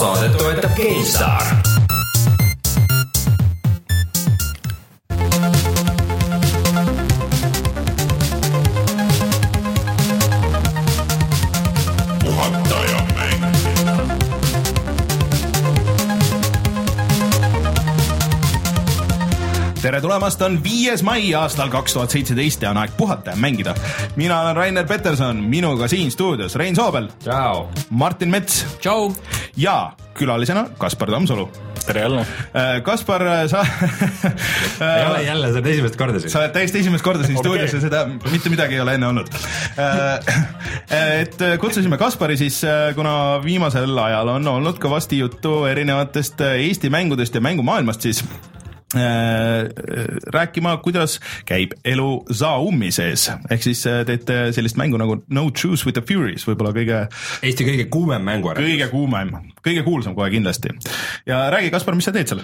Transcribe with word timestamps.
saadet 0.00 0.36
toetab 0.38 0.76
GameStar 0.76 1.60
tere 19.90 20.00
tulemast, 20.04 20.42
on 20.46 20.58
viies 20.62 21.00
mai 21.02 21.32
aastal 21.34 21.70
kaks 21.72 21.96
tuhat 21.96 22.12
seitseteist 22.14 22.62
ja 22.62 22.70
on 22.70 22.78
aeg 22.78 22.92
puhata 22.96 23.32
ja 23.34 23.36
mängida. 23.36 23.74
mina 24.16 24.40
olen 24.40 24.56
Rainer 24.56 24.86
Peterson, 24.86 25.36
minuga 25.36 25.88
siin 25.88 26.10
stuudios 26.10 26.54
Rein 26.54 26.76
Soobel. 26.76 27.08
Martin 27.90 28.30
Mets. 28.30 28.66
Ja 29.56 29.92
külalisena 30.14 30.66
Kaspar 30.78 31.10
Tammsalu. 31.10 31.50
tere 31.86 32.00
jälle. 32.00 32.26
Kaspar, 32.82 33.22
sa 33.48 33.64
ei 34.98 35.06
ole 35.06 35.22
jälle, 35.22 35.52
sa 35.52 35.58
oled 35.58 35.66
esimest 35.66 35.96
korda 35.96 36.20
siin. 36.20 36.30
sa 36.30 36.38
oled 36.38 36.52
täiesti 36.52 36.78
esimest 36.78 37.04
korda 37.04 37.24
siin 37.24 37.38
okay. 37.38 37.50
stuudios 37.50 37.72
ja 37.72 37.80
seda 37.80 38.04
mitte 38.30 38.52
midagi 38.52 38.74
ei 38.74 38.80
ole 38.80 38.94
enne 38.94 39.06
olnud. 39.06 39.32
et 40.90 41.36
kutsusime 41.60 41.98
Kaspari 41.98 42.36
siis, 42.36 42.62
kuna 42.94 43.40
viimasel 43.44 43.98
ajal 43.98 44.36
on 44.36 44.48
olnud 44.48 44.78
kõvasti 44.82 45.18
juttu 45.18 45.64
erinevatest 45.64 46.40
Eesti 46.50 46.90
mängudest 46.90 47.34
ja 47.34 47.40
mängumaailmast 47.40 48.00
siis 48.08 48.24
Äh, 48.24 48.59
rääkima, 50.34 50.76
kuidas 50.82 51.20
käib 51.46 51.76
elu 51.84 52.24
Zaumi 52.34 52.90
sees, 52.94 53.28
ehk 53.50 53.62
siis 53.62 53.84
äh, 53.86 54.00
teete 54.06 54.38
sellist 54.56 54.78
mängu 54.80 54.98
nagu 54.98 55.20
No 55.30 55.44
Truce 55.50 55.86
with 55.86 55.94
the 55.94 56.02
Furies, 56.06 56.46
võib-olla 56.48 56.72
kõige 56.74 57.04
Eesti 57.46 57.66
kõige 57.68 57.86
kuumem 57.92 58.26
mänguarendus. 58.26 58.66
kõige 58.66 58.90
kuumem, 58.90 59.30
kõige 59.62 59.84
kuulsam 59.86 60.16
kohe 60.18 60.30
kindlasti. 60.34 60.74
ja 61.26 61.44
räägi, 61.54 61.70
Kaspar, 61.70 61.94
mis 61.94 62.10
sa 62.10 62.14
teed 62.16 62.32
seal? 62.32 62.42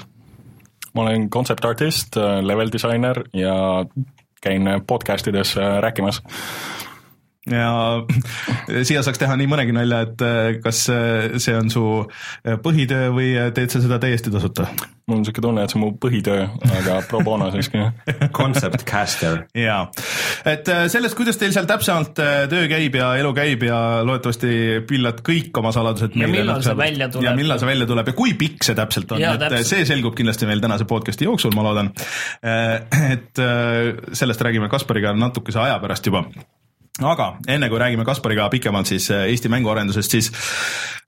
ma 0.94 1.02
olen 1.02 1.28
concept 1.30 1.64
artist, 1.64 2.16
äh, 2.16 2.38
level 2.46 2.70
disainer 2.72 3.24
ja 3.34 3.84
käin 4.42 4.68
podcast 4.86 5.26
ides 5.26 5.56
rääkimas 5.56 6.22
ja 7.50 7.70
siia 8.82 9.04
saaks 9.06 9.20
teha 9.22 9.36
nii 9.38 9.48
mõnegi 9.50 9.74
nalja, 9.76 10.02
et 10.06 10.26
kas 10.64 10.86
see 10.90 11.56
on 11.56 11.70
su 11.72 11.86
põhitöö 12.64 13.10
või 13.14 13.32
teed 13.54 13.72
sa 13.72 13.82
seda 13.84 14.00
täiesti 14.02 14.32
tasuta? 14.34 14.68
mul 15.06 15.20
on 15.20 15.22
niisugune 15.22 15.42
tunne, 15.44 15.62
et 15.62 15.70
see 15.70 15.78
on 15.78 15.82
mu 15.84 15.88
põhitöö, 16.02 16.46
aga 16.80 16.96
pro 17.06 17.20
bono 17.22 17.46
siiski. 17.54 17.78
Concept 18.38 18.82
caster. 18.88 19.44
jaa, 19.54 19.84
et 20.50 20.66
sellest, 20.90 21.14
kuidas 21.18 21.38
teil 21.38 21.54
seal 21.54 21.68
täpsemalt 21.70 22.18
töö 22.50 22.64
käib 22.72 22.98
ja 22.98 23.12
elu 23.20 23.30
käib 23.36 23.62
ja 23.68 23.78
loodetavasti 24.06 24.50
pillad 24.88 25.22
kõik 25.26 25.62
oma 25.62 25.70
saladused 25.76 26.18
ja 26.18 26.30
millal 26.30 26.64
see 26.66 26.74
välja 26.78 27.10
tuleb. 27.12 27.28
ja 27.28 27.36
millal 27.38 27.62
see 27.62 27.70
välja 27.70 27.86
tuleb 27.86 28.10
ja 28.10 28.16
kui 28.18 28.34
pikk 28.40 28.66
see 28.66 28.78
täpselt 28.78 29.14
on, 29.14 29.22
et 29.22 29.44
täpselt. 29.44 29.70
see 29.70 29.86
selgub 29.86 30.18
kindlasti 30.18 30.50
meil 30.50 30.64
tänase 30.64 30.88
podcast'i 30.90 31.30
jooksul, 31.30 31.54
ma 31.54 31.68
loodan. 31.68 31.94
et 33.14 33.46
sellest 34.10 34.42
räägime 34.42 34.72
Kaspariga 34.72 35.14
natukese 35.14 35.62
aja 35.62 35.78
pärast 35.82 36.10
juba 36.10 36.26
aga 37.04 37.28
enne 37.52 37.68
kui 37.68 37.80
räägime 37.80 38.06
Kaspariga 38.08 38.48
pikemalt 38.52 38.88
siis 38.88 39.10
äh, 39.12 39.26
Eesti 39.30 39.50
mänguarendusest, 39.52 40.16
siis 40.16 40.30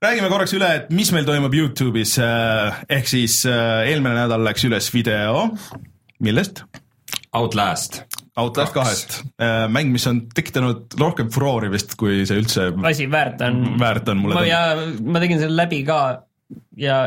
räägime 0.03 0.29
korraks 0.33 0.53
üle, 0.57 0.69
et 0.81 0.93
mis 0.95 1.13
meil 1.15 1.27
toimub 1.29 1.55
Youtube'is. 1.55 2.19
Äh, 2.23 2.83
ehk 2.99 3.09
siis 3.09 3.41
äh, 3.49 3.89
eelmine 3.89 4.17
nädal 4.19 4.45
läks 4.45 4.67
üles 4.69 4.91
video, 4.95 5.49
millest? 6.25 6.65
Outlast. 7.37 8.03
Outlast 8.39 8.71
kahest, 8.71 9.15
mäng, 9.75 9.91
mis 9.91 10.05
on 10.07 10.21
tekitanud 10.31 10.95
rohkem 11.01 11.27
furoori 11.35 11.73
vist, 11.73 11.97
kui 11.99 12.21
see 12.29 12.39
üldse 12.39 12.69
asi 12.87 13.09
väärt 13.11 13.43
on. 13.43 13.65
väärt 13.81 14.13
on 14.13 14.21
mulle. 14.23 14.45
ja 14.47 14.61
ma 15.03 15.19
tegin 15.19 15.43
selle 15.43 15.59
läbi 15.59 15.81
ka 15.89 15.99
ja 16.79 17.01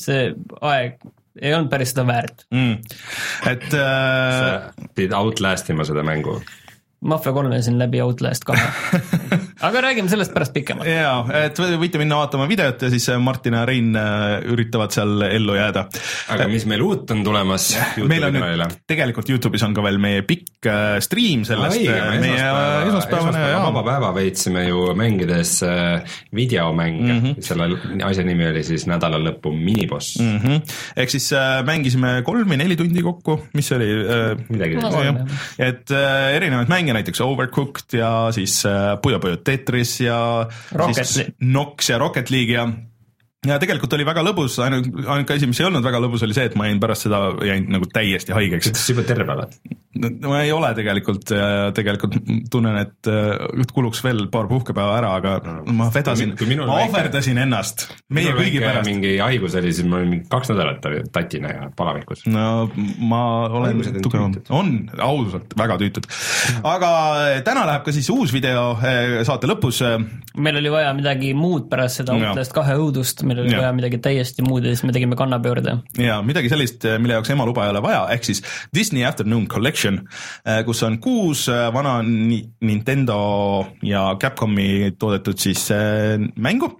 see 0.00 0.30
aeg 0.64 0.96
ei 1.38 1.52
olnud 1.54 1.68
päris 1.70 1.92
seda 1.92 2.06
väärt 2.08 2.46
mm.. 2.54 2.78
et 3.52 3.68
äh.... 3.68 4.32
sa 4.32 4.88
pidid 4.96 5.12
outlast 5.18 5.68
ima 5.74 5.84
seda 5.86 6.06
mängu 6.06 6.38
Mafia 7.00 7.32
kolme 7.32 7.62
siin 7.62 7.78
läbi 7.78 8.00
Outlast 8.02 8.44
kahe 8.44 8.62
aga 9.60 9.80
räägime 9.82 10.08
sellest 10.08 10.34
pärast 10.34 10.54
pikemalt. 10.54 10.88
jaa, 10.88 11.24
et 11.44 11.58
võite 11.58 11.98
minna 11.98 12.20
vaatama 12.20 12.46
videot 12.50 12.82
ja 12.84 12.90
siis 12.92 13.08
Martin 13.22 13.56
ja 13.58 13.64
Rein 13.66 13.96
äh, 13.98 14.38
üritavad 14.52 14.94
seal 14.94 15.24
ellu 15.26 15.56
jääda. 15.58 15.86
aga 16.34 16.46
mis 16.50 16.66
meil 16.70 16.84
uut 16.86 17.10
on 17.14 17.24
tulemas? 17.26 17.70
meil 17.98 18.28
on 18.28 18.38
nüüd, 18.38 18.76
tegelikult 18.88 19.30
Youtube'is 19.32 19.64
on 19.66 19.74
ka 19.74 19.84
veel 19.86 19.98
meie 20.02 20.22
pikk 20.28 20.68
äh, 20.70 20.98
stream 21.04 21.42
sellest. 21.48 21.80
meie 22.22 22.44
esmaspäevane 22.88 23.42
vaba 23.64 23.82
päeva 23.86 24.12
veetsime 24.14 24.64
ju 24.68 24.84
mängides 24.98 25.56
äh, 25.66 26.18
videomänge 26.34 27.12
mm, 27.12 27.20
-hmm. 27.24 27.42
selle 27.42 28.04
asja 28.06 28.26
nimi 28.26 28.46
oli 28.52 28.62
siis 28.66 28.86
nädala 28.90 29.18
lõpu 29.22 29.52
miniboss 29.54 30.20
mm. 30.22 30.38
-hmm. 30.38 30.78
ehk 30.96 31.16
siis 31.16 31.32
mängisime 31.66 32.22
kolm 32.26 32.46
või 32.48 32.62
neli 32.62 32.78
tundi 32.78 33.02
kokku, 33.02 33.40
mis 33.54 33.68
see 33.68 33.76
oli? 33.78 33.88
midagi 34.48 34.78
sellist. 34.80 35.36
et 35.58 35.90
erinevaid 36.38 36.70
mänge 36.70 36.94
näiteks 36.94 37.20
Overcooked 37.24 37.98
ja 37.98 38.10
siis 38.34 38.60
äh, 38.66 38.94
Puyo 39.02 39.18
Puyo 39.18 39.36
Tetris 39.48 39.96
ja 40.04 40.20
Rocket 40.76 41.08
siis 41.08 41.32
Nox 41.40 41.90
ja 41.92 41.98
Rocket 42.00 42.30
League 42.34 42.54
ja 42.54 42.68
ja 43.46 43.58
tegelikult 43.62 43.92
oli 43.94 44.06
väga 44.06 44.22
lõbus, 44.26 44.56
ainuke, 44.64 44.90
ainuke 45.06 45.36
asi, 45.36 45.46
mis 45.50 45.60
ei 45.62 45.68
olnud 45.68 45.84
väga 45.86 46.00
lõbus, 46.02 46.24
oli 46.26 46.34
see, 46.36 46.48
et 46.50 46.56
ma 46.58 46.66
jäin 46.66 46.80
pärast 46.82 47.06
seda, 47.06 47.20
jäin 47.46 47.68
nagu 47.70 47.86
täiesti 47.92 48.34
haigeks. 48.34 48.72
sa 48.74 48.92
juba 48.92 49.04
terve 49.06 49.36
oled? 49.36 49.54
No 49.96 50.10
ma 50.28 50.42
ei 50.44 50.50
ole 50.52 50.68
tegelikult, 50.76 51.30
tegelikult 51.76 52.16
tunnen, 52.52 52.76
et 52.82 53.08
kuluks 53.72 54.02
veel 54.04 54.26
paar 54.32 54.48
puhkepäeva 54.50 54.98
ära, 54.98 55.14
aga 55.16 55.34
no, 55.46 55.54
ma 55.78 55.88
vedasin, 55.92 56.34
ma 56.60 56.76
ohverdasin 56.84 57.40
ennast 57.40 57.86
meie 58.12 58.34
kõigi 58.36 58.60
pärast. 58.62 58.88
mingi 58.90 59.14
haigus 59.22 59.56
oli, 59.58 59.72
siis 59.72 59.88
ma 59.88 60.00
olin 60.00 60.12
mingi 60.12 60.28
kaks 60.30 60.52
nädalat 60.52 60.88
tatina 61.14 61.52
ja 61.54 61.70
palavikus. 61.76 62.26
no 62.28 62.68
ma 63.08 63.22
olen 63.48 63.80
tugevam, 64.04 64.36
on 64.54 64.74
ausalt 65.08 65.56
väga 65.58 65.78
tüütud. 65.80 66.10
aga 66.68 66.92
täna 67.46 67.64
läheb 67.70 67.86
ka 67.88 67.96
siis 67.96 68.10
uus 68.12 68.34
video 68.34 68.76
saate 69.26 69.50
lõpus. 69.50 69.80
meil 70.36 70.60
oli 70.60 70.72
vaja 70.74 70.92
midagi 70.98 71.32
muud 71.38 71.70
pärast 71.72 72.02
seda 72.02 72.18
Outlast 72.18 72.52
kahe 72.56 72.76
õudust, 72.76 73.24
meil 73.24 73.40
oli 73.46 73.56
ja. 73.56 73.64
vaja 73.64 73.72
midagi 73.80 74.02
täiesti 74.04 74.44
muud 74.44 74.68
ja 74.68 74.76
siis 74.76 74.84
me 74.84 74.92
tegime 74.96 75.16
kannapöörde. 75.18 75.78
ja 75.96 76.20
midagi 76.22 76.52
sellist, 76.52 76.84
mille 77.00 77.16
jaoks 77.18 77.32
ema 77.32 77.48
luba 77.48 77.64
ei 77.64 77.72
ole 77.72 77.82
vaja, 77.88 78.04
ehk 78.12 78.28
siis 78.28 78.44
Disney 78.76 79.08
Afternoon 79.08 79.48
Collection 79.48 79.77
Collection, 79.78 80.08
äh, 80.44 80.64
kus 80.66 80.82
on 80.82 80.98
kuus 81.00 81.48
äh, 81.48 81.72
vana 81.74 82.02
Nintendo 82.02 83.66
ja 83.82 84.16
Capcomi 84.18 84.92
toodetud 84.98 85.38
siis 85.38 85.70
äh, 85.70 86.18
mängu. 86.36 86.72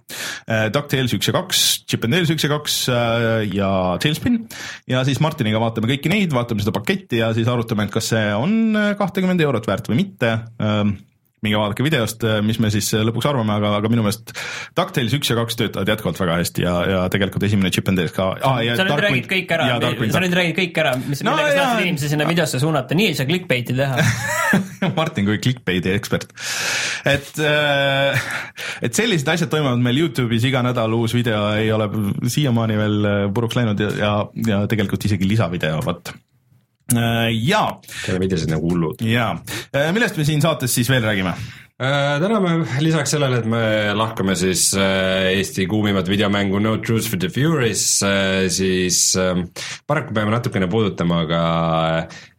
DuckTales 0.49 1.13
üks 1.15 1.29
ja 1.29 1.35
kaks, 1.37 1.65
Chip 1.89 2.05
and 2.05 2.15
Dales 2.15 2.31
üks 2.33 2.45
ja 2.45 2.51
kaks 2.51 2.77
ja 3.53 3.71
Tailspin. 4.01 4.41
ja 4.89 5.03
siis 5.07 5.21
Martiniga 5.21 5.61
vaatame 5.61 5.91
kõiki 5.91 6.11
neid, 6.11 6.33
vaatame 6.35 6.65
seda 6.65 6.75
paketti 6.75 7.21
ja 7.21 7.31
siis 7.37 7.49
arutame, 7.49 7.87
et 7.87 7.95
kas 7.95 8.11
see 8.15 8.25
on 8.35 8.79
kahtekümmend 8.99 9.45
eurot 9.45 9.69
väärt 9.69 9.91
või 9.93 10.03
mitte 10.03 10.35
minge 11.45 11.59
vaadake 11.61 11.85
videost, 11.87 12.25
äh, 12.27 12.41
mis 12.45 12.59
me 12.63 12.71
siis 12.75 12.89
äh, 12.97 13.05
lõpuks 13.07 13.29
arvame, 13.31 13.55
aga, 13.55 13.77
aga 13.79 13.91
minu 13.93 14.03
meelest 14.05 14.33
DuckTales 14.79 15.15
üks 15.19 15.31
ja 15.31 15.37
kaks 15.39 15.59
töötavad 15.61 15.93
jätkuvalt 15.93 16.19
väga 16.23 16.39
hästi 16.41 16.65
ja, 16.65 16.75
ja 16.91 17.01
tegelikult 17.13 17.47
esimene 17.47 17.71
Chip 17.75 17.91
and 17.91 18.01
Dale 18.01 18.13
ka 18.15 18.31
ah,. 18.35 18.59
sa 18.79 18.87
nüüd 18.89 19.05
räägid 19.05 19.31
kõik 19.31 19.55
ära, 19.55 19.69
sa 19.79 20.23
nüüd 20.25 20.37
räägid 20.41 20.57
kõik 20.59 20.83
ära, 20.83 20.95
mis 21.05 21.23
no,, 21.23 21.37
millega 21.37 21.55
sa 21.55 21.63
tahtsid 21.63 21.87
inimesi 21.87 22.13
sinna 22.13 22.29
videosse 22.29 22.63
suunata, 22.63 22.99
nii 22.99 23.11
ei 23.13 23.19
saa 23.19 23.29
clickbait'i 23.31 23.79
teha 23.79 24.03
Martin 24.99 25.29
kui 25.29 25.39
clickbait'i 25.45 25.95
ekspert. 25.95 26.35
et, 27.09 27.33
äh, 27.39 28.31
et 28.83 28.99
sellised 28.99 29.31
asjad 29.31 29.53
toimuvad 29.53 29.83
meil 29.85 30.03
Youtube'is 30.03 30.49
iga 30.51 30.65
nädal, 30.67 30.99
uus 30.99 31.15
video 31.15 31.45
ei 31.55 31.71
ole 31.75 31.87
siiamaani 32.27 32.81
veel 32.83 33.13
puruks 33.35 33.59
läinud 33.59 33.87
ja, 33.87 33.93
ja, 34.03 34.15
ja 34.55 34.65
tegelikult 34.71 35.07
isegi 35.07 35.29
lisavideo, 35.31 35.85
vot 35.87 36.17
Äh, 36.97 37.29
jaa. 37.45 37.81
teeme 38.07 38.23
videosid 38.23 38.49
nagu 38.49 38.71
hullud. 38.71 39.03
jaa, 39.05 39.35
äh, 39.77 39.91
millest 39.93 40.17
me 40.17 40.25
siin 40.25 40.41
saates 40.41 40.73
siis 40.73 40.89
veel 40.89 41.05
räägime? 41.05 41.35
Äh, 41.79 42.15
täna 42.19 42.39
me 42.41 42.55
lisaks 42.81 43.13
sellele, 43.13 43.43
et 43.43 43.47
me 43.47 43.61
lahkame 43.95 44.33
siis 44.41 44.71
Eesti 44.73 45.67
kuumimat 45.69 46.09
videomängu 46.09 46.59
No 46.65 46.79
Truth 46.81 47.11
for 47.11 47.21
the 47.21 47.29
Furies, 47.29 47.85
siis 48.57 49.03
paraku 49.87 50.17
peame 50.17 50.33
natukene 50.33 50.71
puudutama 50.73 51.21
ka 51.29 51.43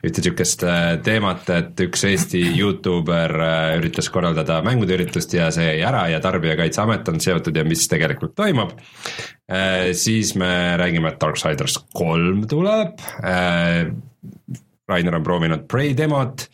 ühte 0.02 0.26
niisugust 0.26 0.66
teemat, 1.06 1.46
et 1.54 1.86
üks 1.86 2.08
Eesti 2.10 2.42
Youtuber 2.60 3.38
üritas 3.78 4.10
korraldada 4.10 4.64
mängude 4.66 4.98
üritust 4.98 5.38
ja 5.38 5.54
see 5.54 5.76
jäi 5.76 5.88
ära 5.94 6.08
ja 6.10 6.26
Tarbijakaitseamet 6.26 7.14
on 7.14 7.22
seotud 7.22 7.56
ja 7.56 7.70
mis 7.70 7.86
tegelikult 7.88 8.34
toimub. 8.34 8.74
siis 9.94 10.36
me 10.36 10.54
räägime, 10.82 11.14
et 11.14 11.22
Darksiders 11.22 11.84
kolm 11.94 12.48
tuleb 12.50 12.98
Rainer 14.90 15.16
on 15.20 15.24
proovinud 15.24 15.68
Prey 15.70 15.94
demot, 15.98 16.48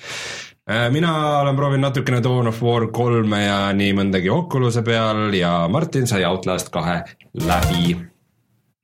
äh, 0.70 0.90
mina 0.92 1.14
olen 1.42 1.56
proovinud 1.56 1.88
natukene 1.88 2.22
Dawn 2.24 2.52
of 2.52 2.62
War 2.64 2.90
kolme 2.94 3.46
ja 3.46 3.60
nii 3.76 3.94
mõndagi 3.96 4.32
Oculus'e 4.34 4.84
peal 4.86 5.30
ja 5.38 5.54
Martin 5.72 6.08
sai 6.10 6.26
Outlast 6.28 6.74
kahe 6.74 7.02
läbi. 7.46 7.96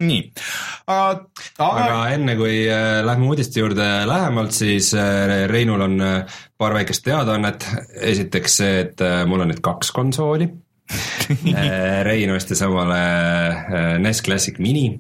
Nii, 0.02 0.22
aga 0.90 1.20
aga 1.62 1.98
enne 2.16 2.34
kui 2.40 2.64
äh, 2.66 3.04
lähme 3.06 3.28
uudiste 3.30 3.62
juurde 3.62 3.86
lähemalt, 4.10 4.56
siis 4.56 4.96
äh, 4.98 5.46
Reinul 5.52 5.86
on 5.86 6.02
paar 6.58 6.74
väikest 6.74 7.06
teadaannet. 7.06 7.68
esiteks 8.12 8.58
see, 8.64 8.80
et 8.88 9.04
mul 9.30 9.46
on 9.46 9.52
nüüd 9.54 9.62
kaks 9.62 9.94
konsooli. 9.94 10.50
Äh, 10.50 10.71
Rein 12.08 12.34
ostis 12.36 12.62
omale 12.66 13.00
äh, 13.00 13.96
NES 14.02 14.22
Classic 14.26 14.60
Mini. 14.60 15.00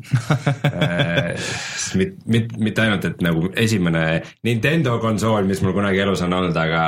Mit, 1.98 2.16
mit, 2.26 2.54
mitte 2.62 2.86
ainult, 2.86 3.06
et 3.10 3.22
nagu 3.26 3.50
esimene 3.60 4.22
Nintendo 4.48 4.96
konsool, 5.04 5.48
mis 5.50 5.60
mul 5.64 5.74
kunagi 5.76 6.00
elus 6.04 6.22
on 6.24 6.36
olnud, 6.38 6.56
aga 6.56 6.84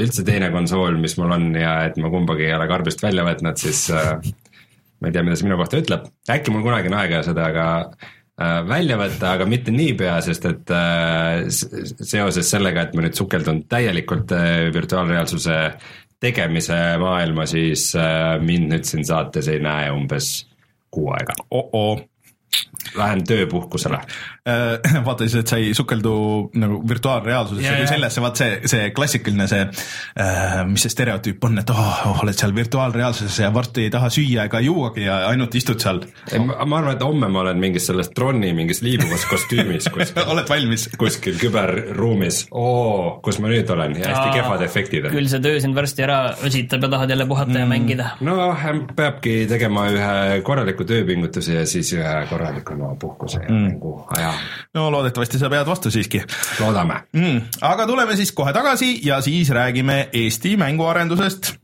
üldse 0.00 0.24
teine 0.26 0.50
konsool, 0.52 0.98
mis 1.00 1.14
mul 1.20 1.32
on 1.36 1.52
ja 1.56 1.76
et 1.88 1.98
ma 2.02 2.10
kumbagi 2.12 2.48
ei 2.48 2.56
ole 2.56 2.66
karbist 2.70 3.02
välja 3.04 3.24
võtnud, 3.26 3.60
siis 3.60 3.86
äh, 3.94 4.18
ma 5.04 5.10
ei 5.10 5.14
tea, 5.14 5.24
mida 5.26 5.38
see 5.38 5.48
minu 5.48 5.60
kohta 5.60 5.80
ütleb, 5.82 6.10
äkki 6.32 6.52
mul 6.54 6.64
kunagi 6.66 6.90
on 6.90 6.98
aega 6.98 7.20
seda 7.26 7.48
äh, 7.52 8.60
välja 8.68 8.98
võtta, 9.00 9.34
aga 9.36 9.46
mitte 9.50 9.74
niipea, 9.74 10.16
sest 10.26 10.48
et 10.50 10.74
äh, 10.74 11.44
seoses 11.50 12.50
sellega, 12.50 12.86
et 12.86 12.96
ma 12.96 13.04
nüüd 13.04 13.18
sukeldun 13.18 13.64
täielikult 13.70 14.34
äh, 14.34 14.54
virtuaalreaalsuse 14.74 15.58
tegemise 16.24 16.78
maailma, 17.00 17.46
siis 17.50 17.90
äh, 17.98 18.34
mind 18.40 18.72
nüüd 18.72 18.88
siin 18.88 19.04
saates 19.06 19.50
ei 19.52 19.60
näe 19.62 19.92
umbes 19.92 20.34
kuu 20.94 21.10
aega. 21.12 21.36
Oh-oh 21.50 22.02
lähen 22.98 23.24
tööpuhkusele. 23.28 24.00
Äh, 24.48 24.78
vaata 25.06 25.26
siis, 25.26 25.40
et 25.42 25.52
sa 25.52 25.60
ei 25.60 25.74
sukeldu 25.74 26.14
nagu 26.60 26.82
virtuaalreaalsusesse 26.88 27.64
Ja, 27.64 27.76
kui 27.78 27.86
ja. 27.86 27.92
sellesse, 27.94 28.22
vaat 28.24 28.40
see, 28.40 28.56
see 28.70 28.90
klassikaline 28.96 29.46
see, 29.48 29.62
mis 30.68 30.84
see 30.84 30.92
stereotüüp 30.92 31.44
on, 31.48 31.58
et 31.62 31.70
oh, 31.72 31.80
oh, 32.10 32.22
oled 32.24 32.36
seal 32.36 32.54
virtuaalreaalsuses 32.56 33.38
ja 33.44 33.50
varsti 33.54 33.86
ei 33.86 33.92
taha 33.94 34.10
süüa 34.12 34.46
ega 34.48 34.60
juuagi 34.64 35.06
ja 35.06 35.20
ainult 35.30 35.54
istud 35.58 35.80
seal. 35.82 36.02
ma 36.34 36.78
arvan, 36.78 36.94
et 36.94 37.04
homme 37.04 37.30
ma 37.32 37.42
olen 37.44 37.60
mingis 37.60 37.88
selles 37.88 38.10
tronni 38.14 38.52
mingis 38.56 38.82
liibuvas 38.84 39.24
kostüümis 39.30 39.88
kuskil 39.94 40.28
oled 40.34 40.50
valmis? 40.50 40.86
kuskil 41.00 41.38
küberruumis, 41.40 42.44
oo, 42.50 43.18
kus 43.24 43.40
ma 43.42 43.50
nüüd 43.52 43.70
olen 43.74 43.96
ja 43.98 44.12
hästi 44.12 44.38
kehvad 44.38 44.64
efektid 44.66 45.08
on. 45.08 45.16
küll 45.16 45.30
see 45.30 45.42
töö 45.44 45.60
sind 45.62 45.78
varsti 45.78 46.06
ära 46.06 46.18
väsitab 46.42 46.86
ja 46.86 46.92
tahad 46.96 47.14
jälle 47.14 47.28
puhata 47.30 47.52
mm. 47.52 47.60
ja 47.62 47.70
mängida. 47.70 48.10
no 48.24 48.36
peabki 48.96 49.36
tegema 49.50 49.86
ühe 49.92 50.40
korraliku 50.46 50.86
tööpingutuse 50.88 51.60
ja 51.60 51.66
siis 51.68 51.94
ühe 51.96 52.14
korralikuma 52.84 52.96
puhkuse 53.00 53.38
ja 53.38 53.48
mm. 53.48 53.54
mängu 53.54 54.06
aja, 54.16 54.32
no 54.74 54.90
loodetavasti 54.90 55.38
sa 55.38 55.50
pead 55.50 55.66
vastu 55.66 55.90
siiski 55.90 56.22
loodame. 56.60 57.02
mm,. 57.12 57.40
aga 57.60 57.86
tuleme 57.86 58.16
siis 58.16 58.32
kohe 58.32 58.52
tagasi 58.52 59.00
ja 59.06 59.20
siis 59.20 59.50
räägime 59.50 60.08
Eesti 60.12 60.56
mänguarendusest 60.56 61.54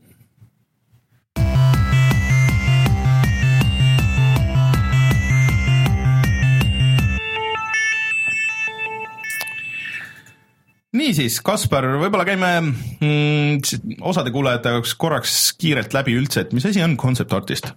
niisiis, 10.91 11.39
Kaspar, 11.41 11.85
võib-olla 11.97 12.25
käime 12.27 12.49
mm, 12.61 13.95
osade 14.01 14.31
kuulajate 14.31 14.75
jaoks 14.75 14.95
korraks 14.95 15.53
kiirelt 15.57 15.93
läbi 15.93 16.17
üldse, 16.19 16.45
et 16.45 16.53
mis 16.53 16.65
asi 16.65 16.83
on 16.83 16.97
concept 16.97 17.33
artist? 17.33 17.71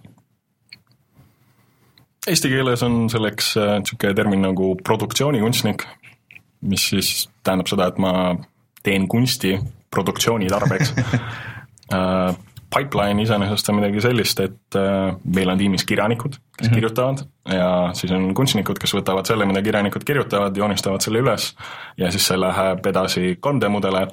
Eesti 2.25 2.49
keeles 2.49 2.81
on 2.83 3.05
selleks 3.11 3.53
niisugune 3.59 4.15
termin 4.17 4.41
nagu 4.41 4.71
produktsioonikunstnik, 4.83 5.85
mis 6.65 6.89
siis 6.89 7.11
tähendab 7.45 7.69
seda, 7.69 7.91
et 7.91 7.99
ma 8.01 8.33
teen 8.85 9.05
kunsti 9.09 9.53
produktsiooni 9.93 10.49
tarbeks 10.49 10.93
uh, 10.97 12.33
Pipeline 12.75 13.21
iseenesest 13.23 13.69
on 13.69 13.77
midagi 13.77 14.01
sellist, 14.03 14.39
et 14.43 14.75
uh, 14.75 15.13
meil 15.35 15.51
on 15.53 15.59
tiimis 15.59 15.85
kirjanikud, 15.87 16.33
kes 16.33 16.41
mm 16.41 16.71
-hmm. 16.71 16.75
kirjutavad 16.75 17.21
ja 17.53 17.69
siis 17.93 18.11
on 18.11 18.33
kunstnikud, 18.33 18.79
kes 18.81 18.95
võtavad 18.97 19.27
selle, 19.27 19.45
mida 19.45 19.61
kirjanikud 19.61 20.03
kirjutavad, 20.03 20.57
joonistavad 20.57 21.01
selle 21.01 21.21
üles 21.21 21.53
ja 21.97 22.11
siis 22.11 22.27
see 22.27 22.39
läheb 22.39 22.85
edasi 22.85 23.37
3D 23.47 23.69
mudele, 23.69 24.07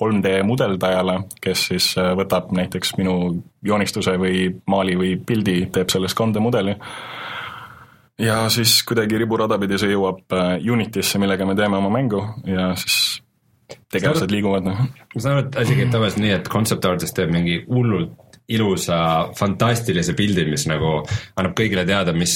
3D 0.00 0.42
mudeldajale, 0.42 1.20
kes 1.40 1.66
siis 1.66 1.98
äh, 1.98 2.12
võtab 2.18 2.52
näiteks 2.52 2.96
minu 2.98 3.42
joonistuse 3.62 4.18
või 4.18 4.50
maali 4.66 4.98
või 4.98 5.16
pildi, 5.26 5.68
teeb 5.72 5.88
sellest 5.88 6.20
3D 6.20 6.40
mudeli 6.40 6.76
ja 8.18 8.44
siis 8.52 8.78
kuidagi 8.86 9.18
riburada 9.18 9.58
pidi 9.62 9.78
see 9.80 9.94
jõuab 9.94 10.36
äh, 10.36 10.56
Unity'sse, 10.72 11.20
millega 11.22 11.46
me 11.48 11.56
teeme 11.58 11.80
oma 11.80 11.90
mängu 11.92 12.22
ja 12.48 12.72
siis 12.78 13.20
tegelased 13.94 14.30
liiguvad, 14.32 14.66
noh. 14.66 14.84
ma 15.14 15.22
saan 15.22 15.38
aru, 15.38 15.48
et 15.48 15.58
asi 15.62 15.78
käib 15.78 15.90
tavaliselt 15.94 16.22
nii, 16.24 16.36
et 16.40 16.52
concept 16.52 16.86
artist 16.90 17.16
teeb 17.16 17.32
mingi 17.34 17.62
hullult 17.70 18.20
ilusa, 18.52 18.96
fantastilise 19.38 20.12
pildi, 20.16 20.44
mis 20.50 20.66
nagu 20.68 20.98
annab 21.38 21.54
kõigile 21.56 21.86
teada, 21.88 22.12
mis, 22.12 22.34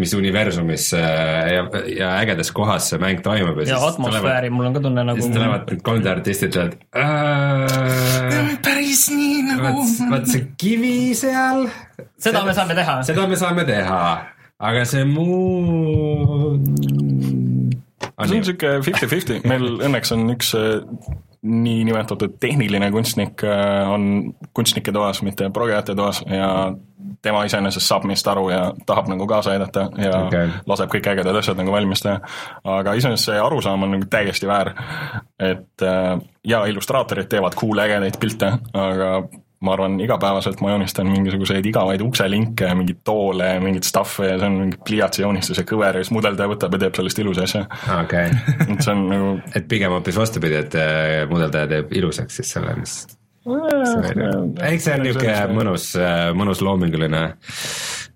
mis 0.00 0.14
universumis 0.16 0.86
ja, 0.96 1.66
ja 1.92 2.12
ägedas 2.22 2.48
kohas 2.56 2.88
see 2.88 3.00
mäng 3.02 3.20
toimub 3.24 3.60
ja, 3.60 3.66
ja 3.66 3.74
siis 3.74 3.88
atmosfääri, 3.90 4.48
mul 4.54 4.70
on 4.70 4.78
ka 4.78 4.84
tunne 4.86 5.04
nagu 5.04 5.20
siis 5.20 5.34
tulevad 5.34 5.68
need 5.68 5.84
3D 5.84 6.12
artistid 6.14 6.56
ja 6.56 6.64
ütlevad 6.70 8.56
päris 8.64 9.04
nii 9.12 9.42
nagu 9.50 9.66
vaat, 9.82 10.04
vaat 10.14 10.32
see 10.32 10.46
kivi 10.60 10.96
seal. 11.18 11.66
seda 12.16 12.46
me 12.46 12.56
saame 12.56 12.78
teha. 12.80 12.96
seda 13.04 13.28
me 13.28 13.36
saame 13.40 13.66
teha, 13.68 14.00
aga 14.62 14.84
see 14.86 15.04
muu. 15.08 16.58
see 18.22 18.38
on 18.38 18.38
niisugune 18.38 18.78
fifty-fifty, 18.86 19.40
meil 19.48 19.82
õnneks 19.88 20.14
on 20.14 20.30
üks 20.36 20.54
äh, 20.58 20.80
niinimetatud 21.42 22.38
tehniline 22.40 22.90
kunstnik 22.94 23.42
äh, 23.44 23.90
on 23.90 24.34
kunstnike 24.54 24.94
toas, 24.94 25.22
mitte 25.26 25.50
progejate 25.50 25.96
toas 25.98 26.22
ja 26.30 26.72
tema 27.22 27.42
iseenesest 27.46 27.86
saab 27.86 28.06
meist 28.06 28.26
aru 28.30 28.48
ja 28.50 28.62
tahab 28.86 29.08
nagu 29.10 29.26
kaasa 29.30 29.54
aidata 29.54 29.88
ja 29.98 30.14
okay. 30.26 30.50
laseb 30.66 30.90
kõik 30.94 31.08
ägedad 31.12 31.38
asjad 31.38 31.58
nagu 31.58 31.74
valmis 31.74 32.02
teha. 32.02 32.20
aga 32.78 32.94
iseenesest 32.98 33.30
see 33.30 33.40
arusaam 33.42 33.86
on 33.86 33.96
nagu 33.96 34.10
täiesti 34.10 34.50
väär, 34.50 34.72
et 35.38 35.86
äh, 35.86 36.12
jaa, 36.46 36.66
illustraatorid 36.70 37.30
teevad 37.30 37.58
cool 37.58 37.82
ägedaid 37.82 38.18
pilte, 38.22 38.54
aga 38.72 39.14
ma 39.62 39.76
arvan, 39.76 39.96
igapäevaselt 40.02 40.60
ma 40.64 40.74
joonistan 40.74 41.08
mingisuguseid 41.10 41.66
igavaid 41.70 42.02
ukselinke, 42.04 42.68
mingeid 42.78 43.00
toole 43.06 43.54
ja 43.54 43.62
mingit 43.62 43.86
stuff'i 43.88 44.28
ja 44.28 44.36
see 44.40 44.50
on 44.50 44.58
mingi 44.64 44.80
pliiatsi 44.84 45.24
joonistus 45.24 45.62
ja 45.62 45.66
kõver 45.68 45.98
ja 45.98 46.04
siis 46.04 46.14
mudeldaja 46.14 46.50
võtab 46.50 46.76
ja 46.76 46.84
teeb 46.84 47.00
sellest 47.00 47.22
ilusa 47.22 47.46
asja. 47.48 47.64
okei 48.00 48.28
okay. 48.34 48.68
et 48.68 48.84
see 48.84 48.94
on 48.94 49.02
nagu 49.10 49.32
et 49.54 49.66
pigem 49.70 49.94
hoopis 49.94 50.18
vastupidi, 50.18 50.60
et 50.64 50.78
äh, 50.78 51.16
mudeldaja 51.30 51.70
teeb 51.76 51.98
ilusaks 52.02 52.40
siis 52.40 52.54
selle, 52.56 52.76
mis 52.80 52.96
eks 53.42 54.84
see 54.86 54.94
on 54.94 55.02
niisugune 55.02 55.38
mõnus, 55.56 55.88
mõnus 56.38 56.62
loominguline 56.62 57.22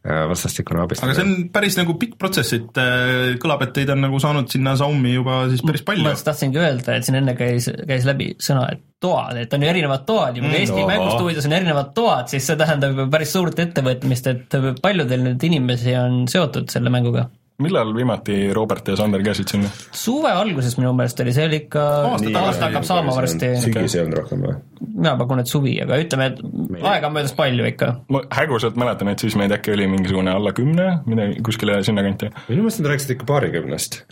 äh, 0.07 0.25
vastastikune 0.31 0.81
aga 0.81 0.89
abistamine. 0.91 1.19
see 1.19 1.27
on 1.27 1.49
päris 1.55 1.77
nagu 1.79 1.97
pikk 2.01 2.17
protsess, 2.21 2.57
et 2.57 2.81
äh, 2.81 3.37
kõlab, 3.43 3.67
et 3.67 3.75
teid 3.77 3.93
on 3.93 4.05
nagu 4.07 4.21
saanud 4.23 4.51
sinna 4.53 4.77
Saumi 4.79 5.17
juba 5.17 5.45
siis 5.53 5.65
päris 5.67 5.85
palju 5.87 6.07
ma 6.07 6.15
just 6.15 6.27
tahtsingi 6.29 6.63
öelda, 6.63 6.97
et 6.97 7.09
siin 7.09 7.19
enne 7.21 7.37
käis, 7.39 7.71
käis 7.89 8.07
läbi 8.09 8.33
sõna, 8.43 8.69
et 8.73 8.85
toad, 9.03 9.41
et 9.41 9.53
on 9.53 9.65
ju 9.65 9.71
erinevad 9.71 10.05
toad 10.09 10.37
ja 10.39 10.45
kui 10.45 10.55
Eesti 10.57 10.79
Ohoh. 10.79 10.91
mängustuudios 10.91 11.49
on 11.49 11.57
erinevad 11.57 11.91
toad, 11.97 12.31
siis 12.33 12.47
see 12.49 12.59
tähendab 12.61 12.97
ju 12.97 13.09
päris 13.13 13.35
suurt 13.37 13.59
ettevõtmist, 13.67 14.31
et 14.33 14.57
paljudel 14.83 15.27
nüüd 15.27 15.51
inimesi 15.51 15.97
on 16.01 16.25
seotud 16.33 16.73
selle 16.73 16.93
mänguga. 16.93 17.27
millal 17.63 17.93
viimati 17.97 18.53
Robert 18.57 18.89
ja 18.89 18.97
Sander 18.97 19.23
käisid 19.25 19.53
sinna? 19.53 19.71
suve 19.93 20.33
alguses 20.33 20.79
minu 20.81 20.93
meelest 20.97 21.21
oli, 21.25 21.37
see 21.37 21.47
oli 21.49 21.63
ikka, 21.65 21.85
Aasta 22.13 22.43
aasta 22.43 22.71
hakkab 22.71 22.89
saama 22.89 23.17
varsti, 23.17 23.53
sügis 23.65 23.97
ei 23.97 24.05
olnud 24.05 24.21
rohkem 24.23 24.45
või? 24.49 24.57
Mina 24.95 25.15
pakun, 25.19 25.43
et 25.43 25.51
suvi, 25.51 25.75
aga 25.83 25.99
ütleme, 26.03 26.29
et 26.31 26.41
aega 26.81 27.11
on 27.11 27.17
möödas 27.17 27.35
palju 27.37 27.67
ikka. 27.71 27.93
ma 28.13 28.23
häguselt 28.37 28.79
mäletan, 28.81 29.11
et 29.13 29.23
siis 29.23 29.37
meid 29.39 29.55
äkki 29.55 29.75
oli 29.75 29.89
mingisugune 29.91 30.35
alla 30.35 30.53
kümne, 30.57 30.89
midagi 31.07 31.43
kuskile 31.47 31.79
sinnakanti. 31.87 32.31
minu 32.49 32.67
meelest 32.67 32.83
nad 32.83 32.93
rääkisid 32.93 33.17
ikka 33.17 33.29
paarikümnest. 33.33 34.03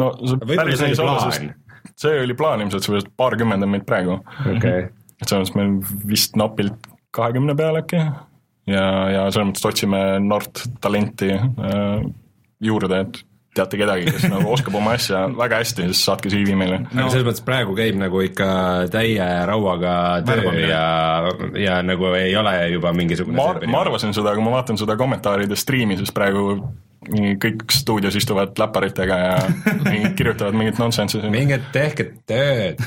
no 0.00 0.12
see 0.22 0.52
päris 0.52 0.80
see 0.80 0.92
nii 0.92 0.98
oli 0.98 1.06
olla, 1.06 1.16
plaan. 1.18 1.32
sest 1.32 2.02
see 2.06 2.22
oli 2.22 2.38
plaan 2.38 2.64
ilmselt, 2.64 2.86
seepärast 2.86 3.12
paarkümmend 3.16 3.66
on 3.66 3.74
meid 3.76 3.86
praegu. 3.88 4.20
okei 4.44 4.56
okay., 4.58 4.88
et 5.16 5.28
selles 5.30 5.54
mõttes 5.54 5.58
meil 5.60 6.08
vist 6.10 6.36
napilt 6.36 6.90
kahekümne 7.16 7.56
peal 7.56 7.80
äkki 7.80 8.02
ja, 8.02 8.84
ja 9.12 9.24
selles 9.30 9.52
mõttes 9.52 9.68
otsime 9.68 10.02
noort 10.24 10.66
talenti 10.84 11.32
äh, 11.36 12.04
juurde, 12.62 13.00
et 13.06 13.22
teate 13.56 13.80
kedagi, 13.80 14.08
kes 14.14 14.26
nagu 14.32 14.52
oskab 14.54 14.78
oma 14.78 14.94
asja 14.96 15.26
väga 15.36 15.60
hästi, 15.62 15.88
siis 15.90 16.02
saatke 16.08 16.32
CV 16.32 16.56
meile. 16.58 16.80
aga 16.92 17.08
selles 17.12 17.26
mõttes 17.28 17.44
praegu 17.46 17.76
käib 17.78 17.98
nagu 18.00 18.22
ikka 18.24 18.48
täie 18.92 19.28
rauaga 19.48 19.94
töö 20.26 20.54
ja, 20.62 20.82
ja 21.60 21.80
nagu 21.86 22.12
ei 22.18 22.34
ole 22.36 22.56
juba 22.74 22.92
mingisugune 22.96 23.38
ma, 23.38 23.52
ma 23.72 23.84
arvasin 23.84 24.14
seda, 24.16 24.34
aga 24.34 24.44
ma 24.44 24.56
vaatan 24.58 24.80
seda 24.80 24.98
kommentaaride 25.00 25.58
striimi, 25.58 25.98
siis 26.00 26.12
praegu 26.14 26.58
kõik 27.42 27.64
stuudios 27.72 28.16
istuvad 28.18 28.56
läpparitega 28.58 29.18
ja 29.20 29.34
kirjutavad 30.18 30.56
mingit 30.58 30.80
nonsense'i 30.82 31.20
siin. 31.22 31.32
minge 31.32 31.58
tehke 31.74 32.08
tööd. 32.28 32.80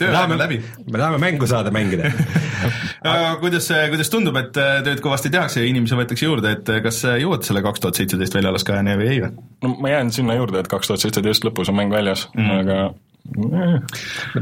tööaeg 0.00 0.34
on 0.34 0.40
läbi. 0.40 0.60
me 0.86 0.96
tahame 0.98 1.20
mängu 1.22 1.48
saada 1.50 1.72
mängida. 1.74 2.10
aga 3.12 3.36
kuidas, 3.42 3.70
kuidas 3.92 4.12
tundub, 4.12 4.38
et 4.40 4.56
äh, 4.60 4.80
tööd 4.86 5.02
kõvasti 5.04 5.32
tehakse 5.32 5.62
ja 5.62 5.70
inimesi 5.70 5.98
võetakse 5.98 6.26
juurde, 6.28 6.56
et 6.58 6.72
äh, 6.72 6.82
kas 6.84 7.02
jõuad 7.22 7.46
selle 7.46 7.64
kaks 7.66 7.84
tuhat 7.84 8.00
seitseteist 8.00 8.38
välja 8.38 8.52
alles 8.52 8.66
ka 8.66 8.80
või 8.80 9.12
ei 9.12 9.22
või? 9.26 9.30
no 9.64 9.76
ma 9.80 9.94
jään 9.94 10.10
sinna 10.14 10.38
juurde, 10.38 10.62
et 10.62 10.70
kaks 10.70 10.90
tuhat 10.90 11.04
seitseteist 11.04 11.46
lõpus 11.46 11.70
on 11.70 11.78
mäng 11.78 11.92
väljas 11.94 12.28
mm, 12.34 12.50
-hmm. 12.50 12.60
aga 12.60 12.90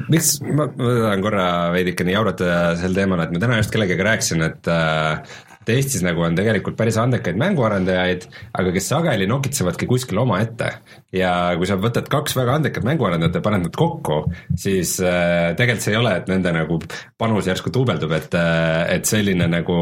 miks, 0.08 0.38
ma, 0.42 0.68
tahan 0.72 1.22
korra 1.24 1.46
veidikene 1.74 2.14
jauratada 2.14 2.76
sel 2.80 2.96
teemal, 2.96 3.22
et 3.24 3.34
ma 3.34 3.42
täna 3.42 3.58
just 3.60 3.72
kellegagi 3.74 4.06
rääkisin, 4.06 4.44
et 4.46 4.70
äh, 4.72 5.38
et 5.68 5.74
Eestis 5.76 6.02
nagu 6.04 6.24
on 6.24 6.36
tegelikult 6.38 6.76
päris 6.78 6.96
andekaid 7.00 7.36
mänguarendajaid, 7.40 8.26
aga 8.56 8.72
kes 8.72 8.88
sageli 8.88 9.28
nokitsevadki 9.28 9.88
kuskil 9.90 10.22
omaette. 10.24 10.72
ja 11.12 11.54
kui 11.56 11.68
sa 11.68 11.78
võtad 11.80 12.08
kaks 12.10 12.36
väga 12.36 12.58
andekat 12.58 12.84
mänguarendajat 12.84 13.38
ja 13.38 13.44
paned 13.44 13.66
nad 13.66 13.76
kokku, 13.76 14.22
siis 14.56 14.98
äh, 15.00 15.54
tegelikult 15.58 15.84
see 15.84 15.94
ei 15.94 16.00
ole, 16.00 16.16
et 16.20 16.28
nende 16.28 16.52
nagu 16.56 16.80
panus 17.20 17.48
järsku 17.48 17.72
duubeldub, 17.74 18.12
et, 18.16 18.34
äh, 18.36 18.84
et 18.96 19.08
selline 19.08 19.48
nagu 19.48 19.78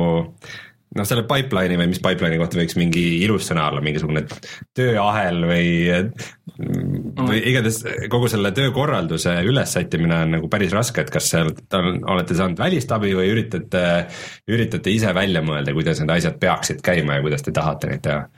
noh, 0.96 1.06
selle 1.08 1.24
pipeline'i 1.28 1.78
või 1.80 1.90
mis 1.92 2.00
pipeline'i 2.02 2.40
kohta 2.40 2.58
võiks 2.58 2.76
mingi 2.78 3.04
ilus 3.24 3.50
sõna 3.50 3.68
olla, 3.70 3.82
mingisugune 3.84 4.24
tööahel 4.76 5.44
või 5.48 5.68
või 6.56 7.40
igatahes 7.50 7.82
kogu 8.12 8.30
selle 8.32 8.52
töökorralduse 8.56 9.34
ülessättimine 9.46 10.22
on 10.24 10.36
nagu 10.38 10.50
päris 10.52 10.74
raske, 10.76 11.04
et 11.04 11.12
kas 11.12 11.28
seal 11.32 11.52
olete 11.76 12.36
saanud 12.38 12.60
välist 12.60 12.92
abi 12.96 13.12
või 13.16 13.30
üritate, 13.34 13.84
üritate 14.48 14.94
ise 14.94 15.12
välja 15.16 15.44
mõelda, 15.44 15.74
kuidas 15.76 16.00
need 16.00 16.14
asjad 16.16 16.38
peaksid 16.42 16.82
käima 16.84 17.18
ja 17.18 17.26
kuidas 17.26 17.44
te 17.46 17.54
tahate 17.56 17.92
neid 17.92 18.04
teha? 18.06 18.28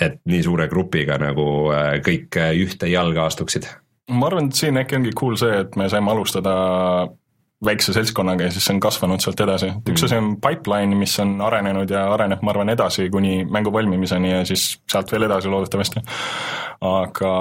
et 0.00 0.14
nii 0.24 0.40
suure 0.40 0.64
grupiga 0.70 1.18
nagu 1.20 1.44
äh, 1.76 1.98
kõik 2.00 2.38
ühte 2.56 2.88
jalga 2.88 3.26
astuksid? 3.28 3.68
ma 4.10 4.30
arvan, 4.30 4.48
et 4.48 4.58
siin 4.58 4.78
äkki 4.80 4.96
ongi 4.98 5.12
cool 5.18 5.36
see, 5.38 5.60
et 5.64 5.76
me 5.78 5.88
saime 5.92 6.10
alustada 6.10 6.54
väikse 7.64 7.92
seltskonnaga 7.92 8.46
ja 8.46 8.52
siis 8.54 8.64
see 8.64 8.74
on 8.74 8.80
kasvanud 8.80 9.20
sealt 9.20 9.40
edasi, 9.44 9.68
et 9.74 9.92
üks 9.92 10.04
asi 10.06 10.16
on 10.16 10.32
pipeline, 10.40 10.96
mis 10.96 11.12
on 11.20 11.34
arenenud 11.44 11.90
ja 11.92 12.06
areneb, 12.14 12.40
ma 12.42 12.54
arvan, 12.54 12.72
edasi 12.72 13.10
kuni 13.12 13.44
mängu 13.44 13.72
valmimiseni 13.72 14.32
ja 14.32 14.40
siis 14.48 14.72
sealt 14.90 15.12
veel 15.12 15.28
edasi 15.28 15.52
loodetavasti. 15.52 16.00
aga 16.88 17.32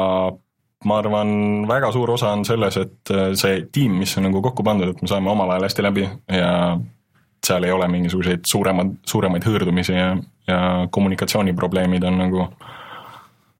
ma 0.85 0.97
arvan, 0.99 1.31
väga 1.67 1.91
suur 1.95 2.11
osa 2.11 2.33
on 2.35 2.43
selles, 2.47 2.77
et 2.77 3.13
see 3.39 3.61
tiim, 3.71 3.95
mis 3.99 4.17
on 4.17 4.27
nagu 4.27 4.41
kokku 4.43 4.63
pandud, 4.63 4.91
et 4.91 5.01
me 5.01 5.11
saame 5.11 5.31
omavahel 5.31 5.67
hästi 5.67 5.83
läbi 5.83 6.07
ja 6.35 6.51
seal 7.45 7.63
ei 7.63 7.71
ole 7.71 7.87
mingisuguseid 7.87 8.43
suuremad, 8.47 8.97
suuremaid 9.07 9.47
hõõrdumisi 9.47 9.95
ja, 9.95 10.11
ja 10.47 10.59
kommunikatsiooniprobleemid 10.91 12.03
on 12.03 12.19
nagu 12.19 12.41
äh, 12.43 12.78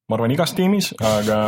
ma 0.09 0.17
arvan, 0.17 0.33
igas 0.33 0.55
tiimis, 0.57 0.89
aga, 1.05 1.39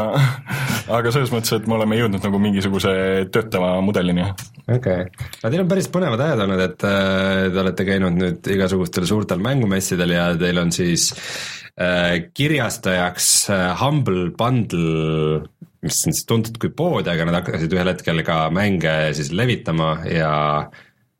aga 0.98 1.14
selles 1.14 1.32
mõttes, 1.34 1.54
et 1.56 1.66
me 1.70 1.80
oleme 1.80 1.98
jõudnud 1.98 2.22
nagu 2.28 2.42
mingisuguse 2.42 2.92
töötava 3.34 3.74
mudelini. 3.86 4.28
okei 4.68 4.76
okay., 4.78 5.30
aga 5.42 5.50
teil 5.50 5.64
on 5.64 5.72
päris 5.72 5.90
põnevad 5.94 6.22
ajad 6.28 6.44
olnud, 6.46 6.62
et 6.68 6.86
äh, 6.86 7.48
te 7.50 7.64
olete 7.64 7.88
käinud 7.88 8.20
nüüd 8.20 8.52
igasugustel 8.54 9.08
suurtel 9.10 9.42
mängumessidel 9.42 10.14
ja 10.14 10.28
teil 10.38 10.62
on 10.62 10.74
siis 10.76 11.10
äh, 11.74 12.30
kirjastajaks 12.38 13.32
äh, 13.50 13.66
Humble 13.82 14.30
Bundle, 14.38 15.42
mis 15.82 16.04
on 16.06 16.14
siis 16.14 16.30
tuntud 16.30 16.62
kui 16.62 16.70
pood, 16.78 17.10
aga 17.10 17.26
nad 17.26 17.42
hakkasid 17.42 17.74
ühel 17.74 17.90
hetkel 17.96 18.22
ka 18.28 18.44
mänge 18.54 18.94
siis 19.18 19.34
levitama 19.34 19.96
ja 20.06 20.32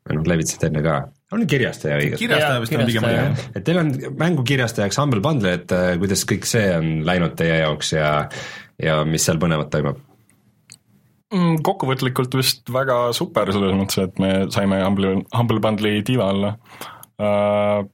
või 0.06 0.18
noh, 0.18 0.30
levitasid 0.30 0.70
enne 0.70 0.86
ka 0.86 1.00
on 1.32 1.46
kirjastaja 1.48 1.98
õige? 2.00 2.20
kirjastaja 2.20 2.62
vist 2.62 2.76
on 2.76 2.86
pigem 2.88 3.08
õige. 3.08 3.48
et 3.56 3.66
teil 3.66 3.80
on 3.82 3.92
mängukirjastajaks 4.20 5.00
Humble 5.00 5.22
Bundle, 5.24 5.56
et 5.60 5.74
äh, 5.76 5.92
kuidas 6.02 6.24
kõik 6.28 6.48
see 6.48 6.66
on 6.76 6.90
läinud 7.08 7.36
teie 7.38 7.62
jaoks 7.62 7.94
ja, 7.96 8.12
ja 8.82 9.02
mis 9.08 9.24
seal 9.26 9.40
põnevat 9.42 9.72
toimub? 9.72 10.00
Mm, 11.32 11.62
kokkuvõtlikult 11.64 12.34
vist 12.36 12.68
väga 12.72 13.06
super 13.16 13.48
selles 13.54 13.72
mõttes, 13.76 14.02
et 14.04 14.20
me 14.20 14.32
saime 14.52 14.82
Humble, 14.84 15.16
Humble 15.32 15.62
Bundle'i 15.64 16.02
tiiva 16.04 16.28
alla 16.28 16.52
uh, 16.52 17.86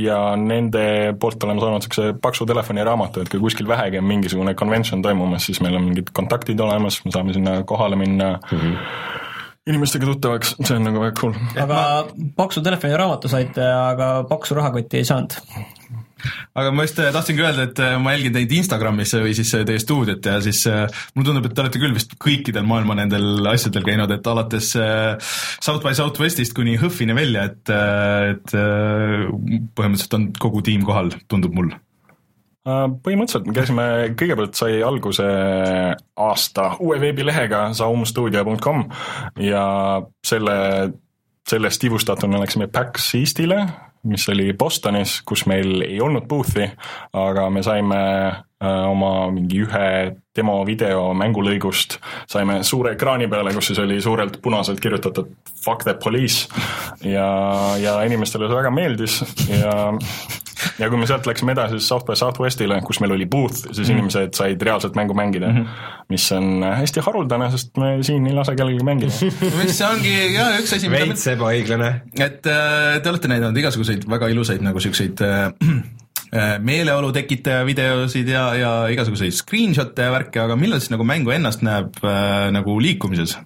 ja 0.00 0.18
nende 0.40 0.84
poolt 1.20 1.44
oleme 1.44 1.60
saanud 1.60 1.80
niisuguse 1.80 2.12
paksu 2.20 2.46
telefoniraamatu, 2.48 3.24
et 3.24 3.32
kui 3.32 3.40
kuskil 3.40 3.68
vähegi 3.68 4.00
on 4.00 4.08
mingisugune 4.08 4.54
convention 4.58 5.04
toimumas, 5.04 5.48
siis 5.48 5.60
meil 5.64 5.76
on 5.80 5.88
mingid 5.88 6.12
kontaktid 6.16 6.60
olemas, 6.60 7.00
me 7.06 7.12
saame 7.14 7.36
sinna 7.36 7.58
kohale 7.68 7.96
minna 8.00 8.34
mm, 8.36 8.58
-hmm 8.58 9.11
inimestega 9.70 10.08
tuttavaks, 10.08 10.56
see 10.58 10.76
on 10.76 10.88
nagu 10.88 11.02
väga 11.02 11.14
cool. 11.20 11.36
aga 11.60 11.82
paksu 12.38 12.64
telefoniraamatu 12.66 13.30
saite, 13.30 13.62
aga 13.62 14.14
paksu 14.30 14.58
rahakotti 14.58 14.98
ei 14.98 15.06
saanud? 15.06 15.36
aga 16.58 16.70
ma 16.74 16.86
just 16.86 16.98
äh, 17.02 17.10
tahtsingi 17.14 17.42
öelda, 17.42 17.66
et 17.68 17.82
äh, 17.82 17.94
ma 18.02 18.14
jälgin 18.14 18.34
teid 18.36 18.54
Instagramis 18.58 19.14
või 19.18 19.34
siis 19.38 19.52
äh, 19.58 19.64
teie 19.66 19.82
stuudiot 19.82 20.26
ja 20.26 20.36
siis 20.44 20.64
mulle 20.68 21.28
tundub, 21.28 21.46
et 21.46 21.54
te 21.54 21.64
olete 21.64 21.82
küll 21.82 21.94
vist 21.96 22.16
kõikidel 22.22 22.66
maailma 22.66 22.98
nendel 22.98 23.46
asjadel 23.52 23.86
käinud, 23.86 24.10
et 24.14 24.32
alates 24.34 24.72
South 24.74 25.82
by 25.82 25.94
Southwestist 25.98 26.54
kuni 26.58 26.76
HÖFFini 26.82 27.16
välja, 27.18 27.46
et, 27.50 27.72
et 28.34 28.54
põhimõtteliselt 29.78 30.18
on 30.18 30.28
kogu 30.42 30.62
tiim 30.66 30.86
kohal, 30.86 31.14
tundub 31.30 31.58
mul 31.58 31.74
Äh, 31.74 31.91
põhimõtteliselt 32.62 33.48
me 33.48 33.54
käisime, 33.56 33.86
kõigepealt 34.18 34.58
sai 34.58 34.82
alguse 34.86 35.24
aasta 36.14 36.68
uue 36.82 37.00
veebilehega 37.02 37.64
saumstuudio.com 37.74 38.84
ja 39.42 39.64
selle, 40.26 40.54
sellest 41.48 41.88
ivustatuna 41.88 42.42
läksime 42.42 42.68
PAX 42.70 43.14
Eestile, 43.18 43.64
mis 44.06 44.28
oli 44.30 44.52
Bostonis, 44.58 45.20
kus 45.26 45.44
meil 45.50 45.82
ei 45.86 46.00
olnud 46.02 46.26
booth'i, 46.30 46.68
aga 47.18 47.48
me 47.54 47.62
saime 47.66 47.98
äh, 48.30 48.84
oma 48.90 49.30
mingi 49.34 49.62
ühe 49.66 49.88
demovideo 50.34 51.10
mängulõigust 51.18 51.98
saime 52.30 52.60
suure 52.66 52.94
ekraani 52.96 53.28
peale, 53.30 53.52
kus 53.54 53.72
siis 53.72 53.82
oli 53.82 54.00
suurelt 54.02 54.38
punaselt 54.42 54.80
kirjutatud 54.82 55.34
fuck 55.64 55.82
the 55.86 55.94
police 56.02 56.46
ja, 57.02 57.26
ja 57.82 57.98
inimestele 58.06 58.48
see 58.48 58.58
väga 58.62 58.74
meeldis 58.74 59.20
ja 59.50 59.76
ja 60.78 60.88
kui 60.90 61.00
me 61.00 61.06
sealt 61.08 61.26
läksime 61.26 61.54
edasi 61.54 61.80
South 61.82 62.06
by 62.08 62.16
Southwestile, 62.18 62.80
kus 62.86 63.00
meil 63.02 63.14
oli 63.16 63.26
booth, 63.26 63.56
siis 63.62 63.78
mm 63.78 63.84
-hmm. 63.84 63.98
inimesed 63.98 64.34
said 64.38 64.62
reaalselt 64.62 64.96
mängu 64.98 65.14
mängida 65.14 65.48
mm, 65.48 65.58
-hmm. 65.58 66.04
mis 66.08 66.32
on 66.32 66.62
hästi 66.62 67.00
haruldane, 67.00 67.50
sest 67.50 67.76
me 67.76 67.96
siin 68.02 68.26
ei 68.26 68.34
lase 68.34 68.56
kellelgi 68.56 68.84
mängida 68.84 69.12
mis 69.62 69.80
ongi 69.82 70.14
jah, 70.34 70.58
üks 70.60 70.76
asi 70.76 70.90
veits 70.90 71.26
ebaõiglane. 71.26 71.90
et 72.18 72.46
äh, 72.46 73.02
te 73.02 73.10
olete 73.10 73.28
näidanud 73.28 73.56
igasuguseid 73.56 74.08
väga 74.10 74.28
ilusaid 74.28 74.62
nagu 74.62 74.80
siukseid 74.80 75.20
äh, 75.20 75.52
äh, 76.38 76.58
meeleolu 76.58 77.12
tekitaja 77.12 77.66
videosid 77.66 78.28
ja, 78.28 78.54
ja 78.54 78.72
igasuguseid 78.88 79.32
screenshot'e 79.32 80.02
ja 80.02 80.12
värke, 80.12 80.40
aga 80.40 80.56
millal 80.56 80.80
siis 80.80 80.90
nagu 80.94 81.04
mängu 81.04 81.30
ennast 81.30 81.62
näeb 81.62 82.04
äh, 82.04 82.50
nagu 82.54 82.80
liikumises 82.80 83.38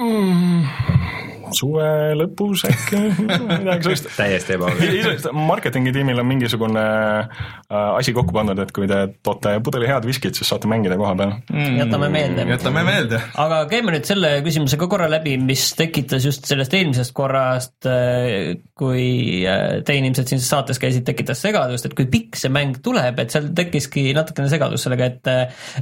mm.? 0.00 1.29
Suve 1.56 1.86
lõpus 2.18 2.64
äkki, 2.68 3.00
midagi 3.20 3.86
sellist. 3.86 4.08
täiesti 4.20 4.56
ebaoluline. 4.56 5.32
marketingi 5.50 5.92
tiimil 5.94 6.22
on 6.22 6.28
mingisugune 6.28 6.84
äh, 6.84 7.74
asi 7.76 8.14
kokku 8.16 8.34
pandud, 8.34 8.60
et 8.62 8.72
kui 8.74 8.88
te 8.90 9.00
toote 9.24 9.56
pudeli 9.64 9.88
head 9.90 10.06
viskit, 10.08 10.36
siis 10.38 10.50
saate 10.52 10.70
mängida 10.70 10.98
koha 11.00 11.14
peal 11.18 11.34
mm,. 11.36 11.78
jätame 11.82 12.10
meelde. 12.12 12.46
jätame 12.50 12.84
meelde. 12.86 13.20
aga 13.44 13.62
käime 13.70 13.94
nüüd 13.96 14.08
selle 14.08 14.32
küsimuse 14.46 14.78
ka 14.80 14.90
korra 14.90 15.08
läbi, 15.12 15.36
mis 15.42 15.66
tekitas 15.78 16.26
just 16.26 16.48
sellest 16.50 16.74
eelmisest 16.78 17.14
korrast, 17.16 17.78
äh, 17.90 18.56
kui 18.78 19.44
äh, 19.48 19.80
teie 19.86 20.02
inimesed 20.02 20.32
siin 20.32 20.44
saates 20.44 20.80
käisid, 20.82 21.06
tekitas 21.08 21.42
segadust, 21.44 21.88
et 21.88 21.96
kui 21.98 22.08
pikk 22.10 22.38
see 22.40 22.52
mäng 22.52 22.80
tuleb, 22.84 23.18
et 23.22 23.34
seal 23.34 23.50
tekkiski 23.56 24.10
natukene 24.16 24.50
segadus 24.52 24.86
sellega, 24.86 25.10
et 25.10 25.34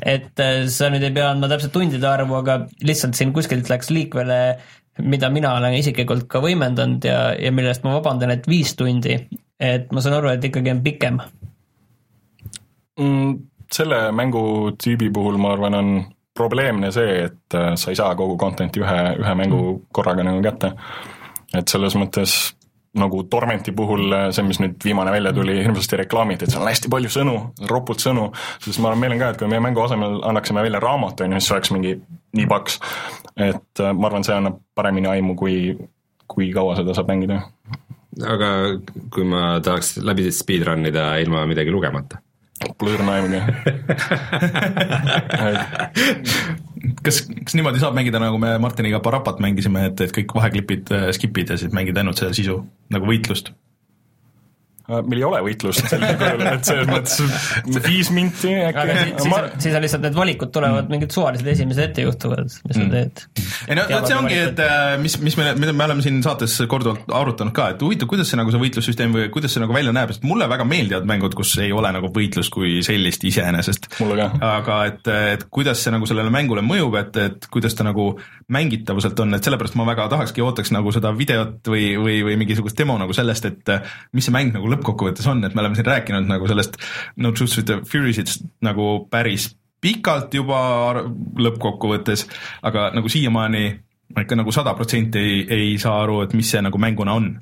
et 0.08 0.42
sa 0.72 0.88
nüüd 0.92 1.04
ei 1.06 1.14
pea 1.14 1.30
andma 1.32 1.48
täpselt 1.50 1.72
tundide 1.74 2.06
arvu, 2.08 2.38
aga 2.40 2.60
lihtsalt 2.84 3.16
siin 3.18 3.32
kuskilt 3.36 3.70
läks 3.70 3.90
liikvele 3.94 4.38
mida 5.02 5.30
mina 5.30 5.54
olen 5.58 5.78
isiklikult 5.78 6.26
ka 6.30 6.42
võimendanud 6.42 7.04
ja, 7.04 7.32
ja 7.38 7.52
mille 7.54 7.72
eest 7.72 7.84
ma 7.86 7.96
vabandan, 7.98 8.32
et 8.34 8.48
viis 8.48 8.74
tundi, 8.78 9.16
et 9.60 9.92
ma 9.92 10.02
saan 10.04 10.18
aru, 10.18 10.32
et 10.32 10.44
ikkagi 10.44 10.72
on 10.74 10.82
pikem 10.84 11.20
mm,. 13.00 13.34
selle 13.72 14.00
mängutüübi 14.12 15.10
puhul 15.14 15.38
ma 15.40 15.52
arvan, 15.56 15.78
on 15.78 15.92
probleemne 16.38 16.92
see, 16.94 17.24
et 17.28 17.54
äh, 17.54 17.74
sa 17.74 17.90
ei 17.92 17.98
saa 17.98 18.14
kogu 18.18 18.36
content'i 18.38 18.82
ühe, 18.82 19.00
ühe 19.18 19.34
mängu 19.38 19.62
mm. 19.62 19.80
korraga 19.92 20.26
nagu 20.26 20.42
kätte. 20.44 20.74
et 21.54 21.68
selles 21.68 21.96
mõttes 21.96 22.38
nagu 23.00 23.22
Tormenti 23.30 23.72
puhul 23.76 24.12
äh, 24.12 24.26
see, 24.34 24.44
mis 24.46 24.60
nüüd 24.62 24.76
viimane 24.84 25.12
välja 25.14 25.32
tuli, 25.36 25.56
hirmsasti 25.62 26.00
reklaamiti, 26.02 26.46
et 26.46 26.54
seal 26.54 26.64
on 26.64 26.70
hästi 26.70 26.90
palju 26.92 27.12
sõnu, 27.12 27.36
ropult 27.70 28.02
sõnu, 28.04 28.28
siis 28.64 28.80
ma 28.82 28.92
arvan, 28.92 29.02
meil 29.04 29.16
on 29.16 29.22
ka, 29.22 29.32
et 29.32 29.40
kui 29.40 29.50
meie 29.50 29.64
mängu 29.64 29.84
asemel 29.84 30.20
annaksime 30.28 30.64
välja 30.66 30.82
raamatu, 30.84 31.26
on 31.26 31.36
ju, 31.36 31.42
siis 31.42 31.56
oleks 31.56 31.72
mingi 31.74 31.96
nii 32.38 32.48
paks. 32.50 32.78
et 33.36 33.84
äh, 33.84 33.92
ma 33.94 34.10
arvan, 34.10 34.26
see 34.26 34.36
annab 34.36 34.60
paremini 34.78 35.10
aimu, 35.10 35.36
kui, 35.38 35.58
kui 36.28 36.52
kaua 36.54 36.76
seda 36.78 36.96
saab 36.96 37.10
mängida. 37.12 37.42
aga 38.26 38.52
kui 39.14 39.26
ma 39.28 39.58
tahaks 39.64 39.98
läbi 40.02 40.30
speedrun 40.34 40.86
ida 40.90 41.10
ilma 41.22 41.46
midagi 41.46 41.74
lugemata? 41.74 42.22
Pole 42.78 42.90
õrna 42.96 43.10
aimugi 43.18 43.38
kas, 47.04 47.16
kas 47.44 47.54
niimoodi 47.58 47.82
saab 47.82 47.96
mängida, 47.98 48.20
nagu 48.22 48.36
me 48.42 48.50
Martiniga 48.62 49.00
Parapat 49.04 49.36
mängisime, 49.42 49.80
et, 49.90 49.98
et 50.04 50.14
kõik 50.14 50.34
vaheklipid 50.38 50.84
äh, 50.94 51.08
skip'id 51.16 51.54
ja 51.54 51.58
siis 51.60 51.74
mängid 51.74 51.96
ainult 51.98 52.20
seda 52.20 52.32
sisu, 52.36 52.56
nagu 52.94 53.08
võitlust? 53.08 53.46
Meil 54.88 55.20
ei 55.20 55.26
ole 55.28 55.44
võitlust 55.46 55.86
sellisel 55.86 56.18
kujul, 56.18 56.46
et 56.48 56.68
selles 56.72 56.88
mõttes 56.90 57.86
viis 57.86 58.10
minti 58.14 58.54
aga 58.58 58.86
siis, 58.88 59.00
äkki 59.04 59.22
siis, 59.22 59.34
on, 59.38 59.50
siis 59.62 59.78
on 59.78 59.84
lihtsalt 59.86 60.06
need 60.08 60.18
valikud 60.18 60.52
tulevad 60.54 60.88
Mm. 60.88 60.94
mingid 60.94 61.12
suvalised 61.12 61.46
esimesed 61.46 61.82
ette 61.90 62.04
juhtuvad, 62.04 62.46
mis 62.48 62.76
sa 62.76 62.84
teed. 62.92 63.22
ei 63.68 63.76
no 63.76 63.84
vot 63.90 64.06
see 64.08 64.16
ongi, 64.16 64.36
et 64.48 64.60
äh, 64.64 64.94
mis, 65.02 65.18
mis 65.20 65.36
me, 65.36 65.50
mida 65.60 65.74
me 65.76 65.84
oleme 65.84 66.04
siin 66.04 66.22
saates 66.24 66.54
korduvalt 66.70 67.10
arutanud 67.14 67.52
ka, 67.56 67.68
et 67.74 67.84
huvitav, 67.84 68.08
kuidas 68.10 68.30
see 68.30 68.38
nagu 68.40 68.52
see 68.54 68.62
võitlussüsteem 68.62 69.14
või 69.14 69.26
kuidas 69.34 69.54
see 69.54 69.62
nagu 69.62 69.76
välja 69.76 69.92
näeb, 69.94 70.12
sest 70.14 70.24
mulle 70.28 70.48
väga 70.50 70.64
meeldivad 70.68 71.08
mängud, 71.08 71.36
kus 71.36 71.52
ei 71.62 71.72
ole 71.76 71.92
nagu 71.94 72.10
võitlus 72.14 72.48
kui 72.54 72.78
sellist 72.86 73.24
iseenesest. 73.28 73.90
Aga 74.48 74.78
et, 74.88 75.12
et 75.34 75.44
kuidas 75.52 75.82
see 75.84 75.92
nagu 75.94 76.08
sellele 76.08 76.32
mängule 76.32 76.64
mõjub, 76.64 76.96
et, 77.02 77.20
et 77.28 77.48
kuidas 77.52 77.76
ta 77.76 77.86
nagu 77.86 78.10
mängitavuselt 78.52 79.20
on, 79.20 79.36
et 79.36 79.44
sellepärast 79.44 79.76
ma 79.78 79.84
väga 79.90 80.08
tahakski, 80.14 80.42
ootaks 80.44 80.72
nagu 80.72 80.92
seda 80.94 81.12
videot 81.16 81.68
või, 81.68 81.90
või, 82.00 82.20
või 82.24 82.38
mingisugust 82.40 82.78
demo 82.78 82.96
nagu 83.00 83.16
sellest, 83.16 83.50
et 83.50 83.74
äh, 83.74 83.96
mis 84.16 84.28
see 84.28 84.34
mäng 84.34 84.56
nagu 84.56 84.70
lõppkokkuvõttes 84.78 85.28
on, 85.30 85.44
et 85.44 85.54
me 85.54 85.64
oleme 85.64 85.78
siin 85.78 85.90
rääkinud 85.90 86.30
nagu 86.30 86.48
sellest 86.48 86.78
No 87.16 87.34
Truth 87.36 87.60
with 87.60 87.68
the 87.68 87.80
Furies'ist 87.84 88.46
nagu 88.64 89.08
päris 89.10 89.50
pikalt 89.80 90.34
juba 90.34 90.60
lõppkokkuvõttes, 91.38 92.26
aga 92.66 92.88
nagu 92.96 93.10
siiamaani 93.12 93.66
ma 94.14 94.24
ikka 94.24 94.38
nagu 94.40 94.52
sada 94.54 94.74
protsenti 94.74 95.20
ei, 95.20 95.40
ei 95.52 95.72
saa 95.80 96.02
aru, 96.02 96.22
et 96.24 96.36
mis 96.36 96.48
see 96.50 96.62
nagu 96.64 96.80
mänguna 96.80 97.16
on. 97.18 97.32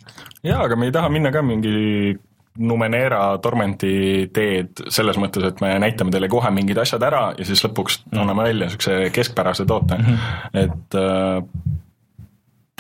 jaa, 0.44 0.64
aga 0.64 0.76
me 0.76 0.88
ei 0.88 0.94
taha 0.94 1.12
minna 1.12 1.34
ka 1.34 1.44
mingi 1.46 2.16
Numenera 2.56 3.36
tormenti 3.44 4.30
teed 4.32 4.86
selles 4.88 5.18
mõttes, 5.20 5.44
et 5.44 5.58
me 5.60 5.74
näitame 5.82 6.12
teile 6.14 6.30
kohe 6.32 6.48
mingid 6.56 6.78
asjad 6.80 7.02
ära 7.04 7.26
ja 7.36 7.44
siis 7.44 7.60
lõpuks 7.66 7.98
anname 8.14 8.46
välja 8.46 8.70
niisuguse 8.70 9.10
keskpärase 9.12 9.66
toote 9.68 9.98
mm, 9.98 10.06
-hmm. 10.06 10.62
et 10.62 10.96
äh, 10.96 11.42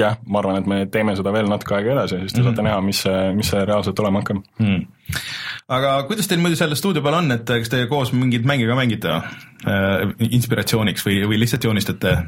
jah, 0.00 0.18
ma 0.28 0.40
arvan, 0.42 0.60
et 0.60 0.70
me 0.70 0.78
teeme 0.92 1.14
seda 1.16 1.32
veel 1.34 1.48
natuke 1.50 1.76
aega 1.78 1.94
edasi 1.94 2.20
siis 2.22 2.36
te 2.36 2.44
saate 2.44 2.64
näha, 2.64 2.80
mis 2.84 3.00
see, 3.06 3.20
mis 3.36 3.50
see 3.52 3.64
reaalselt 3.64 4.00
olema 4.04 4.22
hakkab. 4.22 4.42
Hmm. 4.60 4.86
aga 5.72 5.96
kuidas 6.10 6.28
teil 6.30 6.42
muidu 6.44 6.58
selle 6.60 6.78
stuudio 6.78 7.04
peal 7.04 7.18
on, 7.20 7.32
et 7.36 7.46
kas 7.48 7.72
te 7.72 7.84
koos 7.90 8.12
mingeid 8.16 8.48
mänge 8.48 8.68
ka 8.68 8.78
mängite 8.78 9.14
äh, 9.16 10.16
inspiratsiooniks 10.28 11.06
või, 11.06 11.22
või 11.30 11.40
lihtsalt 11.42 11.68
joonistate? 11.68 12.18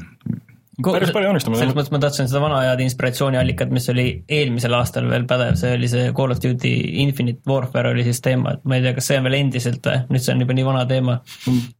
Päris 0.79 1.11
palju 1.11 1.27
joonistame, 1.27 1.57
selles 1.59 1.75
mõttes 1.75 1.91
ma 1.91 1.99
tahtsin 1.99 2.29
seda 2.29 2.39
vana 2.43 2.59
head 2.63 2.79
inspiratsiooniallikat, 2.85 3.71
mis 3.75 3.87
oli 3.91 4.05
eelmisel 4.31 4.75
aastal 4.77 5.09
veel 5.11 5.25
pädev, 5.27 5.57
see 5.59 5.73
oli 5.75 5.89
see 5.91 6.11
Call 6.15 6.31
of 6.31 6.39
Duty 6.39 6.71
Infinite 7.03 7.43
Warfare 7.49 7.91
oli 7.91 8.05
siis 8.07 8.21
teema, 8.23 8.55
et 8.55 8.63
ma 8.69 8.77
ei 8.77 8.85
tea, 8.85 8.93
kas 8.95 9.09
see 9.11 9.19
on 9.19 9.27
veel 9.27 9.35
endiselt 9.41 9.89
või, 9.89 9.97
nüüd 10.13 10.23
see 10.23 10.35
on 10.35 10.43
juba 10.45 10.55
nii 10.55 10.67
vana 10.69 10.85
teema. 10.89 11.17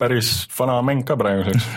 päris 0.01 0.31
vana 0.57 0.79
mäng 0.85 1.05
ka 1.07 1.15
praeguseks. 1.19 1.69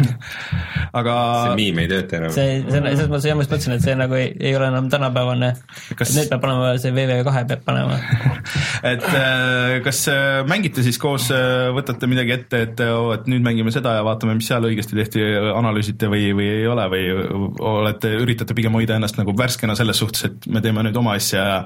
aga 0.98 1.14
see 1.44 1.58
miim 1.60 1.82
ei 1.84 1.90
tööta 1.92 2.18
enam. 2.18 2.34
see, 2.34 2.58
see, 2.66 2.82
selles 2.82 3.12
mõttes 3.12 3.28
jah, 3.30 3.38
ma 3.38 3.46
just 3.46 3.54
mõtlesin, 3.54 3.76
et 3.76 3.86
see 3.86 3.96
nagu 4.02 4.18
ei, 4.18 4.32
ei 4.42 4.56
ole 4.58 4.72
enam 4.72 4.90
tänapäevane 4.92 5.52
Kas- 5.98 6.16
nüüd 6.18 6.32
peab 6.32 6.42
panema 6.42 6.74
see 6.82 6.94
VV2 6.96 7.46
peab 7.52 7.64
panema. 7.68 8.00
et 8.92 9.08
äh, 9.12 9.78
kas 9.86 10.02
äh, 10.10 10.42
mängite 10.50 10.82
siis 10.82 10.98
koos, 11.02 11.30
võtate 11.76 12.10
midagi 12.10 12.34
ette, 12.40 12.64
et 12.66 12.84
oo, 12.88 13.12
et 13.14 13.30
nüüd 13.30 13.46
mängime 13.46 13.70
seda 13.74 13.94
ja 14.00 14.04
vaatame, 14.06 14.34
mis 14.38 14.50
seal 14.50 14.66
õigesti 14.66 14.98
tehti, 14.98 15.22
analüüsite 15.52 16.10
või, 16.10 16.32
või 16.36 16.50
ei 16.58 16.66
ole 16.66 16.90
või 16.90 17.11
olete, 17.12 18.14
üritate 18.22 18.54
pigem 18.58 18.74
hoida 18.78 18.96
ennast 18.98 19.18
nagu 19.20 19.34
värskena 19.38 19.76
selles 19.78 20.00
suhtes, 20.02 20.26
et 20.28 20.48
me 20.52 20.62
teeme 20.64 20.84
nüüd 20.86 20.96
oma 20.98 21.16
asja 21.18 21.44
ja 21.44 21.60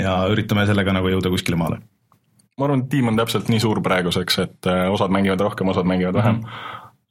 ja 0.00 0.14
üritame 0.32 0.66
sellega 0.68 0.94
nagu 0.96 1.10
jõuda 1.12 1.32
kuskile 1.32 1.58
maale? 1.60 1.80
ma 2.58 2.68
arvan, 2.68 2.84
et 2.84 2.92
tiim 2.92 3.10
on 3.10 3.18
täpselt 3.18 3.48
nii 3.50 3.62
suur 3.62 3.80
praeguseks, 3.82 4.38
et 4.44 4.70
äh, 4.70 4.86
osad 4.92 5.10
mängivad 5.14 5.42
rohkem, 5.42 5.72
osad 5.72 5.88
mängivad 5.90 6.14
vähem 6.14 6.40
mm. 6.40 6.44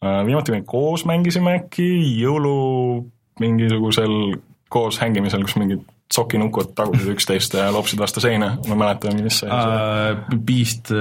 -hmm. 0.01 0.25
viimati 0.25 0.51
me 0.51 0.61
koos 0.65 1.05
mängisime 1.05 1.57
äkki 1.59 1.89
jõulu 2.21 3.09
mingisugusel 3.39 4.37
koos 4.69 4.99
hängimisel, 5.01 5.43
kus 5.45 5.55
mingid 5.61 5.83
sokinukud 6.13 6.73
tagusid 6.77 7.13
üksteist 7.13 7.53
ja 7.57 7.71
loopsid 7.73 7.99
vastu 8.01 8.21
seina, 8.23 8.53
ma 8.67 8.75
ei 8.75 8.79
mäleta, 8.79 9.13
mis 9.17 9.39
see 9.41 9.49
uh,. 9.49 10.39
Beast. 10.45 10.91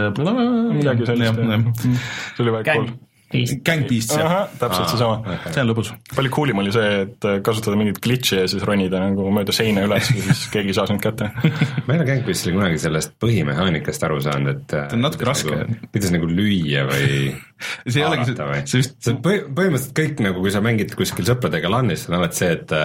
midagi 0.73 1.09
sellist, 1.09 1.41
see 2.37 2.45
oli 2.45 2.55
väga 2.59 2.77
cool. 2.77 2.93
Gang 3.65 3.87
Beast, 3.89 4.12
jah, 4.17 4.49
täpselt 4.61 4.91
seesama. 4.93 5.37
see 5.49 5.62
on 5.62 5.71
lõbus. 5.71 5.93
palju 6.15 6.33
cool 6.35 6.53
im 6.53 6.61
oli 6.62 6.73
see, 6.75 6.91
et 7.07 7.27
kasutada 7.47 7.79
mingit 7.81 8.01
glitch'i 8.05 8.43
ja 8.43 8.49
siis 8.51 8.65
ronida 8.69 9.01
nagu 9.03 9.29
mööda 9.35 9.55
seina 9.57 9.87
üles 9.89 10.11
ja 10.12 10.27
siis 10.29 10.45
keegi 10.53 10.73
ei 10.75 10.77
saa 10.77 10.87
sind 10.91 11.01
kätte. 11.05 11.31
ma 11.87 11.95
ei 11.95 11.99
ole 12.01 12.09
Gangbeastil 12.11 12.53
kunagi 12.57 12.83
sellest 12.83 13.17
põhimehaanikast 13.23 14.05
aru 14.09 14.21
saanud, 14.25 14.53
et 14.57 14.77
See 14.77 14.99
on 14.99 15.05
natuke 15.07 15.29
raske. 15.29 15.57
nagu, 15.62 15.81
kuidas 15.95 16.15
nagu 16.15 16.29
lüüa 16.31 16.87
või 16.91 17.11
see 17.93 18.01
ei 18.03 18.07
olegi 18.09 18.29
see, 18.31 18.62
see 18.67 18.83
vist, 18.85 18.97
see 19.01 19.15
on 19.17 19.21
põhi- 19.25 19.45
põhimõtteliselt 19.49 19.97
kõik 20.03 20.25
nagu, 20.29 20.45
kui 20.45 20.53
sa 20.55 20.62
mängid 20.65 20.95
kuskil 20.99 21.29
sõpradega 21.29 21.71
LAN-is, 21.73 22.09
on 22.11 22.19
alati 22.21 22.43
see, 22.45 22.57
et 22.59 22.77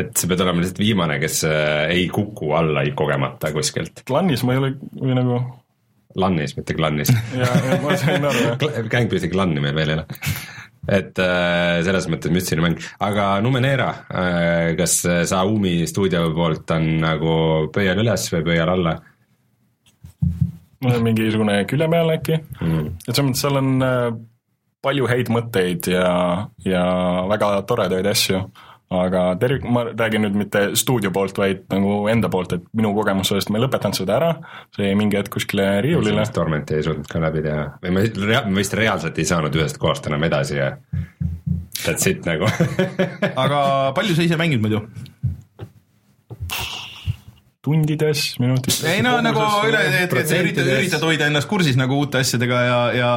et 0.00 0.12
sa 0.16 0.28
pead 0.30 0.40
olema 0.44 0.62
lihtsalt 0.62 0.78
viimane, 0.78 1.16
kes 1.22 1.40
äh, 1.48 1.90
ei 1.96 2.04
kuku 2.14 2.52
alla 2.54 2.84
ei 2.86 2.92
kogemata 2.96 3.50
kuskilt. 3.52 4.04
klannis 4.06 4.44
ma 4.46 4.54
ei 4.54 4.60
ole, 4.62 4.68
või 4.94 5.16
nagu, 5.18 5.40
LAN-is, 6.18 6.56
mitte 6.58 6.74
klannis. 6.74 7.12
Gangbeasti 8.90 9.30
klanni 9.30 9.62
meil 9.62 9.76
veel 9.76 9.92
ei 9.92 10.00
ole. 10.00 10.06
et 10.90 11.18
äh, 11.22 11.82
selles 11.84 12.06
mõttes 12.10 12.32
müstiline 12.32 12.64
mäng, 12.64 12.78
aga 13.04 13.34
Numenera 13.44 13.90
äh,, 14.08 14.70
kas 14.78 15.02
sa 15.28 15.42
Umi 15.46 15.84
stuudio 15.86 16.24
poolt 16.34 16.72
on 16.74 16.86
nagu 17.02 17.34
pöial 17.74 18.00
üles 18.00 18.24
või 18.32 18.46
pöial 18.48 18.72
alla 18.72 18.96
mingisugune 20.80 21.60
külje 21.68 21.88
peal 21.92 22.14
äkki 22.14 22.40
mm.? 22.40 22.88
et 23.04 23.12
selles 23.12 23.26
mõttes 23.28 23.44
seal 23.44 23.60
on 23.60 23.70
äh, 23.84 24.08
palju 24.84 25.08
häid 25.10 25.30
mõtteid 25.32 25.90
ja, 25.92 26.08
ja 26.64 26.84
väga 27.28 27.52
toredaid 27.68 28.08
asju, 28.10 28.40
aga 28.90 29.20
tervik, 29.38 29.62
ma 29.70 29.84
räägin 29.92 30.24
nüüd 30.26 30.34
mitte 30.34 30.62
stuudio 30.78 31.12
poolt, 31.14 31.36
vaid 31.38 31.60
nagu 31.70 32.08
enda 32.10 32.28
poolt, 32.32 32.56
et 32.56 32.64
minu 32.74 32.90
kogemus 32.96 33.30
sellest, 33.30 33.50
ma 33.54 33.60
ei 33.60 33.64
lõpetanud 33.64 33.94
seda 34.00 34.16
ära, 34.16 34.30
see 34.74 34.88
jäi 34.88 34.96
mingi 34.98 35.18
hetk 35.20 35.30
kuskile 35.36 35.68
riiulile. 35.86 36.24
Tormenti 36.34 36.74
ei 36.74 36.82
suutnud 36.86 37.06
ka 37.10 37.22
läbi 37.22 37.44
teha. 37.46 37.68
Või 37.84 37.94
me 37.94 38.04
rea- 38.26 38.42
me 38.48 38.58
vist 38.58 38.74
reaalselt 38.74 39.18
ei 39.22 39.28
saanud 39.30 39.54
ühest 39.60 39.78
kohast 39.78 40.10
enam 40.10 40.26
edasi 40.26 40.58
ja 40.58 40.72
that's 41.84 42.06
it 42.10 42.26
nagu. 42.26 42.50
Aga 43.36 43.62
palju 43.94 44.18
sa 44.18 44.26
ise 44.26 44.36
mängid 44.40 44.60
muidu? 44.64 44.82
tundides, 47.64 48.22
minutites. 48.40 48.78
ei 48.88 49.02
no 49.04 49.18
nagu 49.20 49.40
üle, 49.68 49.80
et, 50.00 50.14
et 50.16 50.30
sa 50.30 50.38
üritad, 50.40 50.64
üritad 50.78 51.02
hoida 51.04 51.26
ennast 51.28 51.48
kursis 51.50 51.76
nagu 51.76 51.98
uute 52.00 52.22
asjadega 52.22 52.60
ja, 52.64 52.78
ja 52.96 53.10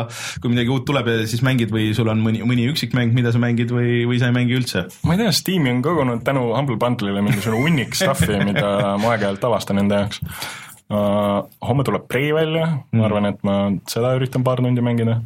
kui 0.44 0.52
midagi 0.52 0.74
uut 0.74 0.84
tuleb 0.90 1.08
siis 1.32 1.40
mängid 1.48 1.72
või 1.72 1.94
sul 1.96 2.12
on 2.12 2.20
mõni, 2.26 2.42
mõni 2.48 2.66
üksik 2.72 2.92
mäng, 2.98 3.16
mida 3.16 3.32
sa 3.32 3.40
mängid 3.40 3.72
või, 3.72 4.02
või 4.10 4.20
sa 4.20 4.28
ei 4.32 4.36
mängi 4.36 4.58
üldse? 4.60 4.84
ma 5.08 5.16
ei 5.16 5.22
tea, 5.24 5.32
Steam'i 5.40 5.72
on 5.72 5.80
kogunud 5.86 6.26
tänu 6.28 6.50
Humble 6.52 6.76
Bundle'ile 6.82 7.24
mingisugune 7.24 7.64
hunnik 7.64 7.96
stuff'i, 8.00 8.36
mida 8.44 8.98
ma 9.00 9.14
aeg-ajalt 9.16 9.48
avastan 9.48 9.80
enda 9.86 10.04
jaoks 10.04 10.20
uh,. 10.92 11.48
homme 11.64 11.88
tuleb 11.88 12.04
Prey 12.12 12.34
välja, 12.36 12.68
ma 12.92 13.08
arvan, 13.08 13.32
et 13.32 13.40
ma 13.48 13.58
seda 13.90 14.12
üritan 14.20 14.44
paar 14.44 14.60
tundi 14.60 14.84
mängida. 14.84 15.22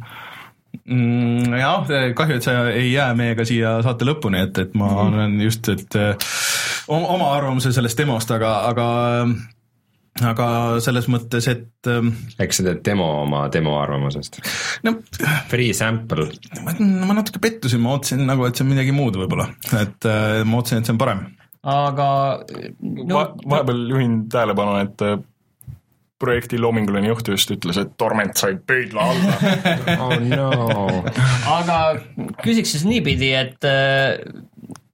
mm,. 0.86 1.58
jah, 1.58 1.90
kahju, 2.16 2.38
et 2.38 2.46
sa 2.46 2.54
ei 2.70 2.92
jää 2.92 3.10
meiega 3.18 3.44
siia 3.48 3.74
saate 3.82 4.06
lõpuni, 4.08 4.44
et, 4.46 4.62
et 4.62 4.78
ma 4.78 4.88
Mhm. 4.94 5.18
olen 5.18 5.40
just, 5.42 5.68
et 5.74 5.98
oma, 6.88 7.06
oma 7.14 7.30
arvamuse 7.36 7.72
sellest 7.74 8.00
demost, 8.00 8.32
aga, 8.34 8.52
aga 8.72 8.88
aga 10.26 10.48
selles 10.82 11.06
mõttes, 11.10 11.46
et 11.50 11.90
eks 12.42 12.60
sa 12.60 12.66
teed 12.66 12.82
demo 12.86 13.06
oma 13.22 13.44
demo 13.54 13.76
arvamusest. 13.80 14.40
no 14.86 14.96
Free 15.50 15.74
sample, 15.76 16.28
ma, 16.64 17.14
natuke 17.14 17.42
pettusin, 17.42 17.82
ma 17.84 17.94
ootasin 17.96 18.24
nagu, 18.26 18.46
et 18.48 18.58
see 18.58 18.66
on 18.66 18.72
midagi 18.72 18.94
muud 18.96 19.18
võib-olla, 19.20 19.48
et 19.78 20.08
äh, 20.08 20.42
ma 20.48 20.60
ootasin, 20.60 20.82
et 20.82 20.88
see 20.88 20.96
on 20.96 21.00
parem. 21.00 21.24
aga 21.68 22.08
no, 22.48 23.02
no, 23.04 23.18
va 23.18 23.26
vahepeal 23.54 23.84
juhin 23.92 24.20
tähelepanu, 24.32 24.78
et 24.82 25.06
äh, 25.06 25.18
projekti 26.18 26.58
loominguline 26.58 27.12
juht 27.12 27.30
just 27.30 27.52
ütles, 27.54 27.78
et 27.78 27.94
Torment 28.00 28.34
sai 28.38 28.56
pöidla 28.58 29.04
alla. 29.12 29.36
oh 30.02 30.16
no. 30.26 31.02
aga 31.54 31.78
küsiks 32.42 32.74
siis 32.74 32.86
niipidi, 32.88 33.30
et 33.38 33.68
äh, 33.68 34.18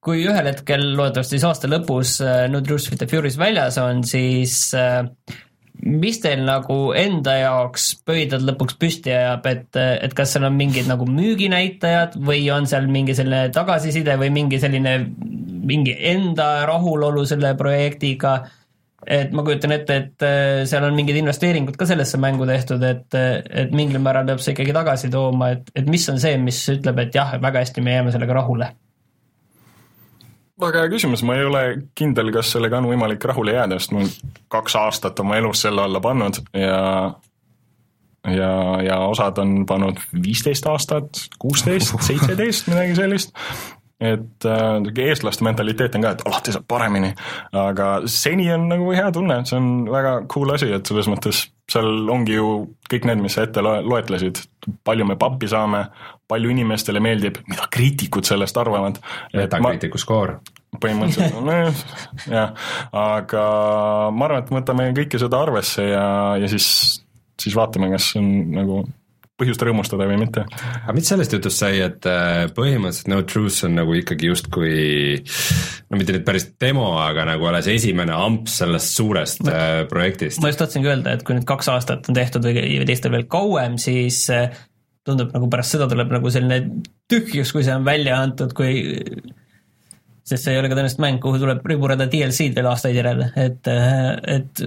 kui 0.04 0.24
ühel 0.28 0.50
hetkel, 0.50 0.90
loodetavasti 0.98 1.38
siis 1.38 1.46
aasta 1.48 1.70
lõpus 1.70 2.18
äh, 2.24 2.44
No 2.52 2.60
Truth 2.64 2.92
with 2.92 3.00
the 3.00 3.08
Furies 3.10 3.38
väljas 3.40 3.78
on, 3.80 4.02
siis 4.06 4.58
äh, 4.76 5.02
mis 5.84 6.20
teil 6.22 6.44
nagu 6.46 6.78
enda 6.96 7.36
jaoks 7.40 7.90
pöidlad 8.06 8.44
lõpuks 8.46 8.76
püsti 8.80 9.14
ajab, 9.14 9.48
et, 9.50 9.70
et 9.76 10.16
kas 10.16 10.34
seal 10.34 10.46
on 10.48 10.58
mingid 10.58 10.88
nagu 10.90 11.08
müüginäitajad 11.08 12.18
või 12.24 12.44
on 12.54 12.68
seal 12.70 12.86
mingi 12.90 13.16
selline 13.16 13.48
tagasiside 13.54 14.18
või 14.20 14.30
mingi 14.34 14.60
selline, 14.62 14.98
mingi 15.64 15.96
enda 16.12 16.50
rahulolu 16.70 17.24
selle 17.28 17.56
projektiga 17.58 18.42
et 19.04 19.34
ma 19.36 19.42
kujutan 19.44 19.74
ette, 19.74 19.96
et 20.00 20.24
äh, 20.24 20.62
seal 20.68 20.86
on 20.86 20.94
mingid 20.96 21.18
investeeringud 21.20 21.76
ka 21.80 21.88
sellesse 21.88 22.20
mängu 22.20 22.46
tehtud, 22.48 22.84
et, 22.88 23.08
et 23.16 23.74
mingil 23.76 24.00
määral 24.04 24.28
peab 24.28 24.40
see 24.40 24.54
ikkagi 24.54 24.72
tagasi 24.76 25.12
tooma, 25.12 25.50
et, 25.56 25.68
et 25.76 25.90
mis 25.90 26.08
on 26.12 26.20
see, 26.20 26.38
mis 26.40 26.62
ütleb, 26.72 27.02
et 27.04 27.16
jah, 27.16 27.36
väga 27.42 27.64
hästi, 27.64 27.84
me 27.84 27.98
jääme 27.98 28.14
sellega 28.14 28.40
rahule. 28.40 28.70
Väga 30.60 30.84
hea 30.84 30.90
küsimus, 30.92 31.22
ma 31.26 31.36
ei 31.38 31.44
ole 31.44 31.62
kindel, 31.98 32.30
kas 32.34 32.52
sellega 32.54 32.78
on 32.78 32.88
võimalik 32.92 33.24
rahule 33.26 33.56
jääda, 33.56 33.78
sest 33.78 33.94
ma 33.94 34.02
olen 34.02 34.34
kaks 34.54 34.76
aastat 34.78 35.22
oma 35.24 35.38
elus 35.40 35.64
selle 35.66 35.82
alla 35.82 36.02
pannud 36.04 36.40
ja 36.54 36.80
ja, 38.24 38.50
ja 38.82 38.98
osad 39.04 39.38
on 39.42 39.64
pannud 39.68 39.98
viisteist 40.24 40.66
aastat, 40.70 41.24
kuusteist, 41.38 41.96
seitseteist, 42.06 42.70
midagi 42.72 42.96
sellist 42.98 43.34
et 44.00 44.46
äh, 44.48 45.04
eestlaste 45.06 45.44
mentaliteet 45.46 45.94
on 45.94 46.04
ka, 46.04 46.14
et 46.16 46.24
alati 46.26 46.54
saab 46.54 46.66
paremini, 46.68 47.12
aga 47.54 47.90
seni 48.10 48.48
on 48.54 48.66
nagu 48.72 48.90
hea 48.96 49.10
tunne, 49.14 49.40
see 49.48 49.58
on 49.60 49.68
väga 49.90 50.16
cool 50.32 50.54
asi, 50.56 50.72
et 50.74 50.90
selles 50.90 51.08
mõttes 51.10 51.44
seal 51.70 52.10
ongi 52.12 52.34
ju 52.36 52.48
kõik 52.90 53.06
need, 53.08 53.22
mis 53.24 53.36
sa 53.38 53.46
ette 53.46 53.62
loe- 53.64 53.84
loetlesid, 53.86 54.42
palju 54.84 55.06
me 55.08 55.16
pappi 55.20 55.48
saame, 55.48 55.86
palju 56.28 56.50
inimestele 56.52 57.00
meeldib, 57.04 57.38
mida 57.48 57.68
kriitikud 57.72 58.26
sellest 58.28 58.58
arvavad. 58.60 59.00
Metacriticu 59.34 60.00
skoor. 60.00 60.38
põhimõtteliselt 60.74 61.38
nojah, 61.46 61.82
jah, 62.26 62.68
aga 62.98 63.42
ma 64.10 64.26
arvan, 64.26 64.42
et 64.42 64.48
võtame 64.50 64.88
kõike 64.96 65.20
seda 65.22 65.38
arvesse 65.46 65.84
ja, 65.86 66.06
ja 66.42 66.48
siis, 66.50 66.66
siis 67.38 67.54
vaatame, 67.54 67.92
kas 67.94 68.08
on 68.18 68.26
nagu 68.56 68.80
põhjust 69.40 69.62
rõõmustada 69.66 70.06
või 70.06 70.18
mitte. 70.20 70.44
aga 70.46 70.94
mis 70.94 71.08
sellest 71.10 71.34
jutust 71.34 71.62
sai, 71.62 71.80
et 71.82 72.06
äh, 72.06 72.44
põhimõtteliselt 72.54 73.10
No 73.10 73.20
Truth 73.26 73.66
on 73.66 73.74
nagu 73.80 73.96
ikkagi 73.98 74.30
justkui 74.30 74.74
no 75.90 75.98
mitte 75.98 76.14
nüüd 76.14 76.26
päris 76.26 76.46
demo, 76.62 76.92
aga 77.02 77.26
nagu 77.32 77.48
alles 77.50 77.68
esimene 77.72 78.14
amps 78.14 78.60
sellest 78.62 78.94
suurest 78.94 79.42
ma, 79.46 79.54
äh, 79.54 79.80
projektist? 79.90 80.42
ma 80.42 80.52
just 80.52 80.62
tahtsingi 80.62 80.90
öelda, 80.92 81.16
et 81.16 81.26
kui 81.26 81.38
nüüd 81.38 81.48
kaks 81.48 81.72
aastat 81.74 82.10
on 82.10 82.18
tehtud 82.18 82.46
või, 82.46 82.62
või 82.62 82.88
teistel 82.90 83.14
veel 83.14 83.26
kauem, 83.30 83.74
siis 83.82 84.22
äh, 84.34 84.54
tundub 85.04 85.34
nagu 85.34 85.50
pärast 85.52 85.74
seda 85.74 85.90
tuleb 85.90 86.14
nagu 86.14 86.30
selline 86.32 86.84
tühjus, 87.10 87.50
kui 87.52 87.66
see 87.66 87.74
on 87.74 87.84
välja 87.86 88.20
antud, 88.22 88.54
kui 88.56 88.78
sest 90.24 90.46
see 90.46 90.54
ei 90.54 90.62
ole 90.62 90.70
ka 90.70 90.78
tõenäoliselt 90.78 91.02
mäng, 91.04 91.20
kuhu 91.20 91.42
tuleb 91.42 91.66
riburada 91.68 92.06
DLC-d 92.10 92.56
veel 92.56 92.70
aastaid 92.70 92.96
järele, 92.96 93.28
et, 93.36 93.68
et 93.68 94.64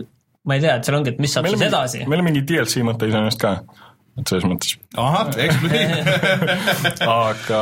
ma 0.47 0.57
ei 0.57 0.63
tea, 0.63 0.77
et 0.77 0.87
seal 0.87 0.99
ongi, 0.99 1.15
et 1.15 1.23
mis 1.23 1.33
saab 1.33 1.47
meil 1.47 1.57
siis 1.57 1.69
edasi. 1.71 2.03
meil 2.05 2.21
on 2.21 2.29
mingi 2.29 2.43
DLC 2.47 2.83
mõte 2.85 3.09
iseenesest 3.09 3.41
ka, 3.41 3.55
et 4.17 4.31
selles 4.31 4.47
mõttes. 4.49 4.75
ahah, 4.97 5.29
eksklusiiv 5.45 5.89
aga 7.13 7.61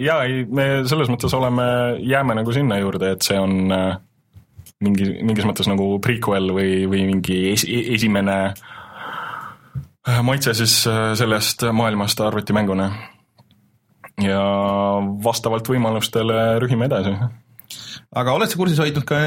jaa, 0.00 0.18
ei, 0.28 0.44
me 0.44 0.66
selles 0.88 1.10
mõttes 1.12 1.34
oleme, 1.36 1.66
jääme 2.04 2.36
nagu 2.38 2.54
sinna 2.54 2.78
juurde, 2.82 3.14
et 3.16 3.26
see 3.26 3.38
on 3.40 3.72
äh, 3.72 3.96
mingi, 4.84 5.08
mingis 5.24 5.48
mõttes 5.48 5.70
nagu 5.70 5.96
prequel 6.04 6.52
või, 6.54 6.84
või 6.90 7.06
mingi 7.08 7.38
es, 7.54 7.64
esimene 7.66 8.36
äh, 8.52 10.20
maitse 10.26 10.54
siis 10.58 10.82
äh, 10.90 11.12
sellest 11.18 11.64
maailmast 11.72 12.20
arvutimänguna 12.24 12.90
ja 14.22 14.42
vastavalt 15.24 15.68
võimalustele 15.72 16.58
rühime 16.62 16.86
edasi. 16.90 17.14
Aga 18.12 18.34
oled 18.36 18.50
sa 18.50 18.58
kursis 18.60 18.80
hoidnud 18.82 19.04
ka 19.08 19.18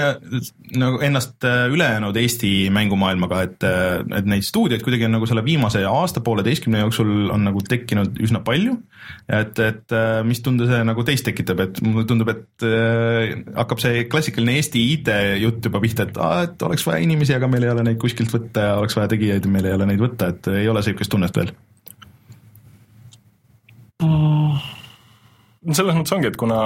nagu 0.77 0.99
ennast 1.05 1.45
äh, 1.47 1.65
ülejäänud 1.73 2.17
Eesti 2.21 2.69
mängumaailmaga, 2.73 3.41
et, 3.47 3.65
äh, 3.65 4.03
et 4.19 4.29
neid 4.29 4.45
stuudioid 4.45 4.83
kuidagi 4.85 5.07
on 5.07 5.15
nagu 5.17 5.29
selle 5.29 5.41
viimase 5.45 5.81
aasta-pooleteistkümne 5.89 6.83
jooksul 6.83 7.31
on 7.33 7.47
nagu 7.47 7.63
tekkinud 7.65 8.21
üsna 8.21 8.43
palju. 8.45 8.77
et, 9.29 9.57
et 9.59 9.95
äh, 9.95 10.21
mis 10.27 10.41
tunde 10.45 10.69
see 10.69 10.83
nagu 10.85 11.05
teist 11.07 11.25
tekitab, 11.25 11.65
et 11.65 11.81
mulle 11.85 12.05
tundub, 12.09 12.29
et 12.33 12.65
äh, 12.67 13.33
hakkab 13.57 13.81
see 13.81 14.05
klassikaline 14.11 14.59
Eesti 14.59 14.85
IT-jutt 14.93 15.65
juba 15.69 15.81
pihta, 15.81 16.05
et 16.05 16.21
aa, 16.21 16.45
et 16.45 16.69
oleks 16.69 16.85
vaja 16.85 17.01
inimesi, 17.05 17.33
aga 17.37 17.49
meil 17.49 17.65
ei 17.65 17.73
ole 17.73 17.89
neid 17.89 18.01
kuskilt 18.01 18.33
võtta 18.33 18.69
ja 18.69 18.79
oleks 18.81 18.97
vaja 18.97 19.15
tegijaid 19.15 19.49
ja 19.49 19.53
meil 19.57 19.69
ei 19.69 19.77
ole 19.77 19.89
neid 19.89 20.01
võtta, 20.01 20.29
et 20.33 20.53
ei 20.53 20.69
ole 20.69 20.85
sihukest 20.85 21.13
tunnet 21.13 21.41
veel 21.41 21.55
selles 25.73 25.95
mõttes 25.97 26.13
ongi, 26.15 26.29
et 26.29 26.37
kuna 26.37 26.59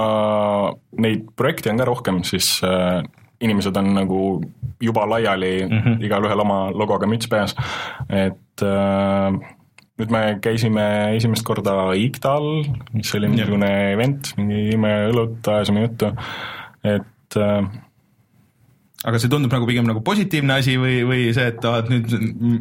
neid 1.00 1.30
projekte 1.38 1.72
on 1.72 1.80
ka 1.80 1.88
rohkem, 1.88 2.20
siis 2.26 2.58
äh, 2.66 3.00
inimesed 3.40 3.76
on 3.80 3.94
nagu 3.96 4.20
juba 4.80 5.06
laiali 5.08 5.66
mm 5.66 5.78
-hmm. 5.78 6.04
igalühel 6.04 6.40
oma 6.40 6.70
logoga 6.70 7.06
müts 7.06 7.28
peas, 7.28 7.56
et 8.08 8.62
äh, 8.62 9.40
nüüd 10.00 10.10
me 10.10 10.38
käisime 10.40 11.16
esimest 11.16 11.44
korda 11.44 11.92
IGTA-l, 11.94 12.64
mis 12.92 13.14
oli 13.14 13.28
niisugune 13.28 13.92
event, 13.92 14.32
mingi 14.36 14.70
imeõlut, 14.74 15.48
ajasime 15.48 15.80
juttu, 15.80 16.12
et 16.84 17.36
äh, 17.36 17.64
aga 19.00 19.16
see 19.16 19.30
tundub 19.32 19.54
nagu 19.54 19.64
pigem 19.64 19.86
nagu 19.88 20.02
positiivne 20.04 20.58
asi 20.60 20.74
või, 20.76 20.98
või 21.08 21.20
see, 21.32 21.46
et 21.54 21.64
aa, 21.64 21.78
et 21.80 21.88
nüüd 21.88 22.10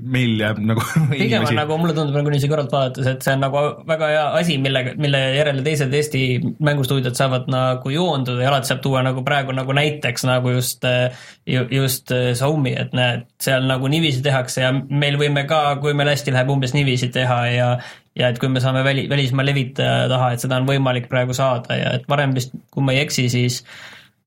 meil 0.07 0.39
jääb 0.39 0.61
nagu 0.63 0.83
pigem 1.11 1.43
on 1.43 1.57
nagu, 1.57 1.79
mulle 1.81 1.95
tundub 1.97 2.15
nagu 2.15 2.31
niiviisi 2.31 2.47
kõrvalt 2.51 2.71
vaadates, 2.71 3.09
et 3.11 3.25
see 3.25 3.35
on 3.35 3.43
nagu 3.43 3.63
väga 3.89 4.11
hea 4.13 4.23
asi, 4.39 4.55
millega, 4.63 4.93
mille 5.03 5.19
järele 5.35 5.65
teised 5.65 5.97
Eesti 5.99 6.23
mängustuudiod 6.63 7.19
saavad 7.19 7.51
nagu 7.51 7.91
joonduda 7.91 8.45
ja 8.45 8.53
alati 8.53 8.71
saab 8.71 8.83
tuua 8.85 9.03
nagu 9.03 9.25
praegu 9.27 9.55
nagu 9.57 9.75
näiteks 9.75 10.23
nagu 10.29 10.55
just, 10.55 10.87
just 11.75 12.15
Soumi, 12.39 12.75
et 12.79 12.95
näed, 12.95 13.27
seal 13.43 13.67
nagu 13.67 13.91
niiviisi 13.91 14.23
tehakse 14.23 14.63
ja 14.63 14.71
meil 14.73 15.19
võime 15.19 15.43
ka, 15.49 15.75
kui 15.83 15.91
meil 15.97 16.13
hästi 16.13 16.35
läheb, 16.35 16.55
umbes 16.55 16.75
niiviisi 16.77 17.11
teha 17.19 17.41
ja 17.51 17.69
ja 18.19 18.31
et 18.31 18.39
kui 18.39 18.49
me 18.51 18.63
saame 18.63 18.81
väli, 18.83 19.05
välismaa 19.11 19.45
levitaja 19.47 20.07
taha, 20.11 20.33
et 20.33 20.43
seda 20.43 20.57
on 20.59 20.67
võimalik 20.67 21.11
praegu 21.11 21.35
saada 21.35 21.75
ja 21.77 21.95
et 21.99 22.07
varem 22.09 22.33
vist, 22.35 22.55
kui 22.71 22.83
ma 22.83 22.95
ei 22.95 23.03
eksi, 23.05 23.27
siis 23.31 23.63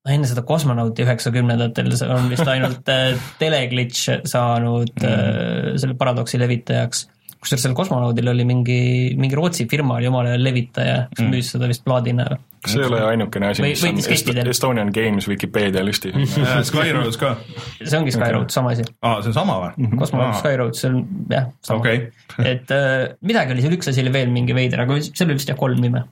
no 0.03 0.15
enne 0.17 0.29
seda 0.29 0.43
kosmonauti 0.47 1.07
üheksakümnendatel 1.07 1.95
on 2.11 2.29
vist 2.33 2.49
ainult 2.51 2.91
äh, 2.91 3.15
teleglitch 3.39 4.23
saanud 4.29 4.95
mm. 4.99 5.77
selle 5.79 5.99
paradoksi 5.99 6.41
levitajaks. 6.43 7.09
kusjuures 7.43 7.63
sellel 7.65 7.75
kosmonaudil 7.79 8.31
oli 8.31 8.45
mingi, 8.47 8.79
mingi 9.19 9.39
Rootsi 9.39 9.67
firma 9.71 9.97
oli 9.99 10.07
omal 10.07 10.29
ajal 10.31 10.43
levitaja, 10.47 10.97
kes 11.11 11.23
mm. 11.23 11.31
müüs 11.35 11.53
seda 11.55 11.69
vist 11.71 11.85
plaadina. 11.87 12.27
kas 12.63 12.75
see 12.75 12.83
ei 12.83 12.89
ole 12.89 13.01
ainukene 13.13 13.51
asi, 13.51 13.65
mis 13.67 13.85
on 13.87 14.01
Est 14.03 14.33
Estonian 14.55 14.91
Games 14.95 15.29
Vikipeedia 15.31 15.85
listis 15.87 16.35
Skyroads 16.71 17.21
ka? 17.23 17.37
see 17.85 17.99
ongi 18.01 18.15
Skyroads, 18.15 18.59
sama 18.59 18.75
asi. 18.75 18.87
aa, 19.03 19.21
see 19.23 19.31
on 19.31 19.39
sama 19.39 19.61
või? 19.63 19.93
Cosmonaut 20.03 20.41
Skyroads, 20.41 20.83
see 20.83 20.91
on 20.91 21.07
jah, 21.31 21.47
sama 21.63 21.79
okay. 21.79 22.09
et 22.55 22.75
äh, 22.75 23.05
midagi 23.23 23.55
oli 23.55 23.67
seal, 23.67 23.79
üks 23.79 23.95
asi 23.95 24.03
oli 24.03 24.15
veel 24.19 24.35
mingi 24.35 24.59
veider, 24.59 24.83
aga 24.83 24.99
seal 25.05 25.31
oli 25.31 25.39
vist 25.39 25.55
jah 25.55 25.59
kolm 25.63 25.79
nime. 25.83 26.09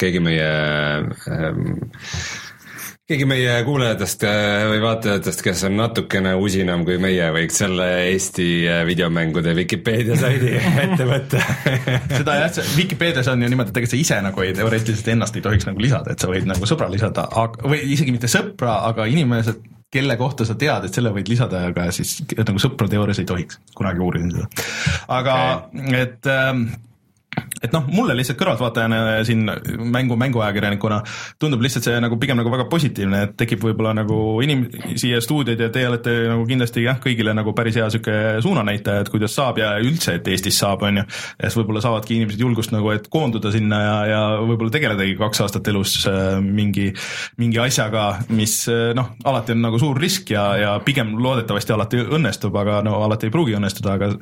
keegi 0.00 0.24
meie 0.24 0.48
ähm, 1.28 1.76
keegi 3.04 3.26
meie 3.28 3.56
kuulajatest 3.66 4.22
äh, 4.24 4.62
või 4.70 4.78
vaatajatest, 4.80 5.42
kes 5.44 5.64
on 5.68 5.74
natukene 5.76 6.30
usinam 6.40 6.86
kui 6.88 6.96
meie, 7.00 7.26
võiks 7.34 7.58
selle 7.60 7.88
Eesti 8.06 8.46
äh, 8.64 8.80
videomängude 8.88 9.52
Vikipeedia 9.58 10.16
saidi 10.16 10.54
ette 10.86 11.04
võtta 11.08 11.42
seda 12.14 12.38
jah, 12.40 12.62
Vikipeedias 12.78 13.28
on 13.28 13.44
ju 13.44 13.50
niimoodi, 13.52 13.74
et 13.74 13.82
ega 13.82 13.90
sa 13.92 14.00
ise 14.00 14.22
nagu 14.24 14.44
ei, 14.44 14.54
teoreetiliselt 14.56 15.12
ennast 15.12 15.36
ei 15.36 15.44
tohiks 15.44 15.68
nagu 15.68 15.84
lisada, 15.84 16.14
et 16.14 16.24
sa 16.24 16.32
võid 16.32 16.48
nagu 16.48 16.70
sõbra 16.70 16.88
lisada, 16.92 17.26
või 17.60 17.82
isegi 17.92 18.14
mitte 18.14 18.30
sõpra, 18.32 18.78
aga 18.88 19.04
inimesed, 19.12 19.60
kelle 19.92 20.16
kohta 20.18 20.48
sa 20.48 20.56
tead, 20.58 20.88
et 20.88 20.96
selle 20.96 21.12
võid 21.12 21.28
lisada, 21.28 21.66
aga 21.74 21.90
siis 21.92 22.16
nagu 22.40 22.62
sõpru 22.62 22.88
teoorias 22.88 23.20
ei 23.20 23.28
tohiks, 23.28 23.60
kunagi 23.76 24.00
uurisin 24.00 24.32
seda. 24.32 24.48
aga 25.20 25.36
okay. 25.68 26.00
et 26.00 26.32
ähm, 26.32 26.70
et 27.64 27.72
noh, 27.72 27.84
mulle 27.88 28.14
lihtsalt 28.18 28.38
kõrvaltvaatajana 28.40 29.22
siin 29.24 29.46
mängu, 29.92 30.16
mänguajakirjanikuna 30.20 31.00
tundub 31.40 31.62
lihtsalt 31.64 31.86
see 31.88 32.00
nagu 32.02 32.18
pigem 32.20 32.38
nagu 32.40 32.52
väga 32.52 32.66
positiivne, 32.70 33.22
et 33.28 33.34
tekib 33.40 33.62
võib-olla 33.64 33.94
nagu 33.96 34.18
inimesi 34.44 35.14
ja 35.14 35.20
stuudioid 35.24 35.62
ja 35.64 35.70
teie 35.72 35.88
olete 35.88 36.14
nagu 36.28 36.44
kindlasti 36.48 36.84
jah, 36.84 36.98
kõigile 37.02 37.34
nagu 37.36 37.54
päris 37.56 37.78
hea 37.80 37.88
sihuke 37.92 38.16
suunanäitaja, 38.44 39.04
et 39.04 39.12
kuidas 39.12 39.36
saab 39.36 39.60
ja 39.62 39.74
üldse, 39.82 40.18
et 40.18 40.28
Eestis 40.34 40.58
saab, 40.60 40.84
on 40.84 41.00
ju. 41.00 41.06
ja 41.40 41.48
siis 41.48 41.58
võib-olla 41.60 41.82
saavadki 41.84 42.18
inimesed 42.18 42.44
julgust 42.44 42.74
nagu, 42.74 42.90
et 42.94 43.08
koonduda 43.12 43.52
sinna 43.54 43.80
ja, 43.80 43.96
ja 44.10 44.20
võib-olla 44.44 44.74
tegeledagi 44.74 45.16
kaks 45.20 45.44
aastat 45.46 45.72
elus 45.72 45.96
äh, 46.10 46.36
mingi, 46.44 46.90
mingi 47.40 47.60
asjaga, 47.62 48.06
mis 48.34 48.58
äh, 48.72 48.92
noh, 48.96 49.14
alati 49.24 49.56
on 49.56 49.64
nagu 49.64 49.80
suur 49.80 50.00
risk 50.00 50.34
ja, 50.34 50.44
ja 50.60 50.76
pigem 50.84 51.16
loodetavasti 51.16 51.74
alati 51.74 52.04
õnnestub, 52.04 52.54
aga 52.60 52.82
no 52.84 52.98
alati 53.06 53.30
ei 53.30 53.34
pruugi 53.34 53.56
õnnestuda, 53.56 53.96
aga 53.96 54.12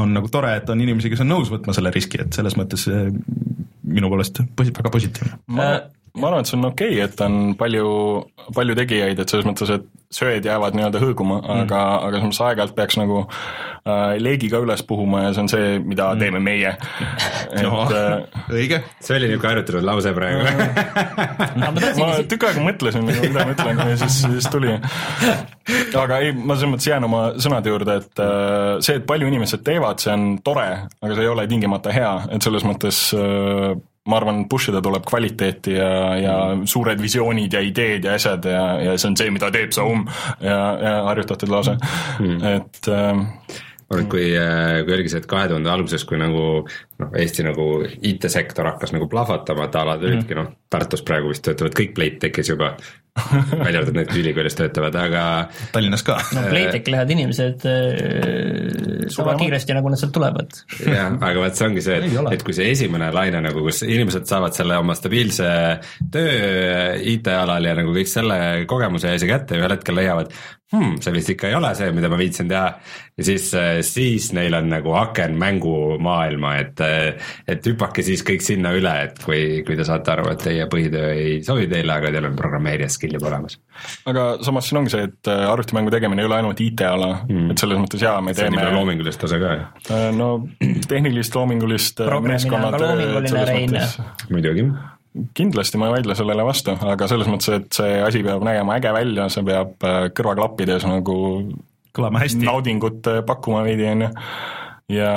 on 0.00 0.16
nagu 0.16 0.32
tore, 0.32 0.56
et 0.60 0.72
on 0.72 0.80
inimesi, 0.80 1.12
kes 1.12 1.24
on 1.26 1.32
nõus 1.34 1.52
võtma 1.52 1.76
selle 1.76 1.92
riski, 1.94 2.22
et 2.24 2.36
selles 2.36 2.55
mõttes 2.58 2.86
äh, 2.90 3.10
minu 3.86 4.10
poolest 4.12 4.42
posi-, 4.58 4.74
väga 4.76 4.92
positiivne. 4.94 5.38
ma, 5.56 5.70
ma 6.16 6.30
arvan, 6.30 6.42
et 6.42 6.50
see 6.50 6.58
on 6.58 6.70
okei 6.70 6.96
okay,, 6.96 7.04
et 7.06 7.22
on 7.26 7.54
palju, 7.58 7.88
palju 8.56 8.76
tegijaid, 8.78 9.20
et 9.20 9.32
selles 9.32 9.46
mõttes, 9.48 9.72
et 9.74 9.86
sööd 10.16 10.44
jäävad 10.46 10.76
nii-öelda 10.76 11.00
hõõguma 11.02 11.40
mm., 11.40 11.62
aga, 11.64 11.80
aga 12.06 12.20
samas 12.22 12.38
aeg-ajalt 12.46 12.74
peaks 12.76 12.98
nagu 13.00 13.18
äh, 13.26 14.14
leegiga 14.22 14.60
üles 14.62 14.84
puhuma 14.86 15.24
ja 15.24 15.32
see 15.34 15.42
on 15.42 15.50
see, 15.50 15.72
mida 15.82 16.12
mm. 16.12 16.22
teeme 16.22 16.42
meie. 16.42 16.76
No, 17.56 17.86
äh, 17.88 18.24
õige. 18.52 18.80
see 19.00 19.16
oli 19.16 19.30
niisugune 19.30 19.52
harjutatud 19.54 19.84
lause 19.86 20.10
praegu 20.14 20.42
ma 22.00 22.08
tükk 22.28 22.46
aega 22.48 22.62
mõtlesin, 22.64 23.06
mida 23.06 23.46
ma 23.46 23.54
ütlen 23.54 23.80
ja 23.92 23.96
siis, 24.02 24.18
siis 24.26 24.48
tuli. 24.52 24.74
aga 25.96 26.20
ei, 26.22 26.34
ma 26.36 26.56
selles 26.58 26.74
mõttes 26.74 26.90
jään 26.90 27.06
oma 27.08 27.22
sõnade 27.42 27.72
juurde, 27.72 27.98
et 28.02 28.22
äh, 28.22 28.76
see, 28.84 29.00
et 29.00 29.06
palju 29.08 29.30
inimesed 29.30 29.64
teevad, 29.66 30.02
see 30.02 30.14
on 30.14 30.28
tore, 30.46 30.68
aga 31.00 31.12
see 31.12 31.26
ei 31.26 31.32
ole 31.32 31.46
tingimata 31.50 31.94
hea, 31.94 32.14
et 32.36 32.46
selles 32.46 32.66
mõttes 32.66 33.02
äh, 33.16 33.74
ma 34.06 34.20
arvan, 34.20 34.44
push 34.50 34.70
ida 34.70 34.82
tuleb 34.84 35.06
kvaliteeti 35.08 35.76
ja, 35.76 35.90
ja 36.20 36.34
mm. 36.54 36.66
suured 36.70 37.00
visioonid 37.02 37.56
ja 37.56 37.62
ideed 37.64 38.06
ja 38.06 38.16
asjad 38.18 38.46
ja, 38.50 38.64
ja 38.82 38.96
see 38.98 39.10
on 39.10 39.16
see, 39.18 39.32
mida 39.34 39.50
teeb 39.54 39.74
Saum 39.76 40.04
ja, 40.40 40.58
ja 40.82 40.92
harjutatud 41.10 41.52
lause 41.52 41.76
mm., 41.76 42.36
et 42.52 42.90
äh, 42.92 43.12
ma 43.16 43.96
arvan, 43.96 44.04
et 44.04 44.10
kui, 44.12 44.26
äh, 44.38 44.82
kui 44.86 44.96
oligi 44.98 45.14
see, 45.14 45.22
et 45.22 45.30
kahe 45.30 45.48
tuhande 45.50 45.70
alguses, 45.72 46.04
kui 46.08 46.18
nagu 46.20 46.44
noh, 46.66 47.16
Eesti 47.22 47.46
nagu 47.46 47.66
IT-sektor 47.86 48.70
hakkas 48.72 48.94
nagu 48.96 49.10
plahvatama, 49.10 49.66
et 49.68 49.80
alad 49.82 50.06
olidki 50.06 50.34
mm. 50.34 50.40
noh, 50.40 50.54
Tartus 50.70 51.04
praegu 51.06 51.30
vist 51.32 51.44
töötavad 51.46 51.76
kõik 51.78 51.94
Playtechis 51.98 52.54
juba 52.54 52.74
välja 53.64 53.80
arvatud 53.80 53.96
need, 53.96 54.08
kes 54.10 54.20
ülikoolis 54.20 54.56
töötavad, 54.58 54.96
aga. 55.00 55.22
Tallinnas 55.74 56.04
ka. 56.06 56.18
no 56.36 56.44
Playtechi 56.50 56.92
lähevad 56.92 57.12
inimesed 57.14 57.66
äh, 57.70 59.06
sama 59.12 59.36
kiiresti, 59.40 59.76
nagu 59.76 59.92
nad 59.92 60.00
sealt 60.00 60.14
tulevad. 60.16 60.58
jah, 60.82 61.14
aga 61.14 61.44
vaat 61.44 61.58
see 61.58 61.68
ongi 61.70 61.84
see, 61.84 62.00
et, 62.02 62.18
et 62.36 62.44
kui 62.46 62.56
see 62.56 62.68
esimene 62.74 63.10
laine 63.14 63.40
nagu, 63.44 63.64
kus 63.66 63.82
inimesed 63.86 64.28
saavad 64.28 64.56
selle 64.56 64.78
oma 64.82 64.96
stabiilse 64.98 65.48
töö 66.12 66.92
IT-alal 67.14 67.70
ja 67.70 67.76
nagu 67.78 67.94
kõik 67.96 68.10
selle 68.10 68.38
kogemuse 68.68 69.14
ees 69.14 69.24
ja 69.26 69.32
kätte 69.36 69.56
ja 69.56 69.64
ühel 69.64 69.76
hetkel 69.76 69.98
leiavad, 69.98 70.32
hmm, 70.74 70.96
see 71.02 71.14
vist 71.14 71.30
ikka 71.32 71.50
ei 71.50 71.56
ole 71.56 71.70
see, 71.78 71.92
mida 71.94 72.10
ma 72.10 72.18
viitsin 72.18 72.48
teha. 72.50 72.66
ja 73.16 73.24
siis, 73.24 73.48
siis 73.86 74.30
neil 74.36 74.54
on 74.58 74.68
nagu 74.70 74.92
aken 74.98 75.36
mängumaailma, 75.40 76.56
et, 76.62 76.82
et 77.48 77.68
hüpake 77.70 78.04
siis 78.06 78.24
kõik 78.26 78.42
sinna 78.44 78.72
üle, 78.76 78.92
et 79.06 79.22
kui, 79.22 79.62
kui 79.66 79.78
te 79.78 79.86
saate 79.86 80.12
aru, 80.16 80.28
et 80.32 80.42
teie 80.42 80.66
põhitöö 80.72 81.12
ei 81.14 81.38
sobi 81.46 81.68
teile, 81.70 81.94
aga 81.94 82.10
teil 82.14 82.28
on 82.28 82.36
programmeerija 82.38 82.90
skill 82.92 83.05
juba 83.14 83.28
olemas. 83.30 83.58
aga 84.10 84.24
samas 84.46 84.68
siin 84.68 84.80
ongi 84.80 84.92
see, 84.92 85.06
et 85.08 85.30
äh, 85.30 85.44
arvutimängu 85.50 85.92
tegemine 85.94 86.22
ei 86.22 86.28
ole 86.28 86.38
ainult 86.40 86.60
IT-ala 86.62 87.10
mm., 87.28 87.52
et 87.52 87.62
selles 87.62 87.80
mõttes 87.82 88.02
jaa, 88.02 88.18
me 88.24 88.34
see 88.34 88.48
on 88.48 88.58
teeme 88.58 88.74
loomingulist 88.74 89.24
osa 89.28 89.38
ka 89.42 89.54
ju, 89.54 89.64
äh, 89.94 90.08
no 90.16 90.28
tehnilist, 90.90 91.38
loomingulist 91.38 92.02
äh, 92.04 92.10
muidugi. 94.32 94.66
kindlasti 95.36 95.80
ma 95.80 95.88
ei 95.90 95.96
vaidle 95.98 96.18
sellele 96.18 96.44
vastu, 96.44 96.76
aga 96.92 97.08
selles 97.08 97.30
mõttes, 97.30 97.52
et 97.60 97.80
see 97.80 97.96
asi 98.02 98.24
peab 98.26 98.44
nägema 98.46 98.76
äge 98.80 98.92
välja, 98.96 99.30
see 99.32 99.46
peab 99.46 99.88
kõrvaklappides 100.18 100.84
nagu 100.90 101.16
kõlama 101.96 102.20
hästi. 102.24 102.44
naudingut 102.44 103.08
pakkuma 103.26 103.64
veidi, 103.64 103.88
on 103.94 104.08
ju. 104.08 104.14
Ja 104.92 105.12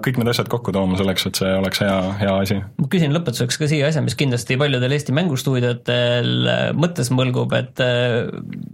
kõik 0.00 0.16
need 0.16 0.30
asjad 0.32 0.48
kokku 0.48 0.72
tooma 0.72 0.96
selleks, 0.96 1.26
et 1.28 1.38
see 1.42 1.48
oleks 1.52 1.82
hea, 1.84 1.96
hea 2.22 2.36
asi. 2.40 2.56
ma 2.80 2.86
küsin 2.92 3.12
lõpetuseks 3.12 3.58
ka 3.60 3.68
siia 3.68 3.90
asja, 3.90 4.00
mis 4.04 4.16
kindlasti 4.16 4.56
paljudel 4.60 4.94
Eesti 4.96 5.12
mängustuudiotel 5.16 6.30
äh, 6.48 6.62
mõttes 6.76 7.12
mõlgub, 7.12 7.52
et 7.58 7.82
äh, 7.84 8.30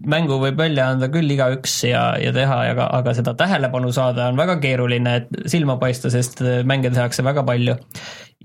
mängu 0.07 0.39
võib 0.43 0.61
välja 0.61 0.93
anda 0.93 1.11
küll 1.11 1.35
igaüks 1.35 1.81
ja, 1.89 2.05
ja 2.23 2.31
teha, 2.37 2.61
aga, 2.77 2.87
aga 3.01 3.17
seda 3.19 3.35
tähelepanu 3.39 3.91
saada 3.95 4.29
on 4.31 4.39
väga 4.39 4.61
keeruline, 4.63 5.17
et 5.23 5.51
silma 5.51 5.81
paista, 5.83 6.15
sest 6.15 6.45
äh, 6.45 6.63
mänge 6.63 6.95
tehakse 6.95 7.27
väga 7.27 7.43
palju. 7.47 7.75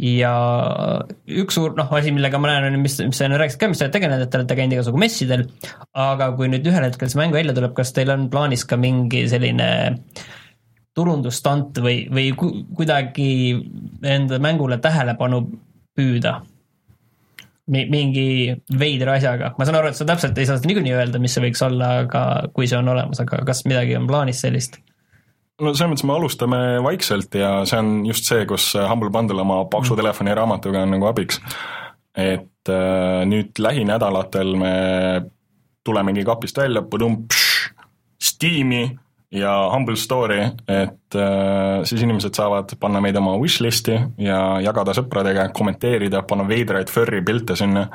ja 0.02 0.34
üks 1.30 1.54
suur 1.60 1.78
noh, 1.78 1.94
asi, 1.94 2.10
millega 2.16 2.42
ma 2.42 2.50
näen, 2.50 2.72
on, 2.72 2.82
mis, 2.82 2.98
mis 3.06 3.22
sa 3.22 3.30
enne 3.30 3.38
rääkisid 3.38 3.62
ka, 3.62 3.70
mis 3.70 3.78
te 3.78 3.86
olete 3.86 4.00
tegelenud, 4.00 4.26
et 4.26 4.34
te 4.34 4.42
olete 4.42 4.58
käinud 4.58 4.80
igasugu 4.80 5.06
messidel, 5.06 5.46
aga 5.94 6.34
kui 6.34 6.50
nüüd 6.50 6.66
ühel 6.66 6.90
hetkel 6.90 7.14
see 7.14 7.22
mäng 7.22 7.36
välja 7.36 7.54
tuleb, 7.54 7.78
kas 7.78 7.94
teil 7.94 8.10
on 8.10 8.32
plaanis 8.34 8.66
ka 8.66 8.80
mingi 8.82 9.28
selline 9.30 9.70
turundusstunt 10.98 11.80
või, 11.84 12.06
või 12.12 12.32
ku- 12.38 12.66
kuidagi 12.76 13.56
enda 14.04 14.40
mängule 14.44 14.78
tähelepanu 14.84 15.44
püüda? 15.98 16.42
Mi-, 17.72 17.86
mingi 17.88 18.56
veidra 18.80 19.16
asjaga, 19.16 19.54
ma 19.58 19.68
saan 19.68 19.78
aru, 19.80 19.92
et 19.92 20.00
sa 20.00 20.08
täpselt 20.10 20.38
ei 20.38 20.48
saa 20.50 20.58
seda 20.60 20.72
niikuinii 20.72 20.96
öelda, 20.98 21.22
mis 21.24 21.36
see 21.38 21.44
võiks 21.46 21.62
olla, 21.64 21.92
aga 22.04 22.24
kui 22.56 22.68
see 22.68 22.80
on 22.80 22.90
olemas, 22.92 23.22
aga 23.24 23.44
kas 23.48 23.64
midagi 23.70 23.96
on 24.00 24.10
plaanis 24.10 24.42
sellist? 24.44 24.82
no 25.62 25.72
selles 25.76 25.92
mõttes 25.92 26.08
me 26.10 26.16
alustame 26.16 26.60
vaikselt 26.84 27.36
ja 27.38 27.52
see 27.70 27.80
on 27.80 27.92
just 28.10 28.26
see, 28.28 28.48
kus 28.50 28.72
Humble 28.76 29.12
Bundle 29.14 29.44
oma 29.44 29.62
paksu 29.72 29.96
telefoni 30.00 30.34
raamatuga 30.36 30.82
on 30.88 30.96
nagu 30.96 31.08
abiks. 31.12 31.38
et 32.18 32.70
äh, 32.70 33.22
nüüd 33.30 33.62
lähinädalatel 33.62 34.56
me 34.58 34.74
tulemegi 35.86 36.26
kapist 36.26 36.58
välja, 36.58 36.84
Steam'i 38.22 38.84
ja 39.32 39.52
Humble 39.72 39.96
Store'i, 39.96 40.44
et 40.68 41.16
äh, 41.16 41.84
siis 41.88 42.04
inimesed 42.04 42.36
saavad 42.36 42.74
panna 42.80 43.00
meid 43.04 43.16
oma 43.16 43.38
wishlist'i 43.40 43.96
ja 44.20 44.40
jagada 44.64 44.96
sõpradega, 44.98 45.48
kommenteerida, 45.56 46.24
panna 46.28 46.44
veidraid 46.50 46.92
furry 46.92 47.22
pilte 47.26 47.56
sinna 47.60 47.86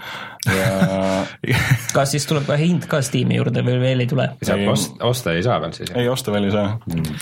ja 0.48 1.26
kas 1.96 2.14
siis 2.14 2.24
tuleb 2.28 2.48
ka 2.48 2.56
hind 2.60 2.88
ka 2.88 3.02
Steam'i 3.04 3.36
juurde 3.36 3.64
või 3.66 3.76
veel 3.82 4.06
ei 4.06 4.10
tule? 4.10 4.30
saab 4.40 4.64
Ei. 4.64 4.70
ost-, 4.72 4.96
osta 5.04 5.36
ei 5.36 5.44
saa 5.44 5.60
veel 5.60 5.76
siis? 5.76 5.92
ei 5.92 6.08
osta 6.08 6.32
veel 6.32 6.48
ei 6.48 6.56
saa, 6.56 6.74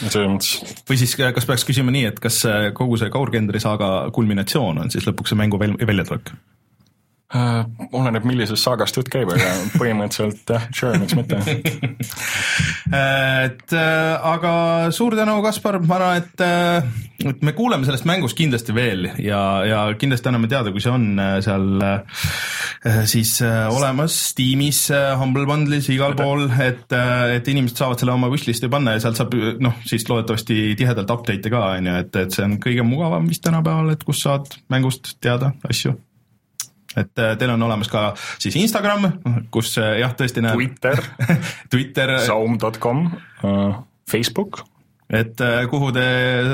selles 0.06 0.30
mõttes 0.30 0.82
või 0.90 1.02
siis 1.02 1.18
kas 1.18 1.50
peaks 1.50 1.66
küsima 1.66 1.94
nii, 1.94 2.06
et 2.12 2.22
kas 2.22 2.42
äh, 2.50 2.68
kogu 2.76 3.00
see 3.00 3.10
Kaur 3.14 3.34
Kendri 3.34 3.62
saaga 3.62 3.94
kulminatsioon 4.14 4.84
on 4.84 4.94
siis 4.94 5.10
lõpuks 5.10 5.34
see 5.34 5.42
mängu 5.42 5.58
väl- 5.58 5.78
väljatulek? 5.82 6.36
Äh, 7.34 7.64
oleneb, 7.92 8.26
millisest 8.28 8.64
saagast 8.64 8.98
jutt 8.98 9.10
käib, 9.12 9.32
aga 9.34 9.54
põhimõtteliselt 9.78 10.54
jah, 10.56 10.68
sure, 10.74 10.98
miks 11.02 11.16
mitte. 11.18 11.40
et 13.46 13.76
äh, 13.78 14.28
aga 14.34 14.54
suur 14.94 15.16
tänu, 15.18 15.40
Kaspar, 15.44 15.80
ma 15.84 15.98
arvan, 16.00 16.22
et 16.22 16.44
äh, 16.44 17.10
et 17.22 17.42
me 17.46 17.52
kuuleme 17.56 17.86
sellest 17.86 18.06
mängust 18.08 18.36
kindlasti 18.38 18.74
veel 18.76 19.06
ja, 19.22 19.40
ja 19.66 19.80
kindlasti 19.98 20.30
anname 20.30 20.48
teada, 20.50 20.72
kui 20.74 20.82
see 20.82 20.92
on 20.92 21.06
äh, 21.20 21.36
seal 21.44 21.84
äh, 21.86 23.02
siis 23.10 23.36
äh, 23.44 23.64
olemas 23.72 24.16
Steamis 24.30 24.86
Humble 25.20 25.46
Bundle'is 25.48 25.88
igal 25.94 26.16
pool, 26.18 26.46
et 26.60 26.92
et 26.94 27.48
inimesed 27.50 27.80
saavad 27.80 28.00
selle 28.00 28.14
oma 28.14 28.28
wishlist'i 28.32 28.68
panna 28.72 28.96
ja 28.96 29.04
sealt 29.04 29.20
saab 29.20 29.34
noh, 29.62 29.78
siis 29.88 30.06
loodetavasti 30.10 30.74
tihedalt 30.78 31.12
update'e 31.14 31.52
ka, 31.52 31.62
on 31.78 31.90
ju, 31.90 32.00
et, 32.04 32.18
et 32.24 32.34
see 32.36 32.46
on 32.46 32.58
kõige 32.62 32.86
mugavam 32.86 33.28
vist 33.30 33.44
tänapäeval, 33.46 33.94
et 33.94 34.04
kus 34.06 34.24
saad 34.26 34.50
mängust 34.72 35.16
teada 35.24 35.54
asju 35.68 35.96
et 36.96 37.22
äh, 37.22 37.34
teil 37.38 37.54
on 37.54 37.66
olemas 37.68 37.90
ka 37.92 38.12
siis 38.38 38.56
Instagram, 38.60 39.08
kus 39.54 39.76
äh, 39.78 39.98
jah, 40.02 40.14
tõesti 40.18 40.44
näeb 40.44 40.58
Twitter, 40.58 41.02
Twitter, 41.72 42.16
saum.com, 42.26 43.08
Facebook, 44.10 44.62
et 45.10 45.40
äh, 45.40 45.66
kuhu 45.70 45.90
te 45.92 46.04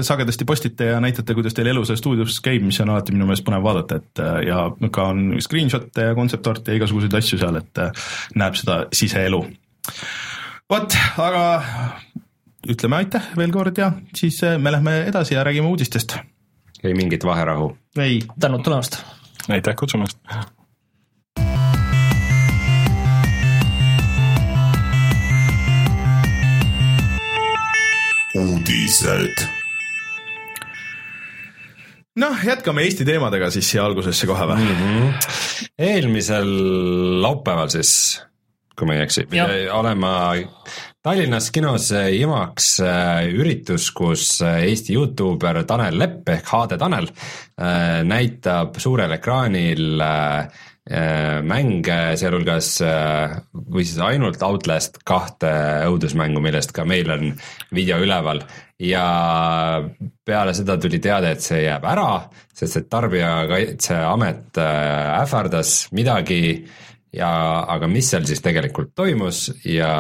sagedasti 0.07 0.45
postite 0.45 0.91
ja 0.91 1.01
näitate, 1.03 1.35
kuidas 1.35 1.55
teil 1.55 1.71
elu 1.71 1.85
seal 1.87 1.99
stuudios 2.01 2.41
käib, 2.45 2.65
mis 2.67 2.81
on 2.83 2.93
alati 2.93 3.15
minu 3.15 3.29
meelest 3.29 3.47
põnev 3.47 3.63
vaadata, 3.65 4.01
et 4.01 4.23
äh, 4.23 4.41
ja 4.49 4.65
ka 4.93 5.11
on 5.13 5.37
screenshot'e 5.41 6.11
ja 6.11 6.17
kontseptarte 6.19 6.73
ja 6.75 6.81
igasuguseid 6.81 7.15
asju 7.21 7.39
seal, 7.41 7.61
et 7.61 7.83
äh, 7.83 8.11
näeb 8.41 8.59
seda 8.59 8.83
siseelu. 8.97 9.45
vot, 10.71 10.99
aga 11.23 11.45
ütleme 12.69 13.01
aitäh 13.01 13.31
veel 13.39 13.55
kord 13.55 13.79
ja 13.79 13.93
siis 14.17 14.43
äh, 14.47 14.59
me 14.59 14.75
lähme 14.75 15.01
edasi 15.07 15.35
ja 15.35 15.45
räägime 15.47 15.71
uudistest. 15.71 16.19
ei 16.83 16.95
mingit 16.95 17.25
vaherahu. 17.25 17.77
ei, 17.99 18.21
tänud 18.41 18.67
tulemast! 18.67 19.03
Aitäh 19.49 19.77
kutsumast! 19.77 20.19
uudised. 28.35 29.47
noh, 32.17 32.45
jätkame 32.45 32.83
Eesti 32.83 33.05
teemadega 33.05 33.51
siis 33.51 33.71
siia 33.71 33.85
algusesse 33.85 34.27
kohe 34.27 34.47
või 34.53 34.65
mm? 34.65 34.81
-hmm. 34.81 35.31
eelmisel 35.79 36.51
laupäeval 37.23 37.73
siis, 37.73 38.23
kui 38.79 38.87
ma 38.87 38.99
ei 38.99 39.05
eksi, 39.07 39.27
pidi 39.31 39.69
olema 39.73 40.13
Tallinnas 41.01 41.47
kinos 41.49 41.87
IMAX 41.97 42.75
äh, 42.85 43.31
üritus, 43.33 43.87
kus 43.97 44.43
äh, 44.45 44.67
Eesti 44.69 44.93
Youtuber 44.99 45.63
Tanel 45.65 45.97
Lepp 45.97 46.29
ehk 46.29 46.51
HD 46.53 46.77
Tanel 46.77 47.07
äh, 47.09 48.03
näitab 48.05 48.77
suurel 48.85 49.15
ekraanil 49.17 49.97
äh, 50.05 50.51
äh, 50.91 51.39
mänge, 51.41 51.97
sealhulgas 52.21 52.69
äh, 52.85 53.39
või 53.49 53.87
siis 53.89 53.97
ainult 54.05 54.45
Outlast 54.45 55.01
kahte 55.09 55.49
õudusmängu, 55.89 56.43
millest 56.45 56.77
ka 56.77 56.85
meil 56.85 57.09
on 57.17 57.33
video 57.73 57.97
üleval. 58.05 58.45
Ja 58.77 59.07
peale 60.25 60.53
seda 60.57 60.77
tuli 60.81 61.01
teade, 61.01 61.33
et 61.33 61.41
see 61.41 61.63
jääb 61.65 61.89
ära, 61.89 62.11
sest 62.53 62.77
et 62.77 62.93
Tarbijakaitseamet 62.93 64.61
äh, 64.61 65.17
ähvardas 65.23 65.75
midagi 65.97 66.43
ja 67.17 67.29
aga 67.75 67.89
mis 67.91 68.11
seal 68.13 68.27
siis 68.29 68.43
tegelikult 68.45 68.93
toimus 68.95 69.49
ja 69.67 69.91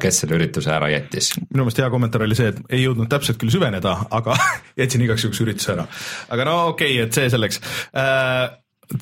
kes 0.00 0.22
selle 0.22 0.38
ürituse 0.38 0.70
ära 0.74 0.90
jättis? 0.92 1.32
minu 1.48 1.64
meelest 1.64 1.82
hea 1.82 1.90
kommentaar 1.90 2.26
oli 2.26 2.38
see, 2.38 2.52
et 2.52 2.60
ei 2.70 2.84
jõudnud 2.84 3.10
täpselt 3.10 3.40
küll 3.40 3.52
süveneda, 3.52 3.96
aga 4.14 4.36
jätsin 4.80 5.04
igaks 5.06 5.26
juhuks 5.26 5.42
ürituse 5.44 5.74
ära. 5.74 5.86
aga 6.30 6.48
no 6.48 6.56
okei 6.74 6.94
okay,, 6.94 7.08
et 7.08 7.18
see 7.18 7.32
selleks 7.32 7.62
äh, 7.90 8.46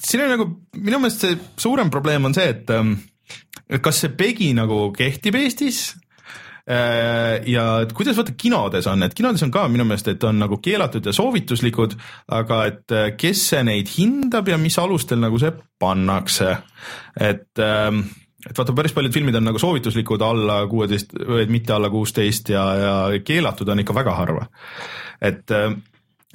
siin 0.00 0.24
on 0.24 0.34
nagu 0.34 0.48
minu 0.78 1.02
meelest 1.02 1.24
see 1.24 1.38
suurem 1.60 1.92
probleem 1.92 2.28
on 2.28 2.36
see, 2.36 2.48
et 2.56 2.72
ähm, 2.74 2.96
kas 3.84 4.02
see 4.04 4.14
PEGI 4.16 4.54
nagu 4.56 4.88
kehtib 4.96 5.36
Eestis 5.40 5.90
ja 6.68 7.64
et 7.80 7.92
kuidas 7.96 8.16
vaata 8.18 8.34
kinodes 8.36 8.86
on, 8.90 9.02
et 9.06 9.14
kinodes 9.16 9.42
on 9.46 9.52
ka 9.54 9.64
minu 9.72 9.86
meelest, 9.88 10.10
et 10.12 10.24
on 10.28 10.36
nagu 10.36 10.58
keelatud 10.60 11.06
ja 11.08 11.14
soovituslikud, 11.16 11.96
aga 12.36 12.62
et 12.68 12.94
äh, 12.94 13.10
kes 13.16 13.44
see 13.54 13.62
neid 13.64 13.88
hindab 13.94 14.50
ja 14.52 14.58
mis 14.60 14.76
alustel 14.80 15.22
nagu 15.22 15.40
see 15.40 15.54
pannakse, 15.80 16.56
et 17.16 17.64
ähm, 17.64 18.02
et 18.48 18.56
vaata, 18.56 18.74
päris 18.76 18.94
paljud 18.94 19.12
filmid 19.12 19.34
on 19.34 19.48
nagu 19.48 19.60
soovituslikud 19.60 20.22
alla 20.22 20.60
kuueteist 20.70 21.16
mitte 21.50 21.72
alla 21.74 21.90
kuusteist 21.90 22.52
ja, 22.52 22.64
ja 22.78 23.22
keelatud 23.24 23.68
on 23.68 23.82
ikka 23.82 23.96
väga 23.96 24.14
harva. 24.20 24.46
et 25.20 25.50
äh, 25.50 25.72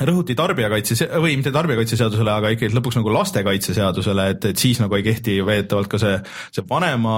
rõhuti 0.02 0.34
tarbijakaitse 0.36 1.08
või 1.22 1.38
mitte 1.38 1.54
tarbijakaitseseadusele, 1.54 2.32
aga 2.34 2.52
ikkagi 2.56 2.74
lõpuks 2.74 2.98
nagu 2.98 3.14
lastekaitseseadusele, 3.14 4.28
et, 4.34 4.46
et 4.50 4.58
siis 4.58 4.82
nagu 4.82 4.98
ei 4.98 5.06
kehti 5.06 5.38
väidetavalt 5.46 5.92
ka 5.92 6.02
see, 6.02 6.18
see 6.56 6.66
vanema 6.70 7.18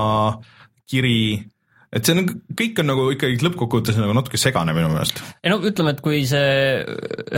kiri, 0.89 1.39
et 1.95 2.03
see 2.03 2.15
on, 2.17 2.27
kõik 2.59 2.81
on 2.81 2.89
nagu 2.91 3.07
ikkagi 3.13 3.39
lõppkokkuvõttes 3.45 3.97
nagu 4.01 4.15
natuke 4.17 4.39
segane 4.41 4.75
minu 4.75 4.91
meelest. 4.91 5.21
ei 5.43 5.53
no 5.53 5.61
ütleme, 5.63 5.95
et 5.95 6.03
kui 6.03 6.21
see, 6.27 6.83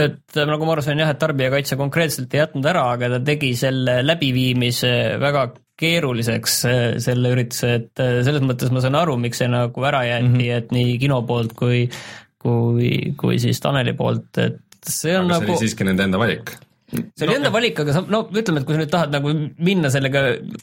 et 0.06 0.40
nagu 0.50 0.68
ma 0.68 0.74
aru 0.74 0.84
sain 0.86 1.00
jah, 1.00 1.12
et 1.14 1.22
tarbijakaitse 1.22 1.78
konkreetselt 1.80 2.34
ei 2.34 2.42
jätnud 2.42 2.68
ära, 2.68 2.84
aga 2.96 3.12
ta 3.14 3.22
tegi 3.30 3.54
selle 3.58 4.00
läbiviimise 4.06 4.92
väga 5.22 5.48
keeruliseks, 5.78 6.54
selle 7.04 7.34
ürituse, 7.36 7.74
et 7.78 8.06
selles 8.26 8.42
mõttes 8.42 8.72
ma 8.74 8.82
saan 8.82 8.98
aru, 8.98 9.14
miks 9.22 9.38
see 9.38 9.50
nagu 9.52 9.84
ära 9.86 10.02
jäeti 10.08 10.26
mm, 10.26 10.40
-hmm. 10.40 10.56
et 10.56 10.72
nii 10.74 10.96
kino 10.98 11.20
poolt 11.28 11.54
kui, 11.58 11.84
kui, 12.42 12.88
kui 13.18 13.38
siis 13.38 13.62
Taneli 13.62 13.94
poolt, 13.98 14.40
et 14.42 14.58
see 14.82 15.14
on 15.18 15.30
aga 15.30 15.38
see 15.38 15.46
nagu 15.46 15.54
oli 15.54 15.62
siiski 15.62 15.86
nende 15.86 16.08
enda 16.08 16.18
valik. 16.18 16.56
See 16.88 17.26
oli 17.26 17.36
enda 17.36 17.50
valik, 17.52 17.82
aga 17.82 17.94
sa, 17.96 18.02
no 18.08 18.22
ütleme, 18.32 18.62
et 18.62 18.68
kui 18.68 18.76
sa 18.76 18.80
nüüd 18.80 18.92
tahad 18.92 19.12
nagu 19.12 19.32
minna 19.64 19.90
sellega 19.92 20.22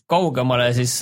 kaugemale, 0.09 0.71
siis, 0.77 0.95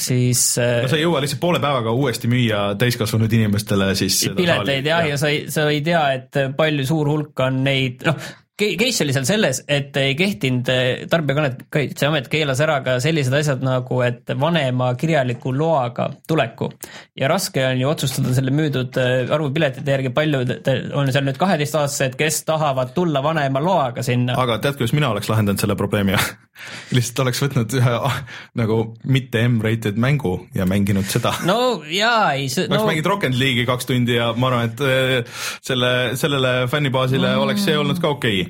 siis 0.00 0.44
äh, 0.60 0.80
no 0.84 0.90
sa 0.92 0.98
ei 0.98 1.06
jõua 1.06 1.22
lihtsalt 1.24 1.42
poole 1.42 1.62
päevaga 1.62 1.94
uuesti 1.96 2.30
müüa 2.30 2.66
täiskasvanud 2.80 3.32
inimestele 3.40 3.92
siis 3.98 4.20
pileteid 4.36 4.90
jah, 4.90 5.06
ja 5.08 5.20
sa 5.20 5.32
ei, 5.32 5.46
sa 5.52 5.68
ei 5.72 5.80
tea, 5.86 6.04
et 6.18 6.42
palju 6.58 6.86
suur 6.88 7.12
hulk 7.12 7.44
on 7.46 7.62
neid, 7.64 8.04
noh, 8.08 8.30
case 8.60 9.04
oli 9.04 9.14
seal 9.16 9.26
selles, 9.28 9.62
et 9.68 9.96
ei 10.00 10.14
kehtinud, 10.18 10.68
Tarbijakaitseamet 11.10 12.28
keelas 12.32 12.60
ära 12.64 12.80
ka 12.84 12.96
sellised 13.02 13.34
asjad 13.36 13.64
nagu, 13.64 14.00
et 14.04 14.32
vanema 14.40 14.92
kirjaliku 15.00 15.52
loaga 15.56 16.10
tuleku. 16.28 16.70
ja 17.16 17.28
raske 17.28 17.64
on 17.66 17.80
ju 17.80 17.88
otsustada 17.88 18.34
selle 18.34 18.52
müüdud 18.54 18.98
äh, 19.00 19.32
arvu 19.34 19.50
piletite 19.54 19.96
järgi, 19.96 20.12
palju 20.14 20.42
on 20.98 21.12
seal 21.12 21.26
nüüd 21.26 21.40
kaheteistaastased, 21.40 22.16
kes 22.20 22.44
tahavad 22.48 22.94
tulla 22.94 23.22
vanema 23.24 23.62
loaga 23.62 24.04
sinna. 24.06 24.36
aga 24.40 24.58
tead, 24.58 24.78
kuidas 24.80 24.94
mina 24.96 25.10
oleks 25.14 25.30
lahendanud 25.32 25.60
selle 25.60 25.76
probleemi? 25.78 26.18
lihtsalt 26.94 27.24
oleks 27.24 27.40
võtnud 27.44 27.74
ühe 27.78 27.92
ah, 27.96 28.16
nagu 28.58 28.80
mitte 29.08 29.42
M-rated 29.48 29.98
mängu 30.00 30.34
ja 30.56 30.66
mänginud 30.68 31.08
seda 31.10 31.32
no.. 31.48 31.80
jaa, 31.88 32.34
ei 32.36 32.50
see, 32.52 32.66
oleks 32.68 32.82
no 32.82 32.88
mänginud 32.90 33.10
Rocket 33.14 33.36
League'i 33.36 33.66
kaks 33.68 33.88
tundi 33.88 34.18
ja 34.18 34.30
ma 34.36 34.50
arvan, 34.50 34.70
et 34.70 35.30
selle, 35.64 35.92
sellele 36.20 36.54
fännibaasile 36.70 37.32
mm. 37.32 37.44
oleks 37.46 37.64
see 37.68 37.78
olnud 37.80 38.02
ka 38.02 38.12
okei 38.16 38.42
okay.. 38.42 38.49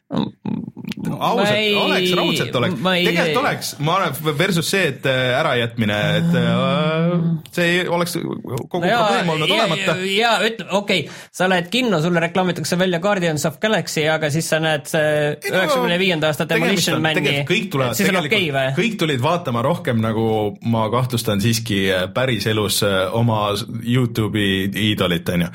ausalt, 0.11 1.55
ei- 1.55 1.75
oleks, 1.75 2.13
raudselt 2.15 2.55
oleks, 2.55 2.79
ma 2.79 2.95
ei- 2.95 3.05
tegelikult 3.05 3.39
oleks, 3.43 3.71
ma 3.79 3.95
arvan, 3.95 4.37
versus 4.37 4.69
see, 4.71 4.87
et 4.91 5.05
äh, 5.05 5.39
ärajätmine, 5.39 5.99
et 6.17 6.35
äh, 6.39 7.21
see 7.55 7.85
oleks 7.89 8.17
kogu 8.17 8.83
no 8.83 8.89
jaa, 8.89 9.05
probleem 9.05 9.29
olnud 9.35 9.51
ja, 9.51 9.59
olemata. 9.63 9.95
ja 10.05 10.33
ütleme, 10.45 10.71
okei 10.77 11.03
okay,, 11.05 11.21
sa 11.31 11.49
lähed 11.49 11.69
kinno, 11.73 12.01
sulle 12.03 12.23
reklaamitakse 12.23 12.79
välja 12.79 12.99
Guardians 13.03 13.45
of 13.49 13.59
Galaxy, 13.63 14.05
aga 14.11 14.29
siis 14.33 14.49
sa 14.51 14.59
näed 14.63 14.89
üheksakümne 14.91 15.99
viienda 16.01 16.31
aasta 16.31 16.47
Demolition 16.49 17.01
Mani, 17.01 17.43
kõik 17.47 17.69
tulevad 17.73 17.95
on 17.95 18.01
tegelikult 18.01 18.55
või? 18.57 18.75
kõik 18.81 18.99
tulid 19.01 19.23
vaatama 19.23 19.63
rohkem 19.65 20.01
nagu 20.03 20.27
ma 20.71 20.87
kahtlustan 20.93 21.41
siiski 21.43 21.83
päriselus 22.13 22.81
äh, 22.87 22.99
oma 23.17 23.41
Youtube'i 23.81 24.67
iidolit, 24.89 25.29
on 25.33 25.47
ju. 25.47 25.51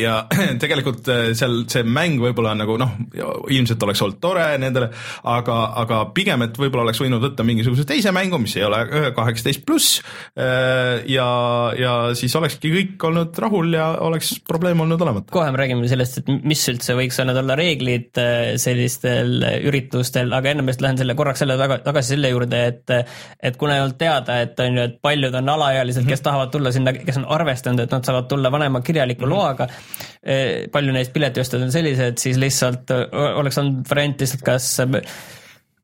ja 0.00 0.16
tegelikult 0.62 1.08
äh, 1.10 1.30
seal 1.38 1.64
see 1.70 1.84
mäng 1.86 2.20
võib-olla 2.22 2.54
nagu 2.58 2.78
noh, 2.80 2.96
ilmselt 3.50 3.79
oleks 3.86 4.02
olnud 4.06 4.20
tore 4.22 4.46
nendele, 4.60 4.90
aga, 5.30 5.58
aga 5.84 6.02
pigem, 6.16 6.46
et 6.46 6.58
võib-olla 6.60 6.88
oleks 6.88 7.02
võinud 7.02 7.22
võtta 7.24 7.46
mingisuguse 7.46 7.86
teise 7.88 8.12
mängu, 8.14 8.40
mis 8.42 8.56
ei 8.58 8.66
ole 8.66 9.12
kaheksateist 9.16 9.64
pluss 9.66 10.00
ja, 10.36 11.28
ja 11.78 11.94
siis 12.18 12.34
olekski 12.36 12.72
kõik 12.74 13.08
olnud 13.10 13.38
rahul 13.42 13.74
ja 13.74 13.90
oleks 14.04 14.34
probleem 14.48 14.80
olnud 14.84 15.00
olemata. 15.00 15.32
kohe 15.32 15.50
me 15.52 15.60
räägime 15.60 15.88
sellest, 15.90 16.20
et 16.20 16.30
mis 16.44 16.62
üldse 16.72 16.96
võiks 16.98 17.18
need 17.24 17.38
olla 17.42 17.56
reeglid 17.58 18.20
äh, 18.20 18.38
sellistel 18.60 19.44
üritustel, 19.68 20.32
aga 20.36 20.52
enne 20.52 20.64
ma 20.64 20.74
just 20.74 20.84
lähen 20.84 21.00
selle 21.00 21.16
korraks 21.18 21.42
selle 21.44 21.56
taga, 21.60 21.80
tagasi 21.84 22.14
selle 22.14 22.32
juurde, 22.32 22.62
et 22.72 22.94
et 23.50 23.58
kuna 23.60 23.76
ei 23.76 23.84
olnud 23.84 23.98
teada, 24.00 24.40
et 24.44 24.58
on 24.62 24.78
ju, 24.78 24.86
et 24.88 24.96
paljud 25.02 25.36
on 25.40 25.52
alaealised, 25.54 26.06
kes 26.08 26.24
tahavad 26.24 26.52
tulla 26.54 26.72
sinna, 26.74 26.94
kes 26.96 27.20
on 27.20 27.28
arvestanud, 27.36 27.84
et 27.84 27.94
nad 27.94 28.06
saavad 28.06 28.28
tulla 28.30 28.52
vanema 28.52 28.82
kirjaliku 28.84 29.28
loaga, 29.30 29.68
palju 30.72 30.92
neist 30.92 31.12
piletiostjad 31.14 31.62
on 31.64 31.72
sellised, 31.72 32.18
siis 32.20 32.36
lihtsalt 32.40 32.92
äh, 32.94 33.06
oleks 33.40 33.58
olnud 33.62 33.69
variant 33.90 34.20
lihtsalt 34.20 34.46
kas 34.46 34.72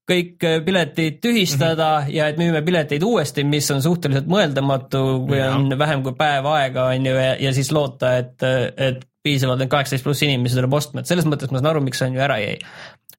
kõik 0.07 0.45
äh, 0.47 0.61
piletid 0.65 1.19
tühistada 1.23 1.89
mm 2.01 2.07
-hmm. 2.07 2.15
ja 2.15 2.29
et 2.31 2.39
müüme 2.39 2.63
pileteid 2.63 3.03
uuesti, 3.03 3.45
mis 3.45 3.71
on 3.71 3.83
suhteliselt 3.83 4.29
mõeldamatu, 4.31 5.27
kui 5.27 5.41
on 5.43 5.79
vähem 5.79 6.03
kui 6.03 6.15
päev 6.19 6.47
aega, 6.47 6.91
on 6.95 7.07
ju, 7.07 7.15
ja 7.41 7.53
siis 7.53 7.73
loota, 7.73 8.17
et, 8.17 8.43
et 8.77 9.05
piisavalt 9.23 9.59
need 9.59 9.73
kaheksateist 9.73 10.05
pluss 10.07 10.23
inimesi 10.23 10.55
tuleb 10.55 10.75
ostma, 10.79 11.01
et 11.01 11.11
selles 11.11 11.27
mõttes 11.27 11.51
ma 11.51 11.59
saan 11.59 11.73
aru, 11.73 11.83
miks 11.83 11.99
see 11.99 12.09
on 12.09 12.15
ju 12.15 12.23
ära 12.23 12.39
jäi. 12.39 12.59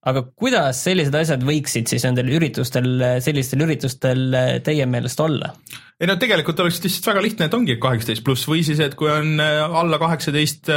Aga 0.08 0.24
kuidas 0.38 0.84
sellised 0.86 1.16
asjad 1.18 1.44
võiksid 1.48 1.90
siis 1.90 2.06
nendel 2.08 2.30
üritustel, 2.38 2.88
sellistel 3.24 3.66
üritustel 3.66 4.24
teie 4.66 4.86
meelest 4.90 5.20
olla? 5.24 5.54
ei 5.98 6.06
no 6.06 6.14
tegelikult 6.22 6.60
oleks 6.62 6.78
lihtsalt 6.84 7.08
väga 7.10 7.22
lihtne, 7.26 7.46
et 7.50 7.56
ongi 7.58 7.76
kaheksateist 7.82 8.22
pluss 8.26 8.46
või 8.46 8.62
siis, 8.66 8.78
et 8.86 8.94
kui 8.98 9.10
on 9.10 9.42
äh, 9.42 9.64
alla 9.80 9.98
kaheksateist 9.98 10.70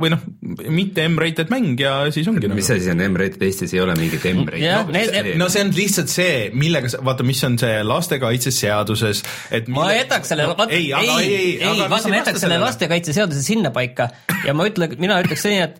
või 0.00 0.10
noh, 0.10 0.24
mitte 0.66 1.04
M-rated 1.06 1.52
mäng 1.52 1.78
ja 1.78 1.92
siis 2.14 2.26
ongi 2.30 2.50
mis 2.50 2.66
nagu. 2.66 2.80
asi 2.80 2.90
on 2.90 3.04
M-rated, 3.06 3.44
Eestis 3.46 3.76
ei 3.76 3.82
ole 3.84 3.94
mingit 4.00 4.26
M-rated 4.32 4.90
need- 4.90 5.30
no 5.38 5.46
see 5.52 5.62
on 5.62 5.70
lihtsalt 5.76 6.10
see, 6.10 6.34
millega 6.58 6.90
sa, 6.90 7.04
vaata, 7.06 7.26
mis 7.26 7.42
on 7.46 7.54
see 7.62 7.78
lastekaitseseaduses, 7.86 9.22
et 9.54 9.70
ma 9.70 9.86
mille... 9.86 10.00
jätaks 10.00 10.34
selle, 10.34 10.48
vaata, 10.50 10.66
ei, 10.74 10.90
ei, 10.90 11.14
ei, 11.22 11.48
ei, 11.62 11.86
vaata, 11.86 12.10
ma 12.10 12.22
jätaks 12.24 12.42
selle 12.42 12.58
lastekaitseseaduse 12.66 13.46
sinnapaika 13.46 14.10
ja 14.42 14.56
ma 14.58 14.66
ütlen, 14.66 14.98
mina 14.98 15.22
ütleks 15.22 15.46
nii, 15.46 15.62
et 15.68 15.78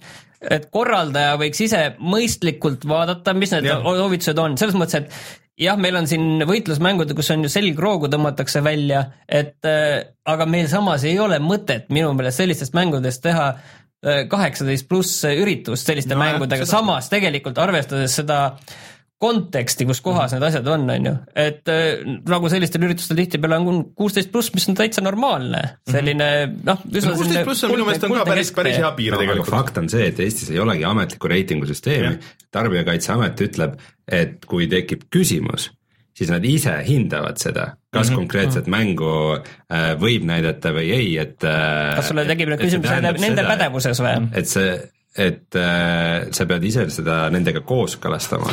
et 0.51 0.67
korraldaja 0.75 1.37
võiks 1.41 1.61
ise 1.67 1.85
mõistlikult 2.01 2.87
vaadata, 2.89 3.35
mis 3.37 3.55
need 3.55 3.69
Jah. 3.69 3.85
soovitused 3.85 4.39
on, 4.43 4.57
selles 4.61 4.79
mõttes, 4.79 5.03
et 5.03 5.63
jah, 5.63 5.79
meil 5.81 5.99
on 6.01 6.09
siin 6.11 6.45
võitlusmängud, 6.49 7.13
kus 7.17 7.31
on 7.35 7.45
ju 7.47 7.53
selgroogu 7.53 8.11
tõmmatakse 8.13 8.63
välja, 8.65 9.05
et 9.29 9.59
äh, 9.69 10.01
aga 10.29 10.49
meil 10.49 10.69
samas 10.73 11.07
ei 11.09 11.19
ole 11.23 11.39
mõtet 11.43 11.91
minu 11.93 12.13
meelest 12.17 12.43
sellistest 12.43 12.77
mängudest 12.77 13.23
teha 13.25 13.49
äh, 13.53 14.25
kaheksateist 14.33 14.89
pluss 14.91 15.23
üritust 15.29 15.91
selliste 15.91 16.17
No 16.17 16.25
mängudega, 16.25 16.67
samas 16.69 17.11
tegelikult 17.13 17.61
arvestades 17.63 18.19
seda 18.19 18.43
konteksti, 19.23 19.87
kus 19.87 20.01
kohas 20.03 20.35
need 20.35 20.45
asjad 20.47 20.69
on, 20.73 20.87
on 20.91 21.09
ju, 21.09 21.13
et 21.39 21.71
äh, 21.71 22.03
nagu 22.29 22.51
sellistel 22.51 22.87
üritustel 22.89 23.19
tihtipeale 23.21 23.59
on 23.61 23.83
kuusteist 23.99 24.33
pluss, 24.33 24.51
mis 24.57 24.67
on 24.71 24.79
täitsa 24.79 25.05
normaalne, 25.05 25.61
selline 25.91 26.31
noh, 26.67 26.81
üsna 26.91 27.15
kuusteist 27.19 27.47
pluss 27.47 27.67
on 27.67 27.75
minu 27.77 27.87
meelest 27.87 28.09
on 28.09 28.17
ka 28.17 28.25
päris, 28.29 28.51
päris 28.57 28.81
hea 28.81 28.91
piir 28.99 29.19
tegelikult. 29.21 29.53
fakt 29.53 29.79
on 29.83 29.91
see, 29.93 30.09
et 30.11 30.23
Eestis 30.23 30.51
ei 30.55 30.59
olegi 30.63 30.87
ametlikku 30.89 31.31
reitingusüsteemi, 31.31 32.17
Tarbijakaitseamet 32.53 33.45
ütleb, 33.47 33.79
et 34.11 34.43
kui 34.51 34.67
tekib 34.71 35.07
küsimus, 35.13 35.71
siis 36.19 36.33
nad 36.33 36.45
ise 36.45 36.75
hindavad 36.87 37.39
seda, 37.41 37.69
kas 37.93 38.09
mm 38.09 38.13
-hmm. 38.13 38.17
konkreetset 38.17 38.67
mängu 38.67 39.13
äh, 39.37 39.93
võib 40.01 40.27
näidata 40.29 40.75
või 40.75 40.91
ei, 40.91 41.19
et 41.19 41.45
äh, 41.45 41.95
kas 41.97 42.11
sulle 42.11 42.27
tekib 42.27 42.51
need 42.53 42.61
et 42.61 42.75
see 42.75 42.83
tähendab 42.89 43.23
nende 43.23 43.47
pädevuses 43.47 44.03
või? 44.03 44.29
et 44.35 44.49
see, 44.49 44.75
et 45.13 45.57
äh, 45.61 46.31
sa 46.33 46.47
pead 46.49 46.65
ise 46.65 46.87
seda 46.93 47.27
nendega 47.33 47.61
kooskõlastama, 47.69 48.53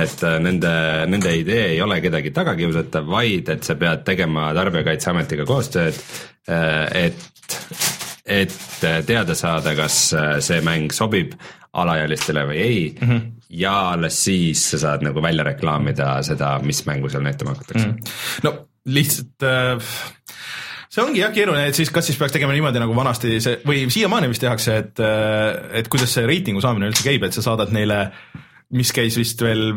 et 0.00 0.24
äh, 0.26 0.38
nende, 0.42 0.72
nende 1.10 1.34
idee 1.38 1.68
ei 1.76 1.82
ole 1.84 2.00
kedagi 2.02 2.32
taga 2.34 2.56
kiusata, 2.58 3.04
vaid 3.06 3.52
et 3.54 3.66
sa 3.66 3.76
pead 3.78 4.02
tegema 4.06 4.50
Tarbijakaitseametiga 4.56 5.46
koostööd 5.46 5.98
äh,, 6.50 7.06
et, 7.06 7.58
et 8.26 8.58
teada 9.06 9.36
saada, 9.38 9.76
kas 9.78 9.98
äh, 10.18 10.32
see 10.42 10.58
mäng 10.66 10.90
sobib 10.94 11.36
alaealistele 11.72 12.44
või 12.50 12.58
ei 12.58 12.82
mm. 12.90 13.08
-hmm. 13.08 13.30
ja 13.62 13.76
alles 13.92 14.18
siis 14.24 14.64
sa 14.74 14.78
saad 14.78 15.06
nagu 15.06 15.22
välja 15.22 15.44
reklaamida 15.46 16.18
seda, 16.22 16.58
mis 16.62 16.84
mängu 16.86 17.08
seal 17.08 17.22
näitama 17.22 17.54
hakatakse 17.54 17.86
mm. 17.86 17.94
-hmm. 17.94 18.42
no 18.42 18.56
lihtsalt 18.84 19.42
äh, 19.42 19.78
see 20.92 21.00
ongi 21.00 21.22
jah 21.22 21.32
keeruline, 21.32 21.70
et 21.70 21.78
siis 21.78 21.90
kas 21.92 22.06
siis 22.08 22.18
peaks 22.20 22.34
tegema 22.34 22.52
niimoodi 22.52 22.80
nagu 22.82 22.94
vanasti 22.96 23.38
see 23.40 23.60
või 23.68 23.86
siiamaani 23.92 24.28
vist 24.28 24.44
tehakse, 24.44 24.76
et, 24.82 25.02
et 25.80 25.88
kuidas 25.92 26.12
see 26.12 26.26
reitingu 26.28 26.60
saamine 26.64 26.90
üldse 26.90 27.06
käib, 27.06 27.24
et 27.24 27.36
sa 27.36 27.44
saadad 27.44 27.72
neile, 27.72 28.04
mis 28.76 28.92
käis 28.92 29.16
vist 29.20 29.40
veel 29.44 29.70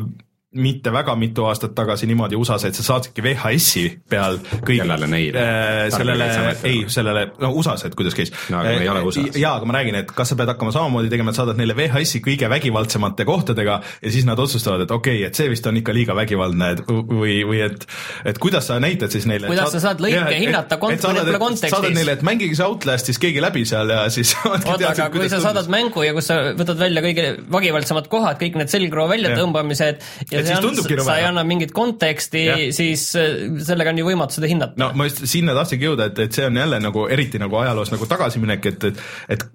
mitte 0.55 0.91
väga 0.93 1.15
mitu 1.19 1.45
aastat 1.49 1.73
tagasi 1.75 2.07
niimoodi 2.07 2.37
USA-s, 2.39 2.69
et 2.69 2.77
sa 2.77 2.83
saatsidki 2.85 3.23
VHS-i 3.25 3.83
peal 4.09 4.37
kõik 4.53 4.79
Kellele 4.81 5.09
neile? 5.11 5.41
äh, 5.41 5.79
sellele, 5.91 6.27
ei 6.67 6.83
sellele, 6.91 7.25
no 7.41 7.51
USA-s, 7.59 7.89
et 7.89 7.97
kuidas 7.97 8.15
käis. 8.15 8.31
No 8.53 8.61
aga 8.61 8.75
me 8.77 8.85
ei 8.85 8.91
ole 8.91 9.01
USA-s. 9.09 9.39
jaa, 9.39 9.55
aga 9.59 9.67
ma 9.67 9.75
räägin, 9.77 9.99
et 9.99 10.13
kas 10.15 10.31
sa 10.31 10.37
pead 10.39 10.51
hakkama 10.53 10.71
samamoodi 10.75 11.11
tegema, 11.11 11.33
et 11.33 11.39
saadad 11.39 11.59
neile 11.59 11.75
VHS-i 11.77 12.21
kõige 12.23 12.49
vägivaldsemate 12.51 13.27
kohtadega 13.27 13.79
ja 13.83 14.13
siis 14.13 14.27
nad 14.27 14.39
otsustavad, 14.39 14.85
et 14.85 14.93
okei 14.95 15.19
okay,, 15.19 15.27
et 15.27 15.41
see 15.41 15.51
vist 15.51 15.67
on 15.67 15.81
ikka 15.81 15.95
liiga 15.95 16.15
vägivaldne, 16.15 16.71
et 16.77 16.83
või, 16.87 17.41
või 17.47 17.59
et, 17.67 17.83
et 18.31 18.39
kuidas 18.39 18.71
sa 18.71 18.79
näitad 18.79 19.11
siis 19.11 19.27
neile. 19.27 19.51
Kuidas 19.51 19.75
sa 19.75 19.83
saad 19.89 20.03
lõike 20.03 20.39
hinnata 20.39 20.79
kont- 20.79 21.03
pole 21.03 21.39
kontekstis? 21.41 21.75
saadad 21.75 21.99
neile, 21.99 22.15
et 22.15 22.23
mängige 22.25 22.55
see 22.55 22.67
Outlast 22.67 23.11
siis 23.11 23.19
keegi 23.19 23.43
läbi 23.43 23.65
seal 23.67 23.91
ja 23.91 24.07
siis 24.13 24.31
oota, 24.47 24.93
aga 24.93 25.09
kui 25.11 25.27
sa 25.31 25.43
saadad 25.43 25.67
mängu 25.73 26.07
ja 26.07 26.15
kus 26.15 26.31
sa 26.31 26.39
võtad 26.55 26.79
välja 26.79 27.03
kõige 27.03 27.27
vägivaldsemad 27.51 28.07
kohad, 28.11 28.39
kõik 28.39 28.55
need 28.61 28.71
selgroo 28.71 29.09
väljatõmbamised 29.11 30.03
ja 30.31 30.44
Et 30.45 30.53
siis 30.53 30.63
tundubki 30.63 30.97
nagu 30.99 31.07
sa 31.07 31.17
ei 31.19 31.27
anna 31.27 31.43
mingit 31.47 31.73
konteksti 31.75 32.45
siis 32.75 33.07
äh, 33.19 33.45
sellega 33.65 33.93
on 33.93 34.01
ju 34.01 34.07
võimatu 34.07 34.39
seda 34.39 34.49
hinnata. 34.51 34.79
No 34.81 34.91
ma 34.97 35.09
just 35.09 35.23
sinna 35.29 35.55
tahtsingi 35.57 35.89
jõuda, 35.89 36.09
et, 36.11 36.25
et 36.27 36.37
see 36.37 36.47
on 36.47 36.61
jälle 36.61 36.79
nagu 36.83 37.07
eriti 37.11 37.41
nagu 37.41 37.61
ajaloos 37.61 37.93
nagu 37.93 38.09
tagasiminek, 38.09 38.71
et, 38.71 38.89
et, 38.91 39.05
et 39.35 39.47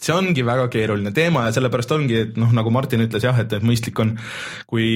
see 0.00 0.14
ongi 0.14 0.44
väga 0.46 0.66
keeruline 0.72 1.12
teema 1.16 1.46
ja 1.46 1.54
sellepärast 1.54 1.92
ongi, 1.96 2.18
et 2.24 2.40
noh, 2.40 2.52
nagu 2.56 2.72
Martin 2.72 3.04
ütles 3.04 3.24
jah, 3.26 3.36
et, 3.42 3.52
et 3.56 3.64
mõistlik 3.66 3.98
on, 4.02 4.14
kui 4.70 4.88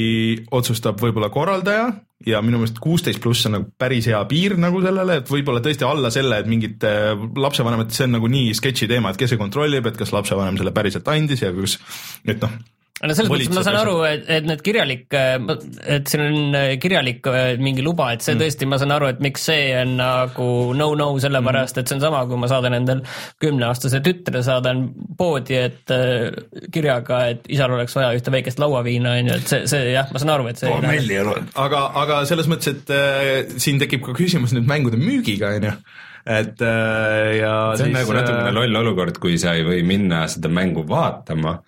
otsustab 0.54 1.00
võib-olla 1.02 1.30
korraldaja 1.34 1.88
ja 2.24 2.40
minu 2.44 2.60
meelest 2.60 2.80
kuusteist 2.82 3.20
pluss 3.22 3.44
on 3.48 3.58
nagu 3.58 3.68
päris 3.78 4.08
hea 4.08 4.20
piir 4.30 4.56
nagu 4.60 4.80
sellele, 4.84 5.18
et 5.20 5.32
võib-olla 5.32 5.60
tõesti 5.64 5.86
alla 5.88 6.12
selle, 6.14 6.40
et 6.40 6.50
mingid 6.50 6.86
äh, 6.88 7.12
lapsevanemad, 7.36 7.92
see 7.94 8.08
on 8.08 8.16
nagu 8.18 8.30
nii 8.32 8.54
sketši 8.56 8.88
teema, 8.90 9.12
et 9.12 9.20
kes 9.20 9.34
see 9.34 9.40
kontrollib, 9.40 9.90
et 9.90 10.00
kas 10.00 10.14
lapsevanem 10.14 10.60
selle 10.60 10.72
päriselt 10.76 11.10
andis 11.12 11.44
ja 11.44 11.52
kus, 11.56 11.78
et 12.24 12.40
noh 12.44 12.56
no 13.02 13.14
selles 13.16 13.26
mõttes 13.30 13.50
ma 13.50 13.62
saan 13.66 13.76
aru, 13.80 13.94
et, 14.06 14.22
et 14.30 14.44
need 14.46 14.60
kirjalik, 14.64 15.08
et 15.10 16.06
siin 16.10 16.22
on 16.22 16.56
kirjalik 16.80 17.26
mingi 17.58 17.82
luba, 17.82 18.12
et 18.14 18.22
see 18.22 18.34
Mm. 18.34 18.42
tõesti, 18.44 18.68
ma 18.70 18.78
saan 18.78 18.94
aru, 18.94 19.08
et 19.10 19.20
miks 19.24 19.42
see 19.48 19.64
on 19.80 19.96
nagu 19.98 20.46
no-no, 20.78 21.08
sellepärast 21.22 21.78
et 21.82 21.90
see 21.90 21.98
on 21.98 22.04
sama, 22.04 22.22
kui 22.30 22.38
ma 22.38 22.48
saadan 22.50 22.78
endal 22.78 23.02
kümneaastase 23.42 24.00
tütre, 24.04 24.44
saadan 24.46 24.86
poodi, 25.18 25.58
et 25.58 25.90
äh, 25.94 26.30
kirjaga, 26.74 27.20
et 27.34 27.50
isal 27.52 27.74
oleks 27.74 27.98
vaja 27.98 28.14
ühte 28.14 28.32
väikest 28.34 28.62
lauaviina, 28.62 29.18
on 29.18 29.32
ju, 29.32 29.42
et 29.42 29.52
see, 29.52 29.66
see 29.74 29.92
jah, 29.92 30.08
ma 30.14 30.22
saan 30.22 30.34
aru, 30.38 30.48
et 30.54 30.62
see 30.62 30.70
ei 30.70 30.80
lähe. 30.86 31.44
aga, 31.66 31.84
aga 32.06 32.22
selles 32.30 32.50
mõttes, 32.50 32.74
et 32.74 32.94
äh, 32.94 33.58
siin 33.58 33.82
tekib 33.82 34.06
ka 34.06 34.14
küsimus 34.16 34.54
nüüd 34.54 34.70
mängude 34.70 35.02
müügiga, 35.02 35.54
on 35.58 35.70
ju, 35.70 35.76
et 36.24 36.62
äh, 36.62 37.30
ja 37.42 37.54
see 37.74 37.88
on 37.88 37.90
siis, 37.90 37.96
nagu 37.98 38.14
natukene 38.16 38.50
äh, 38.54 38.58
loll 38.62 38.82
olukord, 38.86 39.18
kui 39.22 39.34
sa 39.40 39.58
ei 39.58 39.66
või 39.66 39.82
minna 39.86 40.24
seda 40.30 40.48
mängu 40.48 40.86
vaatama 40.88 41.58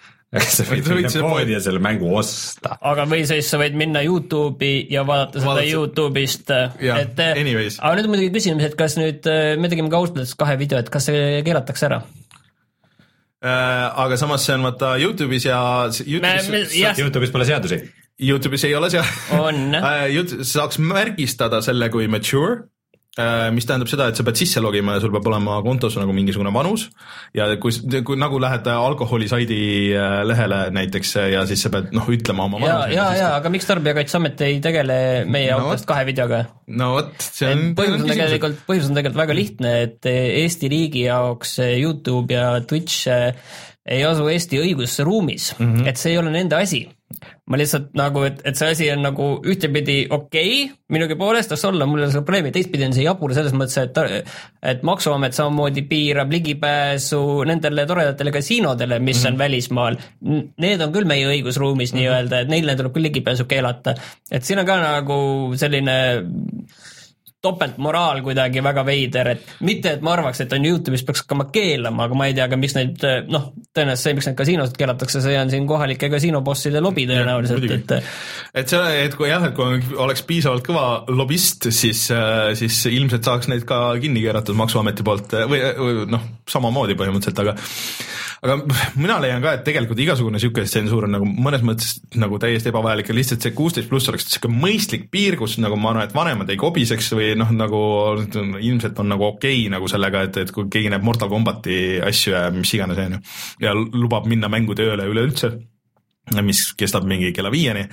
sa 0.44 0.64
võid 0.68 0.88
minna 0.90 1.08
selle 1.12 1.28
poodi 1.30 1.52
ja 1.56 1.60
selle 1.64 1.80
mängu 1.82 2.10
osta. 2.18 2.76
aga 2.80 3.04
või 3.10 3.22
siis 3.28 3.48
sa 3.50 3.58
võid 3.62 3.74
minna 3.78 4.02
Youtube'i 4.04 4.86
ja 4.92 5.02
vaadata 5.08 5.40
seda 5.40 5.50
Vaadata- 5.52 5.70
Youtube'ist, 5.72 6.50
Jah, 6.82 7.00
et 7.04 7.18
äh, 7.22 7.40
anyways. 7.40 7.78
aga 7.80 7.96
nüüd 7.98 8.08
on 8.10 8.14
muidugi 8.16 8.32
küsimus, 8.38 8.64
et 8.68 8.76
kas 8.78 8.96
nüüd, 9.00 9.26
me 9.60 9.68
tegime 9.72 9.88
ka 9.92 9.96
ausalt 10.00 10.18
öeldes 10.20 10.34
kahe 10.38 10.56
video, 10.60 10.78
et 10.82 10.90
kas 10.92 11.08
see 11.10 11.42
keelatakse 11.46 11.86
ära? 11.90 12.02
äh, 13.44 14.02
aga 14.04 14.16
samas 14.20 14.44
see 14.46 14.54
on 14.56 14.64
vaata 14.66 14.94
Youtube'is 15.00 15.46
ja 15.48 15.60
Me- 15.86 16.20
me- 16.20 16.34
Youtube'is. 16.36 16.98
Youtube'is 17.02 17.32
pole 17.34 17.44
seadusi. 17.48 17.80
Youtube'is 18.16 18.64
ei 18.64 18.74
ole 18.74 18.88
seal 18.90 19.04
on 19.36 19.74
Äh, 19.76 20.08
saaks 20.48 20.78
märgistada 20.80 21.60
selle 21.64 21.90
kui 21.92 22.08
mature, 22.08 22.62
mis 23.56 23.64
tähendab 23.64 23.88
seda, 23.88 24.10
et 24.10 24.18
sa 24.18 24.24
pead 24.26 24.36
sisse 24.36 24.60
logima 24.60 24.96
ja 24.96 25.00
sul 25.00 25.12
peab 25.14 25.28
olema 25.30 25.56
kontos 25.64 25.94
nagu 25.96 26.12
mingisugune 26.12 26.50
vanus 26.52 26.86
ja 27.36 27.46
kui, 27.60 27.72
kui 28.04 28.18
nagu 28.20 28.40
lähed 28.42 28.68
alkoholisaidi 28.68 29.60
äh, 29.96 30.18
lehele 30.28 30.58
näiteks 30.76 31.14
äh, 31.22 31.30
ja 31.32 31.46
siis 31.48 31.64
sa 31.64 31.72
pead 31.72 31.94
noh, 31.96 32.04
ütlema 32.12 32.44
oma 32.44 32.60
ja, 32.60 32.66
vanuse. 32.66 32.96
ja, 32.98 33.06
ja 33.16 33.30
aga 33.38 33.52
miks 33.54 33.70
Tarbijakaitseamet 33.70 34.44
ei 34.44 34.58
tegele 34.64 34.98
meie 35.32 35.54
No 35.54 35.62
autost 35.64 35.88
kahe 35.88 36.04
videoga? 36.08 36.42
no 36.68 36.90
vot, 36.98 37.14
see 37.24 37.48
on 37.54 37.64
põhjus 37.78 38.02
on 38.02 38.12
tegelikult, 38.12 38.60
põhjus 38.68 38.90
on 38.90 39.00
tegelikult 39.00 39.22
väga 39.22 39.38
lihtne, 39.40 39.72
et 39.86 40.10
Eesti 40.12 40.70
riigi 40.72 41.06
jaoks 41.06 41.56
Youtube 41.64 42.36
ja 42.36 42.50
Twitch 42.68 43.08
eh, 43.08 43.32
ei 43.86 44.04
asu 44.04 44.28
Eesti 44.28 44.60
õigusruumis 44.60 45.54
mm, 45.56 45.72
-hmm. 45.72 45.88
et 45.88 46.00
see 46.00 46.12
ei 46.12 46.20
ole 46.20 46.32
nende 46.34 46.58
asi. 46.58 46.84
Ma 47.46 47.58
lihtsalt 47.58 47.92
nagu, 47.96 48.24
et, 48.26 48.40
et 48.48 48.58
see 48.58 48.72
asi 48.74 48.86
on 48.90 49.04
nagu 49.06 49.26
ühtepidi 49.46 49.98
okei 50.10 50.64
okay,, 50.64 50.72
minugi 50.92 51.16
poolest 51.18 51.52
las 51.54 51.62
olla, 51.68 51.86
mul 51.86 52.00
ei 52.00 52.06
ole 52.06 52.14
selle 52.14 52.26
probleemi, 52.26 52.52
teistpidi 52.54 52.86
on 52.86 52.96
see 52.96 53.06
jabur 53.06 53.34
selles 53.36 53.54
mõttes, 53.56 53.78
et 53.82 54.00
et 54.66 54.82
Maksuamet 54.86 55.36
samamoodi 55.36 55.86
piirab 55.86 56.34
ligipääsu 56.34 57.20
nendele 57.48 57.86
toredatele 57.86 58.34
kasiinodele, 58.34 58.98
mis 58.98 59.22
mm 59.22 59.22
-hmm. 59.22 59.32
on 59.32 59.38
välismaal. 59.38 59.96
Need 60.66 60.80
on 60.80 60.92
küll 60.92 61.06
meie 61.06 61.28
õigusruumis 61.30 61.92
mm 61.92 61.98
-hmm. 61.98 62.02
nii-öelda, 62.02 62.40
et 62.40 62.48
neile 62.48 62.76
tuleb 62.76 62.92
küll 62.92 63.08
ligipääsu 63.08 63.44
keelata. 63.44 63.94
et 64.30 64.44
siin 64.44 64.58
on 64.58 64.66
ka 64.66 64.80
nagu 64.80 65.52
selline 65.56 65.96
topeltmoraal 67.46 68.22
kuidagi 68.26 68.62
väga 68.64 68.84
veider, 68.86 69.32
et 69.36 69.54
mitte, 69.66 69.96
et 69.96 70.04
ma 70.04 70.16
arvaks, 70.16 70.42
et 70.44 70.52
on 70.56 70.66
Youtube'is 70.66 71.04
peaks 71.06 71.24
hakkama 71.24 71.48
keelama, 71.54 72.06
aga 72.06 72.18
ma 72.18 72.28
ei 72.28 72.36
tea 72.36 72.48
ka, 72.50 72.58
miks 72.60 72.76
neid 72.76 73.06
noh, 73.32 73.48
tõenäoliselt 73.76 74.04
see, 74.04 74.16
miks 74.18 74.30
need 74.30 74.38
kasiinosid 74.40 74.78
keelatakse, 74.80 75.22
see 75.24 75.38
on 75.40 75.52
siin 75.52 75.68
kohalike 75.70 76.10
kasiinobosside 76.12 76.82
lobi 76.84 77.06
tõenäoliselt, 77.08 77.68
et 77.78 77.96
et 78.62 78.74
see, 78.74 78.84
et 79.06 79.16
kui 79.16 79.30
jah, 79.30 79.44
et 79.48 79.56
kui 79.56 79.80
oleks 80.02 80.24
piisavalt 80.28 80.66
kõva 80.66 80.86
lobist, 81.12 81.70
siis, 81.74 82.06
siis 82.60 82.82
ilmselt 82.92 83.26
saaks 83.26 83.50
neid 83.52 83.66
ka 83.68 83.80
kinni 84.02 84.24
keeratud 84.24 84.56
Maksuameti 84.56 85.04
poolt 85.06 85.34
või, 85.50 85.60
või 85.78 86.06
noh, 86.10 86.28
samamoodi 86.50 86.96
põhimõtteliselt, 86.98 87.42
aga 87.44 87.56
aga 88.46 88.56
mina 89.02 89.18
leian 89.22 89.44
ka, 89.44 89.56
et 89.58 89.64
tegelikult 89.66 90.00
igasugune 90.02 90.38
niisugune 90.38 90.68
tsensuur 90.70 91.06
on 91.08 91.16
nagu 91.18 91.28
mõnes 91.28 91.64
mõttes 91.66 91.96
nagu 92.18 92.40
täiesti 92.42 92.72
ebavajalik 92.72 93.10
ja 93.10 93.18
lihtsalt 93.18 93.44
see 93.44 93.54
kuusteist 93.56 93.90
pluss 93.90 94.10
oleks 94.12 94.28
niisugune 94.28 94.60
mõistlik 94.64 95.08
piir, 95.12 95.38
kus 95.40 95.58
nagu 95.62 95.78
ma 95.80 95.92
arvan, 95.92 96.08
et 96.08 96.16
vanemad 96.16 96.50
ei 96.52 96.60
kobiseks 96.60 97.12
või 97.18 97.32
noh, 97.38 97.52
nagu 97.56 97.80
ilmselt 98.62 98.98
on 99.02 99.12
nagu 99.14 99.30
okei 99.32 99.62
okay, 99.64 99.72
nagu 99.76 99.90
sellega, 99.90 100.26
et, 100.28 100.42
et 100.46 100.52
kui 100.54 100.70
keegi 100.72 100.92
näeb 100.92 101.06
Mortal 101.06 101.32
Combati 101.32 102.00
asju 102.04 102.36
ja 102.36 102.46
mis 102.54 102.74
iganes, 102.78 103.00
on 103.02 103.18
ju, 103.18 103.24
ja 103.66 103.74
lubab 103.76 104.28
minna 104.30 104.50
mängutööle 104.52 105.08
üleüldse 105.10 105.56
mis 106.42 106.72
kestab 106.74 107.04
mingi 107.06 107.30
kella 107.30 107.52
viieni, 107.54 107.84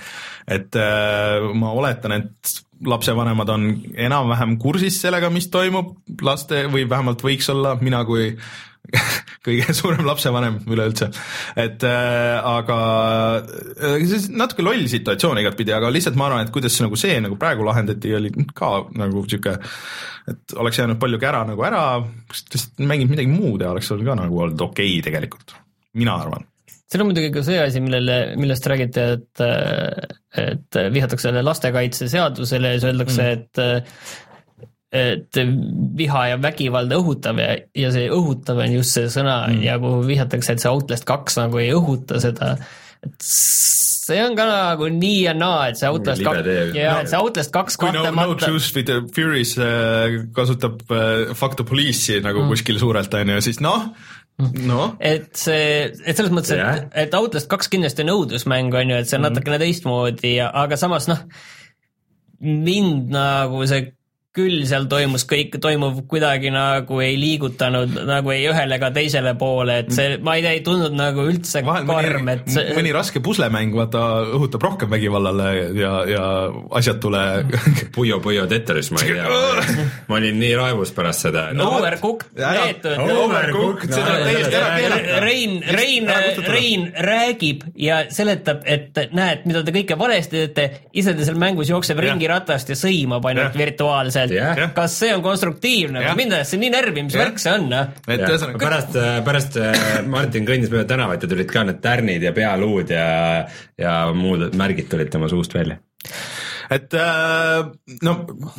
et 0.50 0.74
äh, 0.74 1.44
ma 1.54 1.70
oletan, 1.70 2.16
et 2.16 2.54
lapsevanemad 2.84 3.52
on 3.54 3.68
enam-vähem 3.94 4.56
kursis 4.58 4.98
sellega, 5.04 5.30
mis 5.30 5.46
toimub 5.52 5.94
laste 6.24 6.64
või 6.72 6.88
vähemalt 6.90 7.22
võiks 7.24 7.48
olla, 7.52 7.76
mina 7.80 8.02
kui 8.08 8.32
kõige 9.44 9.74
suurem 9.76 10.04
lapsevanem 10.06 10.58
üleüldse, 10.70 11.08
et 11.60 11.84
äh, 11.88 12.36
aga 12.38 12.78
äh, 13.40 14.06
see 14.08 14.32
natuke 14.36 14.64
loll 14.64 14.86
situatsioon 14.90 15.40
igatpidi, 15.42 15.74
aga 15.76 15.90
lihtsalt 15.92 16.18
ma 16.20 16.28
arvan, 16.28 16.46
et 16.46 16.54
kuidas 16.54 16.76
nagu 16.84 16.98
see 17.00 17.18
nagu 17.24 17.38
praegu 17.40 17.66
lahendati, 17.66 18.14
oli 18.18 18.32
ka 18.56 18.72
nagu 19.00 19.24
sihuke, 19.28 19.56
et 20.32 20.56
oleks 20.60 20.80
jäänud 20.80 21.00
palju 21.02 21.20
kära 21.22 21.44
nagu 21.48 21.66
ära, 21.66 21.84
lihtsalt 22.32 22.82
mänginud 22.84 23.16
midagi 23.16 23.32
muud 23.32 23.64
ja 23.64 23.74
oleks 23.74 23.92
olnud 23.94 24.10
ka 24.10 24.18
nagu 24.24 24.42
olnud 24.46 24.66
okei 24.68 24.98
okay, 24.98 25.06
tegelikult, 25.10 25.56
mina 26.00 26.18
arvan. 26.20 26.48
Seal 26.84 27.02
on 27.02 27.08
muidugi 27.08 27.32
ka 27.34 27.42
see 27.42 27.56
asi, 27.58 27.80
millele, 27.82 28.16
millest 28.38 28.66
räägite, 28.70 29.04
et, 29.16 29.40
et 30.38 30.78
vihatakse 30.94 31.32
lastekaitseseadusele 31.42 32.74
ja 32.74 32.78
siis 32.78 32.90
öeldakse 32.92 33.24
mm., 33.24 33.32
et 33.32 34.23
et 34.94 35.38
viha 35.98 36.22
ja 36.30 36.38
vägivalda 36.38 36.98
õhutav 37.00 37.40
ja, 37.42 37.54
ja 37.74 37.90
see 37.94 38.06
õhutav 38.14 38.60
on 38.62 38.76
just 38.76 38.94
see 38.94 39.10
sõna 39.10 39.40
mm. 39.48 39.62
ja 39.66 39.78
kuhu 39.82 40.04
vihjatakse, 40.06 40.54
et 40.54 40.62
see 40.62 40.70
Outlast 40.70 41.06
kaks 41.08 41.40
nagu 41.40 41.58
ei 41.58 41.72
õhuta 41.74 42.20
seda, 42.22 42.54
et 43.02 43.26
see 43.26 44.20
on 44.22 44.36
ka 44.38 44.46
nagu 44.46 44.88
nii 44.94 45.22
ja 45.24 45.32
naa, 45.36 45.70
et 45.72 45.80
see 45.80 45.90
Outlast 45.90 46.22
kaks, 46.24 46.50
jah, 46.76 47.00
et 47.02 47.10
see 47.10 47.18
Outlast 47.20 47.50
kaks 47.54 47.78
kui 47.80 47.90
no, 47.90 48.04
kahtlemata 48.04 48.36
no 48.36 48.36
Truth 48.44 48.76
with 48.76 48.90
the 48.90 49.00
Furies 49.16 49.56
äh, 49.58 50.20
kasutab 50.36 50.84
äh, 50.94 51.32
Fuck 51.34 51.58
the 51.58 51.66
Police'i 51.66 52.20
nagu 52.24 52.44
mm. 52.44 52.54
kuskil 52.54 52.78
suurelt, 52.82 53.18
on 53.18 53.34
ju, 53.34 53.40
siis 53.48 53.58
noh, 53.64 53.88
noh. 54.68 54.94
et 55.02 55.32
see, 55.40 55.90
et 55.90 56.14
selles 56.14 56.30
mõttes, 56.34 56.54
et, 56.54 56.86
et 57.06 57.18
Outlast 57.18 57.50
kaks 57.50 57.72
kindlasti 57.72 58.06
on 58.06 58.14
õudusmäng, 58.14 58.78
on 58.78 58.94
ju, 58.94 59.02
et 59.02 59.10
see 59.10 59.18
on 59.18 59.26
natukene 59.26 59.58
teistmoodi 59.62 60.36
ja, 60.36 60.52
aga 60.62 60.78
samas 60.78 61.10
noh, 61.10 61.26
mind 62.44 63.10
nagu 63.14 63.66
see 63.66 63.88
küll 64.34 64.64
seal 64.66 64.88
toimus 64.90 65.22
kõik, 65.30 65.58
toimuv 65.62 66.00
kuidagi 66.10 66.50
nagu 66.50 66.98
ei 67.04 67.14
liigutanud 67.20 67.92
nagu 68.08 68.32
ei 68.34 68.48
ühele 68.50 68.78
ega 68.80 68.90
teisele 68.94 69.34
poole, 69.38 69.78
et 69.84 69.92
see, 69.94 70.16
ma 70.24 70.34
ei 70.34 70.42
tea, 70.42 70.54
ei 70.58 70.62
tundnud 70.66 70.96
nagu 70.98 71.26
üldse 71.30 71.62
Vahel 71.66 71.86
karm, 71.86 72.30
et 72.32 72.50
see, 72.50 72.72
mõni 72.74 72.90
raske 72.94 73.22
puslemäng, 73.24 73.74
vaata, 73.78 74.02
õhutab 74.34 74.66
rohkem 74.66 74.90
vägivallale 74.90 75.46
ja, 75.78 75.92
ja 76.10 76.24
asjatule 76.74 77.22
Puyo 77.94 78.18
Puyo 78.24 78.48
Tetris, 78.50 78.90
ma 78.94 79.04
ei 79.06 79.14
tea, 79.14 79.28
ma 80.10 80.18
olin 80.18 80.40
nii 80.42 80.50
raevus 80.58 80.90
pärast 80.96 81.28
seda. 81.28 81.46
No, 81.54 81.70
overcooked. 81.78 82.34
meetod 82.34 83.04
Overcooked, 83.14 83.94
seda 83.94 84.16
on 84.18 84.26
täiesti 84.26 84.58
ära 84.58 84.72
keelata. 84.80 85.22
Rein, 85.24 85.56
Rein 85.78 86.10
Rein 86.48 86.88
räägib 87.06 87.62
ja 87.78 88.02
seletab, 88.10 88.66
et 88.66 88.98
näed, 89.14 89.46
mida 89.46 89.62
te 89.62 89.74
kõike 89.74 89.98
valesti 89.98 90.42
teete, 90.42 90.88
ise 90.96 91.14
ta 91.14 91.26
seal 91.26 91.38
mängus 91.40 91.70
jookseb 91.70 92.02
ringi 92.02 92.28
ratast 92.30 92.74
ja 92.74 92.78
sõimab 92.78 93.24
ainult 93.30 93.56
virtuaalselt 93.58 94.23
Jah.. 94.32 94.62
kas 94.76 94.96
see 95.02 95.12
on 95.14 95.24
konstruktiivne 95.24 96.04
või 96.04 96.14
mind 96.22 96.38
ajas 96.38 96.54
see 96.54 96.62
nii 96.62 96.72
närvi, 96.74 97.04
mis 97.08 97.18
värk 97.18 97.42
see 97.42 97.52
on, 97.58 97.68
noh. 97.72 97.90
et 98.06 98.24
ühesõnaga, 98.24 98.62
pärast, 98.62 98.98
pärast 99.26 99.58
äh, 99.60 99.82
Martin 100.08 100.48
kõndis 100.48 100.72
mööda 100.72 100.86
tänavat 100.94 101.24
ja 101.24 101.30
tulid 101.30 101.50
ka 101.52 101.66
need 101.68 101.82
tärnid 101.84 102.24
ja 102.24 102.32
pealuud 102.36 102.94
ja, 102.94 103.08
ja 103.80 103.98
muud 104.16 104.54
märgid 104.56 104.90
tulid 104.92 105.12
tema 105.12 105.30
suust 105.32 105.56
välja. 105.56 105.80
Et 106.70 106.94
äh, 106.94 107.64
no 108.06 108.14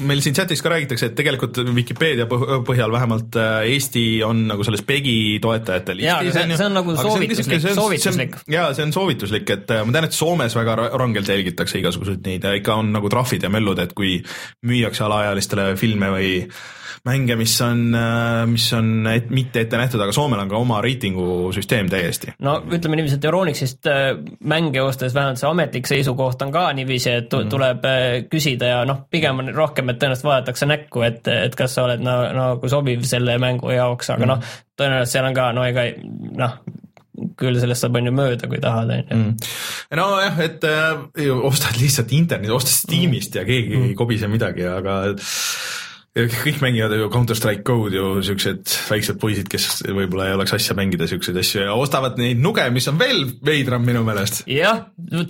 meil 0.05 0.21
siin 0.21 0.35
chatis 0.37 0.61
ka 0.61 0.69
räägitakse, 0.73 1.09
et 1.11 1.15
tegelikult 1.17 1.57
Vikipeedia 1.75 2.27
põh- 2.29 2.61
põhjal 2.67 2.91
vähemalt 2.93 3.35
äh, 3.41 3.65
Eesti 3.73 4.05
on 4.27 4.45
nagu 4.49 4.63
selles 4.67 4.83
PEGI 4.85 5.39
toetajate 5.43 5.95
listis 5.97 6.11
see- 6.35 6.57
see 6.59 6.65
on 6.69 6.73
nagu 6.79 6.95
soovituslik- 6.99 7.67
soovituslik. 7.79 8.35
jaa, 8.51 8.73
see 8.77 8.83
on 8.87 8.93
soovituslik, 8.93 9.49
et 9.57 9.71
äh, 9.71 9.83
ma 9.85 9.91
tean, 9.95 10.09
et 10.09 10.15
Soomes 10.17 10.55
väga 10.55 10.75
ra- 10.79 10.91
rangelt 10.99 11.27
jälgitakse 11.31 11.79
igasuguseid 11.81 12.21
neid 12.27 12.43
ja 12.43 12.53
ikka 12.59 12.75
on 12.81 12.91
nagu 12.95 13.09
trahvid 13.09 13.43
ja 13.43 13.49
möllud, 13.49 13.79
et 13.79 13.93
kui 13.97 14.19
müüakse 14.65 15.03
alaealistele 15.07 15.75
filme 15.79 16.09
või 16.13 16.31
mänge, 17.05 17.35
mis 17.37 17.53
on, 17.61 17.81
mis 18.49 18.65
on 18.73 19.07
et, 19.11 19.27
mitte 19.29 19.61
ette 19.65 19.77
nähtud, 19.77 20.01
aga 20.01 20.13
Soomel 20.15 20.39
on 20.41 20.49
ka 20.49 20.57
oma 20.57 20.79
reitingusüsteem 20.81 21.89
täiesti. 21.91 22.33
no 22.45 22.57
ütleme 22.65 22.97
niiviisi, 22.99 23.19
et 23.19 23.27
Euronixist 23.29 23.89
äh, 23.91 24.07
mänge 24.43 24.81
ostes 24.81 25.13
vähemalt 25.15 25.41
see 25.41 25.49
ametlik 25.49 25.89
seisukoht 25.89 26.41
on 26.45 26.53
ka 26.55 26.67
niiviisi, 26.77 27.11
et 27.21 27.29
tu- 27.29 27.43
tuleb 27.51 27.85
äh, 27.89 28.05
küsida 28.31 28.71
ja 28.71 28.79
noh, 28.89 29.03
pigem 29.11 29.43
on 29.43 29.53
rohkem, 29.55 29.89
et 29.93 30.01
tõenäoliselt 30.01 30.29
vaadatakse 30.31 30.69
näkku, 30.69 31.05
et, 31.05 31.27
et 31.29 31.55
kas 31.55 31.77
sa 31.77 31.85
oled 31.85 32.01
na- 32.05 32.31
nagu 32.35 32.69
sobiv 32.71 33.05
selle 33.07 33.37
mängu 33.41 33.69
jaoks, 33.75 34.09
aga 34.15 34.31
noh, 34.33 34.49
tõenäoliselt 34.79 35.13
seal 35.17 35.29
on 35.29 35.37
ka 35.37 35.51
no 35.55 35.65
ega 35.67 35.85
noh, 36.41 36.57
küll 37.39 37.55
sellest 37.61 37.85
saab 37.85 37.95
on 37.95 38.09
ju 38.09 38.11
mööda, 38.15 38.47
kui 38.51 38.59
tahad, 38.63 38.89
on 38.91 39.21
ju. 39.29 39.51
nojah, 39.95 40.39
et 40.43 40.65
äh, 40.67 41.29
ostad 41.47 41.77
lihtsalt 41.79 42.11
interneti, 42.17 42.51
ostad 42.51 42.75
Steamist 42.81 43.37
ja 43.39 43.45
keegi 43.47 43.77
ei 43.91 43.93
kobise 43.95 44.27
midagi, 44.31 44.65
aga 44.67 45.03
kõik 46.16 46.61
mängivad 46.63 46.93
ju 46.95 47.09
Counter 47.11 47.36
Strike 47.36 47.66
Go'd 47.68 47.95
ju 47.95 48.22
siuksed 48.24 48.72
väiksed 48.88 49.18
poisid, 49.20 49.49
kes 49.51 49.82
võib-olla 49.84 50.30
ei 50.30 50.36
oleks 50.38 50.53
asja 50.55 50.76
mängida 50.78 51.09
siukseid 51.11 51.36
asju 51.41 51.66
ja 51.66 51.74
ostavad 51.76 52.16
neid 52.22 52.39
nuge, 52.39 52.63
mis 52.72 52.88
on 52.88 52.99
veel 52.99 53.26
veidram 53.45 53.84
minu 53.84 54.05
meelest. 54.07 54.45
jah, 54.47 54.86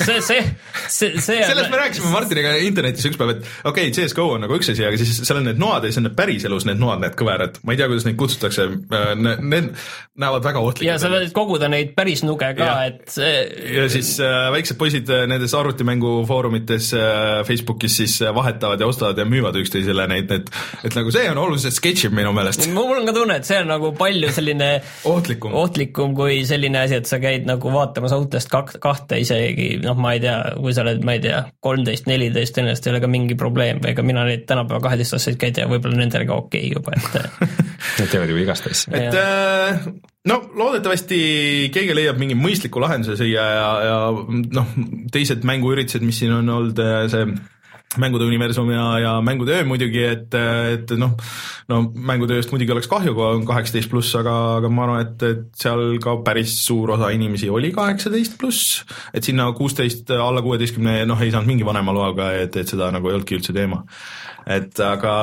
see, 0.06 0.20
see, 0.22 0.44
see, 0.86 1.10
see 1.18 1.40
sellest 1.42 1.74
me 1.74 1.80
rääkisime 1.82 2.12
Martiniga 2.14 2.54
internetis 2.62 3.10
üks 3.10 3.18
päev, 3.18 3.34
et 3.34 3.42
okei 3.64 3.90
okay,, 3.90 3.96
CSGO 3.98 4.28
on 4.36 4.46
nagu 4.46 4.60
üks 4.60 4.70
asi, 4.76 4.86
aga 4.86 5.00
siis 5.02 5.24
seal 5.24 5.42
on 5.42 5.50
need 5.50 5.62
noad 5.62 5.88
ja 5.88 5.90
siis 5.90 6.04
on 6.04 6.06
need 6.10 6.18
päriselus 6.20 6.70
need 6.70 6.82
noad, 6.82 7.02
need 7.02 7.18
kõverad, 7.18 7.58
ma 7.66 7.74
ei 7.74 7.82
tea, 7.82 7.90
kuidas 7.90 8.06
neid 8.06 8.20
kutsutakse, 8.22 8.68
need 9.42 9.74
näevad 10.22 10.46
väga 10.46 10.62
ohtlikud. 10.62 10.92
ja 10.92 11.00
sa 11.02 11.10
võid 11.10 11.34
koguda 11.34 11.72
neid 11.72 11.96
päris 11.98 12.22
nuge 12.28 12.52
ka, 12.62 12.70
et 12.92 13.02
see 13.12 13.34
ja 13.74 13.88
siis 13.90 14.14
äh, 14.22 14.52
väiksed 14.54 14.78
poisid 14.78 15.10
äh, 15.10 15.26
nendes 15.34 15.58
arvutimängu 15.58 16.14
foorumites 16.30 16.94
äh, 16.94 17.42
Facebookis 17.50 17.98
siis 18.04 18.22
äh, 18.22 18.30
vahetavad 18.36 18.86
ja 18.86 18.94
ostavad 18.94 19.18
ja 19.18 19.26
müüvad 19.26 19.58
üksteisele 19.60 20.06
neid, 20.14 20.30
need 20.30 20.54
et 20.84 20.96
nagu 20.98 21.14
see 21.14 21.28
on 21.32 21.40
oluliselt 21.42 21.76
sketšim 21.78 22.16
minu 22.16 22.34
meelest. 22.36 22.68
mul 22.74 22.98
on 23.00 23.10
ka 23.10 23.16
tunne, 23.16 23.38
et 23.40 23.48
see 23.48 23.60
on 23.64 23.72
nagu 23.72 23.92
palju 23.98 24.32
selline 24.36 24.70
ohtlikum, 25.12 25.56
ohtlikum 25.62 26.16
kui 26.18 26.42
selline 26.48 26.82
asi, 26.84 27.00
et 27.02 27.10
sa 27.10 27.20
käid 27.24 27.48
nagu 27.50 27.74
vaatamas 27.74 28.16
autost 28.16 28.52
kak-, 28.52 28.78
kahte 28.84 29.20
isegi 29.22 29.76
noh, 29.84 29.98
ma 30.00 30.16
ei 30.16 30.24
tea, 30.24 30.38
kui 30.60 30.76
sa 30.76 30.86
oled, 30.86 31.04
ma 31.08 31.18
ei 31.18 31.24
tea, 31.26 31.44
kolmteist, 31.66 32.10
neliteist, 32.12 32.58
tõenäoliselt 32.58 32.90
ei 32.90 32.96
ole 32.96 33.04
ka 33.06 33.12
mingi 33.12 33.40
probleem, 33.40 33.82
ega 33.90 34.06
mina 34.06 34.26
neid 34.28 34.48
tänapäeva 34.50 34.84
kaheteistaastaseid 34.90 35.40
ka 35.42 35.50
ei 35.50 35.56
tea, 35.60 35.70
võib-olla 35.72 36.02
nendel 36.02 36.28
ka 36.30 36.42
okei 36.44 36.70
okay 36.70 36.76
juba, 36.76 36.96
et 36.98 37.62
Nad 38.00 38.10
teevad 38.12 38.32
ju 38.32 38.38
igast 38.42 38.66
asja. 38.68 38.92
et 38.98 39.16
äh, 39.20 39.84
no 40.30 40.40
loodetavasti 40.58 41.20
keegi 41.74 41.96
leiab 41.96 42.20
mingi 42.22 42.38
mõistliku 42.38 42.82
lahenduse 42.84 43.18
siia 43.20 43.44
ja, 43.46 43.68
ja 43.86 43.98
noh, 44.58 44.72
teised 45.14 45.46
mänguüritused, 45.48 46.06
mis 46.06 46.20
siin 46.22 46.34
on 46.40 46.50
olnud, 46.58 46.82
see 47.12 47.28
mängude 48.02 48.26
universum 48.28 48.70
ja, 48.74 48.86
ja 49.00 49.12
mängude 49.22 49.56
öö 49.56 49.66
muidugi, 49.68 50.02
et, 50.04 50.34
et 50.74 50.94
noh, 51.00 51.14
no 51.72 51.82
mängude 51.96 52.38
ööst 52.38 52.52
muidugi 52.52 52.74
oleks 52.76 52.90
kahju, 52.92 53.14
kui 53.16 53.28
on 53.28 53.46
kaheksateist 53.48 53.92
pluss, 53.92 54.16
aga, 54.20 54.36
aga 54.60 54.72
ma 54.72 54.88
arvan, 54.88 55.06
et, 55.06 55.28
et 55.30 55.46
seal 55.62 56.00
ka 56.04 56.18
päris 56.26 56.58
suur 56.66 56.96
osa 56.98 57.12
inimesi 57.16 57.50
oli 57.52 57.72
kaheksateist 57.76 58.40
pluss, 58.42 58.82
et 59.16 59.28
sinna 59.28 59.48
kuusteist, 59.56 60.12
alla 60.12 60.44
kuueteistkümne, 60.46 60.98
noh, 61.08 61.22
ei 61.24 61.32
saanud 61.34 61.52
mingi 61.52 61.68
vanema 61.68 61.96
loaga, 61.96 62.34
et, 62.42 62.58
et 62.60 62.76
seda 62.76 62.92
nagu 62.96 63.10
ei 63.10 63.18
olnudki 63.18 63.40
üldse 63.40 63.56
teema. 63.56 63.86
et 64.46 64.80
aga 64.84 65.16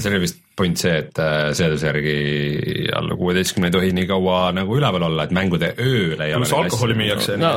see 0.00 0.10
oli 0.10 0.26
vist 0.26 0.45
point 0.56 0.80
see, 0.80 0.94
et 1.02 1.18
äh, 1.20 1.50
seaduse 1.56 1.90
järgi 1.90 2.88
alla 2.96 3.16
kuueteistkümne 3.18 3.68
ei 3.68 3.74
tohi 3.74 3.92
nii 3.96 4.08
kaua 4.08 4.38
nagu 4.56 4.78
üleval 4.78 5.04
olla, 5.10 5.26
et 5.26 5.34
mängude 5.36 5.72
ööl 5.82 6.22
ei 6.24 6.34
ole 6.36 6.48
alkoholi 6.60 6.96
müüakse. 6.96 7.36
no 7.40 7.52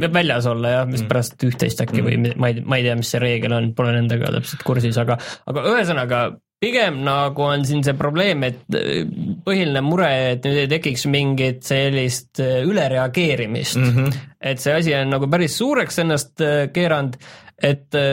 peab 0.00 0.14
väljas 0.14 0.46
olla 0.50 0.74
jah, 0.76 0.88
mispärast 0.90 1.42
üht-teist 1.48 1.82
äkki 1.82 2.04
või 2.06 2.20
ma 2.38 2.52
ei, 2.52 2.62
ma 2.62 2.78
ei 2.78 2.86
tea, 2.86 2.96
mis 2.98 3.10
see 3.12 3.22
reegel 3.22 3.56
on, 3.56 3.70
pole 3.76 3.96
nendega 3.96 4.30
täpselt 4.38 4.62
kursis, 4.66 4.98
aga, 5.02 5.18
aga 5.50 5.66
ühesõnaga 5.72 6.22
pigem 6.62 7.02
nagu 7.04 7.44
on 7.44 7.66
siin 7.68 7.82
see 7.84 7.96
probleem, 7.98 8.46
et 8.46 8.78
äh, 8.78 9.02
põhiline 9.46 9.82
mure, 9.84 10.12
et 10.36 10.46
nüüd 10.46 10.62
ei 10.62 10.72
tekiks 10.76 11.08
mingit 11.10 11.66
sellist 11.66 12.42
äh, 12.44 12.62
ülereageerimist 12.68 13.82
mm. 13.82 13.92
-hmm. 13.92 14.24
et 14.54 14.62
see 14.62 14.78
asi 14.78 14.94
on 14.94 15.10
nagu 15.18 15.30
päris 15.32 15.58
suureks 15.58 16.04
ennast 16.04 16.46
keeranud, 16.72 17.18
et 17.58 18.04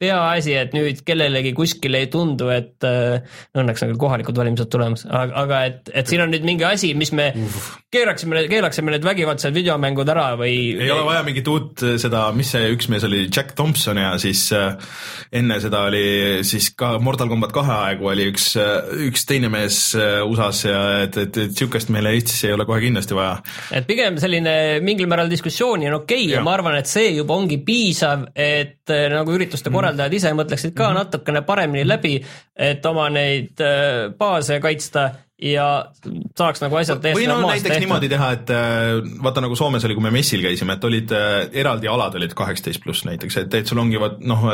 peaasi, 0.00 0.52
et 0.60 0.74
nüüd 0.76 1.00
kellelegi 1.06 1.54
kuskil 1.56 1.96
ei 1.96 2.10
tundu, 2.12 2.50
et 2.52 2.84
äh, 2.84 3.24
õnneks 3.56 3.84
on 3.84 3.92
küll 3.92 4.00
kohalikud 4.02 4.36
valimised 4.36 4.68
tulemas, 4.72 5.06
aga, 5.08 5.32
aga 5.46 5.60
et, 5.70 5.92
et 5.96 6.10
siin 6.10 6.20
on 6.24 6.32
nüüd 6.32 6.44
mingi 6.44 6.66
asi, 6.68 6.92
mis 6.98 7.14
me 7.16 7.30
keeraksime, 7.94 8.42
keelaksime 8.50 8.92
need 8.92 9.06
vägivaldsed 9.06 9.56
videomängud 9.56 10.12
ära 10.12 10.26
või 10.36 10.56
ei 10.74 10.90
ole 10.92 11.06
vaja 11.06 11.22
mingit 11.24 11.48
uut 11.48 11.84
seda, 12.02 12.26
mis 12.36 12.50
see 12.52 12.68
üks 12.74 12.90
mees 12.92 13.06
oli, 13.08 13.22
Jack 13.30 13.54
Thompson 13.56 14.00
ja 14.02 14.12
siis 14.20 14.44
äh, 14.56 14.76
enne 15.40 15.58
seda 15.64 15.86
oli 15.88 16.04
siis 16.46 16.68
ka 16.76 16.96
Mortal 17.00 17.32
Combat 17.32 17.54
kahe 17.56 17.78
aegu 17.88 18.10
oli 18.12 18.28
üks, 18.34 18.50
üks 19.08 19.24
teine 19.28 19.48
mees 19.52 19.80
äh, 19.96 20.20
USA-s 20.28 20.68
ja 20.68 20.82
et, 21.06 21.16
et, 21.16 21.40
et 21.46 21.56
niisugust 21.56 21.92
meile 21.94 22.12
Eestis 22.16 22.44
ei 22.44 22.52
ole 22.52 22.68
kohe 22.68 22.82
kindlasti 22.84 23.16
vaja. 23.16 23.40
et 23.72 23.88
pigem 23.88 24.20
selline 24.20 24.56
mingil 24.84 25.08
määral 25.08 25.32
diskussiooni 25.32 25.88
on 25.88 26.02
okei 26.02 26.26
okay 26.26 26.34
ja. 26.34 26.40
ja 26.42 26.44
ma 26.44 26.52
arvan, 26.58 26.76
et 26.82 26.90
see 26.90 27.14
juba 27.16 27.36
ongi 27.40 27.62
piisav, 27.64 28.28
et 28.36 28.92
äh, 28.92 29.08
nagu 29.14 29.32
ürituste 29.32 29.72
korraldajad 29.72 29.85
korraldajad 29.86 30.18
ise 30.18 30.32
mõtleksid 30.36 30.74
ka 30.74 30.88
mm 30.88 30.90
-hmm. 30.90 31.04
natukene 31.04 31.42
paremini 31.46 31.86
läbi, 31.86 32.16
et 32.56 32.86
oma 32.86 33.08
neid 33.10 33.62
äh, 33.62 34.10
baase 34.18 34.60
kaitsta 34.60 35.10
ja 35.42 35.86
saaks 36.38 36.62
nagu 36.64 36.78
asjad 36.80 37.02
täiesti 37.04 37.20
või 37.20 37.28
no 37.28 37.40
näiteks 37.42 37.68
tehtud. 37.68 37.84
niimoodi 37.84 38.08
teha, 38.08 38.30
et 38.32 38.50
äh, 38.50 39.20
vaata 39.22 39.44
nagu 39.44 39.56
Soomes 39.56 39.84
oli, 39.84 39.94
kui 39.94 40.02
me 40.02 40.10
messil 40.10 40.42
käisime, 40.42 40.78
et 40.78 40.84
olid 40.84 41.12
äh, 41.12 41.48
eraldi 41.52 41.88
alad 41.92 42.14
olid 42.16 42.34
kaheksateist 42.34 42.82
pluss 42.84 43.04
näiteks, 43.04 43.36
et, 43.36 43.54
et 43.54 43.66
sul 43.66 43.78
ongi 43.78 44.00
vot 44.00 44.20
noh, 44.20 44.46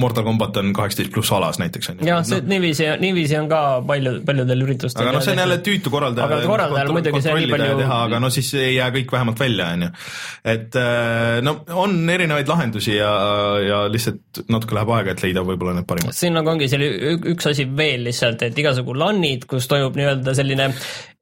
Mortal 0.00 0.24
Combat 0.26 0.56
on 0.60 0.72
kaheksateist 0.76 1.12
pluss 1.14 1.32
alas 1.36 1.58
näiteks 1.60 1.92
on 1.92 2.00
ju. 2.00 2.08
jah, 2.08 2.22
see 2.26 2.40
no. 2.40 2.48
niiviisi, 2.52 2.86
niiviisi 3.02 3.36
on 3.38 3.48
ka 3.50 3.60
palju, 3.86 4.14
paljudel 4.26 4.64
üritustel. 4.66 5.04
aga 5.04 5.14
noh, 5.16 5.24
see 5.24 5.34
on 5.34 5.42
jälle 5.44 5.58
tüütu 5.66 5.92
korraldaja. 5.92 6.28
aga 6.28 6.48
korraldajal 6.50 6.92
muidugi 6.94 7.22
see 7.24 7.36
nii 7.38 7.52
palju. 7.54 7.76
teha, 7.82 8.00
aga 8.08 8.22
no 8.22 8.32
siis 8.34 8.50
ei 8.60 8.74
jää 8.76 8.90
kõik 8.98 9.14
vähemalt 9.16 9.44
välja, 9.44 9.68
on 9.76 9.86
ju. 9.86 9.90
et 10.54 10.80
äh, 10.80 11.40
no 11.46 11.56
on 11.84 11.96
erinevaid 12.16 12.50
lahendusi 12.50 12.96
ja, 12.96 13.12
ja 13.66 13.84
lihtsalt 13.92 14.42
natuke 14.52 14.78
läheb 14.78 14.94
aega, 14.96 15.16
et 15.16 15.24
leida 15.26 15.44
võib-olla 15.46 15.78
need 15.78 15.88
parimad. 15.90 16.16
siin 16.16 16.36
nagu 16.36 16.52
ongi 16.52 16.70
selle 16.72 17.16
üks 17.34 17.50
asi 17.50 17.68
veel 17.68 18.04
lihtsalt, 18.08 18.46
et 18.48 18.64
igasugu 18.64 18.96
LAN-id, 18.96 19.48
kus 19.50 19.68
toimub 19.70 19.96
nii-öelda 19.98 20.36
selline 20.38 20.72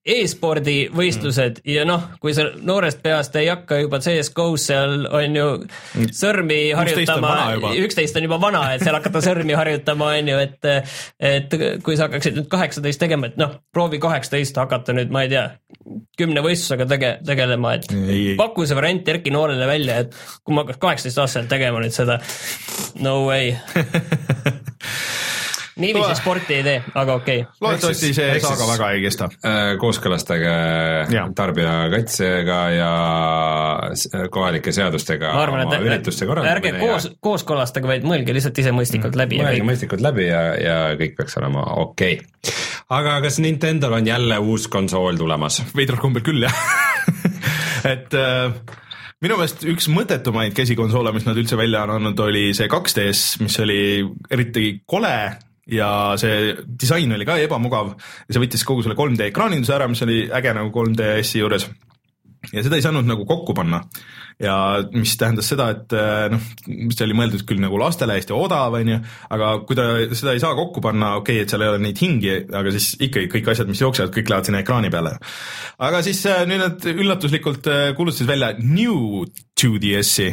e-spordi 0.07 0.77
võistlused 0.95 1.61
mm. 1.61 1.71
ja 1.73 1.85
noh, 1.89 2.05
kui 2.23 2.33
sa 2.37 2.47
noorest 2.65 3.01
peast 3.05 3.37
ei 3.39 3.49
hakka 3.51 3.81
juba 3.83 4.01
CS-GO-s 4.03 4.69
seal 4.71 5.07
on 5.15 5.37
ju 5.37 5.47
sõrmi 6.15 6.59
harjutama, 6.77 7.33
üksteist 7.83 8.17
on 8.19 8.29
juba 8.29 8.39
vana, 8.43 8.63
et 8.75 8.85
seal 8.85 8.97
hakata 8.97 9.23
sõrmi 9.25 9.57
harjutama, 9.59 10.13
on 10.21 10.31
ju, 10.33 10.39
et 10.45 10.71
et 11.19 11.57
kui 11.85 11.99
sa 11.99 12.07
hakkaksid 12.09 12.39
nüüd 12.39 12.51
kaheksateist 12.53 13.03
tegema, 13.03 13.31
et 13.31 13.39
noh, 13.41 13.59
proovi 13.75 14.01
kaheksateist 14.03 14.61
hakata 14.61 14.97
nüüd, 14.97 15.13
ma 15.15 15.27
ei 15.27 15.33
tea, 15.33 15.47
kümne 16.19 16.45
võistlusega 16.45 16.89
tege-, 16.91 17.17
tegelema, 17.27 17.75
et 17.79 17.91
ei, 17.95 18.21
ei. 18.33 18.37
paku 18.41 18.67
see 18.69 18.79
variant 18.79 19.09
Erki 19.09 19.33
noorele 19.35 19.69
välja, 19.69 20.03
et 20.05 20.17
kui 20.43 20.57
ma 20.57 20.65
hakkaks 20.65 20.83
kaheksateist 20.85 21.25
aastaselt 21.25 21.53
tegema 21.53 21.83
nüüd 21.85 21.97
seda, 21.97 22.21
no 23.05 23.21
way 23.29 23.53
niiviisi 25.79 26.17
sporti 26.19 26.59
ei 26.59 26.65
tee, 26.67 26.79
aga 26.95 27.17
okei 27.19 27.43
okay.. 27.43 27.59
loodetavasti 27.61 28.13
see 28.17 28.39
saaga 28.43 28.69
väga 28.73 28.91
ei 28.97 29.03
kesta. 29.05 29.29
Äh, 29.47 29.73
kooskõlastage 29.81 30.55
tarbijakaitsega 31.39 32.59
ja 32.75 32.91
kohalike 34.35 34.75
seadustega 34.75 35.33
arvan, 35.43 35.65
et 35.67 35.87
ürituste 35.89 36.29
korraldamine. 36.29 36.57
ärge 36.59 36.75
koos 36.83 37.09
ja..., 37.09 37.15
kooskõlastage, 37.29 37.91
vaid 37.91 38.09
mõelge 38.09 38.35
lihtsalt 38.37 38.59
ise 38.63 38.75
mõistlikult 38.75 39.15
mm. 39.15 39.23
läbi. 39.23 39.41
mõelge 39.43 39.69
mõistlikult 39.71 40.05
läbi 40.05 40.29
ja, 40.29 40.43
ja 40.63 40.77
kõik 40.99 41.17
peaks 41.19 41.39
olema 41.41 41.65
okei 41.85 42.19
okay.. 42.19 42.59
aga 42.99 43.19
kas 43.25 43.41
Nintendo'l 43.45 44.01
on 44.01 44.11
jälle 44.11 44.43
uus 44.43 44.69
konsool 44.73 45.21
tulemas? 45.21 45.63
veidral 45.77 46.03
kombel 46.03 46.27
küll, 46.27 46.47
jah 46.47 46.59
et 47.95 48.15
äh, 48.19 48.55
minu 49.25 49.39
meelest 49.39 49.65
üks 49.69 49.89
mõttetumaid 49.93 50.55
käsikonsoole, 50.57 51.13
mis 51.17 51.27
nad 51.29 51.39
üldse 51.39 51.59
välja 51.59 51.85
on 51.87 51.97
andnud, 51.99 52.25
oli 52.29 52.49
see 52.57 52.71
2DS, 52.71 53.43
mis 53.43 53.59
oli 53.63 53.81
eriti 54.31 54.71
kole 54.87 55.15
ja 55.69 55.91
see 56.21 56.55
disain 56.81 57.13
oli 57.13 57.27
ka 57.29 57.39
ebamugav 57.43 57.93
ja 57.97 58.33
see 58.33 58.43
võttis 58.45 58.65
kogu 58.67 58.85
selle 58.85 58.97
3D 58.99 59.29
ekraaninduse 59.29 59.77
ära, 59.77 59.89
mis 59.91 60.03
oli 60.07 60.25
äge 60.33 60.55
nagu 60.57 60.73
3DS-i 60.73 61.43
juures. 61.43 61.69
ja 62.53 62.63
seda 62.63 62.79
ei 62.79 62.85
saanud 62.85 63.09
nagu 63.09 63.27
kokku 63.29 63.55
panna 63.55 63.83
ja 64.39 64.55
mis 64.95 65.17
tähendas 65.19 65.49
seda, 65.51 65.69
et 65.75 65.95
eh, 65.99 66.29
noh, 66.31 66.45
see 66.95 67.07
oli 67.09 67.17
mõeldud 67.19 67.43
küll 67.49 67.61
nagu 67.63 67.79
lastele 67.81 68.15
hästi 68.19 68.35
odav, 68.37 68.77
on 68.79 68.93
ju, 68.93 68.99
aga 69.35 69.51
kui 69.67 69.79
ta 69.79 69.89
seda 70.13 70.35
ei 70.37 70.43
saa 70.43 70.55
kokku 70.59 70.83
panna, 70.85 71.17
okei 71.19 71.41
okay,, 71.41 71.47
et 71.47 71.53
seal 71.53 71.65
ei 71.67 71.73
ole 71.73 71.83
neid 71.83 71.99
hingi, 71.99 72.35
aga 72.61 72.73
siis 72.75 72.93
ikkagi 73.09 73.31
kõik 73.33 73.51
asjad, 73.53 73.71
mis 73.71 73.83
jooksevad, 73.83 74.15
kõik 74.15 74.31
lähevad 74.31 74.49
sinna 74.49 74.63
ekraani 74.63 74.93
peale. 74.95 75.17
aga 75.91 76.03
siis 76.07 76.23
eh, 76.31 76.45
nüüd 76.49 76.63
nad 76.63 76.89
üllatuslikult 76.95 77.71
eh, 77.73 77.85
kuulutasid 77.99 78.31
välja 78.31 78.55
New 78.63 79.25
2DS-i 79.59 80.31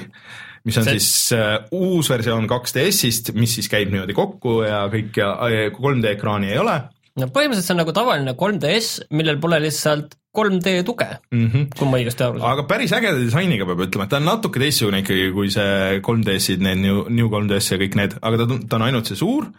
mis 0.66 0.78
on 0.82 0.88
see... 0.88 1.00
siis 1.00 1.38
uh, 1.38 1.56
uus 1.78 2.10
versioon 2.12 2.50
2DS-ist, 2.50 3.34
mis 3.38 3.56
siis 3.60 3.70
käib 3.72 3.94
niimoodi 3.94 4.18
kokku 4.18 4.60
ja 4.66 4.86
kõik 4.92 5.22
ja 5.22 5.32
3D 5.78 6.16
ekraani 6.16 6.54
ei 6.54 6.62
ole. 6.62 6.78
no 7.22 7.30
põhimõtteliselt 7.32 7.70
see 7.70 7.78
on 7.78 7.84
nagu 7.84 7.96
tavaline 7.96 8.36
3DS, 8.40 9.10
millel 9.16 9.42
pole 9.44 9.62
lihtsalt 9.64 10.18
3D 10.36 10.76
tuge 10.88 11.08
mm, 11.32 11.48
-hmm. 11.48 11.68
kui 11.78 11.90
ma 11.90 12.00
õigesti 12.00 12.26
aru 12.26 12.40
saan. 12.40 12.52
aga 12.52 12.66
päris 12.70 12.94
ägeda 12.96 13.20
disainiga 13.20 13.68
peab 13.70 13.86
ütlema, 13.88 14.08
et 14.08 14.14
ta 14.14 14.20
on 14.22 14.28
natuke 14.30 14.62
teistsugune 14.62 15.02
ikkagi 15.04 15.32
kui 15.36 15.52
see 15.54 16.00
3DS-id, 16.06 16.64
need 16.66 16.82
New, 16.84 17.04
New 17.10 17.32
3DS 17.32 17.72
ja 17.74 17.80
kõik 17.82 17.98
need, 18.00 18.18
aga 18.22 18.42
ta, 18.42 18.60
ta 18.70 18.80
on 18.80 18.88
ainult 18.88 19.12
see 19.12 19.20
suur 19.20 19.50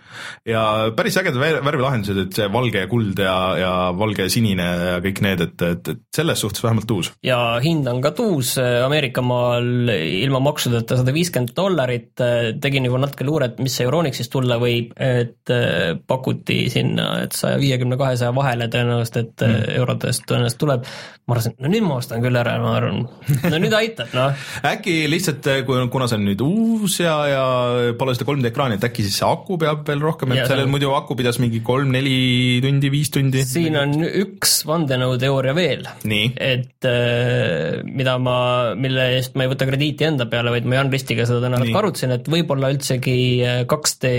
ja 0.49 0.62
päris 0.97 1.18
ägedad 1.20 1.41
värvilahendused, 1.41 2.22
et 2.27 2.41
see 2.41 2.49
valge 2.53 2.85
ja 2.85 2.91
kuld 2.91 3.18
ja, 3.22 3.37
ja 3.61 3.72
valge 3.97 4.27
ja 4.27 4.33
sinine 4.33 4.66
ja 4.93 4.99
kõik 5.05 5.22
need, 5.24 5.45
et, 5.49 5.66
et, 5.70 5.93
et 5.95 6.03
selles 6.14 6.41
suhtes 6.45 6.64
vähemalt 6.64 6.91
uus. 6.97 7.12
ja 7.27 7.41
hind 7.64 7.89
on 7.91 8.03
ka 8.05 8.12
tuus, 8.16 8.57
Ameerika 8.59 9.24
maal 9.24 9.91
ilma 9.91 10.41
maksudeta 10.45 10.99
sada 11.01 11.14
viiskümmend 11.14 11.55
dollarit, 11.57 12.12
tegin 12.62 12.89
juba 12.89 13.01
natuke 13.03 13.27
luuret, 13.27 13.61
mis 13.62 13.77
see 13.77 13.87
Euronixist 13.87 14.33
tulla 14.33 14.59
võib, 14.61 14.93
et 15.01 15.53
pakuti 16.07 16.66
sinna, 16.72 17.09
et 17.24 17.37
saja 17.37 17.59
viiekümne, 17.61 17.99
kahesaja 18.01 18.35
vahele 18.37 18.68
tõenäoliselt, 18.72 19.18
et 19.22 19.45
mm. 19.47 19.74
eurodest 19.81 20.27
tõenäoliselt 20.29 20.61
tuleb. 20.66 20.84
ma 21.26 21.34
arvasin, 21.34 21.56
no 21.58 21.70
nüüd 21.72 21.82
ma 21.82 21.96
ostan 21.98 22.20
küll 22.22 22.36
ära, 22.38 22.52
ma 22.62 22.76
arvan, 22.78 23.00
no 23.50 23.58
nüüd 23.58 23.72
aitab, 23.74 24.12
noh. 24.14 24.44
äkki 24.72 24.92
lihtsalt, 25.10 25.48
kui, 25.66 25.80
kuna 25.90 26.06
see 26.10 26.18
on 26.20 26.26
nüüd 26.28 26.42
uus 26.44 27.00
ja, 27.02 27.14
ja 27.30 27.46
pole 27.98 28.14
seda 28.14 28.28
3D 28.28 28.52
ekraani, 28.52 28.76
et 28.78 28.86
äkki 28.86 29.02
siis 29.06 29.16
see 29.18 29.26
aku 29.26 29.56
peab 29.62 29.82
veel 29.88 30.04
rohkem, 30.04 30.34
et 30.36 30.42
Ja 30.44 30.46
sellel 30.52 30.68
on- 30.68 30.74
muidu 30.76 30.92
aku 30.94 31.16
pidas 31.18 31.40
mingi 31.42 31.62
kolm-neli 31.66 32.60
tundi, 32.62 32.92
viis 32.94 33.10
tundi. 33.14 33.42
siin 33.48 33.74
on 33.80 33.96
üks 34.06 34.60
vandenõuteooria 34.68 35.56
veel. 35.56 35.86
et 36.06 36.86
äh, 36.92 37.82
mida 37.86 38.18
ma, 38.22 38.38
mille 38.78 39.08
eest 39.16 39.34
ma 39.34 39.46
ei 39.46 39.50
võta 39.50 39.66
krediiti 39.66 40.06
enda 40.06 40.28
peale, 40.30 40.54
vaid 40.54 40.68
ma 40.68 40.78
Jan 40.78 40.92
Ristiga 40.94 41.26
seda 41.26 41.42
täna 41.48 41.58
arutasin, 41.80 42.14
et 42.20 42.30
võib-olla 42.30 42.70
üldsegi 42.74 43.18
äh, 43.42 43.64
2D 43.66 44.14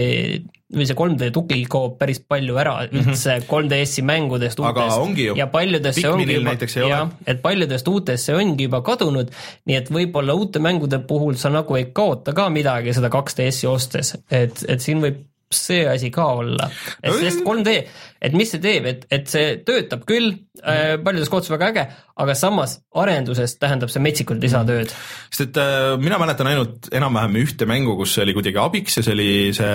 või 0.75 0.83
see 0.89 0.95
3D 0.99 1.29
tugi 1.31 1.61
kaob 1.71 1.93
päris 1.99 2.19
palju 2.19 2.57
ära 2.59 2.73
üldse 2.91 3.37
3DS-i 3.47 4.01
mängudest 4.03 4.59
Mhm. 4.59 4.67
Aga 4.67 4.81
uutest. 4.83 4.99
ongi 4.99 5.27
ja 5.39 5.47
paljudesse 5.47 6.03
ongi 6.09 6.25
Pikminil 6.25 6.41
juba 6.41 6.55
jah, 6.89 7.09
et 7.25 7.41
paljudest 7.41 7.87
uutest 7.87 8.25
see 8.25 8.35
ongi 8.35 8.63
juba 8.67 8.81
kadunud, 8.83 9.31
nii 9.65 9.75
et 9.79 9.87
võib-olla 9.89 10.35
uute 10.35 10.59
mängude 10.59 10.99
puhul 11.07 11.35
sa 11.39 11.49
nagu 11.49 11.75
ei 11.77 11.85
kaota 11.93 12.33
ka 12.33 12.49
midagi 12.49 12.93
seda 12.93 13.07
2DS-i 13.09 13.67
ostes, 13.67 14.15
et, 14.29 14.65
et 14.67 14.81
siin 14.83 14.99
võib 15.01 15.23
see 15.53 15.85
asi 15.87 16.09
ka 16.11 16.25
olla, 16.41 16.67
sest 16.99 17.43
3D, 17.45 17.75
et 18.19 18.33
mis 18.35 18.49
see 18.51 18.61
teeb, 18.63 18.87
et, 18.89 19.05
et 19.13 19.29
see 19.31 19.53
töötab 19.67 20.03
küll 20.07 20.33
äh, 20.59 20.97
paljudes 21.03 21.31
kohtades 21.31 21.53
väga 21.53 21.69
äge, 21.71 21.85
aga 22.19 22.35
samas 22.35 22.77
arenduses 22.99 23.55
tähendab 23.61 23.91
see 23.93 24.03
metsikult 24.03 24.43
lisatööd. 24.43 24.91
sest 25.31 25.45
et 25.45 25.61
äh, 25.63 25.93
mina 26.01 26.19
mäletan 26.19 26.51
ainult 26.51 26.89
enam-vähem 26.91 27.39
ühte 27.43 27.69
mängu, 27.69 27.95
kus 27.99 28.17
see 28.17 28.25
oli 28.25 28.35
kuidagi 28.35 28.59
abiks 28.61 28.99
ja 28.99 29.05
see 29.07 29.15
oli 29.15 29.31
see 29.55 29.71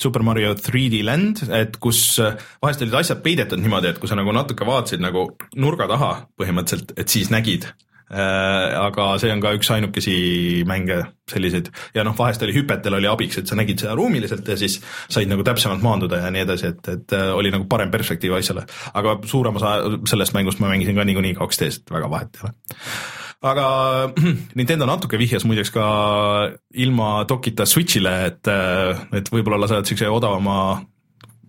Super 0.00 0.26
Mario 0.26 0.52
3D 0.58 1.00
Land, 1.06 1.46
et 1.54 1.80
kus 1.80 2.04
äh, 2.20 2.36
vahest 2.62 2.84
olid 2.84 3.00
asjad 3.00 3.24
peidetud 3.24 3.62
niimoodi, 3.62 3.94
et 3.94 4.02
kui 4.02 4.10
sa 4.10 4.20
nagu 4.20 4.36
natuke 4.36 4.68
vaatasid 4.68 5.04
nagu 5.04 5.30
nurga 5.56 5.88
taha 5.90 6.12
põhimõtteliselt, 6.36 6.96
et 7.00 7.08
siis 7.08 7.32
nägid 7.32 7.70
aga 8.14 9.08
see 9.18 9.32
on 9.34 9.42
ka 9.42 9.54
üks 9.56 9.70
ainukesi 9.74 10.16
mänge 10.68 11.00
selliseid 11.30 11.70
ja 11.96 12.04
noh, 12.06 12.14
vahest 12.18 12.42
oli 12.44 12.54
hüpetel 12.56 12.98
oli 12.98 13.08
abiks, 13.10 13.40
et 13.40 13.50
sa 13.50 13.58
nägid 13.58 13.80
seda 13.82 13.96
ruumiliselt 13.98 14.48
ja 14.48 14.56
siis 14.60 14.78
said 15.08 15.30
nagu 15.30 15.44
täpsemalt 15.46 15.82
maanduda 15.84 16.22
ja 16.22 16.30
nii 16.34 16.44
edasi, 16.44 16.70
et, 16.74 16.92
et 16.92 17.16
äh, 17.16 17.32
oli 17.34 17.52
nagu 17.54 17.66
parem 17.70 17.92
perspektiiv 17.94 18.36
asjale. 18.38 18.66
aga 18.94 19.18
suurem 19.30 19.56
osa 19.60 19.76
sellest 20.10 20.36
mängust 20.36 20.62
ma 20.62 20.72
mängisin 20.72 20.96
ka 20.96 21.06
niikuinii 21.08 21.36
2D-s, 21.40 21.82
et 21.82 21.94
väga 21.96 22.10
vahet 22.12 22.38
ei 22.38 22.46
ole 22.46 22.54
aga 23.50 23.66
Nintendo 24.58 24.88
natuke 24.88 25.20
vihjas 25.20 25.44
muideks 25.48 25.72
ka 25.74 25.86
ilma 26.80 27.10
dokita 27.28 27.66
Switch'ile, 27.68 28.14
et, 28.30 28.52
et 29.18 29.30
võib-olla 29.32 29.60
lasevad 29.64 29.88
siukse 29.88 30.08
odavama 30.08 30.58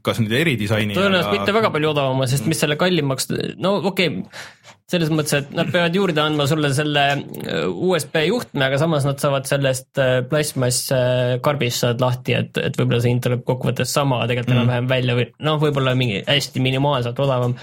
kas 0.06 0.22
nüüd 0.22 0.36
eridisaini. 0.38 0.97
tõenäoliselt 0.97 1.39
mitte 1.39 1.56
väga 1.56 1.72
palju 1.74 1.91
odavama, 1.91 2.30
sest 2.30 2.47
mis 2.49 2.62
selle 2.62 2.78
kallimaks, 2.80 3.30
no 3.62 3.78
okei 3.82 4.12
okay,, 4.12 4.45
selles 4.91 5.10
mõttes, 5.10 5.34
et 5.39 5.53
nad 5.58 5.70
peavad 5.74 5.95
juurde 5.97 6.22
andma 6.22 6.45
sulle 6.49 6.70
selle 6.78 7.06
äh, 7.16 7.66
USB 7.70 8.22
juhtme, 8.28 8.68
aga 8.68 8.80
samas 8.82 9.08
nad 9.08 9.22
saavad 9.22 9.49
sellest 9.49 10.01
äh, 10.01 10.20
plastmass 10.30 10.91
äh, 10.93 11.74
saad 11.74 12.03
lahti, 12.03 12.38
et, 12.38 12.58
et 12.62 12.78
võib-olla 12.78 13.01
see 13.01 13.16
hind 13.16 13.26
tuleb 13.26 13.45
kokkuvõttes 13.47 13.93
sama 13.93 14.22
tegelikult 14.30 14.45
Mm. 14.45 14.60
enam-vähem 14.60 14.89
välja 14.89 15.16
või 15.18 15.26
noh, 15.47 15.56
võib-olla 15.60 15.95
mingi 15.97 16.20
hästi 16.28 16.62
minimaalselt 16.62 17.18
odavam, 17.20 17.56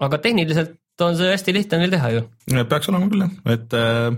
aga 0.00 0.18
tehniliselt 0.24 0.78
on 1.04 1.16
see 1.18 1.30
hästi 1.32 1.54
lihtne 1.56 1.80
neil 1.80 1.92
teha 1.92 2.10
ju. 2.14 2.22
peaks 2.68 2.90
olema 2.92 3.08
küll 3.12 3.24
jah, 3.24 3.34
et 3.54 3.76
äh, 3.76 4.16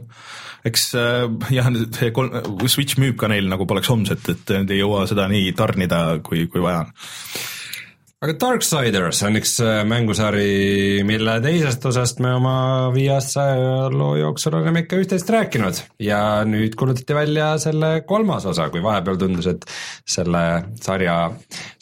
eks 0.68 0.86
äh, 0.98 1.26
jah, 1.54 1.70
see 1.98 2.12
kolm, 2.14 2.36
Switch 2.70 2.98
müüb 3.02 3.18
ka 3.20 3.30
neil 3.32 3.50
nagu 3.50 3.66
poleks 3.68 3.90
homset, 3.92 4.22
et 4.32 4.54
nad 4.54 4.70
ei 4.70 4.82
jõua 4.82 5.06
seda 5.10 5.26
nii 5.30 5.50
tarnida, 5.58 6.04
kui, 6.26 6.46
kui 6.52 6.62
vaja 6.64 6.84
on. 6.86 6.94
Aga 8.22 8.36
Darksiders 8.38 9.24
on 9.26 9.36
üks 9.40 9.56
äh, 9.64 9.80
mängusari, 9.88 11.02
mille 11.06 11.34
teisest 11.42 11.82
osast 11.90 12.20
me 12.22 12.30
oma 12.36 12.54
viieaastase 12.94 13.42
ajaloo 13.42 14.12
jooksul 14.20 14.54
oleme 14.60 14.84
ikka 14.84 15.00
üht-teist 15.02 15.32
rääkinud 15.34 15.80
ja 16.02 16.20
nüüd 16.46 16.76
kuulutati 16.78 17.16
välja 17.18 17.48
selle 17.62 18.04
kolmas 18.06 18.46
osa, 18.46 18.68
kui 18.70 18.82
vahepeal 18.84 19.18
tundus, 19.18 19.50
et 19.50 19.66
selle 20.06 20.44
sarja 20.78 21.16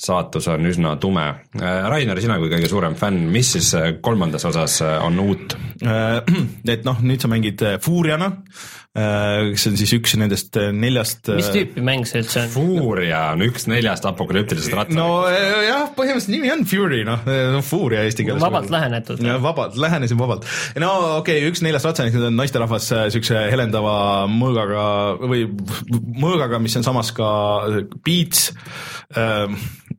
saatus 0.01 0.49
on 0.49 0.64
üsna 0.70 0.95
tume. 1.01 1.26
Rainer, 1.61 2.20
sina 2.24 2.38
kui 2.41 2.49
kõige 2.53 2.72
suurem 2.72 2.97
fänn, 2.97 3.28
mis 3.32 3.53
siis 3.59 3.74
äh, 3.76 3.93
kolmandas 4.01 4.49
osas 4.49 4.80
äh, 4.86 4.97
on 5.05 5.20
uut? 5.20 5.57
et 6.74 6.88
noh, 6.88 7.05
nüüd 7.05 7.20
sa 7.20 7.28
mängid 7.28 7.68
äh, 7.68 7.76
Furiana, 7.84 8.32
kes 8.91 9.68
on 9.70 9.76
siis 9.78 9.93
üks 9.95 10.16
nendest 10.18 10.57
äh, 10.59 10.72
neljast 10.74 11.28
mis 11.36 11.51
tüüpi 11.55 11.82
mäng 11.86 12.09
see 12.11 12.24
üldse 12.24 12.41
on? 12.43 12.49
Fuuria 12.51 13.20
on 13.36 13.45
üks 13.47 13.68
neljast 13.70 14.07
apokalüptilisest 14.09 14.74
ratast 14.74 14.99
no 14.99 15.28
äh, 15.30 15.61
jah, 15.68 15.84
põhimõtteliselt 15.95 16.32
nimi 16.34 16.51
on 16.51 16.64
Fury, 16.66 17.05
noh, 17.07 17.22
no 17.55 17.61
Furia 17.62 18.03
eesti 18.09 18.26
keeles. 18.26 18.43
vabalt 18.43 18.72
lähenetud. 18.74 19.22
ja 19.22 19.36
vabalt, 19.43 19.78
lähenesin 19.78 20.18
vabalt. 20.18 20.49
no 20.82 20.91
okei 21.20 21.38
okay,, 21.38 21.53
üks 21.53 21.62
neljast 21.62 21.86
ratsanikest 21.86 22.26
on 22.32 22.34
naisterahvas 22.41 22.88
äh, 22.97 23.05
siukse 23.14 23.45
helendava 23.53 23.95
mõõgaga 24.32 24.82
või 25.22 25.47
mõõgaga, 26.26 26.59
mis 26.59 26.74
on 26.80 26.86
samas 26.86 27.12
ka 27.14 27.30
beats 28.03 28.51
äh, 29.14 29.47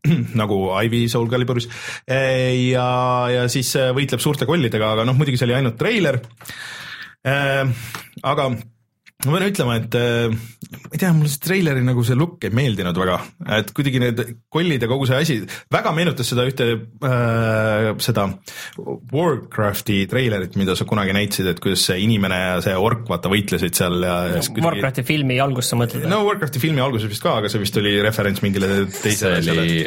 nagu 0.42 0.60
Ivy 0.84 1.06
Soul 1.08 1.32
Caliburis 1.32 1.70
äh, 2.10 2.74
ja, 2.74 2.90
ja 3.32 3.48
siis 3.52 3.72
äh, 3.80 3.94
võitleb 3.96 4.20
suurte 4.24 4.50
kollidega, 4.50 4.98
aga 4.98 5.08
noh, 5.08 5.16
muidugi 5.16 5.40
see 5.40 5.48
oli 5.48 5.58
ainult 5.62 5.80
treiler 5.80 6.20
äh,. 7.24 7.64
aga 8.28 8.52
ma 9.26 9.38
pean 9.38 9.48
ütlema, 9.52 9.78
et 9.82 9.98
äh, 10.00 10.32
ma 10.32 10.94
ei 10.96 11.02
tea, 11.02 11.12
mulle 11.16 11.32
see 11.32 11.44
treileri 11.44 11.84
nagu 11.86 12.04
see 12.08 12.18
look 12.18 12.46
ei 12.48 12.54
meeldinud 12.56 12.98
väga, 12.98 13.18
et 13.58 13.72
kuidagi 13.76 14.02
need 14.02 14.22
kollid 14.54 14.84
ja 14.84 14.90
kogu 14.92 15.08
see 15.10 15.20
asi 15.22 15.38
väga 15.74 15.94
meenutas 15.96 16.32
seda 16.32 16.46
ühte 16.50 16.70
äh, 17.06 17.92
seda 18.02 18.28
Warcrafti 19.12 20.02
treilerit, 20.12 20.58
mida 20.60 20.76
sa 20.80 20.88
kunagi 20.90 21.16
näitasid, 21.16 21.52
et 21.54 21.62
kuidas 21.64 21.86
see 21.90 22.00
inimene 22.06 22.40
ja 22.40 22.58
see 22.66 22.76
ork 22.78 23.06
vaata 23.12 23.32
võitlesid 23.32 23.78
seal 23.78 24.00
ja, 24.06 24.18
ja 24.32 24.40
siis 24.40 24.52
kuidagi... 24.56 24.82
Warcrafti 24.82 25.06
filmi 25.08 25.40
algust 25.44 25.74
sa 25.74 25.80
mõtled? 25.80 26.08
no 26.10 26.24
Warcrafti 26.28 26.64
filmi 26.64 26.84
alguses 26.84 27.12
vist 27.12 27.26
ka, 27.26 27.38
aga 27.42 27.52
see 27.52 27.62
vist 27.62 27.78
oli 27.82 27.98
referents 28.04 28.44
mingile 28.46 28.72
teisele 29.02 29.42
asjale 29.42 29.66
oli, 29.66 29.80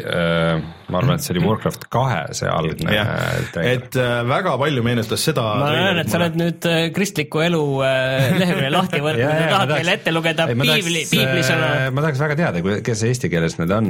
ma 0.91 1.01
arvan, 1.01 1.17
et 1.17 1.25
see 1.25 1.33
oli 1.35 1.43
Warcraft 1.45 1.87
kahe 1.93 2.21
see 2.37 2.49
algne 2.51 2.93
jah, 2.93 3.11
treiler. 3.53 3.79
et 3.79 3.97
äh, 3.99 4.15
väga 4.27 4.55
palju 4.61 4.83
meenutas 4.85 5.23
seda. 5.27 5.45
ma 5.59 5.71
näen, 5.73 6.01
et 6.03 6.11
sa 6.11 6.19
oled 6.19 6.37
nüüd 6.39 6.67
äh, 6.69 6.81
kristliku 6.95 7.41
elu 7.45 7.63
äh, 7.85 8.35
lehekülje 8.39 8.71
lahti 8.73 9.01
võtnud 9.03 9.24
ja 9.25 9.51
tahad 9.51 9.75
meile 9.75 9.99
ette 9.99 10.13
lugeda 10.15 10.47
piibli, 10.51 11.05
piiblisõna. 11.09 11.69
ma 11.91 12.05
tahaks 12.05 12.23
väga 12.25 12.39
teada, 12.41 12.81
kes 12.85 13.05
eesti 13.09 13.31
keeles 13.31 13.57
need 13.59 13.73
on. 13.75 13.89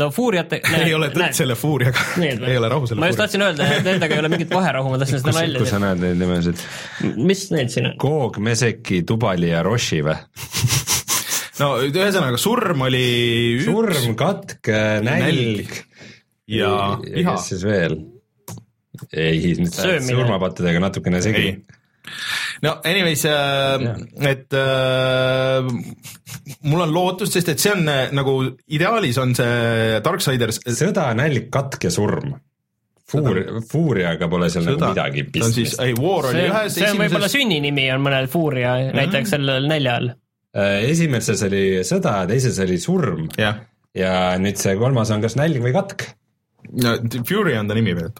no 0.00 0.10
fuuriate. 0.14 0.60
ei 0.80 0.94
ole 0.96 1.10
tõtt 1.14 1.38
selle 1.40 1.56
Fuuriaga, 1.58 2.04
ei 2.26 2.58
ole 2.58 2.70
rahu 2.72 2.90
selle 2.90 3.02
ma 3.02 3.10
just 3.10 3.22
tahtsin 3.22 3.46
öelda, 3.46 3.66
et 3.78 3.86
nendega 3.86 4.16
ei 4.16 4.24
ole 4.24 4.32
mingit 4.32 4.54
vaherahu, 4.54 4.92
ma 4.92 5.00
tahtsin 5.02 5.22
seda 5.22 5.34
nalja 5.36 5.64
kus 5.64 5.74
sa 5.74 5.82
näed 5.82 6.04
neid 6.04 6.20
nimesid? 6.20 6.64
mis 7.18 7.48
need 7.54 7.74
siin 7.74 7.90
on? 7.92 7.98
Koog, 8.00 8.40
Meseki, 8.44 9.02
Tubali 9.08 9.52
ja 9.52 9.64
Roshi 9.66 10.02
või? 10.06 10.16
no 11.60 11.74
ühesõnaga 11.84 12.40
surm 12.40 12.86
oli 12.88 13.04
üks 13.58 13.68
surm, 13.68 14.14
katk, 14.18 14.70
nälg 15.04 15.74
ja 16.50 16.72
viha. 17.04 17.34
kes 17.34 17.52
siis 17.52 17.66
veel? 17.66 17.98
ei, 19.12 19.54
sa 19.70 19.94
surmapattudega 20.04 20.82
natukene 20.82 21.22
segi 21.24 21.46
ei. 21.48 21.58
No 22.64 22.76
anyways 22.84 23.24
äh,, 23.28 23.86
et 24.30 24.52
äh, 24.56 25.70
mul 26.68 26.84
on 26.84 26.92
lootust, 26.94 27.36
sest 27.36 27.52
et 27.54 27.62
see 27.62 27.72
on 27.74 27.88
äh, 27.90 28.12
nagu 28.16 28.36
ideaalis 28.72 29.18
on 29.22 29.34
see 29.36 29.98
Darksiders 30.04 30.62
sõda, 30.76 31.10
nälg, 31.18 31.50
katk 31.52 31.88
ja 31.88 31.92
surm. 31.94 32.34
Fuur, 33.10 33.40
Fuuriaga 33.66 34.28
pole 34.30 34.46
seal 34.52 34.68
nagu 34.68 34.92
midagi 34.92 35.24
see 35.26 35.42
on 35.42 35.54
siis, 35.54 35.72
pistmist. 35.72 35.80
ei 35.82 35.96
War 35.98 36.28
oli 36.28 36.36
see, 36.36 36.50
ühes 36.52 36.76
see 36.76 36.86
on 36.86 37.00
võib-olla 37.00 37.26
esimeses, 37.26 37.34
sünninimi 37.34 37.86
on 37.90 38.04
mõnel 38.04 38.28
fuuria, 38.30 38.74
näiteks 38.94 39.34
sellel 39.34 39.66
näljal. 39.70 40.12
Äh, 40.54 40.76
esimeses 40.92 41.42
oli 41.48 41.64
sõda, 41.86 42.20
teises 42.30 42.60
oli 42.62 42.78
surm 42.82 43.26
jah, 43.40 43.64
ja 43.98 44.12
nüüd 44.38 44.60
see 44.62 44.76
kolmas 44.78 45.10
on 45.14 45.24
kas 45.24 45.34
nälg 45.40 45.58
või 45.64 45.74
katk. 45.74 46.06
no 46.84 46.94
Fury 47.26 47.56
on 47.58 47.70
ta 47.70 47.78
nimi 47.78 47.96
veel. 47.98 48.14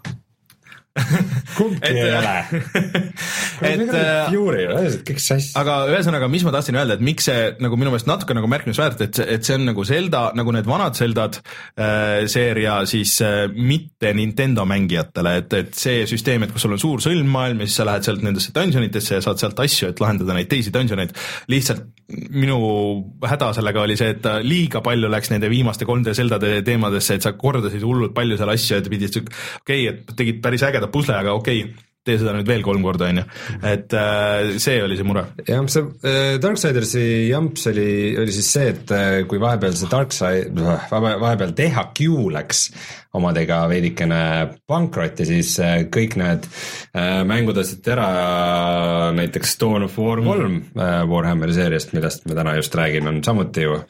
kumbki 1.59 1.87
Et- 1.87 1.97
ei 1.97 2.15
ole. 2.19 2.33
et 3.71 3.93
äh, 3.95 4.31
Fury, 4.33 4.65
kõik 5.07 5.21
sassi. 5.23 5.53
aga 5.61 5.77
ühesõnaga, 5.93 6.27
mis 6.33 6.43
ma 6.47 6.53
tahtsin 6.55 6.79
öelda, 6.81 6.97
et 6.99 7.05
miks 7.05 7.29
see 7.29 7.45
nagu 7.63 7.79
minu 7.79 7.93
meelest 7.93 8.09
natuke 8.11 8.35
nagu 8.37 8.51
märkimisväärt, 8.51 9.05
et 9.07 9.21
et 9.37 9.47
see 9.47 9.55
on 9.59 9.69
nagu 9.71 9.85
Zelda, 9.87 10.25
nagu 10.39 10.55
need 10.57 10.67
vanad 10.69 10.99
Zeldad 10.99 11.39
äh, 11.41 12.27
seeria 12.31 12.81
siis 12.91 13.15
äh, 13.23 13.45
mitte 13.55 14.11
Nintendo 14.17 14.67
mängijatele, 14.69 15.37
et, 15.45 15.57
et 15.61 15.79
see 15.79 16.03
süsteem, 16.11 16.43
et 16.47 16.55
kus 16.55 16.67
sul 16.67 16.75
on 16.75 16.83
suur 16.83 17.05
sõlmmaailm 17.05 17.63
ja 17.63 17.71
siis 17.71 17.79
sa 17.81 17.87
lähed 17.89 18.09
sealt 18.09 18.27
nendesse 18.27 18.55
dungeonitesse 18.57 19.21
ja 19.21 19.25
saad 19.25 19.41
sealt 19.43 19.63
asju, 19.63 19.93
et 19.95 20.03
lahendada 20.03 20.35
neid 20.37 20.51
teisi 20.51 20.75
dungeoneid, 20.75 21.15
lihtsalt 21.53 21.87
minu 22.35 22.59
häda 23.23 23.53
sellega 23.55 23.85
oli 23.87 23.95
see, 23.99 24.11
et 24.17 24.23
ta 24.25 24.39
liiga 24.43 24.81
palju 24.83 25.07
läks 25.13 25.31
nende 25.31 25.47
viimaste 25.53 25.87
3D 25.87 26.15
Zeldade 26.19 26.57
teemadesse, 26.67 27.15
et 27.21 27.23
sa 27.27 27.33
kordasid 27.39 27.85
hullult 27.87 28.15
palju 28.17 28.39
seal 28.41 28.51
asju, 28.57 28.81
et 28.81 28.91
pidid 28.91 29.15
siuk- 29.15 29.31
okei 29.63 29.87
okay,, 29.87 30.01
et 30.03 30.17
tegid 30.19 30.41
päris 30.43 30.65
ägeda 30.81 30.93
pusle, 30.93 31.21
aga 31.21 31.37
okei 31.37 31.65
okay,, 31.65 31.87
tee 32.07 32.17
seda 32.17 32.33
nüüd 32.33 32.49
veel 32.49 32.63
kolm 32.65 32.85
korda, 32.85 33.11
on 33.13 33.21
ju. 33.21 33.25
et 33.69 33.93
äh, 33.97 34.55
see 34.63 34.79
oli 34.83 34.97
see 34.97 35.07
mure. 35.07 35.27
jah, 35.45 35.67
see 35.69 35.85
äh, 36.09 36.39
Darksidersi 36.41 37.05
jamps 37.29 37.69
oli, 37.71 37.91
oli 38.23 38.33
siis 38.35 38.49
see, 38.57 38.71
et 38.73 38.95
äh, 38.97 39.21
kui 39.29 39.41
vahepeal 39.43 39.77
see 39.77 39.91
Darkside, 39.93 40.71
vahepeal 40.91 41.53
THQ 41.59 42.09
läks 42.39 42.65
omadega 43.17 43.65
veidikene 43.71 44.21
pankrotti, 44.71 45.27
siis 45.27 45.57
äh, 45.63 45.81
kõik 45.91 46.15
need 46.21 46.47
äh, 46.47 47.23
mängud 47.27 47.59
osteti 47.59 47.91
ära 47.91 48.07
näiteks 49.17 49.57
Dawn 49.61 49.87
of 49.89 49.97
War 49.99 50.23
kolm 50.23 50.61
äh, 50.79 51.01
Warhammeri 51.11 51.57
seeriast, 51.57 51.95
millest 51.97 52.29
me 52.31 52.37
täna 52.39 52.55
just 52.59 52.75
räägime, 52.79 53.11
on 53.11 53.19
samuti 53.27 53.67
ju 53.67 53.81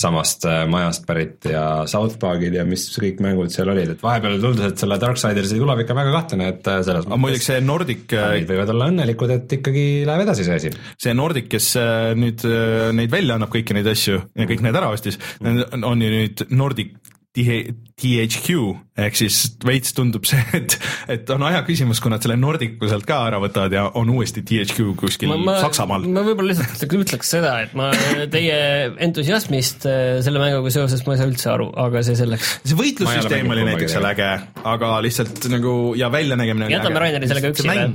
samast 0.00 0.46
majast 0.72 1.04
pärit 1.08 1.44
ja 1.50 1.84
South 1.90 2.16
Parkid 2.20 2.56
ja 2.56 2.64
mis 2.64 2.86
kõik 2.96 3.20
mängud 3.20 3.52
seal 3.52 3.68
olid, 3.68 3.92
et 3.92 4.04
vahepeal 4.04 4.40
tundus, 4.40 4.70
et 4.70 4.80
selle 4.80 4.96
Darksidersi 5.02 5.60
tuleb 5.60 5.84
ikka 5.84 5.96
väga 5.98 6.14
kahtlane, 6.16 6.48
et 6.54 6.72
selles 6.86 7.04
aga 7.04 7.20
muideks 7.20 7.50
see 7.50 7.60
Nordic, 7.64 8.06
fännid 8.08 8.48
võivad 8.48 8.72
olla 8.72 8.88
õnnelikud, 8.94 9.34
et 9.36 9.56
ikkagi 9.60 9.86
läheb 10.08 10.24
edasi 10.24 10.48
see 10.48 10.56
asi. 10.56 10.72
see 10.96 11.12
Nordic, 11.16 11.50
kes 11.52 11.74
nüüd 12.16 12.48
neid 12.96 13.12
välja 13.12 13.36
annab, 13.36 13.52
kõiki 13.52 13.76
neid 13.76 13.92
asju 13.92 14.16
ja 14.24 14.48
kõik 14.48 14.64
need 14.64 14.80
ära 14.80 14.88
ostis, 14.94 15.20
on 15.44 16.00
ju 16.00 16.12
nüüd 16.16 16.46
Nordic 16.48 16.96
THQ 17.30 18.54
ehk 18.98 19.18
siis 19.20 19.36
veits 19.62 19.92
tundub 19.94 20.24
see, 20.26 20.40
et, 20.58 20.74
et 21.14 21.28
on 21.30 21.44
aja 21.46 21.60
küsimus, 21.62 22.00
kui 22.02 22.10
nad 22.10 22.24
selle 22.24 22.34
Nordicu 22.40 22.88
sealt 22.90 23.06
ka 23.06 23.20
ära 23.28 23.38
võtavad 23.42 23.76
ja 23.76 23.84
on 24.00 24.10
uuesti 24.10 24.42
THQ 24.46 24.96
kuskil 24.98 25.30
Saksamaal. 25.62 26.08
ma 26.10 26.24
võib-olla 26.26 26.56
lihtsalt 26.56 26.96
ütleks 26.98 27.30
seda, 27.36 27.52
et 27.62 27.76
ma 27.78 27.92
teie 28.34 28.58
entusiasmist 29.06 29.86
äh, 29.86 30.18
selle 30.26 30.42
mänguga 30.42 30.74
seoses 30.74 31.06
ma 31.06 31.14
ei 31.14 31.22
saa 31.22 31.30
üldse 31.30 31.52
aru, 31.54 31.70
aga 31.86 32.02
see 32.08 32.18
selleks. 32.18 32.56
see 32.64 32.74
Ma 32.74 32.82
võitlussüsteem 32.82 33.54
oli 33.54 33.68
näiteks 33.70 33.94
seal 33.94 34.10
äge, 34.10 34.32
aga 34.74 34.92
lihtsalt 35.06 35.46
nagu 35.54 35.78
ja 36.00 36.10
väljanägemine 36.10 36.66
oli 36.66 36.78
Jätame. 36.80 37.06
Raineri 37.06 37.30
sellega 37.30 37.54
üksi 37.54 37.70
või? 37.70 37.88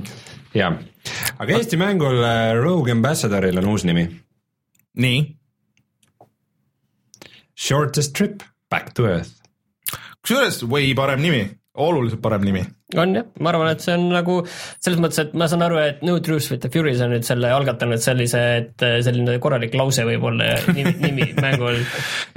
jah, 0.55 0.79
aga 1.43 1.59
Eesti 1.59 1.83
mängul 1.83 2.23
äh, 2.23 2.55
Rogue 2.55 2.95
Ambassadoril 2.95 3.59
on 3.59 3.71
uus 3.75 3.83
nimi. 3.83 4.07
nii, 5.03 5.23
Shortest 7.55 8.15
trip 8.15 8.43
back 8.75 8.95
to 8.97 9.07
earth. 9.09 9.37
kusjuures 10.25 10.63
way 10.67 10.91
parem 10.97 11.21
nimi, 11.23 11.43
oluliselt 11.85 12.21
parem 12.23 12.43
nimi. 12.47 12.63
on 13.01 13.15
jah, 13.17 13.25
ma 13.43 13.51
arvan, 13.51 13.69
et 13.73 13.83
see 13.83 13.95
on 13.95 14.05
nagu 14.13 14.37
selles 14.47 14.99
mõttes, 15.01 15.19
et 15.23 15.33
ma 15.37 15.47
saan 15.51 15.63
aru, 15.65 15.79
et 15.81 16.03
No 16.05 16.17
Truth 16.23 16.51
with 16.51 16.63
the 16.63 16.71
Furies 16.73 17.01
on 17.03 17.13
nüüd 17.15 17.25
selle 17.27 17.51
algatanud 17.55 18.03
sellise, 18.03 18.43
et 18.59 18.85
äh, 18.85 18.97
selline 19.05 19.37
korralik 19.43 19.75
lause 19.79 20.05
võib-olla 20.07 20.51
nimi, 20.75 20.95
nimi 21.07 21.29
mängul. 21.39 21.81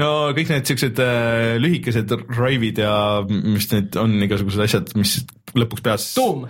no 0.00 0.10
kõik 0.36 0.54
need 0.54 0.70
siuksed 0.70 1.02
äh, 1.04 1.54
lühikesed 1.62 2.16
raivid 2.38 2.82
ja 2.84 2.94
mis 3.28 3.70
need 3.74 3.98
on 4.00 4.18
igasugused 4.28 4.66
asjad, 4.68 4.92
mis 4.98 5.20
lõpuks 5.58 5.84
peas. 5.84 6.10
tuum, 6.18 6.46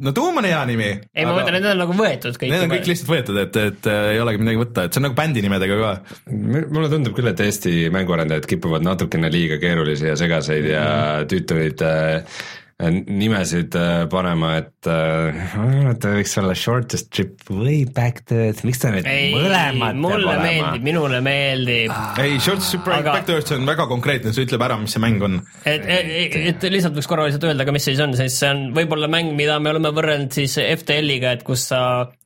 no 0.00 0.12
tuum 0.16 0.40
on 0.40 0.48
hea 0.48 0.60
nimi. 0.68 0.88
ei 1.14 1.26
ma 1.26 1.36
mõtlen, 1.36 1.58
need 1.58 1.68
on 1.70 1.80
nagu 1.84 1.96
võetud 1.98 2.38
kõik. 2.38 2.50
Need 2.50 2.66
on 2.66 2.72
kõik 2.72 2.90
lihtsalt 2.90 3.12
võetud, 3.12 3.38
et, 3.44 3.58
et 3.70 3.88
äh, 3.90 4.08
ei 4.14 4.20
olegi 4.22 4.42
midagi 4.42 4.62
võtta, 4.62 4.86
et 4.86 4.94
see 4.94 5.02
on 5.02 5.08
nagu 5.08 5.18
bändi 5.18 5.44
nimedega 5.44 5.78
ka. 5.80 5.92
mulle 6.34 6.90
tundub 6.92 7.16
küll, 7.16 7.30
et 7.30 7.44
Eesti 7.44 7.76
mänguarendajad 7.94 8.48
kipuvad 8.50 8.86
natukene 8.86 9.30
liiga 9.32 9.60
keerulisi 9.62 10.10
ja 10.10 10.18
segaseid 10.18 10.68
ja 10.72 10.84
tüütuid 11.30 11.84
äh, 11.86 12.42
nimesid 12.82 13.76
äh, 13.78 14.04
panema, 14.10 14.56
et 14.58 14.88
äh, 14.90 15.36
ma 15.54 15.66
arvan, 15.68 15.90
et 15.92 16.00
ta 16.02 16.10
võiks 16.16 16.32
olla 16.40 16.56
shortest 16.58 17.10
trip 17.14 17.44
way 17.52 17.84
back 17.86 18.24
to 18.26 18.38
earth, 18.48 18.64
miks 18.66 18.82
ta 18.82 18.90
nüüd 18.90 19.06
ei, 19.06 19.28
mõlemad 19.34 20.00
mulle 20.02 20.18
olema 20.24 20.42
meeldib,? 20.42 20.86
minule 20.88 21.20
meeldib 21.24 21.94
ei, 22.18 22.40
Short 22.42 22.66
Super 22.66 22.96
Aga- 22.98 23.14
Back 23.14 23.28
to 23.30 23.36
Earth, 23.38 23.52
see 23.52 23.60
on 23.60 23.70
väga 23.70 23.86
konkreetne, 23.90 24.34
see 24.34 24.48
ütleb 24.48 24.66
ära, 24.66 24.80
mis 24.82 24.96
see 24.96 25.04
mäng 25.04 25.22
on. 25.22 25.38
et, 25.62 25.86
et, 25.86 26.36
et 26.50 26.68
lihtsalt 26.74 26.98
võiks 26.98 27.10
korra 27.10 27.28
lihtsalt 27.28 27.46
öelda 27.52 27.68
ka, 27.68 27.76
mis 27.76 27.86
see 27.86 27.94
siis 27.94 28.02
on, 28.04 28.18
sest 28.18 28.42
see 28.42 28.50
on 28.50 28.66
võib-olla 28.76 29.10
mäng, 29.12 29.30
mida 29.38 29.60
me 29.62 29.70
oleme 29.70 29.94
võrrelnud 29.94 30.34
siis 30.34 30.58
FTL-iga, 30.58 31.36
et 31.38 31.46
kus 31.46 31.68
sa 31.70 31.80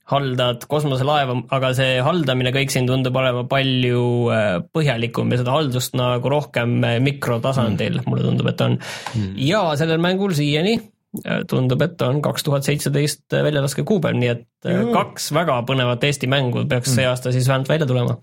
haldad 0.08 0.64
kosmoselaeva, 0.70 1.36
aga 1.54 1.72
see 1.76 1.98
haldamine 2.04 2.52
kõik 2.54 2.72
siin 2.72 2.88
tundub 2.88 3.16
olema 3.20 3.44
palju 3.48 4.04
äh, 4.32 4.50
põhjalikum 4.74 5.32
ja 5.32 5.40
seda 5.42 5.56
haldust 5.56 5.96
nagu 5.98 6.32
rohkem 6.32 6.78
äh, 6.86 6.98
mikrotasandil 7.04 8.00
mm., 8.00 8.08
mulle 8.08 8.24
tundub, 8.24 8.48
et 8.52 8.62
on 8.64 8.78
mm.. 8.78 9.34
ja 9.44 9.62
sellel 9.80 10.00
mängul 10.02 10.32
siiani 10.38 10.78
äh, 10.78 11.42
tundub, 11.50 11.84
et 11.84 12.00
on 12.06 12.22
kaks 12.24 12.46
tuhat 12.46 12.68
seitseteist 12.68 13.36
väljalaske 13.36 13.84
kuupäev, 13.88 14.16
nii 14.20 14.32
et 14.32 14.46
äh, 14.68 14.86
kaks 14.94 15.32
väga 15.36 15.60
põnevat 15.68 16.08
Eesti 16.08 16.30
mängu 16.30 16.64
peaks 16.70 16.96
see 16.96 17.08
aasta 17.08 17.34
siis 17.34 17.50
vähemalt 17.50 17.74
välja 17.74 17.90
tulema. 17.90 18.16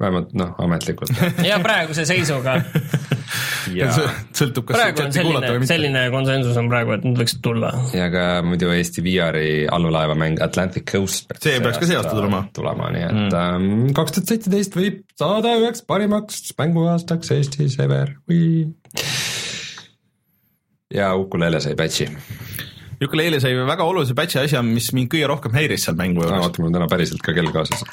Vähemalt 0.00 0.32
noh, 0.34 0.54
ametlikult. 0.58 1.12
ja 1.50 1.58
praeguse 1.62 2.04
seisuga 2.08 2.58
ja, 3.74 3.88
sõltub, 4.34 4.66
kas 4.68 4.76
praegu 4.76 5.04
on 5.04 5.14
selline 5.14 5.40
või, 5.46 5.60
mitte. 5.62 5.70
selline 5.70 6.04
konsensus 6.12 6.58
on 6.60 6.68
praegu, 6.72 6.94
et 6.96 7.06
nad 7.06 7.20
võiksid 7.20 7.40
tulla. 7.44 7.70
ja 7.94 8.08
ka 8.12 8.24
muidu 8.46 8.72
Eesti 8.74 9.04
VR-i 9.06 9.52
allulaevamäng 9.72 10.42
Atlantic 10.44 10.86
Coast 10.90 11.28
peaks 11.30 11.46
See 11.46 11.62
peaks 11.64 11.80
ka 11.80 11.88
see 11.88 11.98
aasta 11.98 12.14
tulema. 12.16 12.44
tulema, 12.56 12.90
nii 12.94 13.06
et 13.08 13.38
kaks 13.96 14.16
tuhat 14.16 14.34
seitseteist 14.34 14.78
võib 14.78 15.00
saada 15.20 15.54
üheks 15.60 15.84
parimaks 15.86 16.42
mänguaastaks 16.58 17.34
Eestis 17.38 17.78
ever 17.82 18.16
või. 18.30 18.64
ja 20.94 21.14
Ukulele 21.18 21.62
sai 21.62 21.78
patch'i. 21.78 22.10
Ukulele 23.02 23.40
sai 23.42 23.54
väga 23.56 23.86
olulise 23.86 24.14
patch'i 24.16 24.40
asja, 24.44 24.62
mis 24.66 24.90
mind 24.96 25.10
kõige 25.12 25.28
rohkem 25.30 25.54
häiris 25.56 25.86
seal 25.88 25.96
mängu 25.98 26.22
juures. 26.22 26.44
oota, 26.44 26.62
mul 26.62 26.70
on 26.70 26.76
täna 26.78 26.88
päriselt 26.90 27.22
ka 27.24 27.34
kell 27.36 27.50
kaasas. 27.54 27.84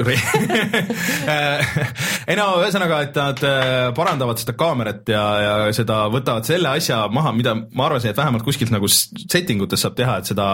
ei 2.30 2.38
no 2.38 2.46
ühesõnaga, 2.62 3.00
et 3.06 3.20
nad 3.20 3.42
äh, 3.46 3.90
parandavad 3.96 4.40
seda 4.40 4.54
kaamerat 4.58 5.10
ja, 5.12 5.24
ja 5.44 5.54
seda 5.76 6.02
võtavad 6.12 6.48
selle 6.48 6.72
asja 6.80 7.02
maha, 7.12 7.32
mida 7.36 7.54
ma 7.56 7.88
arvasin, 7.88 8.12
et 8.12 8.20
vähemalt 8.20 8.46
kuskilt 8.46 8.72
nagu 8.74 8.88
setting 8.90 9.62
utes 9.64 9.84
saab 9.84 9.96
teha, 9.98 10.18
et 10.20 10.30
seda, 10.30 10.46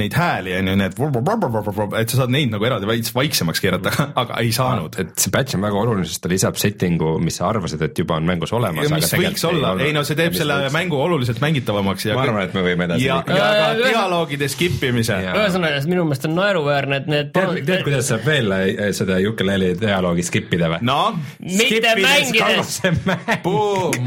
neid 0.00 0.16
hääli 0.16 0.56
on 0.60 0.72
ju, 0.72 0.78
need, 0.82 0.96
et 0.96 2.12
sa 2.12 2.22
saad 2.22 2.34
neid 2.34 2.54
nagu 2.54 2.68
eraldi 2.68 2.88
veits 2.88 3.14
vaiksemaks 3.16 3.62
keerata, 3.64 3.94
aga 4.22 4.40
ei 4.42 4.52
saanud. 4.56 5.00
et 5.02 5.14
see 5.20 5.34
patch 5.34 5.58
on 5.58 5.66
väga 5.66 5.82
oluline, 5.82 6.08
sest 6.08 6.24
ta 6.24 6.32
lisab 6.32 6.60
setting'u, 6.60 7.16
mis 7.22 7.40
sa 7.40 7.50
arvasid, 7.50 7.82
et 7.86 8.04
juba 8.04 8.20
on 8.20 8.28
mängus 8.28 8.54
olemas. 8.56 8.90
mis 8.92 9.12
võiks 9.16 9.46
olla, 9.48 9.74
ei 9.82 9.94
no 9.96 10.04
see 10.06 10.18
teeb 10.18 10.36
selle 10.38 10.60
mängu 10.74 11.00
oluliselt 11.00 11.42
mängitavamaks 11.42 12.08
ja 12.08 12.16
ma 12.16 12.26
arvan, 12.26 12.48
et 12.48 12.56
me 12.56 12.64
võime 12.66 12.88
edasi 12.88 13.08
ja. 13.08 13.20
Ja 13.30 13.50
ka 13.56 13.66
Äh, 13.76 13.90
dialoogide 13.92 14.48
skip 14.50 14.82
imise. 14.86 15.16
Ühesõnaga, 15.32 15.80
minu 15.88 16.04
meelest 16.06 16.26
on 16.28 16.34
naeruväärne, 16.38 17.00
et 17.02 17.08
need 17.10 17.30
tead, 17.34 17.60
tead, 17.66 17.82
kuidas 17.86 18.10
saab 18.10 18.24
veel 18.26 18.52
äh, 18.54 18.90
seda 18.96 19.18
Ukulele 19.30 19.72
dialoogi 19.80 20.24
skip 20.26 20.52
ida 20.56 20.70
või? 20.72 20.80
noh, 20.86 21.16
mitte 21.40 21.94
mängides, 22.00 22.78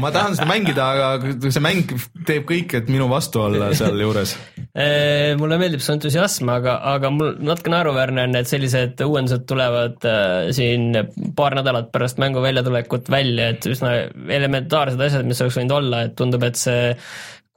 ma 0.00 0.12
tahan 0.14 0.38
seda 0.38 0.48
mängida, 0.50 0.88
aga 0.94 1.34
see 1.46 1.64
mäng 1.64 1.94
teeb 2.28 2.46
kõik, 2.48 2.76
et 2.80 2.90
minu 2.92 3.08
vastu 3.12 3.44
olla 3.46 3.72
sealjuures. 3.76 4.36
Äh, 4.70 5.32
mulle 5.34 5.56
meeldib 5.58 5.80
su 5.82 5.90
entusiasm, 5.90 6.46
aga, 6.52 6.76
aga 6.92 7.08
mul 7.10 7.32
natuke 7.42 7.72
naeruväärne 7.72 8.22
on, 8.28 8.36
et 8.38 8.46
sellised 8.46 9.00
uuendused 9.02 9.42
tulevad 9.50 10.06
äh, 10.06 10.52
siin 10.54 10.94
paar 11.34 11.56
nädalat 11.58 11.88
pärast 11.90 12.20
mängu 12.22 12.38
väljatulekut 12.44 13.10
välja, 13.10 13.48
et 13.50 13.66
üsna 13.66 13.96
elementaarsed 14.30 15.02
asjad, 15.02 15.26
mis 15.26 15.42
oleks 15.42 15.58
võinud 15.58 15.74
olla, 15.74 16.04
et 16.06 16.14
tundub, 16.20 16.46
et 16.46 16.60
see 16.60 16.94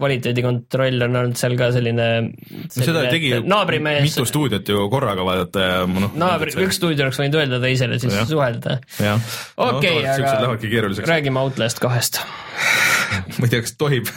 kvaliteedikontroll 0.04 1.08
on 1.08 1.18
olnud 1.22 1.40
seal 1.40 1.56
ka 1.60 1.70
selline, 1.76 2.08
seda 2.74 3.06
tegi 3.12 3.32
naabrimees 3.48 4.04
mitu 4.06 4.26
stuudiot 4.28 4.70
ju 4.74 4.88
korraga 4.92 5.26
vaadata 5.28 5.64
ja 5.64 5.78
noh. 5.88 6.12
naabri, 6.20 6.56
üks 6.66 6.80
stuudio 6.80 7.08
oleks 7.08 7.22
võinud 7.22 7.40
öelda 7.40 7.60
teisele 7.64 8.00
siis 8.02 8.14
Jah. 8.16 8.28
suhelda. 8.30 8.78
jah. 9.00 9.32
okei, 9.70 10.04
aga 10.04 11.08
räägime 11.08 11.42
Outlast 11.44 11.80
kahest. 11.84 12.20
ma 13.40 13.48
ei 13.48 13.54
tea, 13.54 13.64
kas 13.64 13.76
tohib, 13.80 14.10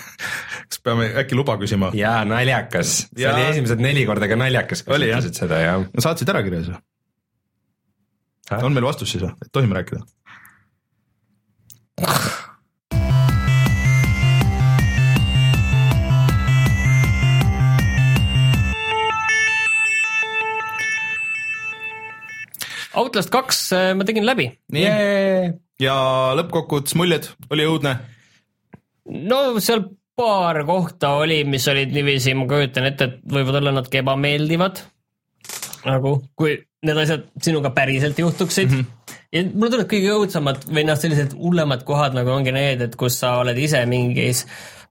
kas 0.67 0.83
peame 0.85 1.09
äkki 1.23 1.39
luba 1.39 1.57
küsima? 1.61 1.93
jaa, 1.97 2.25
naljakas. 2.29 2.97
see 3.13 3.31
oli 3.31 3.47
esimesed 3.53 3.83
neli 3.83 4.07
korda 4.09 4.31
ka 4.31 4.39
naljakas, 4.41 4.83
kui 4.87 4.99
Oli, 4.99 5.11
sa 5.11 5.17
jah? 5.17 5.23
ütlesid 5.23 5.41
seda 5.45 5.63
ja 5.63 5.79
saatsid 6.03 6.35
ära 6.35 6.43
kirjas 6.47 6.73
või? 6.73 6.83
on 8.63 8.75
meil 8.75 8.87
vastus 8.89 9.15
siis 9.15 9.25
või, 9.27 9.33
tohime 9.55 9.81
rääkida? 9.81 10.03
Outlast 22.97 23.33
kaks 23.33 23.63
äh, 23.77 23.93
ma 23.97 24.07
tegin 24.09 24.27
läbi. 24.27 24.51
ja 25.83 25.97
lõppkokkuvõttes 26.39 26.97
muljed, 26.99 27.31
oli 27.53 27.69
õudne? 27.69 27.97
no 29.07 29.41
seal 29.63 29.85
paar 30.17 30.63
kohta 30.67 31.17
oli, 31.21 31.43
mis 31.49 31.67
olid 31.69 31.93
niiviisi, 31.93 32.35
ma 32.35 32.47
kujutan 32.49 32.89
ette, 32.89 33.11
et 33.11 33.19
võivad 33.33 33.61
olla 33.61 33.75
natuke 33.77 34.01
ebameeldivad. 34.01 34.81
nagu, 35.87 36.17
kui 36.35 36.57
need 36.87 37.03
asjad 37.03 37.29
sinuga 37.43 37.71
päriselt 37.75 38.19
juhtuksid 38.19 38.71
mm. 38.71 38.81
-hmm. 38.81 39.21
ja 39.33 39.45
mulle 39.53 39.75
tundub 39.75 39.91
kõige 39.91 40.15
õudsemad 40.15 40.67
või 40.71 40.87
noh, 40.89 40.99
sellised 40.99 41.37
hullemad 41.37 41.85
kohad 41.87 42.17
nagu 42.17 42.33
ongi 42.33 42.55
need, 42.55 42.83
et 42.83 42.97
kus 42.97 43.21
sa 43.21 43.37
oled 43.43 43.59
ise 43.59 43.85
mingis 43.87 44.47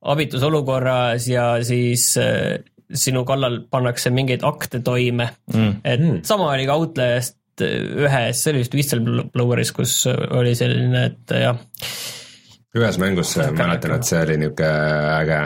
abitus 0.06 0.44
olukorras 0.44 1.28
ja 1.28 1.56
siis 1.64 2.14
äh, 2.22 2.62
sinu 2.94 3.26
kallal 3.26 3.64
pannakse 3.70 4.12
mingeid 4.14 4.44
akte 4.46 4.80
toime 4.86 5.32
mm.. 5.54 5.72
et 5.84 6.28
sama 6.28 6.52
oli 6.54 6.68
ka 6.70 6.78
Outlast 6.78 7.38
ühes, 7.64 8.42
see 8.42 8.52
oli 8.52 8.64
vist 8.64 8.76
Whistlebloweris, 8.76 9.72
kus 9.76 9.98
oli 10.10 10.56
selline, 10.58 11.08
et 11.12 11.36
jah 11.40 11.60
ühes 12.76 12.98
mängus 13.00 13.36
äh, 13.40 13.52
mäletan, 13.56 13.98
et 13.98 14.08
see 14.08 14.22
oli 14.22 14.40
niisugune 14.42 14.72
äge. 15.20 15.44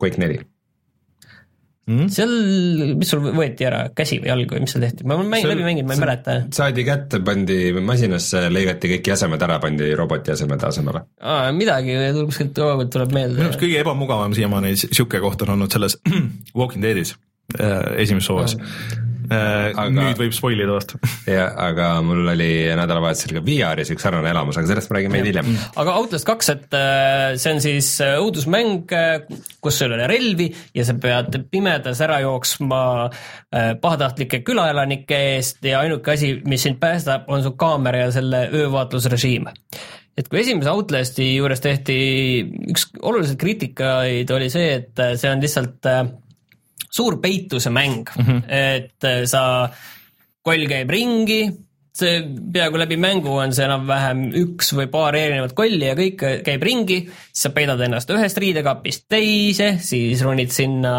Quake 0.00 0.16
neli. 0.16 0.38
mm.. 1.90 2.08
seal, 2.14 2.32
mis 2.98 3.10
sul 3.12 3.22
võeti 3.36 3.66
ära, 3.68 3.82
käsi 3.96 4.20
või 4.22 4.30
jalg 4.30 4.54
või 4.54 4.62
mis 4.64 4.74
seal 4.74 4.86
tehti, 4.86 5.06
ma 5.06 5.18
olen 5.18 5.28
mäng, 5.30 5.46
läbi 5.50 5.66
mänginud, 5.66 5.90
ma 5.90 5.96
ei 5.96 6.02
mäleta. 6.02 6.36
saadi 6.56 6.86
kätte, 6.86 7.20
pandi 7.26 7.58
masinasse, 7.84 8.46
lõigati 8.52 8.94
kõik 8.94 9.12
jäsemed 9.12 9.44
ära, 9.46 9.58
pandi 9.62 9.90
roboti 9.98 10.32
jäsemed 10.32 10.64
asemele. 10.70 11.04
midagi 11.58 11.98
kuskilt 12.22 12.54
kaugelt 12.56 12.92
tuleb 12.94 13.12
minu 13.12 13.20
meelde 13.20 13.46
arust. 13.46 13.62
kõige 13.62 13.84
ebamugavam 13.84 14.34
siiamaani 14.38 14.74
sihuke 14.80 15.22
koht 15.22 15.44
on 15.46 15.54
olnud 15.58 15.76
selles 15.76 16.00
Walking 16.58 16.82
Deadis 16.86 17.14
äh, 17.58 18.00
esimeses 18.06 18.32
hooajas. 18.32 18.56
Aga- 19.30 19.88
nüüd 19.94 20.18
võib 20.18 20.34
spoil 20.34 20.62
ida 20.64 20.74
vastu. 20.74 21.00
jah, 21.30 21.52
aga 21.68 21.90
mul 22.06 22.32
oli 22.32 22.50
nädalavahetusel 22.78 23.36
ka 23.38 23.44
VR-is 23.46 23.92
üks 23.94 24.06
sarnane 24.06 24.32
elamus, 24.32 24.58
aga 24.58 24.70
sellest 24.72 24.90
me 24.90 24.98
räägime 24.98 25.20
veidi 25.20 25.32
hiljem. 25.32 25.52
aga 25.82 25.96
Outlast 26.00 26.28
kaks, 26.28 26.50
et 26.54 26.78
äh, 26.78 27.36
see 27.40 27.54
on 27.54 27.62
siis 27.64 27.92
äh, 28.04 28.16
õudusmäng, 28.22 28.90
kus 29.62 29.78
sul 29.80 29.94
ei 29.94 30.00
ole 30.00 30.10
relvi 30.10 30.50
ja 30.76 30.86
sa 30.88 30.96
pead 31.00 31.38
pimedas 31.52 32.02
ära 32.04 32.20
jooksma 32.24 32.82
äh, 33.06 33.72
pahatahtlike 33.80 34.42
külaelanike 34.46 35.22
eest 35.36 35.64
ja 35.66 35.84
ainuke 35.84 36.16
asi, 36.16 36.34
mis 36.48 36.66
sind 36.66 36.80
päästab, 36.82 37.30
on 37.30 37.44
su 37.46 37.54
kaamera 37.60 38.06
ja 38.06 38.12
selle 38.14 38.46
öövaatlusrežiim 38.50 39.48
et 40.20 40.28
kui 40.28 40.42
esimese 40.42 40.72
Outlasti 40.72 41.26
juures 41.36 41.62
tehti 41.64 41.96
üks 42.72 42.88
oluliselt 43.00 43.38
kriitikaid 43.40 44.30
oli 44.34 44.50
see, 44.52 44.74
et 44.80 45.00
äh, 45.02 45.14
see 45.20 45.30
on 45.32 45.42
lihtsalt 45.42 45.88
äh, 45.88 46.02
suur 46.90 47.20
peituse 47.22 47.70
mäng 47.70 48.04
mm, 48.04 48.26
-hmm. 48.26 48.44
et 48.48 49.04
äh, 49.04 49.24
sa, 49.24 49.70
koll 50.42 50.66
käib 50.68 50.90
ringi, 50.90 51.42
see 52.00 52.20
peaaegu 52.54 52.78
läbi 52.80 52.96
mängu 53.00 53.32
on 53.42 53.52
see 53.54 53.64
enam-vähem 53.66 54.22
üks 54.40 54.70
või 54.78 54.86
paar 54.92 55.16
erinevat 55.18 55.52
kolli 55.58 55.88
ja 55.88 55.96
kõik 55.98 56.22
käib 56.46 56.62
ringi, 56.64 57.00
siis 57.32 57.44
sa 57.46 57.50
peidad 57.54 57.80
ennast 57.84 58.10
ühest 58.14 58.38
riidekapist 58.40 59.08
teise, 59.10 59.72
siis 59.82 60.22
ronid 60.24 60.54
sinna 60.54 60.94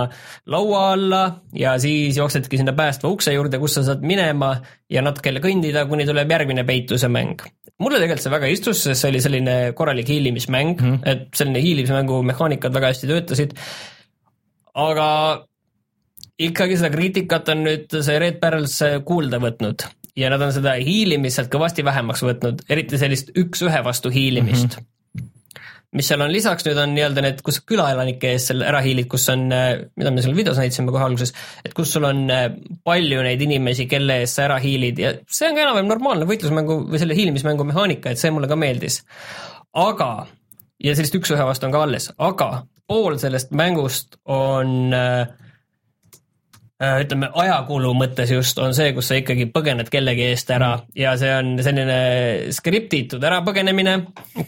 laua 0.51 0.83
alla 0.91 1.23
ja 1.57 1.77
siis 1.81 2.19
jooksedki 2.19 2.59
sinna 2.59 2.75
päästva 2.77 3.09
ukse 3.09 3.33
juurde, 3.33 3.59
kus 3.61 3.79
sa 3.79 3.85
saad 3.87 4.03
minema 4.05 4.53
ja 4.91 5.03
natuke 5.05 5.31
jälle 5.31 5.43
kõndida, 5.43 5.87
kuni 5.89 6.05
tuleb 6.09 6.35
järgmine 6.37 6.67
peituse 6.67 7.09
mäng 7.11 7.41
mulle 7.81 8.01
tegelikult 8.01 8.25
see 8.25 8.33
väga 8.35 8.49
istus, 8.51 8.83
sest 8.85 9.01
see 9.01 9.11
oli 9.13 9.21
selline 9.23 9.55
korralik 9.77 10.09
hiilimismäng 10.11 10.75
mm, 10.75 10.91
-hmm. 10.91 10.99
et 11.09 11.29
selline 11.37 11.63
hiilimismängu 11.63 12.21
mehaanikad 12.29 12.73
väga 12.73 12.91
hästi 12.91 13.09
töötasid. 13.09 13.55
aga 14.73 15.07
ikkagi 16.47 16.77
seda 16.79 16.91
kriitikat 16.93 17.49
on 17.53 17.65
nüüd 17.67 17.97
see 18.01 18.19
Red 18.21 18.39
Barrels 18.41 18.77
kuulda 19.07 19.41
võtnud 19.41 19.85
ja 20.17 20.31
nad 20.31 20.41
on 20.43 20.53
seda 20.55 20.75
hiilimist 20.79 21.39
sealt 21.39 21.51
kõvasti 21.53 21.85
vähemaks 21.87 22.23
võtnud, 22.25 22.65
eriti 22.71 22.99
sellist 22.99 23.31
üks-ühe 23.37 23.83
vastu 23.85 24.11
hiilimist 24.13 24.77
mm. 24.77 24.79
-hmm 24.79 24.89
mis 25.91 26.07
seal 26.07 26.21
on 26.23 26.31
lisaks 26.31 26.63
nüüd 26.63 26.77
on 26.79 26.93
nii-öelda 26.95 27.23
need, 27.25 27.39
kus 27.43 27.57
külaelanike 27.67 28.29
ees 28.33 28.45
seal 28.47 28.63
ära 28.63 28.79
hiilid, 28.83 29.09
kus 29.11 29.25
on, 29.33 29.41
mida 29.99 30.13
me 30.15 30.23
seal 30.23 30.37
videos 30.37 30.59
näitasime 30.61 30.93
kohe 30.93 31.03
alguses, 31.03 31.33
et 31.67 31.75
kus 31.75 31.91
sul 31.95 32.07
on 32.07 32.21
äh, 32.31 32.45
palju 32.87 33.23
neid 33.25 33.43
inimesi, 33.43 33.89
kelle 33.91 34.21
eest 34.23 34.39
sa 34.39 34.45
ära 34.47 34.59
hiilid 34.63 35.01
ja 35.03 35.11
see 35.27 35.49
on 35.49 35.57
ka 35.57 35.65
enam-vähem 35.65 35.91
normaalne 35.91 36.27
võitlusmängu 36.29 36.77
või 36.93 37.01
selle 37.01 37.17
hiilimismängu 37.17 37.67
mehaanika, 37.67 38.13
et 38.13 38.23
see 38.23 38.31
mulle 38.31 38.47
ka 38.51 38.55
meeldis. 38.59 39.01
aga, 39.75 40.09
ja 40.79 40.95
sellist 40.95 41.19
üks-ühe 41.19 41.43
vastu 41.47 41.67
on 41.67 41.75
ka 41.75 41.83
alles, 41.83 42.07
aga 42.17 42.49
pool 42.87 43.19
sellest 43.19 43.51
mängust 43.55 44.15
on 44.31 44.95
äh, 44.95 45.27
ütleme 46.81 47.27
ajakulu 47.37 47.91
mõttes 47.93 48.31
just 48.33 48.57
on 48.61 48.73
see, 48.73 48.89
kus 48.95 49.11
sa 49.11 49.17
ikkagi 49.19 49.45
põgened 49.53 49.89
kellegi 49.93 50.23
eest 50.31 50.49
ära 50.53 50.71
ja 50.97 51.13
see 51.19 51.29
on 51.35 51.53
selline 51.61 51.97
skriptitud 52.55 53.21
ärapõgenemine, 53.27 53.93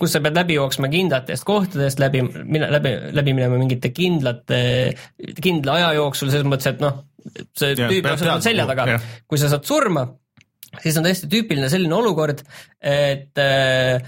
kus 0.02 0.16
sa 0.16 0.22
pead 0.24 0.40
läbi 0.40 0.58
jooksma 0.58 0.90
kindlatest 0.94 1.46
kohtadest, 1.46 2.02
läbi, 2.02 2.24
läbi, 2.24 2.94
läbi 3.14 3.36
minema 3.38 3.60
mingite 3.60 3.94
kindlate, 3.94 4.62
kindla 5.44 5.78
aja 5.78 5.92
jooksul, 6.00 6.32
selles 6.34 6.50
mõttes, 6.50 6.72
et 6.74 6.82
noh, 6.82 7.04
see 7.54 7.76
Jah, 7.78 7.92
tüüp 7.92 8.10
on 8.10 8.20
sul 8.20 8.44
selja 8.46 8.66
taga. 8.70 8.98
kui 9.30 9.42
sa 9.42 9.52
saad 9.52 9.68
surma, 9.68 10.08
siis 10.82 10.98
on 10.98 11.06
täiesti 11.06 11.30
tüüpiline 11.32 11.70
selline 11.72 11.98
olukord, 12.00 12.42
et 12.82 13.42
äh, 13.42 14.02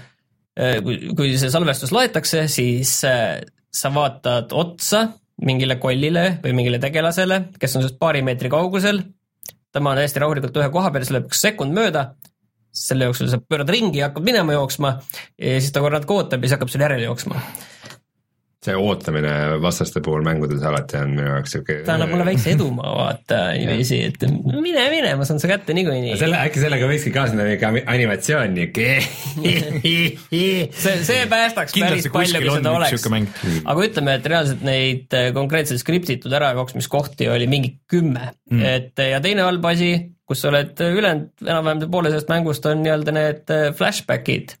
äh, 0.58 0.80
kui, 0.82 0.98
kui 1.16 1.36
see 1.38 1.52
salvestus 1.52 1.94
laetakse, 1.94 2.46
siis 2.50 2.98
äh, 3.06 3.38
sa 3.70 3.92
vaatad 3.94 4.54
otsa 4.56 5.06
mingile 5.44 5.76
kollile 5.80 6.38
või 6.44 6.54
mingile 6.56 6.80
tegelasele, 6.80 7.42
kes 7.60 7.76
on 7.76 7.84
sinust 7.84 7.98
paari 8.00 8.22
meetri 8.24 8.48
kaugusel, 8.52 9.02
tema 9.74 9.92
on 9.92 10.00
hästi 10.00 10.22
rahulikult 10.22 10.56
ühe 10.56 10.70
koha 10.72 10.90
peal, 10.92 11.04
siis 11.04 11.14
läheb 11.16 11.28
üks 11.28 11.42
sekund 11.44 11.76
mööda, 11.76 12.08
selle 12.76 13.08
jooksul 13.08 13.28
sa 13.32 13.40
pöörad 13.40 13.70
ringi 13.72 14.00
ja 14.00 14.10
hakkad 14.10 14.24
minema 14.24 14.56
jooksma. 14.56 14.96
Ja 15.40 15.56
siis 15.60 15.72
ta 15.72 15.82
korra 15.84 16.00
natuke 16.00 16.16
ootab 16.16 16.44
ja 16.44 16.48
siis 16.48 16.56
hakkab 16.56 16.72
sulle 16.72 16.88
järele 16.88 17.08
jooksma. 17.08 17.40
See 18.64 18.74
ootamine 18.76 19.32
vastaste 19.62 20.00
puhul 20.04 20.24
mängudes 20.26 20.62
alati 20.64 20.96
on 20.98 21.12
minu 21.12 21.28
jaoks 21.28 21.52
siuke. 21.56 21.76
ta 21.86 21.94
annab 21.96 22.12
mulle 22.12 22.24
väikse 22.28 22.54
edumaa 22.54 22.94
vaata 22.96 23.40
niiviisi, 23.56 23.98
et 24.08 24.24
mine, 24.26 24.86
mine, 24.92 25.12
ma 25.20 25.26
saan 25.28 25.40
su 25.42 25.50
kätte 25.50 25.76
niikuinii. 25.76 26.16
selle, 26.20 26.40
äkki 26.48 26.62
sellega 26.64 26.88
võikski 26.90 27.12
kaasneda 27.14 27.68
ami- 27.68 27.84
animatsioon 27.92 28.56
niuke. 28.56 28.88
see, 30.82 30.96
see 31.10 31.20
päästaks 31.30 31.76
päris 31.76 31.76
kindlasti 31.76 32.14
palju, 32.16 32.32
kuskil 32.32 32.48
kui 32.48 32.58
seda 32.58 32.74
oleks 32.80 33.06
sihuke. 33.06 33.54
aga 33.74 33.88
ütleme, 33.90 34.18
et 34.20 34.28
reaalselt 34.34 34.66
neid 34.66 35.16
äh, 35.20 35.30
konkreetselt 35.36 35.84
skriptitud 35.84 36.36
ärajooksmiskohti 36.40 37.30
oli 37.32 37.48
mingi 37.50 37.76
kümme 37.90 38.32
mm., 38.50 38.66
et 38.66 39.06
ja 39.12 39.20
teine 39.24 39.44
halb 39.46 39.64
asi, 39.68 39.92
kus 40.26 40.42
sa 40.42 40.50
oled 40.50 40.78
ülejäänud 40.80 41.44
enam-vähem 41.46 41.90
poole 41.92 42.10
sellest 42.10 42.32
mängust 42.32 42.66
on 42.66 42.80
nii-öelda 42.82 43.14
need 43.14 43.52
äh, 43.52 43.68
flashback'id 43.76 44.56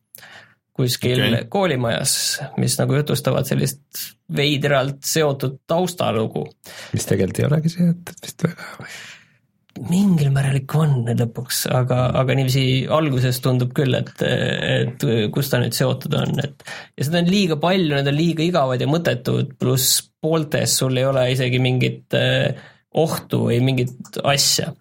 kuskil 0.76 1.22
okay. 1.24 1.48
koolimajas, 1.52 2.14
mis 2.60 2.76
nagu 2.80 2.98
jutustavad 2.98 3.48
sellist 3.48 4.06
veidralt 4.36 5.04
seotud 5.06 5.62
taustalugu. 5.68 6.46
mis 6.92 7.08
tegelikult 7.08 7.42
ei 7.42 7.50
olegi 7.50 7.76
seotud 7.78 8.26
vist 8.26 8.48
väga 8.48 8.72
või? 8.80 8.96
mingil 9.90 10.30
määral 10.32 10.56
ikka 10.56 10.78
on 10.84 10.94
lõpuks, 11.10 11.66
aga, 11.74 11.98
aga 12.16 12.36
niiviisi 12.36 12.86
alguses 12.92 13.40
tundub 13.44 13.74
küll, 13.76 13.92
et, 13.98 14.12
et 14.24 15.04
kus 15.34 15.50
ta 15.52 15.60
nüüd 15.60 15.76
seotud 15.76 16.16
on, 16.16 16.32
et 16.40 16.64
ja 16.96 17.06
seda 17.06 17.20
on 17.20 17.30
liiga 17.30 17.58
palju, 17.60 17.92
need 17.92 18.10
on 18.10 18.16
liiga 18.16 18.44
igavad 18.46 18.82
ja 18.82 18.88
mõttetud, 18.90 19.52
pluss 19.60 20.00
pooltes 20.22 20.78
sul 20.80 20.96
ei 20.96 21.06
ole 21.08 21.26
isegi 21.34 21.60
mingit 21.62 22.16
eh, 22.16 22.56
ohtu 22.96 23.46
või 23.50 23.60
mingit 23.64 24.20
asja, 24.24 24.72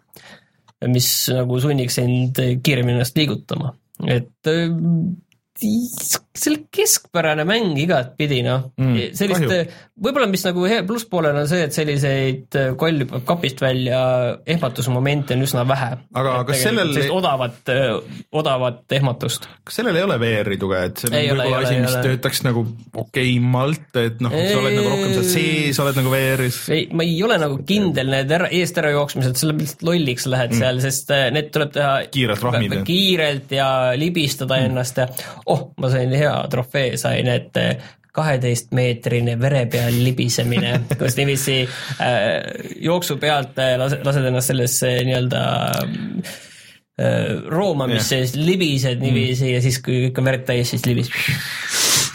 mis 0.88 1.10
nagu 1.34 1.60
sunniks 1.60 2.00
sind 2.00 2.40
kiiremini 2.64 3.00
ennast 3.00 3.20
liigutama, 3.20 3.74
et 4.08 4.54
these 5.60 6.20
see 6.36 6.52
oli 6.54 6.66
keskpärane 6.74 7.46
mäng 7.48 7.78
igatpidi 7.80 8.42
noh 8.46 8.72
Mm, 8.76 9.14
sellist 9.16 9.72
võib-olla 9.96 10.28
mis 10.28 10.44
nagu 10.44 10.66
hea 10.68 10.82
plusspoolel 10.88 11.38
on 11.40 11.48
see, 11.48 11.66
et 11.68 11.76
selliseid 11.76 12.58
äh, 12.60 12.72
koll 12.80 13.04
hüppab 13.04 13.24
kapist 13.28 13.62
välja 13.64 14.00
ehmatusmomente 14.52 15.38
on 15.38 15.46
üsna 15.46 15.64
vähe. 15.68 15.92
Aga 16.18 16.34
kas 16.50 16.64
sellel- 16.66 16.98
odavat, 17.14 17.72
odavat 18.36 18.96
ehmatust. 18.98 19.48
kas 19.64 19.80
sellel 19.80 19.96
ei 19.96 20.04
ole 20.04 20.18
VR-i 20.20 20.58
tuge, 20.60 20.82
et 20.90 21.04
see 21.04 21.12
on 21.12 21.16
võib-olla 21.16 21.62
asi, 21.62 21.78
mis 21.80 21.94
ole. 21.94 22.04
töötaks 22.10 22.44
nagu 22.48 22.66
okeimalt, 23.06 23.88
et 24.02 24.24
noh, 24.26 24.36
sa 24.36 24.60
oled 24.60 24.76
nagu 24.76 24.92
rohkem 24.92 25.16
seal 25.16 25.30
sees, 25.32 25.80
oled 25.84 26.02
nagu 26.02 26.14
VR-is. 26.14 26.60
ei, 26.76 26.88
ma 26.92 27.08
ei 27.08 27.16
ole 27.26 27.40
nagu 27.42 27.62
kindel 27.68 28.12
need 28.12 28.36
ära, 28.40 28.52
eest 28.60 28.82
ära 28.82 28.92
jooksmised, 28.96 29.40
selle 29.40 29.56
lihtsalt 29.62 29.88
lolliks 29.88 30.28
lähed 30.32 30.56
mm. 30.56 30.64
seal, 30.64 30.84
sest 30.84 31.16
äh, 31.16 31.28
need 31.36 31.52
tuleb 31.56 31.72
teha 31.76 31.94
Kiirelt 32.12 32.84
kiirelt 32.86 33.52
ja 33.56 33.70
libistada 33.98 34.60
mm. 34.60 34.70
ennast 34.70 35.00
ja 35.00 35.08
oh, 35.52 35.70
ma 35.82 35.90
sain 35.94 36.12
hea 36.16 36.25
trofee, 36.52 36.98
sain, 37.02 37.30
et 37.32 37.62
äh, 37.62 37.76
kaheteistmeetrine 38.16 39.36
vere 39.40 39.66
peal 39.72 39.98
libisemine, 40.06 40.78
kus 41.00 41.18
niiviisi 41.20 41.60
äh, 41.66 42.32
jooksu 42.86 43.20
pealt 43.22 43.60
äh, 43.60 43.76
lase, 43.82 44.00
lased 44.06 44.30
ennast 44.32 44.54
sellesse 44.54 44.94
nii-öelda 45.08 45.44
äh, 46.96 47.36
roomamisse 47.52 48.22
yeah., 48.22 48.30
siis 48.30 48.40
libised 48.40 49.04
niiviisi 49.04 49.50
mm. 49.50 49.54
ja 49.58 49.66
siis, 49.66 49.82
kui 49.84 50.06
kõik 50.08 50.24
on 50.24 50.32
verd 50.32 50.48
täis, 50.48 50.72
siis 50.72 50.88
libised 50.88 51.12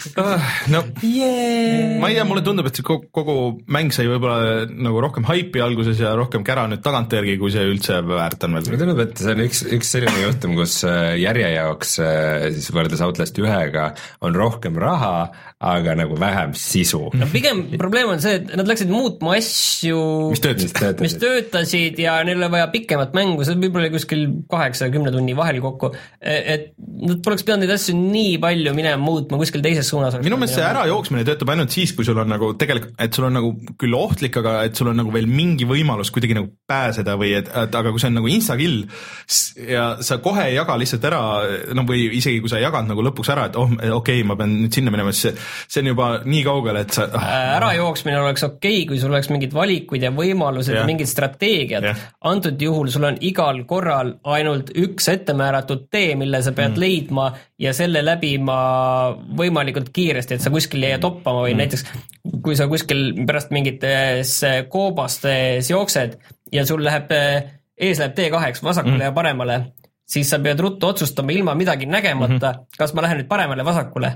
no 0.71 0.81
yeah.. 1.03 1.99
ma 2.01 2.09
ei 2.09 2.17
tea, 2.17 2.25
mulle 2.27 2.43
tundub, 2.45 2.67
et 2.69 2.77
see 2.77 2.85
kogu, 2.85 3.07
kogu 3.13 3.35
mäng 3.71 3.93
sai 3.95 4.07
võib-olla 4.09 4.65
nagu 4.69 5.01
rohkem 5.03 5.25
haipi 5.27 5.61
alguses 5.63 6.01
ja 6.01 6.13
rohkem 6.17 6.45
kära 6.47 6.65
nüüd 6.71 6.83
tagantjärgi, 6.85 7.37
kui 7.41 7.53
see 7.53 7.67
üldse 7.69 7.99
väärt 8.07 8.47
on 8.47 8.57
veel 8.57 8.67
mulle. 8.67 8.81
tundub, 8.81 9.03
et 9.05 9.21
see 9.21 9.35
on 9.35 9.43
üks, 9.45 9.63
üks 9.77 9.93
selline 9.95 10.25
juhtum, 10.25 10.55
kus 10.59 10.79
äh, 10.87 11.13
järje 11.21 11.51
jaoks 11.55 11.95
äh, 12.03 12.47
siis 12.55 12.71
võrreldes 12.73 13.03
Outlast 13.05 13.37
ühega 13.41 13.91
on 14.25 14.37
rohkem 14.37 14.79
raha, 14.81 15.29
aga 15.61 15.95
nagu 15.99 16.17
vähem 16.19 16.55
sisu. 16.57 17.03
no 17.17 17.29
pigem 17.33 17.63
probleem 17.81 18.15
on 18.15 18.23
see, 18.23 18.39
et 18.41 18.55
nad 18.57 18.69
läksid 18.69 18.91
muutma 18.91 19.35
asju, 19.37 20.01
mis 20.33 20.43
töötas? 20.43 20.97
mis 21.03 21.17
töötasid 21.21 22.01
ja 22.01 22.17
neil 22.25 22.41
oli 22.41 22.51
vaja 22.57 22.71
pikemat 22.73 23.15
mängu, 23.17 23.45
see 23.45 23.59
võib-olla 23.61 23.87
oli 23.87 23.95
kuskil 23.95 24.25
kaheksa-kümne 24.51 25.13
tunni 25.13 25.37
vahel 25.37 25.61
kokku. 25.63 25.93
et 26.21 26.71
nad 26.79 27.21
poleks 27.25 27.45
pidanud 27.45 27.65
neid 27.65 27.75
asju 27.75 27.95
nii 27.97 28.37
palju 28.41 28.73
minema 28.77 29.01
muutma 29.01 29.39
kuskil 29.41 29.63
teises 29.65 29.90
suunas 29.91 30.17
minu 30.23 30.39
meelest 30.39 30.57
see 30.57 30.65
ärajooksmine 30.65 31.25
töötab 31.27 31.51
ainult 31.53 31.73
siis, 31.73 31.93
kui 31.95 32.07
sul 32.07 32.19
on 32.21 32.31
nagu 32.31 32.53
tegelikult, 32.59 32.95
et 33.01 33.17
sul 33.17 33.27
on 33.27 33.37
nagu 33.37 33.51
küll 33.79 33.95
ohtlik, 33.97 34.37
aga 34.41 34.57
et 34.67 34.77
sul 34.77 34.91
on 34.91 34.99
nagu 35.01 35.13
veel 35.13 35.29
mingi 35.29 35.67
võimalus 35.69 36.11
kuidagi 36.13 36.37
nagu 36.37 36.51
pääseda 36.69 37.17
või 37.19 37.33
et, 37.39 37.51
et 37.63 37.77
aga 37.81 37.93
kui 37.93 38.01
see 38.01 38.11
on 38.11 38.19
nagu 38.19 38.31
insta-kill 38.31 38.85
ja 39.67 39.85
sa 40.05 40.19
kohe 40.23 40.47
ei 40.49 40.55
jaga 40.57 40.77
lihtsalt 40.79 41.07
ära, 41.09 41.21
no 41.77 41.85
või 41.87 42.07
isegi 42.17 42.41
kui 42.43 42.51
sa 42.51 42.59
ei 42.59 42.65
jaganud 42.65 42.93
nagu 42.93 43.05
lõpuks 43.09 43.31
ära, 43.33 43.47
et 43.49 43.59
oh, 43.59 43.69
okei 43.71 43.93
okay,, 43.97 44.27
ma 44.27 44.37
pean 44.39 44.55
nüüd 44.63 44.75
sinna 44.75 44.93
minema, 44.93 45.13
siis 45.15 45.29
see, 45.29 45.47
see 45.75 45.83
on 45.83 45.91
juba 45.93 46.09
nii 46.25 46.43
kaugel, 46.47 46.81
et 46.81 46.95
sa 46.95 47.07
ah. 47.17 47.29
ärajooksmine 47.57 48.19
oleks 48.21 48.47
okei 48.47 48.81
okay,, 48.81 48.87
kui 48.89 49.01
sul 49.01 49.13
oleks 49.13 49.31
mingid 49.33 49.55
valikuid 49.55 50.07
ja 50.07 50.13
võimalused 50.15 50.75
ja, 50.75 50.83
ja 50.83 50.89
mingid 50.89 51.09
strateegiad. 51.09 51.89
antud 52.31 52.61
juhul 52.61 52.91
sul 52.93 53.09
on 53.09 53.19
igal 53.25 53.63
korral 53.69 54.15
ainult 54.35 54.73
üks 54.77 55.09
ettemääratud 55.11 55.87
tee, 55.91 56.15
mille 56.19 56.41
sa 56.43 56.53
pead 56.55 56.75
mm. 56.75 56.81
leidma 56.81 57.31
ja 57.61 57.73
selle 57.77 58.01
läbima 58.05 58.57
võimalikult 59.37 59.80
kiiresti, 59.93 60.37
et 60.37 60.43
sa 60.43 60.51
kuskil 60.53 60.83
ei 60.83 60.93
jää 60.93 61.01
toppama 61.01 61.45
või 61.45 61.55
mm. 61.55 61.63
näiteks 61.63 61.85
kui 62.45 62.55
sa 62.55 62.67
kuskil 62.71 63.13
pärast 63.27 63.51
mingites 63.51 64.37
koobastes 64.69 65.69
jooksed 65.71 66.17
ja 66.53 66.65
sul 66.65 66.83
läheb, 66.85 67.11
ees 67.77 68.01
läheb 68.01 68.17
T2-ks 68.17 68.63
vasakule 68.63 68.99
mm. 68.99 69.07
ja 69.09 69.15
paremale, 69.15 69.61
siis 70.09 70.29
sa 70.29 70.39
pead 70.39 70.59
ruttu 70.59 70.91
otsustama 70.91 71.31
ilma 71.31 71.55
midagi 71.55 71.85
nägemata 71.85 72.33
mm, 72.33 72.59
-hmm. 72.59 72.77
kas 72.77 72.93
ma 72.93 73.01
lähen 73.01 73.23
nüüd 73.23 73.31
paremale, 73.31 73.65
vasakule 73.65 74.15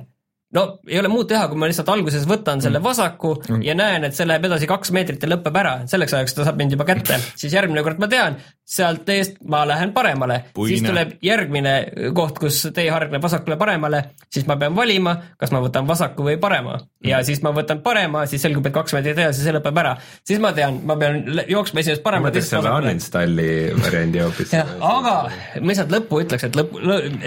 no 0.54 0.66
ei 0.88 1.00
ole 1.00 1.10
muud 1.10 1.28
teha, 1.30 1.48
kui 1.50 1.58
ma 1.60 1.70
lihtsalt 1.70 1.90
alguses 1.90 2.26
võtan 2.30 2.62
selle 2.64 2.80
mm. 2.80 2.86
vasaku 2.86 3.32
mm. 3.42 3.64
ja 3.66 3.76
näen, 3.78 4.06
et 4.08 4.18
see 4.18 4.28
läheb 4.28 4.46
edasi 4.50 4.70
kaks 4.70 4.92
meetrit 4.96 5.24
ja 5.24 5.30
lõpeb 5.32 5.58
ära, 5.58 5.74
selleks 5.90 6.14
ajaks 6.18 6.38
ta 6.38 6.46
saab 6.46 6.60
mind 6.62 6.76
juba 6.76 6.88
kätte, 6.88 7.18
siis 7.42 7.56
järgmine 7.56 7.84
kord 7.86 8.02
ma 8.02 8.10
tean, 8.12 8.38
sealt 8.66 9.10
eest 9.14 9.40
ma 9.50 9.64
lähen 9.68 9.94
paremale, 9.96 10.42
siis 10.56 10.86
tuleb 10.86 11.16
järgmine 11.26 11.76
koht, 12.18 12.40
kus 12.42 12.62
tee 12.76 12.88
hargneb 12.94 13.24
vasakule-paremale, 13.26 14.02
siis 14.32 14.46
ma 14.50 14.58
pean 14.62 14.78
valima, 14.78 15.16
kas 15.42 15.54
ma 15.56 15.64
võtan 15.66 15.90
vasaku 15.90 16.30
või 16.30 16.38
parema 16.42 16.78
ja 17.06 17.20
mm. 17.20 17.28
siis 17.28 17.42
ma 17.46 17.54
võtan 17.56 17.82
parema, 17.86 18.26
siis 18.30 18.46
selgub, 18.46 18.70
et 18.70 18.76
kaks 18.76 18.96
meetrit 18.98 19.18
edasi 19.18 19.46
see 19.46 19.56
lõpeb 19.56 19.82
ära, 19.82 19.96
siis 20.28 20.42
ma 20.44 20.54
tean, 20.58 20.80
ma 20.86 20.98
pean 21.02 21.24
jooksma 21.50 21.82
esimesest 21.82 22.06
paremale. 22.06 22.30
ma 22.30 22.36
mõtleks 22.36 22.54
selle 22.54 22.76
uninstalli 22.80 23.50
variandi 23.82 24.24
hoopis. 24.24 24.56
aga 24.62 25.16
ma 25.26 25.74
lihtsalt 25.74 25.94
lõppu 25.98 26.22
ütleks, 26.26 26.48
et 26.48 26.58
lõpp, 26.58 26.78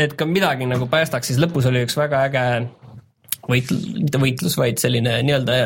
et 0.07 0.19
ka 0.19 0.29
midagi 0.29 0.71
nagu 0.71 0.87
päästaks, 0.91 1.33
siis 1.33 1.43
lõpus 1.43 1.67
oli 1.69 1.85
üks 1.87 1.99
väga 1.99 2.25
äge 2.31 2.47
võitl-, 3.49 3.81
mitte 4.03 4.21
võitlus, 4.23 4.59
vaid 4.61 4.81
selline 4.83 5.19
nii-öelda 5.27 5.59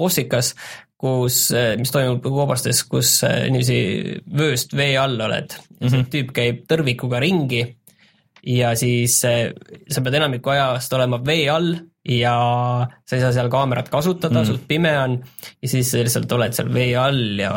bossikas, 0.00 0.54
kus, 1.00 1.48
mis 1.80 1.92
toimub 1.94 2.24
koobastes, 2.24 2.82
kus 2.88 3.18
äh, 3.24 3.46
niiviisi 3.52 4.20
vööst 4.36 4.74
vee 4.76 4.94
all 5.00 5.20
oled 5.20 5.54
mm. 5.80 5.86
-hmm. 5.86 6.08
tüüp 6.12 6.32
käib 6.36 6.64
tõrvikuga 6.68 7.22
ringi 7.24 7.62
ja 8.46 8.74
siis 8.76 9.20
äh, 9.28 9.52
sa 9.88 10.02
pead 10.04 10.18
enamiku 10.20 10.52
ajast 10.52 10.92
olema 10.96 11.20
vee 11.24 11.48
all 11.52 11.72
ja 12.08 12.34
sa 13.04 13.16
ei 13.16 13.20
saa 13.20 13.32
seal 13.36 13.50
kaamerat 13.52 13.90
kasutada 13.92 14.40
mm., 14.40 14.46
sul 14.48 14.60
pime 14.68 14.92
on 14.98 15.18
ja 15.60 15.68
siis 15.68 15.92
lihtsalt 15.94 16.32
oled 16.32 16.56
seal 16.56 16.70
vee 16.72 16.94
all 16.96 17.40
ja 17.40 17.52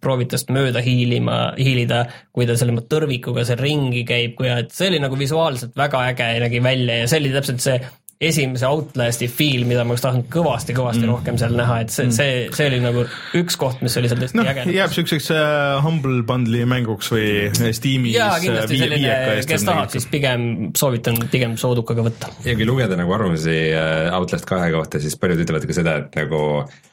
proovid 0.00 0.32
tast 0.32 0.48
mööda 0.54 0.80
hiilima, 0.84 1.52
hiilida, 1.58 2.06
kui 2.32 2.48
ta 2.48 2.56
selle 2.56 2.86
tõrvikuga 2.88 3.44
seal 3.44 3.60
ringi 3.60 4.06
käib, 4.08 4.34
kui 4.38 4.48
et 4.48 4.72
see 4.72 4.88
oli 4.92 5.02
nagu 5.04 5.18
visuaalselt 5.20 5.76
väga 5.76 6.06
äge 6.12 6.32
nägi 6.46 6.62
välja 6.64 7.02
ja 7.02 7.10
see 7.10 7.20
oli 7.20 7.34
täpselt 7.36 7.64
see 7.64 7.76
esimese 8.20 8.64
Outlasti 8.66 9.28
feel, 9.28 9.66
mida 9.68 9.82
ma 9.84 9.92
oleks 9.92 10.04
tahtnud 10.06 10.28
kõvasti-kõvasti 10.32 11.02
mm. 11.02 11.10
rohkem 11.10 11.36
seal 11.40 11.56
näha, 11.58 11.82
et 11.84 11.92
see 11.92 12.06
mm., 12.06 12.14
see, 12.16 12.38
see 12.56 12.68
oli 12.70 12.78
nagu 12.80 13.04
üks 13.36 13.58
koht, 13.60 13.82
mis 13.84 13.96
oli 14.00 14.08
seal 14.08 14.22
tõesti 14.22 14.40
no, 14.40 14.46
äge. 14.48 14.64
jääb 14.72 14.94
siukseks 14.96 15.28
uh, 15.34 15.84
Humble 15.84 16.22
Bundle'i 16.28 16.64
mänguks 16.68 17.12
või 17.12 17.28
Steamis. 17.76 18.16
jaa, 18.16 18.38
kindlasti 18.40 18.78
uh, 18.78 18.84
selline, 18.86 19.44
kes 19.52 19.68
tahab, 19.68 19.92
siis 19.92 20.08
pigem 20.08 20.48
soovitan 20.78 21.20
pigem 21.32 21.58
soodukaga 21.60 22.06
võtta. 22.08 22.32
ja 22.46 22.56
kui 22.56 22.68
lugeda 22.68 22.96
nagu 22.96 23.12
arvamusi 23.18 23.58
uh, 23.74 24.08
Outlast 24.16 24.48
kahe 24.48 24.72
kohta, 24.72 25.02
siis 25.02 25.20
paljud 25.20 25.44
ütlevad 25.44 25.68
ka 25.68 25.76
seda, 25.76 25.98
et 26.06 26.20
nagu 26.22 26.42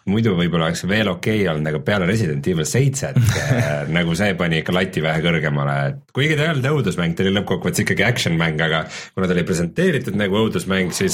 muidu 0.10 0.34
võib-olla 0.36 0.68
oleks 0.68 0.84
veel 0.88 1.08
okei 1.12 1.44
okay 1.44 1.50
olnud, 1.54 1.70
aga 1.70 1.80
peale 1.86 2.08
Resident 2.10 2.48
Evil 2.52 2.68
seitset 2.68 3.16
nagu 3.98 4.16
see 4.20 4.34
pani 4.40 4.60
ikka 4.60 4.76
lati 4.76 5.04
vähe 5.04 5.24
kõrgemale, 5.24 5.76
et 5.92 6.02
kuigi 6.16 6.36
ta 6.36 6.48
ei 6.48 6.52
olnud 6.54 6.68
õudusmäng, 6.74 7.16
ta 7.16 7.24
oli 7.24 7.34
lõppkokkuvõttes 7.38 7.86
ikkagi 7.86 8.06
action 8.08 8.36
mäng, 8.40 8.60
aga 8.64 8.84
kuna 9.14 9.30
ta 9.30 9.36
oli 9.38 9.46
presenteeritud 9.48 10.18
nagu 10.20 10.42
õudusmäng, 10.42 10.92
siis, 10.96 11.13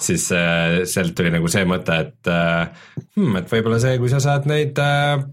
siis 0.00 0.28
äh, 0.36 0.82
sealt 0.90 1.16
tuli 1.18 1.32
nagu 1.34 1.50
see 1.52 1.66
mõte, 1.68 1.98
et 2.06 2.30
äh, 2.30 2.86
hmm, 3.16 3.42
et 3.42 3.50
võib-olla 3.52 3.80
see, 3.82 3.98
kui 4.00 4.12
sa 4.12 4.22
saad 4.22 4.48
neid 4.50 4.78
äh, 4.80 5.24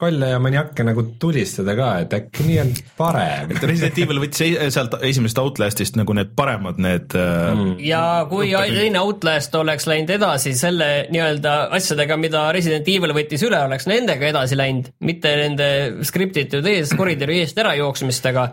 kolle 0.00 0.30
ja 0.30 0.38
maniakke 0.40 0.84
nagu 0.86 1.02
tulistada 1.20 1.74
ka, 1.76 1.88
et 2.04 2.14
äkki 2.16 2.46
nii 2.46 2.58
on 2.62 2.70
parem. 2.96 3.52
et 3.52 3.64
Resident 3.68 3.98
Evil 4.00 4.22
võttis 4.22 4.54
sealt 4.72 4.96
esimesest 5.04 5.40
Outlastist 5.42 5.98
nagu 6.00 6.14
need 6.16 6.32
paremad, 6.36 6.80
need 6.80 7.16
äh, 7.18 7.50
mm. 7.52 7.74
ja 7.84 8.02
kui 8.30 8.52
teine 8.54 9.02
Outlast 9.04 9.54
oleks 9.60 9.88
läinud 9.90 10.14
edasi 10.16 10.54
selle 10.58 10.88
nii-öelda 11.12 11.56
asjadega, 11.76 12.16
mida 12.20 12.46
Resident 12.56 12.88
Evil 12.88 13.14
võttis 13.16 13.44
üle, 13.46 13.60
oleks 13.68 13.88
nendega 13.90 14.30
edasi 14.30 14.58
läinud, 14.58 14.88
mitte 15.04 15.36
nende 15.42 15.70
skriptitud 16.08 16.66
ees, 16.72 16.96
koridori 16.96 17.42
eest 17.44 17.60
ära 17.60 17.76
jooksmistega, 17.80 18.48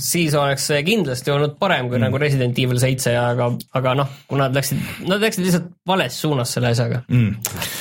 siis 0.00 0.34
oleks 0.38 0.68
see 0.70 0.82
kindlasti 0.86 1.32
olnud 1.32 1.56
parem 1.60 1.88
kui 1.88 1.98
mm. 1.98 2.06
nagu 2.06 2.20
Resident 2.20 2.58
Evil 2.58 2.80
seitse, 2.82 3.14
aga, 3.18 3.50
aga 3.76 3.96
noh, 4.02 4.14
kuna 4.30 4.48
nad 4.48 4.58
läksid, 4.58 4.80
nad 5.08 5.22
läksid 5.22 5.46
lihtsalt 5.46 5.68
vales 5.86 6.16
suunas 6.22 6.54
selle 6.56 6.72
asjaga. 6.74 7.02
Mm.. 7.12 7.36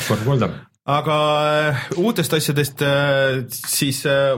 kord 0.07 0.25
kuulda. 0.27 0.49
aga 0.89 1.19
äh, 1.69 1.87
uutest 2.01 2.35
asjadest 2.37 2.83
äh, 2.85 3.39
siis 3.49 4.03
äh, 4.09 4.37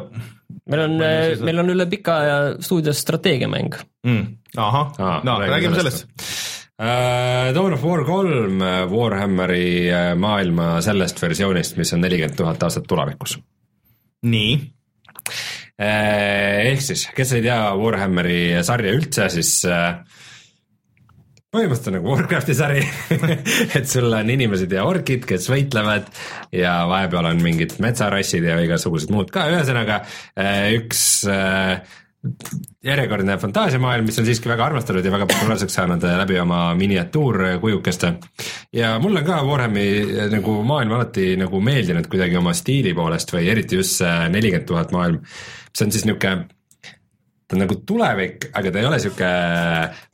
meil 0.70 0.86
on, 0.88 0.98
meil 1.46 1.64
on 1.64 1.74
üle 1.74 1.88
pika 1.92 2.18
aja 2.24 2.40
stuudios 2.64 3.02
strateegiamäng. 3.04 3.80
Mm.. 4.08 4.26
ahah. 4.58 4.96
Ah,, 5.00 5.22
no 5.28 5.40
räägime 5.44 5.80
sellest, 5.80 6.06
sellest.. 6.08 6.50
Uh, 6.82 7.52
Dawn 7.54 7.76
of 7.76 7.84
War 7.86 8.02
kolm 8.08 8.62
Warhammeri 8.90 9.92
maailma 10.18 10.80
sellest 10.82 11.20
versioonist, 11.22 11.76
mis 11.78 11.94
on 11.94 12.02
nelikümmend 12.02 12.40
tuhat 12.40 12.64
aastat 12.66 12.88
tulevikus. 12.90 13.36
nii 14.26 14.56
ehk 15.82 16.84
siis, 16.84 17.08
kes 17.16 17.38
ei 17.38 17.46
tea 17.46 17.60
Warhammeri 17.80 18.42
sarja 18.66 18.94
üldse, 18.96 19.28
siis 19.34 19.54
eh, 19.70 20.02
põhimõtteliselt 21.52 21.90
on 21.92 21.98
nagu 21.98 22.12
Warcrafti 22.14 22.56
sari 22.58 22.84
et 23.78 23.90
sul 23.90 24.12
on 24.14 24.30
inimesed 24.34 24.72
ja 24.72 24.86
orkid, 24.88 25.26
kes 25.28 25.50
võitlevad 25.52 26.12
ja 26.56 26.82
vahepeal 26.92 27.32
on 27.34 27.42
mingid 27.44 27.78
metsarassid 27.84 28.46
ja 28.48 28.60
igasugused 28.64 29.12
muud 29.14 29.34
ka, 29.34 29.48
ühesõnaga 29.56 30.04
eh, 30.36 30.78
üks 30.80 31.06
järjekordne 32.86 33.38
fantaasiamaailm, 33.42 34.06
mis 34.06 34.20
on 34.22 34.28
siiski 34.28 34.50
väga 34.50 34.66
armastatud 34.70 35.06
ja 35.06 35.14
väga 35.14 35.26
populaarseks 35.32 35.74
saanud 35.74 36.04
läbi 36.06 36.38
oma 36.40 36.76
miniatuurkujukeste. 36.78 38.14
ja 38.74 39.00
mulle 39.00 39.20
on 39.20 39.26
ka 39.26 39.42
Warhammi 39.46 39.88
nagu 40.30 40.62
maailm 40.64 40.94
alati 40.98 41.36
nagu 41.38 41.62
meeldinud 41.62 42.08
kuidagi 42.12 42.38
oma 42.38 42.54
stiili 42.54 42.94
poolest 42.94 43.34
või 43.34 43.50
eriti 43.50 43.82
just 43.82 43.98
see 44.04 44.30
nelikümmend 44.30 44.70
tuhat 44.70 44.94
maailm 44.94 45.22
see 45.74 45.86
on 45.86 45.92
siis 45.92 46.06
niisugune 46.06 46.46
ta 47.52 47.58
on 47.58 47.66
nagu 47.66 47.76
tulevik, 47.88 48.48
aga 48.56 48.72
ta 48.72 48.80
ei 48.80 48.86
ole 48.88 48.98
sihuke 49.04 49.30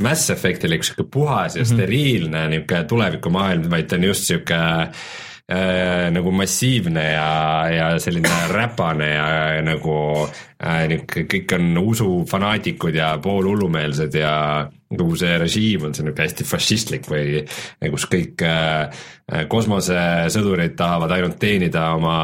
Mass 0.02 0.32
Effectilik, 0.34 0.84
sihuke 0.84 1.06
puhas 1.14 1.56
ja 1.56 1.62
mm 1.62 1.68
-hmm. 1.68 1.74
steriilne 1.74 2.48
nihuke 2.50 2.84
tulevikumaailm, 2.84 3.70
vaid 3.70 3.86
ta 3.88 3.96
on 3.96 4.04
just 4.04 4.24
sihuke 4.24 4.58
äh, 5.52 6.08
nagu 6.14 6.32
massiivne 6.36 7.04
ja, 7.12 7.30
ja 7.72 7.90
selline 8.00 8.32
räpane 8.58 9.10
ja, 9.14 9.28
ja 9.58 9.62
nagu 9.66 9.98
äh, 10.60 10.98
kõik 11.14 11.56
on 11.58 11.78
usufanaatikud 11.84 12.98
ja 12.98 13.14
poolhullumeelsed 13.24 14.18
ja 14.20 14.34
kogu 14.88 15.18
see 15.20 15.38
režiim 15.40 15.90
on 15.90 15.96
sihuke 15.96 16.24
hästi 16.24 16.46
fašistlik 16.48 17.08
või 17.12 17.44
kus 17.92 18.08
kõik 18.12 18.44
äh, 18.48 19.06
kosmosesõdurid 19.52 20.78
tahavad 20.80 21.12
ainult 21.18 21.40
teenida 21.40 21.90
oma 21.98 22.20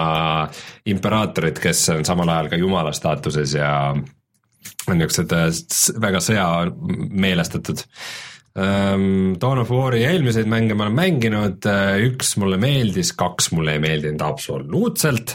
imperaatorit, 0.88 1.59
kes 1.59 1.89
on 1.97 2.05
samal 2.07 2.32
ajal 2.32 2.53
ka 2.53 2.59
jumala 2.61 2.93
staatuses 2.95 3.57
ja 3.59 3.74
on 3.91 4.99
niisugused 4.99 5.36
äh, 5.36 5.49
väga 6.07 6.24
sõjameelestatud 6.24 7.84
um,. 7.84 8.32
Dawn 8.53 9.59
of 9.63 9.71
War'i 9.73 10.03
eelmiseid 10.05 10.45
mänge 10.45 10.75
ma 10.77 10.85
olen 10.85 10.97
mänginud, 10.99 11.65
äh, 11.65 12.03
üks 12.05 12.35
mulle 12.37 12.59
meeldis, 12.61 13.09
kaks 13.17 13.49
mulle 13.55 13.73
ei 13.73 13.81
meeldinud 13.81 14.21
absoluutselt 14.21 15.33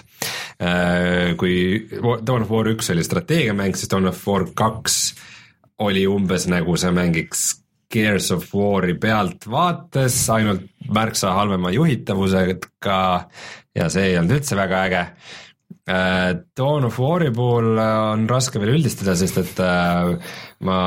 uh,. 0.63 1.35
kui 1.41 1.57
Dawn 1.99 2.45
of 2.45 2.53
War 2.55 2.71
üks 2.71 2.93
oli 2.95 3.03
strateegiamäng, 3.03 3.75
siis 3.75 3.91
Dawn 3.91 4.07
of 4.07 4.21
War 4.29 4.47
kaks 4.55 5.01
oli 5.83 6.05
umbes 6.07 6.47
nagu 6.51 6.77
sa 6.79 6.93
mängiks 6.95 7.57
Gears 7.91 8.31
of 8.35 8.47
War'i 8.55 8.95
pealtvaates, 9.01 10.21
ainult 10.31 10.69
märksa 10.93 11.33
halvema 11.35 11.73
juhitavusega 11.75 13.01
ja 13.75 13.89
see 13.91 14.13
ei 14.13 14.19
olnud 14.21 14.37
üldse 14.37 14.59
väga 14.59 14.85
äge. 14.87 15.03
Äh, 15.89 16.29
Dawn 16.55 16.87
of 16.87 17.01
War'i 17.03 17.33
puhul 17.35 17.81
on 17.83 18.29
raske 18.31 18.61
veel 18.63 18.77
üldistada, 18.77 19.17
sest 19.19 19.43
et 19.43 19.63
äh, 19.65 20.15
ma 20.69 20.79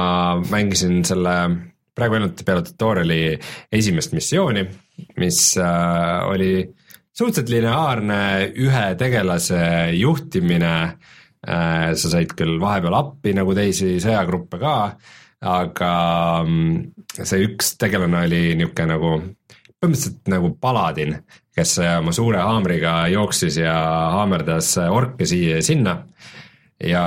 mängisin 0.48 1.02
selle 1.04 1.36
praegu 1.96 2.18
ainult 2.18 2.44
peale 2.46 2.64
tutorial'i 2.66 3.24
esimest 3.72 4.14
missiooni, 4.16 4.66
mis 5.20 5.42
äh, 5.60 6.28
oli 6.30 6.54
suhteliselt 7.12 7.50
lineaarne 7.52 8.22
ühe 8.64 8.86
tegelase 9.00 9.64
juhtimine. 10.00 10.76
sa 11.42 11.96
said 11.98 12.36
küll 12.38 12.60
vahepeal 12.62 12.94
appi 12.94 13.32
nagu 13.34 13.56
teisi 13.58 13.96
sõjagruppe 13.98 14.60
ka 14.62 14.74
aga 15.42 15.92
mm, 16.46 16.82
see 17.18 17.46
üks 17.48 17.76
tegelane 17.82 18.26
oli 18.28 18.42
niisugune 18.60 18.94
nagu 18.94 19.12
põhimõtteliselt 19.82 20.30
nagu 20.30 20.52
paladin, 20.62 21.16
kes 21.58 21.80
äh, 21.82 21.96
oma 21.98 22.14
suure 22.14 22.44
haamriga 22.46 23.08
jooksis 23.10 23.58
ja 23.64 23.74
haamerdas 24.18 24.76
orke 24.84 25.26
siia 25.26 25.58
ja 25.58 25.66
sinna. 25.66 25.96
ja 26.82 27.02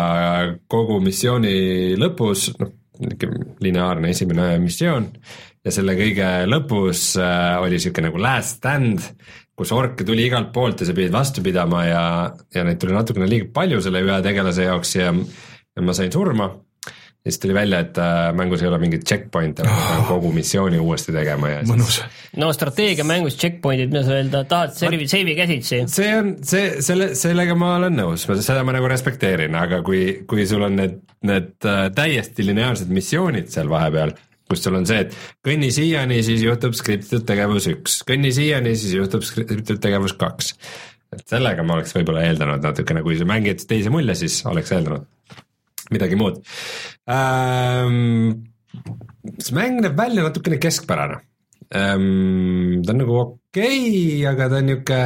kogu 0.70 1.00
missiooni 1.02 1.94
lõpus, 1.98 2.48
noh, 2.58 2.72
niisugune 3.00 3.56
lineaarne 3.64 4.10
esimene 4.14 4.52
missioon. 4.62 5.08
Ja 5.64 5.72
selle 5.72 5.94
kõige 5.96 6.28
lõpus 6.50 7.14
äh, 7.20 7.56
oli 7.62 7.78
niisugune 7.78 8.10
nagu 8.10 8.20
last 8.22 8.60
stand, 8.60 9.06
kus 9.54 9.72
orke 9.74 10.06
tuli 10.06 10.26
igalt 10.28 10.52
poolt 10.54 10.82
ja 10.82 10.88
sa 10.88 10.96
pidid 10.96 11.14
vastu 11.14 11.42
pidama 11.44 11.84
ja, 11.86 12.04
ja 12.54 12.66
neid 12.66 12.80
tuli 12.82 12.94
natukene 12.94 13.28
liiga 13.30 13.50
palju 13.54 13.80
selle 13.84 14.02
ühe 14.04 14.20
tegelase 14.24 14.66
jaoks 14.68 14.96
ja, 14.98 15.12
ja 15.14 15.84
ma 15.84 15.94
sain 15.96 16.12
surma 16.12 16.50
ja 17.24 17.32
siis 17.32 17.40
tuli 17.40 17.54
välja, 17.56 17.78
et 17.80 17.98
äh, 17.98 18.34
mängus 18.36 18.62
ei 18.62 18.68
ole 18.68 18.78
mingeid 18.82 19.06
checkpoint'e, 19.08 19.64
ma 19.64 19.76
pean 19.88 20.02
kogu 20.10 20.32
missiooni 20.34 20.76
uuesti 20.80 21.12
tegema 21.14 21.54
ja 21.54 21.62
siis 21.64 22.02
no 22.36 22.50
strateegiamängus 22.52 23.38
checkpoint'id, 23.40 23.88
mida 23.88 24.02
sa 24.04 24.18
öelda, 24.18 24.42
tahad 24.50 24.74
seivi, 24.76 25.06
seivi 25.08 25.36
käsitsi? 25.38 25.78
see 25.88 26.10
on, 26.18 26.34
see, 26.44 26.82
selle, 26.84 27.14
sellega 27.16 27.56
ma 27.56 27.78
olen 27.78 27.96
nõus, 27.96 28.26
seda 28.28 28.60
ma 28.68 28.74
nagu 28.76 28.90
respekteerin, 28.92 29.56
aga 29.56 29.80
kui, 29.86 30.02
kui 30.28 30.44
sul 30.50 30.66
on 30.68 30.76
need, 30.82 31.00
need 31.24 31.70
äh, 31.70 31.86
täiesti 31.96 32.44
lineaarsed 32.44 32.92
missioonid 32.92 33.48
seal 33.56 33.72
vahepeal, 33.72 34.12
kus 34.50 34.66
sul 34.66 34.76
on 34.76 34.84
see, 34.92 35.06
et 35.06 35.16
kõnni 35.48 35.72
siiani, 35.72 36.20
siis 36.28 36.44
juhtub 36.44 36.76
skriptitud 36.76 37.24
tegevus 37.32 37.70
üks, 37.72 38.02
kõnni 38.04 38.34
siiani, 38.36 38.76
siis 38.76 38.98
juhtub 38.98 39.24
skriptitud 39.24 39.80
tegevus 39.80 40.12
kaks. 40.20 40.52
et 41.16 41.24
sellega 41.24 41.64
ma 41.64 41.78
oleks 41.80 41.96
võib-olla 41.96 42.28
eeldanud 42.28 42.68
natukene, 42.68 43.00
kui 43.00 43.16
see 43.16 43.32
mäng 43.32 43.48
jättis 43.48 43.72
teise 43.72 43.96
mulje, 43.96 44.20
siis 44.26 44.42
oleks 44.50 44.76
eeldanud 44.76 45.08
midagi 45.92 46.18
muud 46.20 46.40
ähm,. 47.10 48.44
see 49.38 49.56
mäng 49.56 49.80
näeb 49.84 49.96
välja 49.98 50.26
natukene 50.26 50.60
keskpärane 50.62 51.20
ähm,. 51.74 52.82
ta 52.84 52.92
on 52.94 53.02
nagu 53.02 53.18
okei 53.20 53.80
okay,, 53.80 54.26
aga 54.30 54.50
ta 54.52 54.60
on 54.62 54.70
niuke 54.72 55.00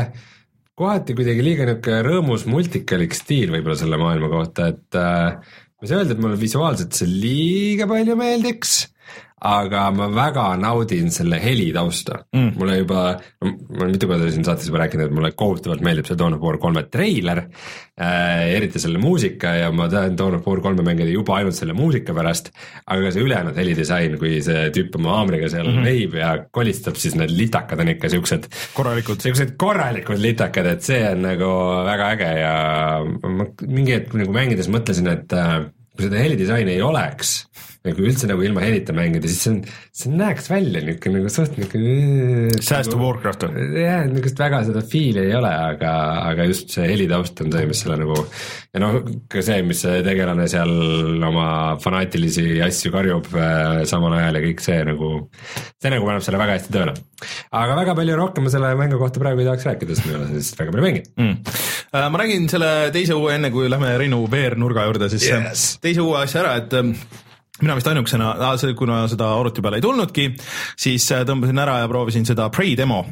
kohati 0.78 1.16
kuidagi 1.18 1.42
liiga 1.42 1.66
niuke 1.66 2.02
rõõmus 2.06 2.46
multikalik 2.50 3.16
stiil 3.16 3.50
võib-olla 3.54 3.78
selle 3.80 3.98
maailma 3.98 4.30
kohta, 4.30 4.68
et 4.74 4.98
äh, 4.98 5.34
ma 5.38 5.86
ei 5.86 5.90
saa 5.90 6.02
öelda, 6.02 6.14
et 6.14 6.22
mulle 6.22 6.38
visuaalselt 6.38 6.94
see 6.94 7.10
liiga 7.10 7.88
palju 7.90 8.14
meeldiks 8.18 8.76
aga 9.46 9.88
ma 9.94 10.08
väga 10.10 10.46
naudin 10.58 11.12
selle 11.14 11.38
heli 11.42 11.68
tausta 11.74 12.22
mm.. 12.34 12.54
mulle 12.58 12.78
juba, 12.80 13.02
ma 13.44 13.82
olen 13.84 13.92
mitu 13.94 14.08
korda 14.10 14.30
siin 14.34 14.46
saates 14.46 14.66
juba 14.70 14.82
rääkinud, 14.82 15.08
et 15.08 15.14
mulle 15.14 15.30
kohutavalt 15.38 15.84
meeldib 15.84 16.08
see 16.08 16.18
Dawn 16.18 16.34
of 16.34 16.42
War 16.42 16.58
kolme 16.62 16.82
treiler 16.90 17.44
äh,, 17.44 18.48
eriti 18.56 18.82
selle 18.82 18.98
muusika 19.02 19.54
ja 19.60 19.70
ma 19.74 19.86
tahan 19.92 20.18
Dawn 20.18 20.38
of 20.40 20.48
War 20.48 20.62
kolme 20.64 20.82
mängida 20.86 21.12
juba 21.12 21.38
ainult 21.38 21.58
selle 21.58 21.76
muusika 21.78 22.16
pärast, 22.16 22.50
aga 22.86 23.06
ka 23.06 23.14
see 23.14 23.26
ülejäänud 23.26 23.62
helidisain, 23.62 24.18
kui 24.18 24.40
see 24.44 24.66
tüüp 24.74 24.98
oma 24.98 25.18
haamriga 25.20 25.50
seal 25.52 25.68
mm 25.68 25.78
-hmm. 25.78 25.90
veib 25.92 26.18
ja 26.18 26.34
kolistab, 26.50 26.98
siis 26.98 27.14
need 27.18 27.34
litakad 27.34 27.80
on 27.84 27.94
ikka 27.94 28.10
siuksed 28.10 28.50
korralikud. 28.74 29.22
siuksed 29.22 29.54
korralikud 29.56 30.18
litakad, 30.18 30.66
et 30.66 30.82
see 30.82 31.02
on 31.12 31.22
nagu 31.22 31.52
väga 31.86 32.12
äge 32.16 32.30
ja 32.42 32.54
ma 33.06 33.50
mingi 33.62 33.94
hetk 33.94 34.14
nagu 34.18 34.34
mängides 34.34 34.70
mõtlesin, 34.72 35.10
et 35.14 35.32
äh, 35.32 35.60
kui 35.98 36.06
seda 36.06 36.20
helidisaini 36.22 36.76
ei 36.76 36.82
oleks, 36.82 37.40
kui 37.96 38.08
üldse 38.10 38.28
nagu 38.30 38.44
ilma 38.44 38.62
helita 38.64 38.94
mängida, 38.96 39.28
siis 39.30 39.42
see 39.44 39.52
on, 39.54 39.58
see 40.00 40.12
näeks 40.14 40.48
välja 40.50 40.82
niisugune 40.84 41.20
nagu 41.22 41.32
suht 41.32 41.58
niisugune 41.58 42.62
säästu 42.64 42.98
Warcraft 43.00 43.48
on. 43.48 43.58
jah, 43.78 44.04
niisugust 44.08 44.42
väga 44.42 44.62
seda 44.68 44.82
fiili 44.94 45.24
ei 45.26 45.34
ole, 45.38 45.50
aga, 45.72 45.92
aga 46.30 46.48
just 46.50 46.74
see 46.74 46.86
helitaust 46.88 47.44
on 47.44 47.52
see, 47.54 47.68
mis 47.70 47.82
selle 47.84 47.98
nagu 48.02 48.18
ja 48.74 48.82
noh, 48.82 48.98
ka 49.32 49.42
see, 49.44 49.62
mis 49.66 49.82
see 49.84 50.00
tegelane 50.06 50.48
seal 50.50 50.72
oma 51.28 51.48
fanaatilisi 51.82 52.58
asju 52.64 52.92
karjub 52.94 53.30
äh, 53.34 53.82
samal 53.90 54.16
ajal 54.18 54.38
ja 54.38 54.44
kõik 54.44 54.64
see 54.64 54.78
nagu, 54.88 55.12
see 55.80 55.92
nagu 55.94 56.08
paneb 56.08 56.26
selle 56.26 56.40
väga 56.42 56.58
hästi 56.58 56.74
tööle. 56.74 56.96
aga 57.62 57.78
väga 57.80 57.96
palju 57.98 58.18
rohkem 58.20 58.46
ma 58.46 58.52
selle 58.54 58.74
mängu 58.78 59.00
kohta 59.00 59.22
praegu 59.22 59.42
ei 59.42 59.48
tahaks 59.48 59.68
rääkida, 59.70 59.96
sest 59.96 60.08
ma 60.08 60.14
ei 60.14 60.20
ole 60.20 60.28
sellest 60.32 60.60
väga 60.60 60.74
palju 60.74 60.88
mänginud 60.88 61.14
mm.. 61.16 61.56
Äh, 61.88 62.10
ma 62.12 62.20
räägin 62.20 62.50
selle 62.52 62.72
teise 62.92 63.16
uue, 63.16 63.32
enne 63.38 63.52
kui 63.54 63.70
lähme 63.72 63.94
Reinu 64.00 64.20
VR-nurga 64.28 64.84
juurde, 64.88 65.08
siis 65.12 65.24
yes. 65.30 65.70
teise 65.80 66.04
uue 66.04 66.20
asja 66.20 66.44
ära, 66.44 66.58
et 66.60 66.76
ähm, 66.76 66.92
mina 67.62 67.74
vist 67.78 67.88
ainukesena, 67.90 68.34
kuna 68.78 69.02
seda 69.10 69.32
arvuti 69.34 69.62
peale 69.64 69.80
ei 69.80 69.84
tulnudki, 69.84 70.28
siis 70.78 71.08
äh, 71.14 71.24
tõmbasin 71.28 71.62
ära 71.64 71.80
ja 71.82 71.88
proovisin 71.90 72.26
seda 72.28 72.50
Prey 72.54 72.76
demo 72.78 73.04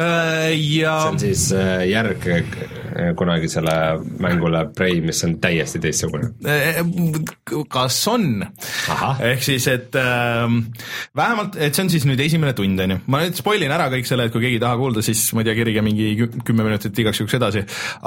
ja. 0.00 0.94
see 1.02 1.10
on 1.12 1.18
siis 1.20 1.46
äh, 1.56 1.84
järg 1.90 2.24
äh, 2.30 3.10
kunagisele 3.18 3.74
mängule 4.22 4.64
Prey, 4.76 5.00
mis 5.04 5.22
on 5.24 5.36
täiesti 5.42 5.80
teistsugune. 5.82 6.32
kas 7.68 7.98
on? 8.10 8.44
ehk 9.30 9.44
siis, 9.44 9.66
et 9.70 9.96
äh, 9.98 10.46
vähemalt, 11.16 11.58
et 11.60 11.76
see 11.76 11.84
on 11.84 11.92
siis 11.92 12.06
nüüd 12.08 12.22
esimene 12.24 12.54
tund, 12.56 12.80
on 12.80 12.96
ju. 12.96 12.98
ma 13.10 13.22
nüüd 13.24 13.38
spoil 13.38 13.66
in 13.66 13.74
ära 13.74 13.90
kõik 13.92 14.08
selle, 14.08 14.28
et 14.28 14.34
kui 14.34 14.44
keegi 14.44 14.58
ei 14.60 14.64
taha 14.64 14.80
kuulda, 14.80 15.04
siis 15.04 15.22
ma 15.36 15.44
ei 15.44 15.50
tea, 15.50 15.58
kerige 15.60 15.84
mingi 15.86 16.10
kümme 16.46 16.66
minutit 16.66 16.98
igaks 17.04 17.22
juhuks 17.22 17.38
edasi, 17.40 17.64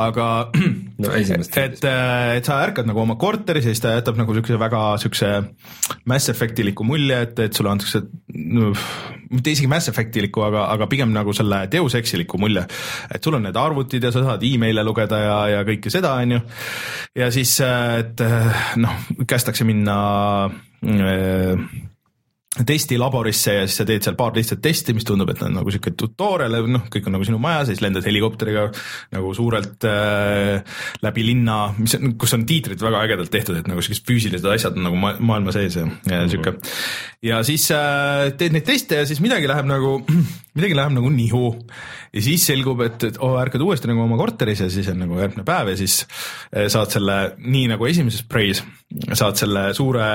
aga 0.07 0.29
no, 1.03 1.13
esimest 1.13 1.57
et, 1.61 1.79
et 1.83 2.49
sa 2.49 2.61
ärkad 2.65 2.89
nagu 2.89 3.03
oma 3.03 3.17
korteris 3.21 3.67
ja 3.67 3.75
siis 3.75 3.83
ta 3.83 3.95
jätab 3.97 4.19
nagu 4.19 4.33
niisuguse 4.33 4.59
väga 4.61 4.85
niisuguse 4.97 5.33
Mass 6.09 6.31
Effectiliku 6.31 6.85
mulje, 6.87 7.21
et, 7.27 7.39
et 7.47 7.53
sulle 7.55 7.71
antakse 7.73 8.03
no, 8.33 8.73
mitte 9.33 9.53
isegi 9.53 9.69
Mass 9.71 9.91
Effectiliku, 9.91 10.45
aga, 10.47 10.67
aga 10.73 10.87
pigem 10.91 11.13
nagu 11.13 11.33
selle 11.35 11.63
Deus 11.71 11.95
Exiliku 11.99 12.39
mulje. 12.41 12.65
et 13.13 13.23
sul 13.23 13.37
on 13.37 13.47
need 13.47 13.57
arvutid 13.59 14.03
ja 14.03 14.11
sa 14.13 14.23
saad 14.25 14.43
email'e 14.47 14.83
lugeda 14.85 15.21
ja, 15.21 15.39
ja 15.57 15.63
kõike 15.67 15.93
seda, 15.93 16.15
on 16.21 16.37
ju. 16.37 16.43
ja 17.23 17.31
siis, 17.33 17.55
et 17.63 18.23
noh, 18.81 19.09
kästakse 19.27 19.67
minna 19.67 19.97
äh, 20.47 21.67
testilaborisse 22.53 23.55
ja 23.55 23.61
siis 23.65 23.79
sa 23.79 23.85
teed 23.87 24.05
seal 24.05 24.17
paar 24.17 24.35
lihtsat 24.35 24.59
testi, 24.61 24.93
mis 24.93 25.07
tundub, 25.07 25.31
et 25.33 25.41
on 25.41 25.55
nagu 25.57 25.71
sihuke 25.73 25.95
tutorial, 25.97 26.53
noh, 26.69 26.83
kõik 26.93 27.07
on 27.09 27.15
nagu 27.17 27.25
sinu 27.25 27.39
majas, 27.41 27.71
siis 27.71 27.81
lendad 27.81 28.05
helikopteriga 28.05 28.67
nagu 29.15 29.31
suurelt 29.33 29.87
äh, 29.89 30.77
läbi 31.01 31.25
linna, 31.25 31.57
mis 31.79 31.97
on, 31.97 32.13
kus 32.21 32.37
on 32.37 32.45
tiitrid 32.49 32.83
väga 32.83 33.01
ägedalt 33.07 33.33
tehtud, 33.33 33.57
et 33.57 33.69
nagu 33.69 33.81
siuksed 33.81 34.05
füüsilised 34.05 34.45
asjad 34.53 34.77
on 34.77 34.85
nagu 34.85 35.01
ma 35.01 35.15
maailma 35.17 35.55
sees 35.55 35.79
ja, 35.79 35.87
ja 36.05 36.21
mhm. 36.21 36.29
sihuke. 36.29 36.53
ja 37.25 37.41
siis 37.47 37.65
äh, 37.73 38.29
teed 38.37 38.53
neid 38.53 38.69
teste 38.69 39.01
ja 39.01 39.09
siis 39.09 39.23
midagi 39.23 39.49
läheb 39.49 39.69
nagu, 39.69 39.95
midagi 40.57 40.77
läheb 40.77 40.93
nagu 40.99 41.09
nihu 41.13 41.47
ja 42.13 42.21
siis 42.21 42.45
selgub, 42.51 42.85
et, 42.85 43.09
et 43.09 43.17
oh, 43.25 43.39
ärkad 43.41 43.65
uuesti 43.65 43.89
nagu 43.89 44.05
oma 44.05 44.19
korteris 44.21 44.61
ja 44.61 44.69
siis 44.69 44.91
on 44.93 45.01
nagu 45.01 45.17
järgmine 45.17 45.45
päev 45.47 45.73
ja 45.73 45.81
siis 45.81 46.03
äh, 46.53 46.69
saad 46.69 46.93
selle, 46.93 47.17
nii 47.41 47.65
nagu 47.73 47.89
esimeses 47.89 48.21
Preis, 48.29 48.61
saad 49.17 49.41
selle 49.41 49.71
suure 49.73 50.05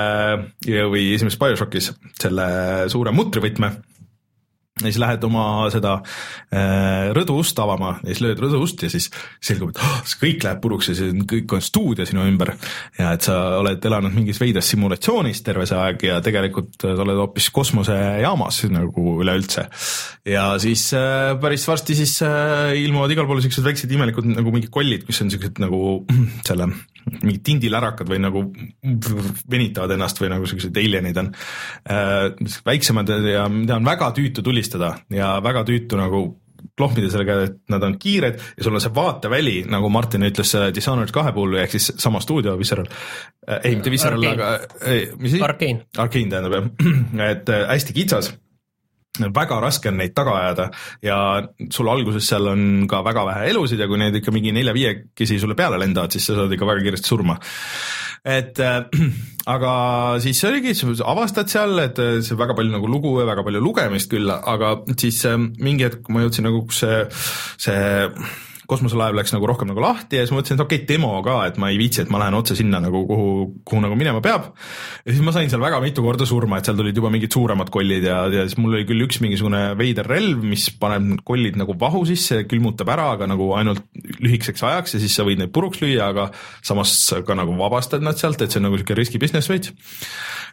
või 0.63 1.09
esimeses 1.17 1.39
BioShockis 1.39 1.91
selle 2.29 2.49
suure 2.93 3.15
mutrivõtme 3.15 3.73
ja 4.79 4.87
siis 4.87 4.99
lähed 5.01 5.23
oma 5.27 5.43
seda 5.73 5.97
äh, 5.99 7.09
rõduust 7.15 7.57
avama 7.61 7.95
ja 7.99 8.13
siis 8.13 8.21
lööd 8.23 8.41
rõduust 8.43 8.83
ja 8.85 8.89
siis 8.91 9.09
selgub, 9.43 9.73
et 9.73 9.81
oh, 9.83 9.97
kõik 10.21 10.43
läheb 10.45 10.61
puruks 10.63 10.91
ja 10.91 10.95
see 10.97 11.11
on, 11.13 11.23
kõik 11.29 11.55
on 11.55 11.63
stuudio 11.63 12.07
sinu 12.07 12.23
ümber. 12.27 12.53
ja 12.99 13.11
et 13.15 13.25
sa 13.27 13.35
oled 13.59 13.85
elanud 13.89 14.15
mingis 14.15 14.39
veidras 14.41 14.69
simulatsioonis 14.71 15.43
terve 15.45 15.67
see 15.69 15.79
aeg 15.79 16.05
ja 16.07 16.19
tegelikult 16.25 16.77
sa 16.85 16.95
oled 16.95 17.19
hoopis 17.19 17.49
kosmosejaamas 17.55 18.61
nagu 18.71 19.17
üleüldse. 19.23 19.67
ja 20.29 20.45
siis 20.61 20.89
äh, 20.97 21.33
päris 21.41 21.67
varsti 21.67 21.97
siis 21.99 22.15
äh, 22.25 22.75
ilmuvad 22.79 23.11
igal 23.15 23.27
pool 23.29 23.43
siuksed 23.43 23.65
väiksed 23.65 23.91
imelikud 23.91 24.31
nagu 24.31 24.55
mingid 24.55 24.71
kollid, 24.73 25.05
mis 25.09 25.21
on 25.25 25.33
siuksed 25.33 25.59
nagu 25.63 26.05
selle 26.47 26.71
mingid 27.21 27.43
tindilärakad 27.45 28.09
või 28.09 28.19
nagu 28.23 28.43
venitavad 29.51 29.95
ennast 29.95 30.19
või 30.21 30.31
nagu 30.33 30.49
siuksed 30.49 30.75
alienid 30.77 31.21
on 31.21 31.31
äh,. 31.31 32.29
väiksemad 32.65 33.15
ja 33.29 33.47
mida 33.51 33.79
on 33.79 33.87
väga 33.87 34.11
tüütu 34.17 34.43
tulistada 34.45 34.95
ja 35.13 35.37
väga 35.43 35.65
tüütu 35.67 35.99
nagu 35.99 36.23
klohmida 36.79 37.09
sellega, 37.11 37.37
et 37.47 37.57
nad 37.71 37.83
on 37.83 37.95
kiired 37.99 38.39
ja 38.39 38.65
sul 38.65 38.75
on 38.75 38.83
see 38.83 38.91
vaateväli, 38.95 39.55
nagu 39.71 39.89
Martin 39.91 40.27
ütles 40.27 40.51
Dishonored 40.75 41.13
kahe 41.15 41.31
puhul, 41.35 41.55
ehk 41.63 41.75
siis 41.75 41.93
sama 41.99 42.21
stuudio, 42.23 42.57
Visceral 42.59 42.87
äh,, 42.89 43.61
ei 43.63 43.77
mitte 43.79 43.93
Visceral, 43.93 44.27
aga 44.33 44.51
ei, 44.83 45.07
mis 45.19 45.35
see? 45.35 45.43
Arkane. 45.45 45.87
Arkane 45.97 46.35
tähendab 46.35 46.57
jah, 46.57 46.69
et 47.31 47.51
äh, 47.55 47.65
hästi 47.73 47.95
kitsas 47.95 48.33
väga 49.35 49.59
raske 49.63 49.91
on 49.91 49.99
neid 49.99 50.15
taga 50.17 50.35
ajada 50.39 50.69
ja 51.05 51.17
sul 51.71 51.89
alguses 51.91 52.27
seal 52.29 52.47
on 52.51 52.87
ka 52.89 53.01
väga 53.05 53.25
vähe 53.29 53.49
elusid 53.53 53.79
ja 53.79 53.87
kui 53.89 53.99
need 54.01 54.19
ikka 54.19 54.33
mingi 54.35 54.53
nelja-viiekesi 54.55 55.39
sulle 55.41 55.57
peale 55.59 55.79
lendavad, 55.81 56.13
siis 56.13 56.29
sa 56.29 56.37
saad 56.37 56.53
ikka 56.55 56.69
väga 56.69 56.85
kiiresti 56.85 57.11
surma. 57.11 57.37
et 58.25 58.59
äh, 58.59 58.83
aga 59.55 59.71
siis 60.23 60.43
oligi, 60.43 60.75
avastad 61.05 61.49
seal, 61.51 61.77
et 61.85 61.99
äh, 61.99 62.19
see 62.25 62.39
väga 62.39 62.55
palju 62.57 62.75
nagu 62.75 62.87
lugu 62.87 63.15
ja 63.19 63.27
väga 63.29 63.45
palju 63.47 63.63
lugemist 63.63 64.11
küll, 64.11 64.29
aga 64.31 64.79
siis 64.97 65.23
äh, 65.25 65.37
mingi 65.37 65.87
hetk 65.87 66.09
ma 66.09 66.25
jõudsin 66.25 66.47
nagu, 66.49 66.65
see, 66.75 67.03
see 67.57 67.79
kosmoselaev 68.69 69.17
läks 69.17 69.33
nagu 69.35 69.47
rohkem 69.49 69.69
nagu 69.71 69.81
lahti 69.83 70.19
ja 70.19 70.23
siis 70.23 70.33
ma 70.33 70.39
mõtlesin, 70.39 70.59
et 70.59 70.63
okei 70.65 70.81
okay,, 70.81 70.87
demo 70.89 71.11
ka, 71.25 71.37
et 71.49 71.59
ma 71.61 71.71
ei 71.73 71.79
viitsi, 71.81 72.03
et 72.03 72.11
ma 72.13 72.21
lähen 72.21 72.37
otse 72.37 72.57
sinna 72.57 72.81
nagu 72.83 73.01
kuhu, 73.09 73.29
kuhu 73.67 73.81
nagu 73.83 73.97
minema 73.99 74.21
peab. 74.25 74.51
ja 75.05 75.13
siis 75.13 75.23
ma 75.25 75.33
sain 75.35 75.51
seal 75.51 75.63
väga 75.63 75.81
mitu 75.83 76.05
korda 76.05 76.27
surma, 76.29 76.59
et 76.59 76.69
seal 76.69 76.77
tulid 76.79 76.97
juba 76.97 77.11
mingid 77.13 77.33
suuremad 77.35 77.71
kollid 77.73 78.05
ja, 78.07 78.21
ja 78.33 78.45
siis 78.47 78.59
mul 78.61 78.77
oli 78.77 78.87
küll 78.89 79.05
üks 79.07 79.21
mingisugune 79.25 79.63
veider 79.79 80.07
relv, 80.09 80.43
mis 80.45 80.69
paneb 80.81 81.23
kollid 81.27 81.59
nagu 81.59 81.75
vahu 81.79 82.05
sisse, 82.09 82.43
külmutab 82.49 82.91
ära, 82.95 83.11
aga 83.17 83.29
nagu 83.29 83.51
ainult 83.57 83.85
lühikeseks 84.19 84.65
ajaks 84.69 84.97
ja 84.97 85.03
siis 85.03 85.17
sa 85.17 85.27
võid 85.27 85.41
neid 85.41 85.53
puruks 85.55 85.81
lüüa, 85.83 86.11
aga 86.13 86.29
samas 86.65 86.95
ka 87.25 87.37
nagu 87.37 87.55
vabastad 87.59 88.05
nad 88.05 88.19
sealt, 88.19 88.41
et 88.41 88.53
see 88.53 88.61
on 88.61 88.69
nagu 88.69 88.79
sihuke 88.79 88.97
riski 88.97 89.21
business 89.21 89.49
veits 89.51 89.73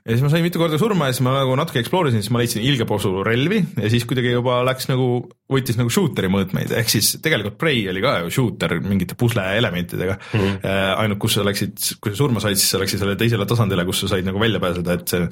ja 0.06 0.14
siis 0.14 0.22
ma 0.22 0.30
sain 0.30 0.44
mitu 0.46 0.60
korda 0.60 0.78
surma 0.78 1.08
ja 1.08 1.14
siis 1.16 1.24
ma 1.26 1.34
nagu 1.34 1.56
natuke 1.58 1.80
explore 1.82 2.12
isin, 2.12 2.22
siis 2.22 2.32
ma 2.34 2.38
leidsin 2.38 2.62
ilge 2.62 2.86
posu 2.88 3.10
relvi 3.26 3.58
ja 3.74 3.90
siis 3.90 4.06
kuidagi 4.06 4.36
juba 4.36 4.60
läks 4.66 4.86
nagu, 4.90 5.08
võttis 5.50 5.78
nagu 5.80 5.90
shooter'i 5.92 6.30
mõõtmeid, 6.30 6.74
ehk 6.78 6.92
siis 6.92 7.16
tegelikult 7.22 7.58
Prey 7.58 7.82
oli 7.90 8.02
ka 8.06 8.16
ju 8.24 8.32
shooter 8.38 8.76
mingite 8.84 9.18
pusle 9.18 9.44
elementidega 9.58 10.16
mm. 10.16 10.40
-hmm. 10.40 10.66
ainult 11.02 11.20
kus 11.22 11.38
sa 11.38 11.46
läksid, 11.46 11.76
kui 12.00 12.12
sa 12.12 12.22
surma 12.22 12.42
said, 12.42 12.58
siis 12.58 12.70
sa 12.74 12.82
läksid 12.82 13.02
sellele 13.02 13.20
teisele 13.20 13.46
tasandile, 13.46 13.86
kus 13.88 14.04
sa 14.04 14.12
said 14.14 14.26
nagu 14.26 14.40
välja 14.42 14.60
pääseda, 14.62 14.98
et 15.00 15.08
see, 15.08 15.28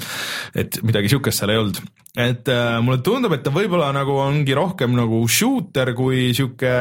et 0.64 0.80
midagi 0.82 1.12
sihukest 1.12 1.38
seal 1.38 1.54
ei 1.54 1.60
olnud. 1.62 1.80
et 2.16 2.48
äh, 2.48 2.80
mulle 2.82 3.02
tundub, 3.02 3.32
et 3.34 3.42
ta 3.42 3.50
võib-olla 3.50 3.92
nagu 3.94 4.18
ongi 4.22 4.54
rohkem 4.54 4.94
nagu 4.96 5.22
shooter 5.28 5.94
kui 5.94 6.32
sihuke 6.34 6.74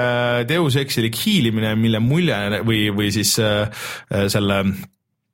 Deus 0.49 0.75
Exilik 0.75 1.15
hiilimine, 1.25 1.75
mille 1.75 1.99
mulje 1.99 2.61
või, 2.65 2.89
või 2.93 3.11
siis 3.11 3.37
äh, 3.41 3.69
selle 4.27 4.63
Äh, 4.63 4.73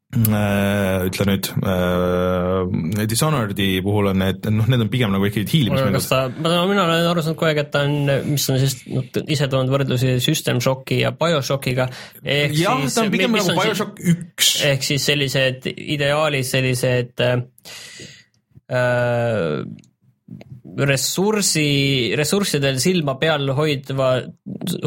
ütle 0.10 1.26
nüüd 1.30 1.48
äh,, 1.62 3.10
Dishonored'i 3.10 3.68
puhul 3.86 4.10
on 4.10 4.18
need, 4.24 4.48
noh, 4.50 4.66
need 4.66 4.82
on 4.82 4.90
pigem 4.90 5.12
nagu 5.14 5.28
ikkagi 5.28 5.46
hiilimismängud. 5.52 6.00
kas 6.00 6.08
ta, 6.10 6.22
ma, 6.34 6.64
mina 6.66 6.88
olen 6.88 7.10
aru 7.12 7.22
saanud 7.22 7.38
kogu 7.38 7.50
aeg, 7.52 7.60
et 7.62 7.70
ta 7.76 7.84
on, 7.86 8.10
mis 8.32 8.48
on 8.50 8.58
siis, 8.58 8.80
noh, 8.90 9.06
ise 9.30 9.50
toonud 9.52 9.70
võrdlusi 9.76 10.16
System 10.26 10.64
Shocki 10.66 11.04
ja 11.04 11.14
BioShockiga. 11.14 11.86
jah, 12.26 12.82
ta 12.96 13.04
on 13.06 13.14
pigem 13.14 13.38
nagu 13.38 13.54
BioShock 13.60 14.02
üks. 14.16 14.56
ehk 14.72 14.88
siis 14.88 15.06
sellised 15.12 15.70
ideaalis 15.70 16.56
sellised 16.58 17.26
äh, 17.28 17.38
äh 18.74 19.62
ressursi, 20.78 22.14
ressurssidel 22.18 22.80
silma 22.82 23.16
peal 23.20 23.50
hoidva, 23.56 24.10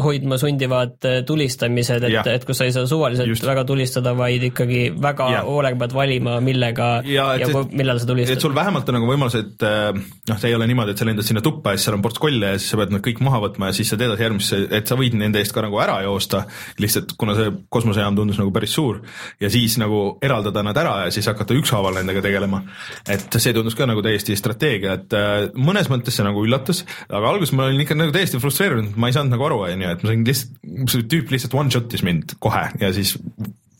hoidma 0.03 0.37
sundivad 0.41 1.07
äh, 1.07 1.19
tulistamised, 1.27 2.05
et, 2.09 2.29
et 2.33 2.45
kus 2.47 2.59
sa 2.59 2.67
ei 2.67 2.73
saa 2.75 2.87
suvaliselt 2.89 3.29
Just. 3.29 3.45
väga 3.47 3.65
tulistada, 3.67 4.13
vaid 4.17 4.43
ikkagi 4.49 4.85
väga 5.01 5.29
hoolega 5.47 5.79
pead 5.83 5.95
valima, 5.95 6.37
millega 6.43 6.89
ja, 7.07 7.29
ja 7.39 7.49
see, 7.49 7.63
millal 7.77 8.01
sa 8.01 8.09
tulistad. 8.09 8.37
et 8.37 8.45
sul 8.45 8.55
vähemalt 8.55 8.89
on 8.89 8.97
nagu 8.99 9.09
võimalus, 9.09 9.37
et 9.39 9.65
äh, 9.67 9.91
noh, 9.93 10.39
see 10.39 10.51
ei 10.51 10.57
ole 10.57 10.67
niimoodi, 10.69 10.95
et 10.95 11.03
sa 11.03 11.07
lendad 11.07 11.27
sinna 11.27 11.43
tuppa 11.45 11.73
ja 11.73 11.81
siis 11.81 11.89
seal 11.89 11.97
on 11.97 12.05
ports 12.05 12.21
kolle 12.23 12.53
ja 12.53 12.61
siis 12.61 12.73
sa 12.73 12.79
pead 12.81 12.95
nad 12.95 13.03
kõik 13.05 13.21
maha 13.25 13.41
võtma 13.47 13.71
ja 13.71 13.77
siis 13.77 13.91
sa 13.93 13.99
teed 13.99 14.13
järgmisse, 14.25 14.61
et 14.79 14.89
sa 14.89 14.97
võid 14.99 15.17
nende 15.19 15.41
eest 15.41 15.55
ka 15.55 15.65
nagu 15.65 15.79
ära 15.83 15.99
joosta, 16.05 16.45
lihtsalt 16.81 17.15
kuna 17.19 17.37
see 17.37 17.51
kosmosejaam 17.73 18.17
tundus 18.17 18.39
nagu 18.41 18.53
päris 18.55 18.75
suur 18.77 19.01
ja 19.41 19.51
siis 19.53 19.77
nagu 19.81 20.03
eraldada 20.23 20.63
nad 20.65 20.77
ära 20.79 20.95
ja 21.05 21.13
siis 21.13 21.27
hakata 21.31 21.57
ükshaaval 21.57 21.99
nendega 21.99 22.23
tegelema. 22.23 22.63
et 23.09 23.39
see 23.39 23.53
tundus 23.55 23.75
ka 23.77 23.87
nagu 23.89 24.03
täiesti 24.05 24.37
strateegia, 24.39 24.97
et 24.99 25.17
äh, 25.17 25.49
mõnes 25.73 25.89
mõttes 25.91 26.19
see 26.19 26.25
nagu 26.25 26.45
üllatas, 26.45 26.83
aga 27.09 27.33
alguses 27.33 27.55
ma 27.57 27.67
olin 27.67 27.81
ikka 27.83 27.97
nagu 27.97 28.13
täiesti 28.13 28.41
frustreerunud, 28.41 28.93
ma 28.99 29.09
ei 29.09 29.17
saanud 29.17 29.33
nagu 29.33 29.49
aru, 29.49 29.63
on 29.65 29.83
ju, 29.83 29.97
et 29.97 30.05
ma 30.05 30.13
sain 30.13 30.23
lihtsalt, 30.29 30.55
see 30.93 31.09
tüüp 31.11 31.33
lihtsalt 31.33 31.57
one-shot'is 31.57 32.05
mind 32.05 32.37
kohe 32.43 32.67
ja 32.81 32.93
siis 32.95 33.17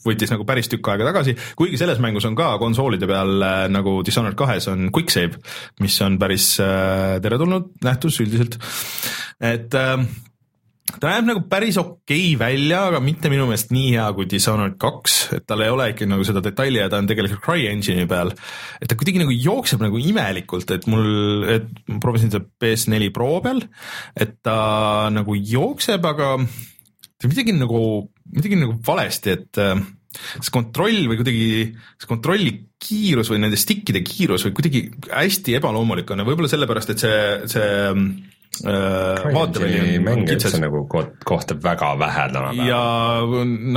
võttis 0.03 0.33
nagu 0.33 0.43
päris 0.47 0.67
tükk 0.71 0.89
aega 0.91 1.07
tagasi, 1.07 1.35
kuigi 1.59 1.79
selles 1.79 2.01
mängus 2.03 2.27
on 2.27 2.35
ka 2.35 2.49
konsoolide 2.61 3.07
peal 3.09 3.45
äh, 3.45 3.61
nagu 3.71 4.01
Dishonored 4.05 4.37
kahes 4.39 4.67
on 4.71 4.89
quick 4.95 5.13
save, 5.13 5.39
mis 5.83 5.95
on 6.03 6.17
päris 6.21 6.49
äh, 6.63 7.21
teretulnud 7.23 7.71
nähtus 7.85 8.19
üldiselt, 8.23 8.59
et 9.39 9.77
äh, 9.79 10.03
ta 10.99 11.09
näeb 11.09 11.29
nagu 11.29 11.43
päris 11.49 11.77
okei 11.81 12.33
okay 12.33 12.39
välja, 12.39 12.83
aga 12.89 12.99
mitte 13.03 13.31
minu 13.31 13.47
meelest 13.49 13.73
nii 13.73 13.93
hea 13.95 14.05
kui 14.17 14.27
Dishonored 14.29 14.75
kaks, 14.81 15.15
et 15.37 15.47
tal 15.49 15.63
ei 15.65 15.73
ole 15.73 15.89
ikka 15.93 16.07
nagu 16.09 16.25
seda 16.27 16.43
detaili 16.45 16.81
ja 16.81 16.89
ta 16.91 16.99
on 17.01 17.09
tegelikult 17.09 17.43
CryEngine'i 17.45 18.09
peal. 18.09 18.33
et 18.81 18.89
ta 18.91 18.97
kuidagi 18.99 19.23
nagu 19.23 19.33
jookseb 19.33 19.81
nagu 19.83 20.01
imelikult, 20.01 20.75
et 20.75 20.85
mul, 20.91 21.47
et 21.55 21.71
ma 21.89 21.99
proovisin 22.03 22.33
seda 22.33 22.45
PS4 22.45 23.09
Pro 23.15 23.31
peal, 23.45 23.63
et 24.19 24.37
ta 24.45 25.09
nagu 25.13 25.37
jookseb, 25.37 26.05
aga 26.05 26.35
midagi 27.23 27.55
nagu, 27.55 27.81
midagi 28.35 28.59
nagu 28.59 28.77
valesti, 28.85 29.37
et 29.37 29.61
äh, 29.63 29.79
see 30.13 30.53
kontroll 30.53 31.07
või 31.09 31.19
kuidagi, 31.19 31.47
see 32.01 32.09
kontrolli 32.09 32.53
kiirus 32.83 33.31
või 33.31 33.41
nende 33.43 33.57
stickide 33.59 34.03
kiirus 34.05 34.45
või 34.47 34.55
kuidagi 34.57 34.83
hästi 35.07 35.57
ebaloomulik 35.57 36.11
on 36.13 36.21
ja 36.21 36.27
võib-olla 36.27 36.51
sellepärast, 36.51 36.93
et 36.93 37.03
see, 37.03 37.19
see 37.55 37.69
vaateväli 38.61 39.97
mäng 40.03 40.27
üldse 40.29 40.59
nagu 40.61 40.83
kohtab 40.87 41.63
väga 41.63 41.93
vähe 41.99 42.25
tänapäeval. 42.33 42.67
ja 42.67 42.81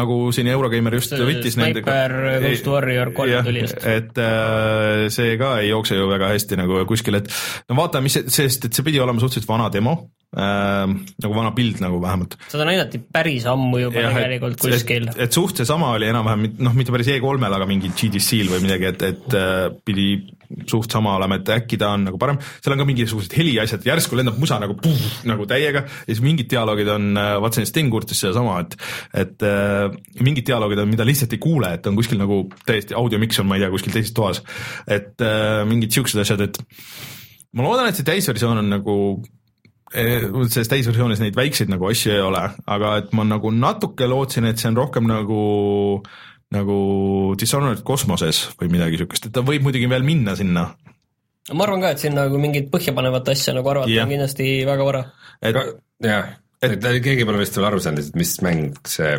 nagu 0.01 0.19
siin 0.37 0.51
Eurogeimer 0.53 0.95
just 0.99 1.15
võttis 1.17 1.57
nendega. 1.57 1.95
Sniper 1.95 2.43
Ghost 2.45 2.69
Warrior 2.71 3.13
kolm 3.17 3.49
tuli 3.49 3.65
just. 3.65 3.81
et 3.81 4.21
äh, 4.21 5.07
see 5.13 5.39
ka 5.41 5.57
ei 5.63 5.71
jookse 5.71 5.97
ju 5.97 6.11
väga 6.11 6.29
hästi 6.35 6.61
nagu 6.61 6.85
kuskil, 6.89 7.23
et 7.23 7.33
no 7.71 7.79
vaatame, 7.81 8.11
mis 8.11 8.19
see, 8.21 8.29
sest 8.43 8.69
et 8.69 8.77
see 8.77 8.87
pidi 8.87 9.01
olema 9.01 9.23
suhteliselt 9.23 9.49
vana 9.49 9.71
demo 9.73 9.97
äh,, 10.37 10.85
nagu 11.25 11.37
vana 11.37 11.53
pild 11.57 11.83
nagu 11.85 12.01
vähemalt. 12.03 12.39
seda 12.53 12.69
näidati 12.69 13.01
päris 13.01 13.47
ammu 13.51 13.81
juba 13.87 14.05
ja, 14.05 14.13
tegelikult 14.15 14.59
et, 14.59 14.65
kuskil. 14.77 15.11
et 15.27 15.37
suht 15.37 15.63
seesama 15.63 15.93
oli 15.97 16.11
enam-vähem, 16.11 16.49
noh, 16.63 16.77
mitte 16.77 16.95
päris 16.95 17.11
E3-l, 17.15 17.59
aga 17.59 17.69
mingi 17.69 17.93
GDC-l 17.97 18.53
või 18.55 18.65
midagi, 18.67 18.91
et, 18.93 19.07
et 19.11 19.39
äh, 19.39 19.69
pidi 19.87 20.09
suht 20.71 20.93
sama 20.93 21.17
olema, 21.19 21.39
et 21.41 21.51
äkki 21.57 21.79
ta 21.81 21.91
on 21.97 22.07
nagu 22.07 22.19
parem, 22.21 22.39
seal 22.63 22.75
on 22.75 22.83
ka 22.83 22.87
mingisugused 22.89 23.35
heliasjad, 23.37 23.85
järsku 23.87 24.19
lendab 24.19 24.39
musa 24.41 24.59
nagu 24.63 24.77
puh, 24.79 25.05
nagu 25.29 25.47
täiega 25.49 25.85
ja 25.87 26.09
siis 26.11 26.23
mingid 26.25 26.51
dialoogid 26.53 26.91
on, 26.93 27.09
äh, 27.21 27.33
vaatasin 27.43 27.69
Sten 27.69 27.91
kurtis 27.93 28.23
sedasama, 28.25 28.61
et 28.65 28.77
et 29.27 29.47
äh, 29.47 29.89
mingid 30.23 30.47
dialoogid 30.49 30.83
on, 30.83 30.91
mida 30.93 31.07
lihtsalt 31.07 31.35
ei 31.37 31.43
kuule, 31.43 31.73
et 31.77 31.87
on 31.91 31.99
kuskil 31.99 32.21
nagu 32.21 32.45
täiesti 32.67 32.97
audiomix 32.99 33.43
on, 33.43 33.51
ma 33.51 33.59
ei 33.59 33.65
tea, 33.65 33.73
kuskil 33.75 33.97
teises 33.97 34.15
toas. 34.17 34.43
et 34.87 35.25
äh, 35.25 35.63
mingid 35.69 35.95
siuksed 35.95 36.23
asjad, 36.23 36.47
et 36.47 36.61
ma 37.57 37.67
loodan, 37.67 37.91
et 37.91 37.99
see 37.99 38.07
täisversioon 38.07 38.63
on 38.63 38.71
nagu 38.77 38.97
selles 39.97 40.69
täisversioonis 40.69 41.23
neid 41.23 41.37
väikseid 41.39 41.71
nagu 41.73 41.89
asju 41.89 42.13
ei 42.13 42.23
ole, 42.23 42.43
aga 42.69 42.97
et 43.01 43.13
ma 43.17 43.25
nagu 43.25 43.51
natuke 43.55 44.09
lootsin, 44.11 44.47
et 44.51 44.61
see 44.61 44.69
on 44.69 44.77
rohkem 44.77 45.09
nagu 45.09 45.43
äh, 46.03 46.25
nagu 46.55 46.77
Dishonored 47.39 47.83
kosmoses 47.87 48.45
või 48.61 48.71
midagi 48.77 49.01
niisugust, 49.01 49.29
et 49.29 49.35
ta 49.35 49.43
võib 49.47 49.67
muidugi 49.67 49.89
veel 49.91 50.07
minna 50.07 50.37
sinna. 50.39 50.69
ma 51.53 51.65
arvan 51.67 51.83
ka, 51.83 51.95
et 51.95 52.03
siin 52.03 52.15
nagu 52.15 52.39
mingit 52.43 52.71
põhjapanevat 52.71 53.33
asja 53.35 53.55
nagu 53.57 53.71
arvata 53.73 53.91
yeah. 53.91 54.07
on 54.07 54.15
kindlasti 54.15 54.51
väga 54.69 54.87
vara. 54.87 55.03
et 55.43 55.59
jah, 56.07 56.31
et 56.63 56.79
keegi 57.03 57.27
pole 57.27 57.43
vist 57.43 57.59
veel 57.59 57.69
aru 57.71 57.83
saanud, 57.83 58.05
et 58.05 58.19
mis 58.19 58.37
mäng 58.47 58.79
see 58.87 59.19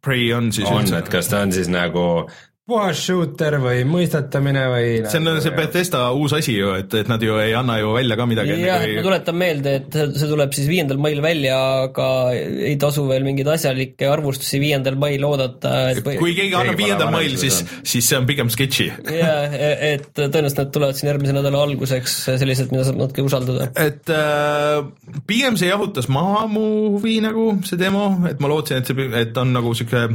Prey 0.00 0.30
on 0.32 0.48
siis 0.56 0.68
on, 0.70 0.88
et 0.96 1.08
kas 1.12 1.28
ta 1.28 1.42
on 1.44 1.52
siis 1.52 1.68
nagu 1.68 2.24
puhas 2.62 3.00
shooter 3.02 3.56
või 3.58 3.80
mõistatamine 3.90 4.60
või 4.70 4.90
see 5.10 5.18
on 5.18 5.40
see 5.42 5.50
Bethesda 5.56 6.02
uus 6.14 6.30
asi 6.36 6.52
ju, 6.54 6.68
et, 6.78 6.92
et 6.94 7.08
nad 7.10 7.22
ju 7.22 7.34
ei 7.42 7.56
anna 7.58 7.80
ju 7.80 7.90
välja 7.96 8.14
ka 8.20 8.26
midagi. 8.30 8.54
jah 8.62 8.84
kui..., 8.84 8.92
ma 9.00 9.02
tuletan 9.02 9.38
meelde, 9.40 9.72
et 9.80 9.96
see 9.98 10.28
tuleb 10.30 10.54
siis 10.54 10.68
viiendal 10.70 11.00
mail 11.02 11.18
välja, 11.24 11.56
aga 11.88 12.06
ei 12.38 12.76
tasu 12.78 13.08
veel 13.08 13.26
mingeid 13.26 13.50
asjalikke 13.50 14.06
arvustusi 14.06 14.60
viiendal 14.62 14.94
mail 15.02 15.26
oodata. 15.26 15.72
Või... 16.06 16.14
kui 16.20 16.36
keegi 16.38 16.54
annab 16.60 16.78
viiendal 16.78 17.10
mail, 17.10 17.34
siis, 17.40 17.64
siis 17.82 18.06
see 18.12 18.20
on 18.20 18.28
pigem 18.30 18.52
sketši. 18.54 18.86
jah, 19.10 19.58
et 19.88 20.06
tõenäoliselt 20.14 20.62
nad 20.62 20.72
tulevad 20.78 21.00
siin 21.00 21.10
järgmise 21.10 21.34
nädala 21.34 21.64
alguseks 21.66 22.16
sellised, 22.28 22.70
mida 22.70 22.86
saab 22.86 23.02
natuke 23.02 23.26
usaldada. 23.26 23.72
et 23.74 24.14
äh, 24.14 24.86
pigem 25.26 25.58
see 25.58 25.72
jahutas 25.72 26.06
maha 26.06 26.46
mu 26.46 26.64
huvi 26.94 27.18
nagu, 27.26 27.50
see 27.66 27.82
demo, 27.82 28.06
et 28.30 28.38
ma 28.38 28.54
lootsin, 28.54 28.84
et 28.84 28.94
see, 28.94 29.10
et 29.24 29.42
on 29.42 29.50
nagu 29.58 29.74
sihuke 29.74 30.06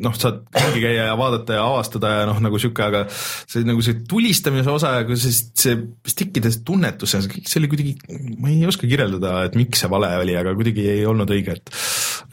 noh, 0.00 0.16
saad 0.16 0.46
ringi 0.56 0.86
käia 0.88 1.10
ja 1.10 1.20
vaadata 1.20 1.60
ja 1.60 1.68
avastada 1.68 1.89
avastada 1.90 2.12
ja 2.20 2.26
noh, 2.28 2.40
nagu 2.42 2.60
sihuke, 2.60 2.84
aga 2.86 3.04
see 3.10 3.64
nagu 3.66 3.82
see 3.84 4.00
tulistamise 4.08 4.70
osa 4.70 4.94
ja 5.00 5.18
siis 5.18 5.42
see 5.58 5.76
stickide 6.08 6.52
tunnetus 6.66 7.16
ja 7.16 7.22
see 7.24 7.58
oli 7.60 7.70
kuidagi, 7.72 7.94
ma 8.38 8.52
ei 8.52 8.66
oska 8.68 8.88
kirjeldada, 8.90 9.46
et 9.48 9.58
miks 9.58 9.82
see 9.82 9.90
vale 9.90 10.12
oli, 10.20 10.36
aga 10.38 10.54
kuidagi 10.58 10.86
ei 10.94 11.06
olnud 11.08 11.30
õige, 11.30 11.58
et, 11.58 11.72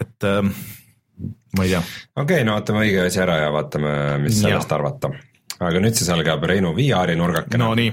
et 0.04 0.30
ähm, 0.30 0.54
ma 1.58 1.66
ei 1.66 1.74
tea. 1.74 1.82
okei 1.82 2.24
okay,, 2.24 2.46
no 2.48 2.58
vaatame 2.60 2.86
õige 2.86 3.08
asi 3.08 3.24
ära 3.24 3.42
ja 3.46 3.50
vaatame, 3.56 3.96
mis 4.26 4.40
sellest 4.42 4.72
ja. 4.72 4.80
arvata 4.80 5.12
aga 5.60 5.82
nüüd 5.82 5.98
siis 5.98 6.10
algab 6.14 6.44
Reinu 6.50 6.74
VR-i 6.78 7.16
nurgakene. 7.18 7.64
Nonii, 7.64 7.92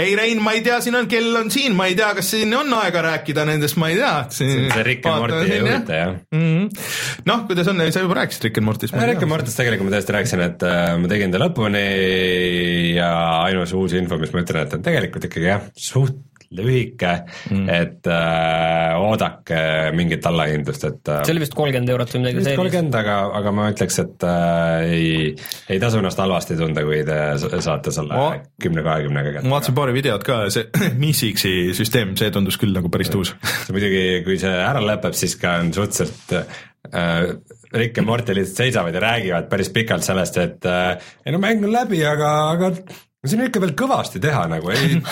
ei 0.00 0.14
Rein, 0.18 0.40
ma 0.44 0.52
ei 0.56 0.62
tea, 0.64 0.78
siin 0.84 0.98
on, 0.98 1.08
kell 1.10 1.34
on 1.38 1.50
siin, 1.52 1.74
ma 1.76 1.88
ei 1.90 1.96
tea, 1.98 2.10
kas 2.18 2.32
siin 2.34 2.52
on 2.56 2.72
aega 2.80 3.02
rääkida 3.06 3.46
nendest, 3.48 3.78
ma 3.80 3.90
ei 3.92 3.98
tea. 3.98 4.12
see 4.36 4.48
on 4.56 4.70
see 4.74 4.86
Rick 4.86 5.08
and 5.08 5.24
Morty 5.24 5.56
juurde 5.56 6.00
jah 6.00 6.14
mm 6.14 6.46
-hmm.. 6.46 6.86
noh, 7.30 7.44
kuidas 7.48 7.70
on, 7.72 7.82
sa 7.92 8.04
juba 8.04 8.20
rääkisid 8.20 8.48
Rick 8.48 8.62
and 8.62 8.68
Mortist. 8.70 8.94
Rick 8.94 9.22
and 9.22 9.32
Mortist 9.32 9.60
tegelikult 9.60 9.90
ma 9.90 9.96
tõesti 9.96 10.16
rääkisin, 10.16 10.44
et 10.46 10.66
äh, 10.66 10.96
ma 11.00 11.12
tegin 11.12 11.32
ta 11.32 11.42
lõpuni 11.42 11.84
ja 12.96 13.12
ainus 13.46 13.72
uus 13.72 13.96
info, 13.98 14.18
mis 14.18 14.34
ma 14.34 14.44
ütlen, 14.44 14.66
et 14.66 14.74
on 14.78 14.82
tegelikult 14.84 15.30
ikkagi 15.30 15.50
jah, 15.52 15.70
suht 15.76 16.29
lühike 16.50 17.10
mm., 17.50 17.68
et 17.70 18.08
äh, 18.10 18.96
oodake 18.98 19.60
mingit 19.94 20.24
allahindlust, 20.26 20.86
et 20.88 21.10
äh, 21.12 21.20
see 21.26 21.34
oli 21.36 21.44
vist 21.44 21.54
kolmkümmend 21.54 21.92
eurot 21.94 22.14
või 22.14 22.22
midagi 22.24 22.40
sellist. 22.40 22.58
kolmkümmend, 22.58 22.96
aga, 22.98 23.18
aga 23.38 23.52
ma 23.54 23.68
ütleks, 23.70 23.98
et 24.02 24.26
äh, 24.26 24.94
ei, 24.96 25.12
ei 25.70 25.82
tasu 25.82 26.00
ennast 26.00 26.18
halvasti 26.22 26.58
tunda, 26.58 26.82
kui 26.86 27.04
te 27.06 27.20
saate 27.62 27.94
selle 27.94 28.24
kümne-kahekümnega 28.62 29.36
kätte. 29.36 29.46
ma 29.46 29.58
vaatasin 29.60 29.76
paari 29.78 29.94
videot 29.94 30.26
ka, 30.26 30.40
see 30.50 30.66
Meesixi 31.02 31.54
süsteem, 31.78 32.16
see 32.18 32.32
tundus 32.34 32.58
küll 32.60 32.74
nagu 32.74 32.90
päris 32.90 33.12
tuus. 33.14 33.36
see 33.66 33.76
muidugi, 33.76 34.02
kui 34.26 34.40
see 34.42 34.50
ära 34.50 34.82
lõpeb, 34.82 35.14
siis 35.18 35.38
ka 35.38 35.60
on 35.62 35.70
suhteliselt 35.76 36.34
äh, 36.34 37.36
Rick 37.78 38.00
ja 38.00 38.02
Morty 38.02 38.34
lihtsalt 38.34 38.64
seisavad 38.64 38.98
ja 38.98 39.04
räägivad 39.04 39.46
päris 39.52 39.70
pikalt 39.70 40.02
sellest, 40.02 40.42
et 40.42 40.66
äh, 40.66 41.12
ei 41.22 41.36
no 41.36 41.38
mäng 41.38 41.62
on 41.62 41.70
läbi, 41.76 42.02
aga, 42.06 42.32
aga 42.56 42.72
siin 43.28 43.42
on 43.42 43.50
ikka 43.50 43.60
veel 43.60 43.72
kõvasti 43.76 44.20
teha 44.24 44.46
nagu, 44.48 44.70
et, 44.72 45.10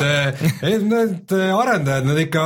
et 0.65 0.85
need 0.89 1.33
arendajad, 1.37 2.07
nad 2.09 2.17
ikka 2.23 2.45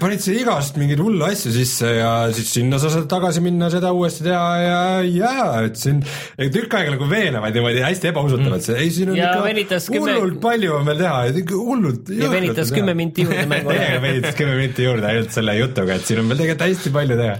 panid 0.00 0.22
siia 0.24 0.40
igast 0.40 0.78
mingeid 0.80 1.02
hullu 1.04 1.26
asju 1.26 1.50
sisse 1.52 1.90
ja 1.98 2.12
siis 2.32 2.48
sinna 2.56 2.78
sa 2.80 2.88
saad 2.94 3.04
tagasi 3.10 3.42
minna, 3.44 3.68
seda 3.72 3.90
uuesti 3.92 4.24
teha 4.24 4.46
ja, 4.64 4.78
ja 5.04 5.32
et 5.66 5.76
siin 5.76 5.98
et 6.00 6.48
tükk 6.54 6.78
aega 6.78 6.94
nagu 6.94 7.08
veenevad 7.10 7.58
niimoodi 7.58 7.82
hästi 7.84 8.08
ebausutavalt 8.08 8.70
mm., 8.70 8.78
ei 8.80 8.94
siin 8.94 9.10
on 9.12 9.18
Ja 9.18 9.34
ikka 9.34 9.42
venitas 9.50 9.88
kümme- 9.92 10.14
hullult 10.16 10.38
palju 10.46 10.72
on 10.78 10.88
veel 10.88 11.02
teha, 11.04 11.18
ikka 11.42 11.60
hullult 11.60 12.08
ja 12.16 12.30
venitas 12.32 12.72
kümme 12.72 12.94
minti 12.96 13.26
juurde 13.28 13.44
mängule. 13.52 13.76
täiega 13.76 14.00
venitas 14.06 14.38
kümme 14.40 14.56
minti 14.62 14.86
juurde 14.88 15.10
ainult 15.10 15.36
selle 15.36 15.58
jutuga, 15.58 15.98
et 16.00 16.08
siin 16.08 16.22
on 16.22 16.32
veel 16.32 16.40
tegelikult 16.40 16.64
hästi 16.70 16.94
palju 16.94 17.20
teha. 17.20 17.36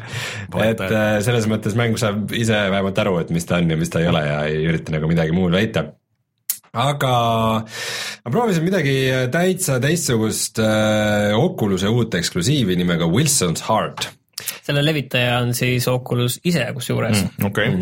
et 0.66 0.84
äh, 0.90 1.08
selles 1.24 1.48
mõttes 1.48 1.78
mäng 1.80 1.96
saab 2.04 2.36
ise 2.36 2.60
vähemalt 2.68 3.00
aru, 3.00 3.16
et 3.24 3.32
mis 3.32 3.48
ta 3.48 3.62
on 3.64 3.72
ja 3.72 3.80
mis 3.80 3.96
ta 3.96 4.04
ei 4.04 4.12
ole 4.12 4.26
ja 4.28 4.42
ei 4.50 4.60
ürita 4.68 4.92
nagu 4.98 5.08
midagi 5.08 5.32
muud 5.32 5.56
väita 5.56 5.88
aga 6.72 7.12
ma 7.64 8.30
proovisin 8.30 8.64
midagi 8.66 8.96
täitsa 9.32 9.80
teistsugust 9.82 10.62
äh, 10.62 11.34
Oculus'e 11.34 11.90
uut 11.90 12.14
eksklusiivi 12.14 12.78
nimega 12.78 13.08
Wilson's 13.10 13.66
Heart 13.66 14.10
selle 14.64 14.84
levitaja 14.84 15.38
on 15.42 15.54
siis 15.56 15.88
Oculus 15.90 16.38
ise 16.44 16.64
kusjuures 16.76 17.24
mm., 17.24 17.46
okei, 17.46 17.72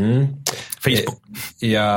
Facebook. 0.84 1.20
ja 1.62 1.88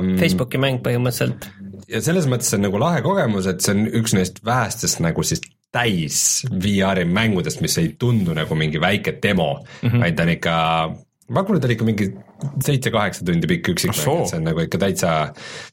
mm, 0.00 0.18
Facebooki 0.20 0.60
mäng 0.62 0.82
põhimõtteliselt. 0.84 1.48
ja 1.88 2.02
selles 2.04 2.28
mõttes 2.30 2.50
see 2.50 2.60
on 2.60 2.68
nagu 2.68 2.82
lahe 2.82 3.02
kogemus, 3.06 3.48
et 3.50 3.64
see 3.64 3.76
on 3.76 3.86
üks 4.00 4.14
neist 4.16 4.42
vähestest 4.46 5.02
nagu 5.04 5.24
siis 5.26 5.42
täis 5.70 6.42
VR-i 6.50 7.06
mängudest, 7.06 7.60
mis 7.62 7.76
ei 7.78 7.92
tundu 7.98 8.34
nagu 8.34 8.58
mingi 8.58 8.80
väike 8.82 9.18
demo 9.22 9.52
mm, 9.60 9.88
-hmm. 9.88 10.02
vaid 10.02 10.18
ta 10.18 10.26
on 10.26 10.34
ikka, 10.34 10.56
ma 11.30 11.44
et 11.44 11.62
ta 11.62 11.68
on 11.70 11.74
ikka 11.76 11.86
mingi 11.86 12.10
seitse-kaheksa 12.66 13.26
tundi 13.26 13.50
pikk 13.50 13.72
üksik 13.74 13.94
see 13.94 14.40
on 14.40 14.44
nagu 14.48 14.64
ikka 14.64 14.80
täitsa, 14.82 15.14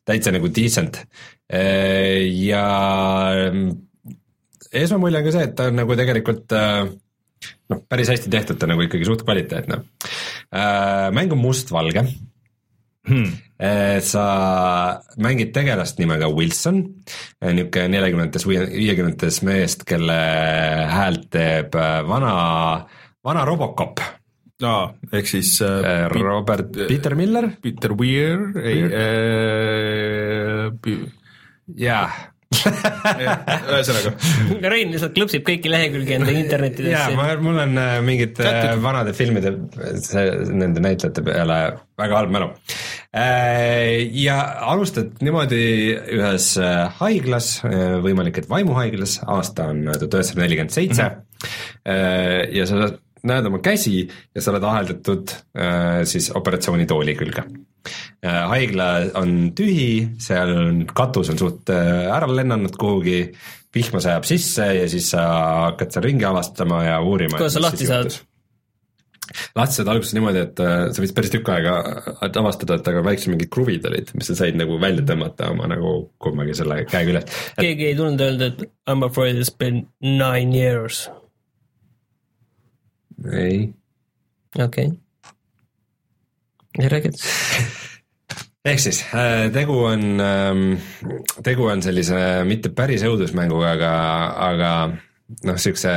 täitsa 0.05 0.33
nagu 0.35 0.51
decent. 0.53 1.01
ja 1.49 2.63
mm, 3.51 3.67
esmamulje 4.83 5.21
on 5.21 5.27
ka 5.27 5.35
see, 5.35 5.49
et 5.49 5.57
ta 5.57 5.69
on 5.71 5.79
nagu 5.81 5.99
tegelikult 5.99 6.55
äh, 6.57 6.87
noh, 7.73 7.83
päris 7.89 8.13
hästi 8.13 8.31
tehtud, 8.33 8.59
ta 8.59 8.69
on 8.69 8.75
nagu 8.75 8.87
ikkagi 8.87 9.07
suht 9.07 9.25
kvaliteetne. 9.27 9.83
mäng 11.13 11.33
on 11.33 11.41
mustvalge 11.41 12.05
Hmm. 13.07 13.31
Sa 14.03 14.23
mängid 15.17 15.53
tegelast 15.55 15.99
nimega 15.99 16.27
Wilson, 16.27 16.81
niisugune 17.39 17.87
neljakümnendates, 17.93 18.43
viiekümnendates 18.47 19.39
meest, 19.47 19.85
kelle 19.87 20.17
häält 20.91 21.29
teeb 21.33 21.77
äh, 21.79 22.01
vana, 22.07 22.33
vana 23.25 23.45
Robocop, 23.47 24.03
aa, 24.65 24.87
ehk 25.13 25.27
siis 25.29 25.57
äh, 25.61 26.07
Pi- 26.13 26.23
Robert 26.25 26.71
Peter 26.87 27.13
Miller, 27.19 27.51
Peter 27.61 27.93
Weir, 27.99 28.39
ei 28.63 28.79
äh,, 28.89 30.71
jaa, 31.77 32.07
ühesõnaga, 32.57 34.11
Rein 34.71 34.89
lihtsalt 34.93 35.13
klõpsib 35.17 35.43
kõiki 35.45 35.69
lehekülgi 35.71 36.15
enda 36.15 36.31
jaa, 36.31 36.41
internetidesse. 36.41 37.15
ma, 37.19 37.25
mul 37.43 37.59
on 37.59 37.73
äh, 37.81 37.97
mingite 38.05 38.45
äh, 38.47 38.71
vanade 38.81 39.13
filmide, 39.17 39.51
see, 40.01 40.23
nende 40.55 40.81
näitlejate 40.83 41.21
peale 41.27 41.57
väga 41.99 42.21
halb 42.21 42.31
mälu. 42.33 42.49
Ja 43.17 44.37
alustad 44.71 45.19
niimoodi 45.25 45.61
ühes 46.17 46.53
äh, 46.61 46.87
haiglas, 46.99 47.47
võimalik, 48.03 48.41
et 48.41 48.49
vaimuhaiglas, 48.51 49.19
aasta 49.25 49.69
on 49.73 49.83
tuhat 49.89 50.07
üheksasada 50.13 50.43
nelikümmend 50.45 50.73
seitse. 50.75 51.07
Ja 51.87 52.65
sa 52.69 52.89
näed 53.29 53.49
oma 53.49 53.59
käsi 53.63 54.01
ja 54.07 54.43
sa 54.43 54.53
oled 54.53 54.65
aheldatud 54.67 55.33
äh, 55.57 56.03
siis 56.09 56.31
operatsioonitooli 56.35 57.17
külge. 57.19 57.47
haigla 58.21 58.87
on 59.15 59.53
tühi, 59.55 60.17
seal 60.19 60.49
on 60.51 60.81
katus 60.91 61.29
on 61.31 61.37
suht 61.39 61.69
äh, 61.71 62.07
ära 62.11 62.27
lennanud 62.27 62.75
kuhugi, 62.79 63.21
vihma 63.75 64.01
sajab 64.03 64.25
sisse 64.27 64.65
ja 64.81 64.87
siis 64.91 65.11
sa 65.13 65.27
hakkad 65.67 65.93
seal 65.93 66.07
ringi 66.09 66.27
avastama 66.27 66.81
ja 66.83 66.97
uurima. 67.01 67.37
Kuidas 67.37 67.55
sa 67.59 67.63
lahti 67.63 67.87
saad?? 67.87 68.17
lahti 69.57 69.75
saad 69.75 69.91
alguses 69.91 70.15
niimoodi, 70.15 70.41
et 70.47 70.61
äh, 70.63 70.73
sa 70.95 71.03
võid 71.03 71.13
päris 71.17 71.33
tükk 71.33 71.51
aega 71.51 71.75
avastada, 72.27 72.77
et 72.79 72.89
aga 72.91 73.03
väiksed 73.05 73.31
mingid 73.33 73.51
kruvid 73.53 73.87
olid, 73.89 74.11
mis 74.17 74.29
sa 74.31 74.37
said 74.39 74.57
nagu 74.59 74.79
välja 74.81 75.03
tõmmata 75.07 75.51
oma 75.53 75.69
nagu 75.71 75.93
kummagi 76.23 76.55
selle 76.57 76.81
käe 76.87 77.03
küljest. 77.09 77.33
keegi 77.59 77.89
ei 77.91 77.97
tulnud 77.97 78.23
öelda, 78.23 78.51
et 78.53 78.67
I 78.67 78.95
m 78.95 79.03
afraid 79.07 79.39
it's 79.39 79.51
been 79.51 79.85
nine 80.01 80.55
years, 80.55 81.07
ei 83.25 83.73
okei 84.59 84.87
okay.. 86.77 86.87
räägi, 86.93 87.11
ehk 88.69 88.79
siis 88.83 89.01
äh, 89.15 89.47
tegu 89.53 89.79
on, 89.87 90.21
tegu 91.43 91.67
on 91.71 91.81
sellise 91.85 92.21
mitte 92.47 92.69
päris 92.75 93.05
õudusmänguga, 93.07 93.73
aga, 93.77 93.91
aga 94.51 94.71
noh, 95.47 95.59
siukse, 95.59 95.91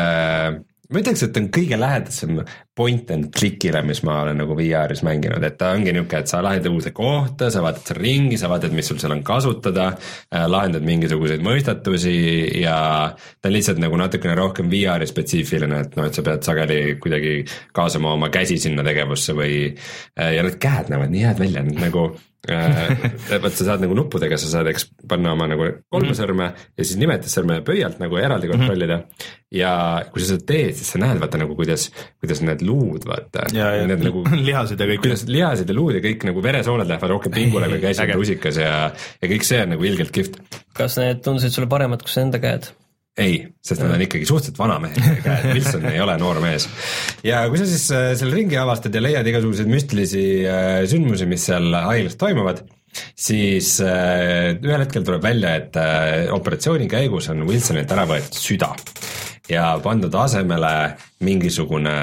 ma 0.90 1.02
ütleks, 1.02 1.24
et 1.26 1.40
on 1.40 1.51
kõige 1.55 1.78
lähedasem 1.80 2.40
point 2.81 3.11
and 3.12 3.28
click'ile, 3.36 3.82
mis 3.85 4.01
ma 4.07 4.23
olen 4.24 4.40
nagu 4.40 4.57
VR-is 4.57 5.02
mänginud, 5.05 5.44
et 5.44 5.59
ta 5.61 5.74
ongi 5.77 5.93
niisugune, 5.93 6.23
et 6.24 6.32
sa 6.32 6.40
lähed 6.44 6.69
uude 6.70 6.93
kohta, 6.97 7.51
sa 7.52 7.61
vaatad 7.65 7.90
seal 7.90 8.01
ringi, 8.01 8.39
sa 8.40 8.48
vaatad, 8.52 8.73
mis 8.77 8.89
sul 8.89 9.01
seal 9.02 9.12
on 9.12 9.20
kasutada 9.27 9.90
äh,, 9.93 10.47
lahendad 10.48 10.86
mingisuguseid 10.86 11.44
mõistatusi 11.44 12.15
ja 12.62 12.78
ta 13.12 13.51
on 13.51 13.57
lihtsalt 13.57 13.82
nagu 13.82 14.01
natukene 14.01 14.39
rohkem 14.39 14.73
VR-i 14.73 15.09
spetsiifiline, 15.11 15.85
et 15.85 16.01
noh, 16.01 16.09
et 16.09 16.16
sa 16.16 16.24
pead 16.24 16.47
sageli 16.47 16.97
kuidagi 17.02 17.36
kaasama 17.77 18.15
oma 18.16 18.32
käsi 18.32 18.57
sinna 18.62 18.86
tegevusse 18.86 19.36
või 19.36 19.61
äh, 19.69 20.35
ja 20.39 20.47
need 20.47 20.59
käed 20.62 20.93
näevad 20.93 21.12
nii 21.12 21.28
head 21.28 21.44
välja, 21.44 21.66
nagu 21.69 22.09
äh, 22.15 22.30
vot 22.48 23.52
sa 23.52 23.66
saad 23.66 23.82
nagu 23.84 23.94
nuppudega, 23.96 24.38
sa 24.40 24.48
saad, 24.48 24.70
eks 24.72 24.86
panna 25.08 25.34
oma 25.34 25.44
nagu 25.50 25.66
kolme 25.92 26.14
sõrme 26.16 26.46
ja 26.56 26.86
siis 26.86 26.96
nimetissõrme 27.00 27.58
pöialt 27.66 28.00
nagu 28.00 28.16
eraldi 28.16 28.48
kontrollida. 28.48 29.02
ja 29.52 29.72
kui 30.08 30.22
sa 30.22 30.32
seda 30.32 30.46
teed, 30.48 30.72
siis 30.78 30.88
sa 30.94 31.02
näed 31.02 31.20
vaata 31.20 31.40
nagu 31.42 31.56
kuidas, 31.58 31.90
kuidas 32.22 32.40
need 32.46 32.64
luud 32.64 33.04
vaata. 33.08 33.44
ja, 33.52 33.74
ja 33.82 33.86
need 33.90 34.06
nagu 34.08 34.24
lihased 34.48 34.80
ja 34.80 34.88
kõik. 34.88 35.04
kuidas 35.04 35.26
lihased 35.28 35.68
ja 35.68 35.76
luud 35.76 35.98
ja 35.98 36.04
kõik 36.04 36.24
nagu 36.30 36.44
veresooned 36.44 36.88
lähevad 36.88 37.16
rohkem 37.16 37.36
pingule, 37.36 37.68
kui 37.74 37.82
käsi 37.84 38.06
on 38.06 38.14
rusikas 38.16 38.60
ja, 38.62 38.76
ja 39.20 39.32
kõik 39.34 39.44
see 39.46 39.60
on 39.66 39.74
nagu 39.76 39.90
ilgelt 39.92 40.14
kihvt. 40.16 40.40
kas 40.76 40.96
need 41.02 41.20
tundusid 41.26 41.52
sulle 41.52 41.68
paremad 41.68 42.00
kui 42.00 42.14
su 42.14 42.24
enda 42.24 42.40
käed? 42.40 42.72
ei, 43.19 43.39
sest 43.65 43.82
nad 43.82 43.95
on 43.97 44.05
ikkagi 44.05 44.27
suhteliselt 44.28 44.59
vanamehed 44.61 45.23
käed, 45.24 45.47
Wilson 45.57 45.87
ei 45.91 46.01
ole 46.03 46.16
noor 46.20 46.41
mees. 46.43 46.69
ja 47.27 47.43
kui 47.51 47.59
sa 47.59 47.66
siis 47.69 47.89
äh, 47.95 48.11
selle 48.19 48.37
ringi 48.39 48.59
avastad 48.61 48.95
ja 48.95 49.03
leiad 49.03 49.27
igasuguseid 49.27 49.70
müstilisi 49.70 50.27
äh, 50.47 50.82
sündmusi, 50.91 51.27
mis 51.31 51.49
seal 51.51 51.74
haiglas 51.74 52.19
toimuvad, 52.20 52.62
siis 53.19 53.77
äh, 53.85 54.55
ühel 54.62 54.85
hetkel 54.85 55.07
tuleb 55.07 55.24
välja, 55.27 55.57
et 55.59 55.81
operatsiooni 56.35 56.87
käigus 56.91 57.31
on 57.35 57.45
Wilsonilt 57.49 57.91
ära 57.95 58.07
võetud 58.11 58.39
süda 58.39 58.73
ja 59.51 59.73
pandud 59.82 60.15
asemele 60.15 60.74
mingisugune 61.27 61.97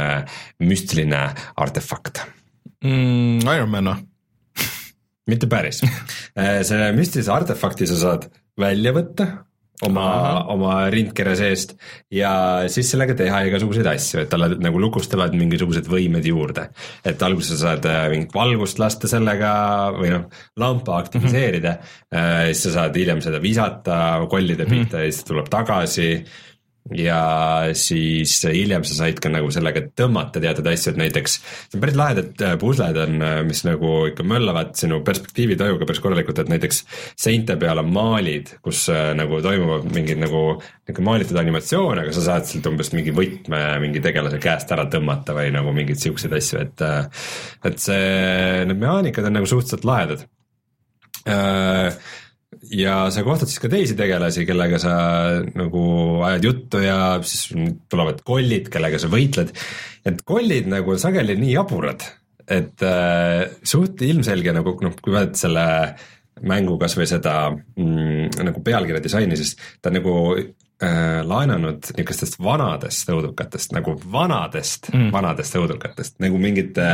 müstiline 0.60 1.24
artefakt 1.56 2.26
mm,. 2.84 3.48
Iron 3.48 3.72
Man 3.72 3.94
või? 3.94 4.04
mitte 5.28 5.48
päris. 5.52 5.82
selle 6.68 6.92
müstilise 6.96 7.32
artefakti 7.34 7.88
sa 7.88 7.98
saad 8.00 8.30
välja 8.60 8.94
võtta 8.96 9.28
oma, 9.86 10.08
oma 10.50 10.74
rindkere 10.94 11.36
seest 11.38 11.76
ja 12.14 12.32
siis 12.72 12.90
sellega 12.92 13.14
teha 13.18 13.44
igasuguseid 13.50 13.90
asju, 13.92 14.24
et 14.24 14.32
talle 14.32 14.50
nagu 14.64 14.82
lukustavad 14.82 15.36
mingisugused 15.38 15.90
võimed 15.92 16.26
juurde. 16.26 16.68
et 17.06 17.22
alguses 17.22 17.54
sa 17.54 17.74
saad 17.74 17.86
äh, 17.86 18.08
mingit 18.14 18.34
valgust 18.34 18.82
lasta 18.82 19.10
sellega 19.12 19.52
või 19.98 20.12
noh, 20.16 20.26
lampa 20.58 20.98
aktiviseerida 20.98 21.78
mm, 21.78 21.94
-hmm. 22.12 22.52
siis 22.52 22.64
sa 22.68 22.76
saad 22.80 22.98
hiljem 22.98 23.22
seda 23.22 23.42
visata 23.44 24.00
kollide 24.30 24.66
pihta 24.66 24.98
mm 24.98 25.02
-hmm. 25.02 25.06
ja 25.06 25.12
siis 25.12 25.24
ta 25.24 25.34
tuleb 25.34 25.50
tagasi 25.50 26.10
ja 26.96 27.22
siis 27.78 28.38
hiljem 28.46 28.86
sa 28.88 28.96
said 29.02 29.20
ka 29.24 29.32
nagu 29.32 29.50
sellega 29.54 29.84
tõmmata 29.98 30.42
teatud 30.44 30.68
asju, 30.72 30.94
et 30.94 31.00
näiteks 31.02 31.38
päris 31.76 31.98
lahedad 32.00 32.44
äh, 32.46 32.56
pusled 32.62 33.00
on, 33.04 33.26
mis 33.48 33.64
nagu 33.68 33.94
ikka 34.12 34.26
möllavad 34.28 34.76
sinu 34.80 35.02
perspektiivitajuga 35.08 35.88
päris 35.90 36.04
korralikult, 36.04 36.40
et 36.44 36.52
näiteks 36.54 36.84
seinte 37.20 37.58
peal 37.60 37.82
on 37.82 37.92
maalid, 37.94 38.54
kus 38.66 38.86
äh, 38.94 39.12
nagu 39.18 39.42
toimuvad 39.44 39.90
mingid 39.94 40.22
nagu 40.22 40.44
niisugune 40.58 41.08
maalitud 41.10 41.42
animatsioon, 41.42 42.04
aga 42.04 42.16
sa 42.16 42.24
saad 42.30 42.48
sealt 42.48 42.70
umbes 42.72 42.94
mingi 42.96 43.12
võtme 43.16 43.60
mingi 43.84 44.04
tegelase 44.04 44.40
käest 44.44 44.72
ära 44.76 44.88
tõmmata 44.92 45.36
või 45.36 45.52
nagu 45.56 45.74
mingeid 45.76 46.00
siukseid 46.02 46.38
asju, 46.40 46.64
et 46.64 46.86
äh, 46.88 47.28
et 47.68 47.82
see, 47.84 48.64
need 48.70 48.80
mehaanikad 48.80 49.28
on 49.28 49.40
nagu 49.40 49.50
suhteliselt 49.50 49.88
lahedad 49.88 50.28
ja 52.74 52.98
sa 53.14 53.24
kohtad 53.26 53.50
siis 53.50 53.62
ka 53.64 53.70
teisi 53.72 53.96
tegelasi, 53.98 54.46
kellega 54.48 54.80
sa 54.82 54.94
nagu 55.58 55.84
ajad 56.28 56.48
juttu 56.50 56.82
ja 56.84 57.00
siis 57.24 57.50
tulevad 57.92 58.22
kollid, 58.28 58.72
kellega 58.74 59.00
sa 59.02 59.12
võitled. 59.12 59.54
et 60.08 60.22
kollid 60.28 60.70
nagu 60.72 60.94
on 60.94 61.02
sageli 61.02 61.38
nii 61.40 61.56
jaburad, 61.56 62.06
et 62.48 62.86
äh, 62.86 63.48
suht 63.64 64.02
ilmselge 64.06 64.54
nagu 64.56 64.78
noh, 64.84 64.96
kui 65.02 65.16
vaadata 65.16 65.42
selle 65.46 65.68
mängu 66.48 66.78
kasvõi 66.80 67.08
seda 67.10 67.36
mm, 67.52 68.38
nagu 68.46 68.62
pealkirja 68.64 69.02
disaini, 69.04 69.38
siis 69.40 69.56
ta 69.82 69.92
nagu 69.94 70.14
äh, 70.84 71.22
laenanud 71.28 71.90
niisugustest 71.98 72.38
vanadest 72.44 73.10
õudukatest 73.14 73.74
nagu 73.76 73.96
vanadest 74.12 74.92
mm., 74.94 75.10
vanadest 75.14 75.58
õudukatest 75.60 76.18
nagu 76.24 76.40
mingite 76.42 76.88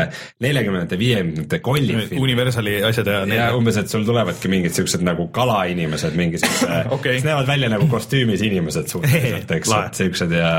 neljakümnendate, 0.44 1.00
viiekümnendate 1.00 1.60
kollid. 1.66 2.16
Universali 2.20 2.80
asjad 2.88 3.12
ja. 3.12 3.22
ja 3.28 3.52
umbes, 3.58 3.78
et 3.82 3.92
sul 3.92 4.08
tulevadki 4.08 4.52
mingid 4.52 4.76
siuksed 4.78 5.04
nagu 5.06 5.28
kalainimesed, 5.36 6.18
mingi 6.20 6.42
siukse 6.42 6.84
okay., 6.90 7.20
kes 7.20 7.28
näevad 7.28 7.50
välja 7.50 7.72
nagu 7.74 7.88
kostüümis 7.92 8.44
inimesed 8.46 8.92
suhteliselt, 8.92 9.52
eks, 9.60 9.78
et 9.80 10.04
siuksed 10.04 10.38
ja 10.38 10.54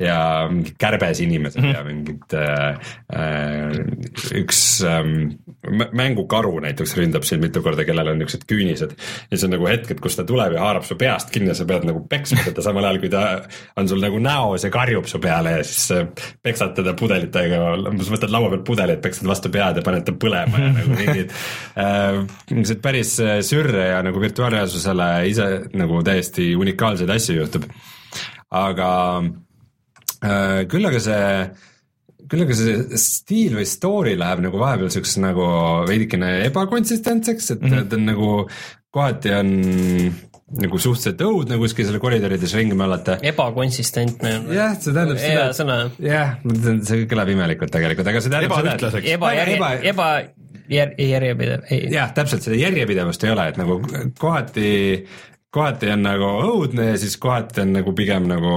ja 0.00 0.48
mingid 0.50 0.74
kärbes 0.78 1.20
inimesed 1.24 1.62
mm 1.62 1.68
-hmm. 1.68 1.74
ja 1.74 1.84
mingid 1.84 2.34
äh, 2.34 2.76
üks 4.40 4.84
ähm, 4.84 5.38
mängukaru 5.92 6.60
näiteks 6.60 6.96
ründab 6.96 7.24
sind 7.24 7.42
mitu 7.42 7.62
korda, 7.62 7.84
kellel 7.84 8.08
on 8.08 8.18
niisugused 8.18 8.44
küünised. 8.50 8.92
ja 9.30 9.36
siis 9.36 9.44
on 9.44 9.50
nagu 9.50 9.66
hetked, 9.66 10.00
kus 10.00 10.16
ta 10.16 10.24
tuleb 10.24 10.52
ja 10.52 10.60
haarab 10.60 10.84
su 10.84 10.96
peast 10.96 11.30
kinni 11.30 11.48
ja 11.48 11.54
sa 11.54 11.64
pead 11.64 11.84
nagu 11.88 12.04
peksma 12.08 12.44
teda 12.44 12.62
samal 12.62 12.84
ajal, 12.84 12.98
kui 12.98 13.08
ta 13.08 13.22
on 13.76 13.88
sul 13.88 14.00
nagu 14.00 14.18
näos 14.18 14.64
ja 14.64 14.70
karjub 14.70 15.06
su 15.06 15.18
peale 15.18 15.50
ja 15.50 15.64
siis 15.64 15.90
äh, 15.90 16.06
peksad 16.42 16.74
teda 16.76 16.94
pudelitega, 16.94 17.62
võtad 18.10 18.30
laua 18.30 18.50
pealt 18.50 18.64
pudelid, 18.64 19.00
peksad 19.00 19.26
vastu 19.26 19.48
pead 19.48 19.76
ja 19.80 19.82
paned 19.82 20.04
ta 20.04 20.12
põlema 20.12 20.60
ja 20.60 20.72
nagu 20.76 21.00
mingid 21.00 21.32
äh,, 21.76 22.20
niisugused 22.50 22.82
päris 22.82 23.16
äh, 23.20 23.40
sürre 23.40 23.88
ja 23.88 24.02
nagu 24.02 24.20
virtuaalreaalsusele 24.20 25.10
ise 25.28 25.50
nagu 25.72 26.02
täiesti 26.02 26.54
unikaalseid 26.56 27.10
asju 27.10 27.40
juhtub. 27.40 27.64
aga 28.50 28.92
Äh, 29.18 29.45
küll 30.20 30.88
aga 30.88 31.00
see, 31.02 31.26
küll 32.30 32.46
aga 32.46 32.56
see 32.58 33.00
stiil 33.00 33.58
või 33.58 33.66
story 33.68 34.14
läheb 34.18 34.44
nagu 34.46 34.60
vahepeal 34.62 34.92
siukseks 34.94 35.20
nagu 35.24 35.50
veidikene 35.88 36.38
ebakonsistentseks, 36.50 37.50
et 37.56 37.62
mm 37.62 37.74
-hmm. 37.74 37.90
ta 37.90 38.00
on 38.00 38.08
nagu 38.12 38.30
kohati 38.96 39.34
on 39.36 39.52
nagu 40.62 40.78
suhteliselt 40.78 41.22
õudne 41.26 41.58
kuskil 41.58 41.88
selle 41.88 41.98
koridorides 41.98 42.54
ringi 42.54 42.76
möllata. 42.78 43.18
ebakonsistentne. 43.26 44.32
jah, 44.54 44.76
see 44.78 44.94
tähendab 44.94 45.18
seda. 45.18 45.46
sõna. 45.58 45.78
jah, 45.98 46.36
see 46.86 47.06
kõlab 47.10 47.32
imelikult 47.34 47.72
tegelikult, 47.74 48.10
aga 48.12 48.22
see 48.22 48.34
tähendab 48.34 48.78
seda, 48.78 48.90
et 49.00 49.08
eba, 49.16 49.32
eba, 49.42 49.70
eba 49.92 50.10
jär, 50.70 50.92
järjepidev. 50.98 51.66
jah, 51.90 52.12
täpselt, 52.14 52.46
seda 52.46 52.60
järjepidevust 52.60 53.26
ei 53.26 53.34
ole, 53.34 53.48
et 53.50 53.58
nagu 53.58 53.80
kohati, 54.20 54.70
kohati 55.50 55.90
on 55.96 56.06
nagu 56.06 56.30
õudne 56.46 56.92
ja 56.92 57.00
siis 57.00 57.18
kohati 57.22 57.64
on 57.64 57.74
nagu 57.80 57.96
pigem 57.98 58.30
nagu 58.30 58.54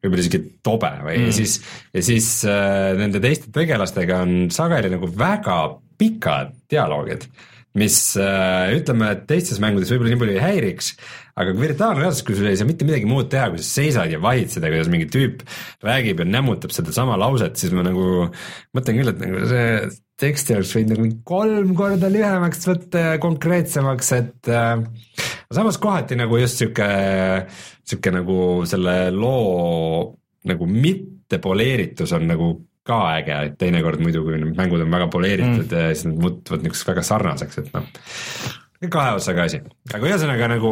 võib-olla 0.00 0.24
isegi 0.24 0.40
tobe 0.64 0.90
või 1.04 1.18
mm. 1.18 1.28
ja 1.28 1.36
siis, 1.36 1.60
ja 1.94 2.02
siis 2.04 2.32
äh, 2.48 2.90
nende 2.98 3.22
teiste 3.22 3.52
tegelastega 3.54 4.22
on 4.24 4.50
sageli 4.54 4.92
nagu 4.92 5.08
väga 5.12 5.60
pikad 6.00 6.54
dialoogid, 6.72 7.26
mis 7.78 7.96
äh, 8.18 8.72
ütleme, 8.78 9.12
et 9.14 9.26
teistes 9.30 9.60
mängudes 9.62 9.92
võib-olla 9.92 10.14
nii 10.14 10.20
palju 10.22 10.36
ei 10.38 10.42
häiriks, 10.42 10.94
aga 11.40 11.54
virtuaalreaalsuses, 11.56 12.26
kui 12.26 12.36
sul 12.38 12.50
ei 12.50 12.58
saa 12.58 12.68
mitte 12.68 12.86
midagi 12.88 13.08
muud 13.08 13.28
teha, 13.32 13.50
kui 13.52 13.62
sa 13.62 13.68
seisad 13.68 14.12
ja 14.12 14.20
vahid 14.22 14.52
seda, 14.52 14.70
kuidas 14.72 14.90
mingi 14.92 15.08
tüüp 15.12 15.44
räägib 15.86 16.24
ja 16.24 16.28
nämmutab 16.28 16.74
sedasama 16.74 17.18
lauset, 17.20 17.60
siis 17.60 17.74
ma 17.76 17.84
nagu 17.86 18.30
mõtlen 18.76 19.00
küll, 19.00 19.12
et 19.12 19.20
nagu 19.22 19.44
see 19.52 19.66
teksti 20.20 20.56
oleks 20.56 20.74
võinud 20.76 20.96
nagu 20.96 21.10
kolm 21.28 21.74
korda 21.78 22.10
lühemaks 22.12 22.66
võtta 22.68 23.04
ja 23.04 23.20
konkreetsemaks, 23.22 24.12
et 24.18 24.50
äh, 24.52 24.74
samas 25.52 25.78
kohati 25.80 26.18
nagu 26.18 26.40
just 26.40 26.60
sihuke 26.60 26.88
sihuke 27.90 28.14
nagu 28.14 28.40
selle 28.70 28.96
loo 29.14 30.16
nagu 30.48 30.66
mitte 30.66 31.38
poleeritus 31.42 32.14
on 32.16 32.26
nagu 32.30 32.50
ka 32.86 33.02
äge, 33.18 33.36
et 33.50 33.58
teinekord 33.60 34.00
muidu, 34.02 34.22
kui 34.24 34.38
need 34.40 34.56
mängud 34.56 34.80
on 34.80 34.94
väga 34.94 35.10
poleeritud 35.12 35.68
mm., 35.68 35.92
siis 35.92 36.08
nad 36.08 36.22
muutuvad 36.24 36.64
niisuguseks 36.64 36.88
väga 36.88 37.04
sarnaseks, 37.06 37.60
et 37.60 37.72
noh 37.76 37.86
kahe 38.88 39.12
otsaga 39.18 39.44
asi, 39.44 39.60
aga 39.92 40.08
ühesõnaga 40.08 40.46
nagu 40.54 40.70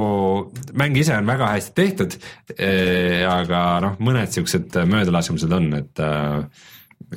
mäng 0.80 0.96
ise 0.96 1.12
on 1.18 1.28
väga 1.28 1.50
hästi 1.52 1.74
tehtud 1.76 2.16
eh,. 2.56 3.26
aga 3.28 3.64
noh, 3.84 3.98
mõned 4.00 4.32
siuksed 4.32 4.78
möödalaskmised 4.88 5.52
on, 5.52 5.68
et 5.76 6.00
äh, 6.00 6.64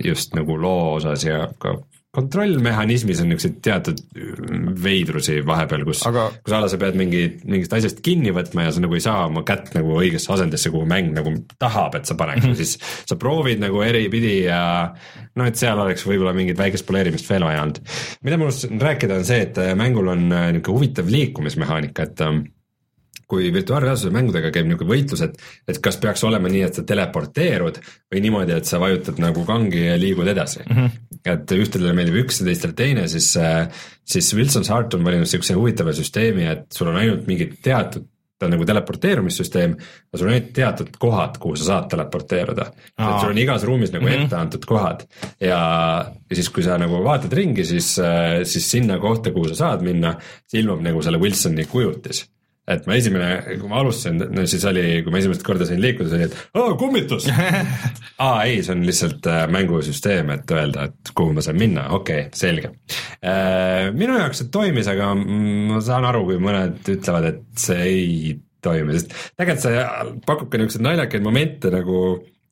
just 0.04 0.36
nagu 0.36 0.58
loo 0.60 0.98
osas 0.98 1.24
ja 1.24 1.46
ka 1.62 1.78
kontrollmehhanismis 2.12 3.22
on 3.24 3.30
niisuguseid 3.32 3.62
teatud 3.64 4.00
veidrusi 4.84 5.38
vahepeal, 5.48 5.86
kus 5.88 6.02
aga..., 6.10 6.26
kus 6.44 6.56
a 6.56 6.60
la 6.60 6.68
sa 6.72 6.80
pead 6.82 6.98
mingi, 7.00 7.22
mingist 7.48 7.72
asjast 7.78 8.02
kinni 8.04 8.34
võtma 8.36 8.66
ja 8.66 8.74
sa 8.76 8.84
nagu 8.84 8.98
ei 8.98 9.04
saa 9.04 9.30
oma 9.30 9.46
kätt 9.48 9.72
nagu 9.78 9.96
õigesse 9.96 10.34
asendisse, 10.36 10.74
kuhu 10.74 10.84
mäng 10.90 11.14
nagu 11.16 11.34
tahab, 11.62 11.96
et 11.96 12.10
sa 12.10 12.18
paneks 12.20 12.44
mm, 12.44 12.52
-hmm. 12.52 12.60
siis 12.60 13.06
sa 13.08 13.16
proovid 13.20 13.64
nagu 13.64 13.80
eripidi 13.86 14.42
ja 14.44 14.62
noh, 15.40 15.48
et 15.48 15.60
seal 15.60 15.80
oleks 15.80 16.04
võib-olla 16.08 16.36
mingit 16.36 16.60
väikest 16.60 16.88
poleerimist 16.88 17.30
veel 17.32 17.48
vaja 17.48 17.64
olnud. 17.64 17.80
mida 18.24 18.38
ma 18.38 18.50
unustasin 18.50 18.82
rääkida, 18.82 19.22
on 19.22 19.26
see, 19.26 19.46
et 19.48 19.62
mängul 19.80 20.12
on 20.12 20.28
niisugune 20.28 20.76
huvitav 20.76 21.08
liikumismehaanika, 21.08 22.04
et 22.04 22.22
ähm, 22.28 22.44
kui 23.32 23.54
virtuaalreaalsuse 23.54 24.12
mängudega 24.12 24.52
käib 24.52 24.68
niisugune 24.68 24.92
võitlus, 24.92 25.24
et, 25.24 25.40
et 25.64 25.80
kas 25.80 25.96
peaks 26.02 26.28
olema 26.28 26.52
nii, 26.52 26.66
et 26.68 26.76
sa 26.76 26.84
teleporteerud 26.84 27.80
või 28.12 28.26
niimoodi, 28.28 28.58
et 28.60 28.68
sa 28.68 28.84
vajutad 28.84 29.24
nagu 29.24 29.48
kangi 29.48 29.86
ja 29.88 29.96
liigud 30.00 30.28
edasi 30.28 30.66
mm. 30.66 30.76
-hmm. 30.76 31.11
Et 31.26 31.52
ühtedele 31.56 31.94
meeldib 31.98 32.22
üks 32.24 32.42
ja 32.42 32.48
teistele 32.48 32.74
teine, 32.78 33.08
siis, 33.12 33.34
siis 34.04 34.32
Wilson's 34.38 34.72
Heart 34.74 34.98
on 34.98 35.06
valinud 35.06 35.28
niisuguse 35.28 35.58
huvitava 35.58 35.94
süsteemi, 35.98 36.48
et 36.50 36.66
sul 36.74 36.90
on 36.92 36.98
ainult 37.02 37.30
mingid 37.30 37.60
teatud 37.66 38.08
ta 38.42 38.48
on 38.48 38.56
nagu 38.56 38.66
teleporteerumissüsteem, 38.66 39.76
aga 40.10 40.18
sul 40.18 40.26
on 40.26 40.34
ainult 40.34 40.48
teatud 40.58 40.96
kohad, 41.04 41.38
kuhu 41.44 41.60
sa 41.60 41.68
saad 41.68 41.92
teleporteeruda. 41.92 42.66
et 42.98 43.20
sul 43.22 43.30
on 43.30 43.38
igas 43.38 43.66
ruumis 43.70 43.94
nagu 43.94 44.06
mm 44.08 44.12
-hmm. 44.12 44.26
ette 44.26 44.36
antud 44.36 44.66
kohad 44.66 45.06
ja, 45.40 45.62
ja 46.30 46.36
siis, 46.36 46.50
kui 46.50 46.64
sa 46.66 46.78
nagu 46.82 47.04
vaatad 47.04 47.34
ringi, 47.34 47.66
siis, 47.66 48.00
siis 48.44 48.72
sinna 48.72 48.98
kohta, 48.98 49.32
kuhu 49.32 49.54
sa 49.54 49.56
saad 49.56 49.86
minna, 49.86 50.16
ilmub 50.54 50.82
nagu 50.82 51.02
selle 51.02 51.22
Wilsoni 51.22 51.66
kujutis 51.66 52.26
et 52.76 52.88
ma 52.90 52.98
esimene, 53.00 53.30
kui 53.60 53.70
ma 53.70 53.80
alustasin, 53.82 54.22
no 54.36 54.46
siis 54.50 54.66
oli, 54.70 54.86
kui 55.06 55.14
ma 55.14 55.22
esimest 55.22 55.46
korda 55.46 55.68
sain 55.70 55.82
liikuda, 55.84 56.10
siis 56.10 56.18
oli, 56.18 56.28
et 56.30 56.60
aa, 56.60 56.76
kummitus 56.80 57.28
aa 58.26 58.36
ei, 58.48 58.60
see 58.66 58.76
on 58.76 58.86
lihtsalt 58.88 59.30
äh, 59.32 59.44
mängusüsteem, 59.52 60.34
et 60.36 60.56
öelda, 60.56 60.90
et 60.92 61.14
kuhu 61.18 61.36
ma 61.38 61.46
saan 61.46 61.60
minna, 61.62 61.88
okei 61.98 62.28
okay,, 62.28 62.38
selge 62.38 62.74
äh,. 63.20 63.90
minu 63.96 64.18
jaoks 64.20 64.44
see 64.44 64.54
toimis, 64.54 64.90
aga 64.92 65.14
ma 65.18 65.82
saan 65.86 66.08
aru, 66.10 66.26
kui 66.30 66.42
mõned 66.42 66.82
ütlevad, 66.96 67.30
et 67.32 67.66
see 67.66 67.82
ei 67.88 68.36
toimi, 68.62 68.98
sest 68.98 69.16
tegelikult 69.40 69.66
see 69.66 69.88
pakub 70.28 70.52
ka 70.52 70.60
niisuguseid 70.60 70.86
naljakaid 70.86 71.26
momente 71.26 71.72
nagu 71.74 72.04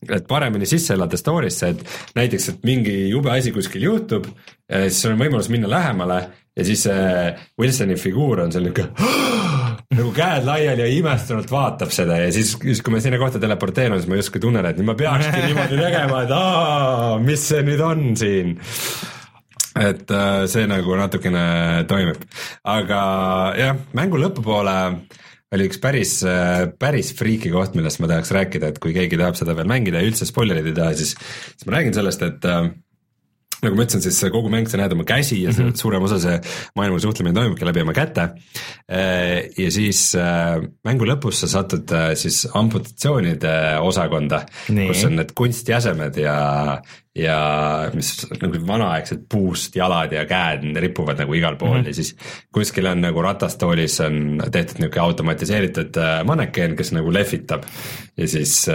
et 0.08 0.28
paremini 0.28 0.68
sisse 0.70 0.94
elada 0.96 1.18
story'sse, 1.20 1.74
et 1.74 2.16
näiteks, 2.16 2.46
et 2.54 2.62
mingi 2.68 2.94
jube 3.10 3.32
asi 3.34 3.52
kuskil 3.52 3.84
juhtub, 3.84 4.30
siis 4.70 5.02
sul 5.04 5.16
on 5.16 5.20
võimalus 5.20 5.50
minna 5.52 5.72
lähemale 5.72 6.22
ja 6.60 6.68
siis 6.68 6.86
see 6.88 7.36
Wilsoni 7.62 7.98
figuur 8.00 8.44
on 8.46 8.54
seal 8.54 8.68
niisugune 8.68 9.30
nagu 9.90 10.12
käed 10.14 10.46
laiali 10.46 10.84
ja 10.84 10.90
imestunult 11.00 11.52
vaatab 11.52 11.94
seda 11.94 12.20
ja 12.22 12.34
siis, 12.34 12.54
siis 12.62 12.82
kui 12.86 12.94
ma 12.94 13.02
sinna 13.02 13.20
kohta 13.22 13.42
teleporteerun, 13.42 13.98
siis 14.00 14.10
ma 14.12 14.20
justkui 14.20 14.42
tunnen, 14.44 14.66
et 14.70 14.78
nüüd 14.78 14.90
ma 14.92 14.98
peakski 15.00 15.46
niimoodi 15.48 15.80
tegema, 15.80 16.26
et 16.26 16.34
aa, 16.36 17.16
mis 17.24 17.48
see 17.52 17.64
nüüd 17.66 17.82
on 17.86 18.04
siin? 18.20 18.58
Et 19.80 20.12
äh, 20.12 20.44
see 20.52 20.68
nagu 20.68 20.96
natukene 21.00 21.42
toimib, 21.90 22.22
aga 22.68 23.00
jah, 23.58 23.82
mängu 23.98 24.20
lõpupoole 24.20 24.76
oli 25.56 25.66
üks 25.70 25.80
päris, 25.82 26.18
äh, 26.28 26.68
päris 26.82 27.14
friiki 27.18 27.50
koht, 27.54 27.78
millest 27.78 28.02
ma 28.04 28.10
tahaks 28.12 28.34
rääkida, 28.36 28.74
et 28.74 28.82
kui 28.84 28.94
keegi 28.94 29.18
tahab 29.18 29.40
seda 29.40 29.56
veel 29.58 29.70
mängida 29.72 30.02
ja 30.02 30.10
üldse 30.10 30.28
spoilereid 30.30 30.70
ei 30.70 30.78
taha, 30.78 30.94
siis, 31.00 31.16
siis 31.56 31.66
ma 31.66 31.80
räägin 31.80 31.96
sellest, 31.98 32.26
et 32.28 32.46
äh, 32.50 32.70
nagu 33.64 33.76
ma 33.76 33.86
ütlesin, 33.86 34.04
siis 34.06 34.20
kogu 34.34 34.52
mäng, 34.52 34.70
sa 34.72 34.80
näed 34.80 34.94
oma 34.96 35.06
käsi 35.08 35.42
ja 35.44 35.52
mm 35.52 35.58
-hmm. 35.58 35.76
suurem 35.76 36.04
osa 36.04 36.20
see 36.20 36.38
maailmaga 36.76 37.04
suhtlemine 37.04 37.36
toimubki 37.36 37.66
läbi 37.66 37.82
oma 37.82 37.94
käte. 37.94 38.30
Äh, 38.92 39.50
ja 39.58 39.72
siis 39.72 40.16
äh, 40.16 40.62
mängu 40.86 41.06
lõpus 41.06 41.44
sa 41.44 41.48
satud 41.48 41.92
äh, 41.92 42.14
siis 42.16 42.48
amputatsioonide 42.54 43.80
osakonda, 43.82 44.46
kus 44.68 45.04
on 45.06 45.16
need 45.16 45.36
kunstjäsemed 45.36 46.18
ja, 46.18 46.38
ja 47.16 47.90
mis 47.94 48.12
nagu 48.42 48.60
vanaaegsed 48.68 49.26
puust 49.32 49.76
jalad 49.76 50.14
ja 50.14 50.26
käed 50.30 50.64
ripuvad 50.78 51.18
nagu 51.20 51.34
igal 51.34 51.58
pool 51.58 51.80
mm 51.80 51.84
-hmm. 51.84 51.88
ja 51.88 51.94
siis 51.94 52.16
kuskil 52.54 52.86
on 52.86 53.02
nagu 53.02 53.22
ratastoolis 53.22 54.00
on 54.06 54.44
tehtud 54.52 54.80
niisugune 54.80 55.02
automatiseeritud 55.02 55.98
mannekeen, 56.26 56.76
kes 56.76 56.92
nagu 56.92 57.14
lehvitab. 57.14 57.64
ja 58.18 58.28
siis, 58.28 58.70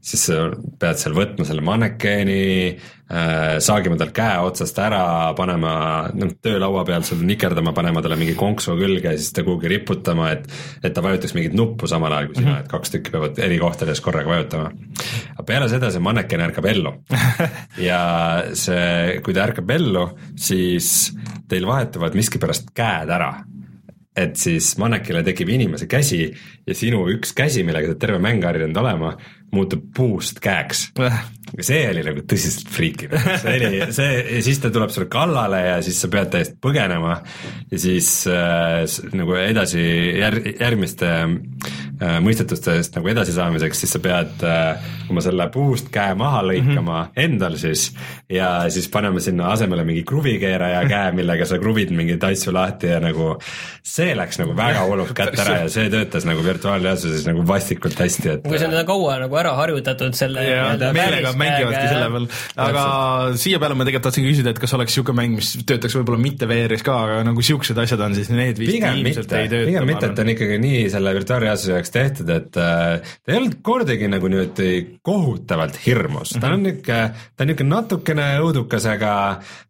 siis 0.00 0.26
sa 0.26 0.34
pead 0.78 0.96
seal 0.96 1.14
võtma 1.14 1.44
selle 1.44 1.60
mannekeeni 1.60 2.76
Äh, 3.10 3.56
saagima 3.58 3.96
tal 3.98 4.12
käe 4.14 4.36
otsast 4.46 4.76
ära, 4.78 5.00
panema 5.34 5.72
noh, 6.14 6.30
töölaua 6.38 6.84
peal 6.86 7.02
sul 7.02 7.24
nikerdama, 7.26 7.72
panema 7.74 7.98
talle 8.04 8.14
mingi 8.20 8.36
konksu 8.38 8.76
külge 8.78 9.16
ja 9.16 9.18
siis 9.18 9.32
ta 9.34 9.42
kuhugi 9.42 9.66
riputama, 9.72 10.28
et 10.36 10.44
et 10.86 10.94
ta 10.94 11.02
vajutaks 11.02 11.34
mingit 11.34 11.56
nuppu 11.58 11.90
samal 11.90 12.14
ajal 12.14 12.28
kui 12.28 12.38
sina 12.38 12.46
mm, 12.46 12.54
-hmm. 12.54 12.60
et 12.60 12.70
kaks 12.70 12.94
tükki 12.94 13.10
peavad 13.10 13.40
eri 13.42 13.58
kohtades 13.58 14.00
korraga 14.00 14.30
vajutama. 14.30 14.70
aga 15.32 15.42
peale 15.42 15.68
seda 15.68 15.90
see 15.90 16.04
manneken 16.06 16.44
ärkab 16.46 16.70
ellu 16.70 16.92
ja 17.78 18.00
see, 18.56 19.20
kui 19.24 19.36
ta 19.36 19.46
ärkab 19.46 19.70
ellu, 19.76 20.08
siis 20.38 21.10
teil 21.50 21.68
vahetuvad 21.68 22.16
miskipärast 22.18 22.72
käed 22.76 23.12
ära. 23.14 23.32
Et 24.20 24.34
siis 24.36 24.72
mannekile 24.80 25.22
tekib 25.24 25.52
inimese 25.54 25.86
käsi 25.88 26.24
ja 26.66 26.74
sinu 26.76 27.04
üks 27.12 27.30
käsi, 27.36 27.62
millega 27.64 27.92
sa 27.92 27.98
terve 28.00 28.18
mäng 28.22 28.42
harjunud 28.44 28.80
olema, 28.82 29.12
muutub 29.54 29.84
puust 29.94 30.40
käeks. 30.42 30.88
See 31.62 31.80
oli 31.88 32.02
nagu 32.06 32.24
tõsiselt 32.28 32.68
friikiv, 32.74 33.14
see 33.40 33.54
oli 33.54 33.80
see 33.94 34.18
ja 34.18 34.42
siis 34.44 34.60
ta 34.62 34.70
tuleb 34.74 34.90
sulle 34.94 35.08
kallale 35.10 35.62
ja 35.66 35.78
siis 35.82 36.02
sa 36.02 36.10
pead 36.10 36.34
täiesti 36.34 36.58
põgenema. 36.62 37.20
Ja 37.70 37.80
siis 37.82 38.10
äh, 38.30 38.82
nagu 39.14 39.38
edasi 39.38 39.86
jär, 40.18 40.40
järgmiste 40.58 41.10
äh, 41.14 41.80
mõistetustest 42.00 42.94
nagu 42.96 43.10
edasisaamiseks, 43.12 43.82
siis 43.82 43.92
sa 43.96 44.00
pead 44.02 44.44
äh, 44.46 44.90
oma 45.12 45.20
selle 45.24 45.46
puust 45.52 45.90
käe 45.92 46.14
maha 46.18 46.42
lõikama 46.48 46.80
mm 46.80 47.10
-hmm. 47.10 47.24
endal 47.24 47.56
siis 47.60 47.90
ja 48.30 48.70
siis 48.72 48.88
paneme 48.88 49.20
sinna 49.20 49.50
asemele 49.52 49.84
mingi 49.84 50.02
kruvikeeraja 50.08 50.84
käe, 50.88 51.12
millega 51.12 51.46
sa 51.46 51.58
kruvid 51.58 51.92
mingeid 51.92 52.24
asju 52.24 52.54
lahti 52.56 52.86
ja 52.86 53.00
nagu 53.00 53.36
see 53.82 54.14
läks 54.16 54.40
nagu 54.40 54.56
väga 54.56 54.86
hullult 54.86 55.12
kätte 55.16 55.42
ära 55.44 55.58
ja 55.64 55.68
see 55.68 55.90
töötas 55.92 56.24
nagu 56.28 56.44
virtuaalreaalsuses 56.44 57.26
nagu 57.28 57.44
vastikult 57.46 58.00
hästi, 58.00 58.28
et 58.36 58.48
kui 58.48 58.58
see 58.58 58.70
on 58.70 58.86
kaua 58.86 59.18
nagu 59.24 59.36
ära 59.36 59.54
harjutatud 59.58 60.16
selle 60.16 60.46
meelega 60.96 61.32
mängivadki 61.36 61.86
selle 61.88 62.08
peal, 62.14 62.28
aga 62.56 62.84
siia 63.40 63.60
peale 63.60 63.76
ma 63.76 63.84
tegelikult 63.84 64.08
tahtsin 64.08 64.28
küsida, 64.28 64.54
et 64.54 64.62
kas 64.62 64.74
oleks 64.78 64.94
niisugune 64.94 65.20
mäng, 65.20 65.36
mis 65.40 65.52
töötaks 65.66 65.96
võib-olla 65.98 66.22
mitte 66.22 66.48
VR-is 66.48 66.84
ka, 66.86 66.96
aga 67.04 67.20
nagu 67.28 67.44
siuksed 67.44 67.78
asjad 67.84 68.00
on, 68.06 68.16
siis 68.16 68.30
need 68.32 68.60
vist 68.60 68.78
ilmselt 68.80 69.36
ei 69.36 69.50
tööta. 69.50 69.68
pigem 69.68 69.88
mitte, 69.90 70.10
et 70.10 70.16
ta 70.16 70.24
on 70.24 70.32
ikkagi 70.34 70.58
nii 70.62 70.82
selle 70.92 71.14
virtuaalreaalsuse 71.18 71.76
jaoks 71.76 71.89
tehtud, 71.94 72.30
et 72.34 72.58
äh, 72.60 73.00
ta 73.00 73.32
ei 73.32 73.38
olnud 73.40 73.58
kordagi 73.66 74.08
nagu 74.10 74.30
niimoodi 74.30 75.00
kohutavalt 75.06 75.78
hirmus 75.84 76.34
ta 76.36 76.52
on 76.52 76.64
niisugune, 76.64 77.00
ta 77.36 77.44
on 77.44 77.50
niisugune 77.50 77.74
natukene 77.74 78.26
õudukas, 78.44 78.86
aga 78.90 79.12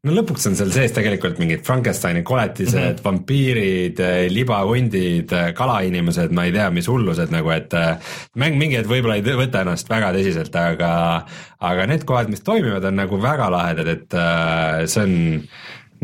no 0.07 0.17
lõpuks 0.17 0.49
on 0.51 0.59
seal 0.59 0.73
sees 0.75 0.95
tegelikult 0.97 1.41
mingid 1.43 1.65
Frankensteini 1.67 2.23
koletised 2.27 2.79
mm, 2.79 2.93
-hmm. 2.95 3.05
vampiirid, 3.05 4.05
libahundid, 4.35 5.35
kalainimesed, 5.57 6.35
ma 6.37 6.47
ei 6.49 6.55
tea, 6.57 6.71
mis 6.75 6.89
hullused 6.91 7.33
nagu, 7.35 7.53
et 7.55 7.75
äh, 7.75 8.15
mäng 8.41 8.59
mingi 8.61 8.81
hetk 8.81 8.91
võib-olla 8.91 9.19
ei 9.21 9.25
võta 9.45 9.65
ennast 9.65 9.91
väga 9.91 10.13
tõsiselt, 10.17 10.57
aga 10.57 10.93
aga 11.61 11.87
need 11.91 12.07
kohad, 12.09 12.31
mis 12.33 12.45
toimivad, 12.45 12.85
on 12.89 12.97
nagu 13.03 13.21
väga 13.21 13.51
lahedad, 13.53 13.91
et 13.91 14.17
äh, 14.17 14.87
see 14.91 15.05
on 15.05 15.15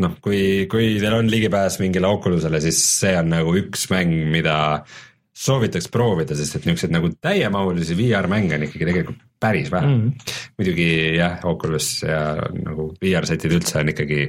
noh, 0.03 0.13
kui, 0.21 0.67
kui 0.69 0.95
teil 1.01 1.15
on 1.17 1.29
ligipääs 1.31 1.79
mingile 1.81 2.09
Oculusele, 2.09 2.61
siis 2.63 2.79
see 2.99 3.15
on 3.17 3.31
nagu 3.33 3.55
üks 3.57 3.87
mäng, 3.93 4.13
mida 4.31 4.57
soovitaks 5.37 5.89
proovida, 5.93 6.35
sest 6.37 6.57
et 6.57 6.65
niisuguseid 6.65 6.93
nagu 6.95 7.11
täiemahulisi 7.21 7.95
VR-mänge 7.97 8.57
on 8.57 8.65
ikkagi 8.65 8.87
tegelikult 8.89 9.19
päris 9.37 9.69
vähe 9.69 9.85
mm. 9.85 10.29
muidugi 10.57 10.87
jah, 11.19 11.37
Oculus 11.45 11.91
ja 12.01 12.21
nagu 12.57 12.87
VR-setid 13.01 13.53
üldse 13.53 13.77
on 13.83 13.91
ikkagi 13.93 14.23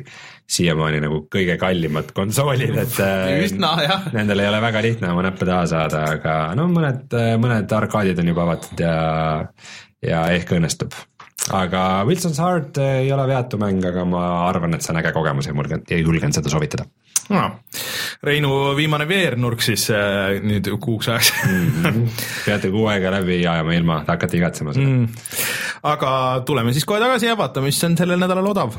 siiamaani 0.48 1.00
nagu 1.06 1.22
kõige 1.32 1.56
kallimad 1.60 2.12
konsoolid, 2.16 2.76
et 2.84 3.00
äh, 3.04 3.38
üsna 3.46 3.72
jah. 3.86 4.08
Nendel 4.12 4.44
ei 4.44 4.50
ole 4.50 4.60
väga 4.64 4.84
lihtne 4.84 5.12
oma 5.14 5.24
näppe 5.24 5.48
taha 5.48 5.64
saada, 5.70 6.04
aga 6.18 6.38
no 6.58 6.68
mõned, 6.72 7.16
mõned 7.40 7.76
arkaadid 7.80 8.20
on 8.20 8.32
juba 8.34 8.44
avatud 8.44 8.84
ja, 8.84 8.96
ja 10.04 10.22
ehk 10.36 10.52
õnnestub. 10.58 10.92
aga 11.56 11.88
Wilson's 12.08 12.40
Heart 12.42 12.82
ei 12.84 13.12
ole 13.16 13.24
veatu 13.32 13.60
mäng, 13.60 13.80
aga 13.88 14.04
ma 14.08 14.24
arvan, 14.50 14.76
et 14.76 14.84
see 14.84 14.92
on 14.92 15.00
äge 15.00 15.16
kogemus 15.16 15.48
ja 15.48 15.56
julgen, 15.56 15.84
julgen 16.04 16.36
seda 16.36 16.52
soovitada 16.52 16.84
no. 17.34 17.44
Reinu 18.24 18.52
viimane 18.78 19.06
VR-nurk 19.08 19.62
siis 19.64 19.88
äh, 19.94 20.38
nüüd 20.42 20.70
kuuks 20.82 21.10
ajaks 21.12 21.32
peate 22.46 22.72
kuu 22.74 22.86
aega 22.90 23.12
läbi 23.18 23.40
ajama 23.46 23.76
ilma, 23.78 24.00
te 24.04 24.14
hakkate 24.14 24.40
igatsema 24.40 24.76
seda 24.76 24.86
mm.. 24.86 25.26
aga 25.92 26.12
tuleme 26.48 26.74
siis 26.76 26.88
kohe 26.88 27.02
tagasi 27.02 27.30
ja 27.30 27.36
vaatame, 27.38 27.70
mis 27.70 27.84
on 27.86 27.98
sellel 28.00 28.20
nädalal 28.20 28.52
odav 28.54 28.78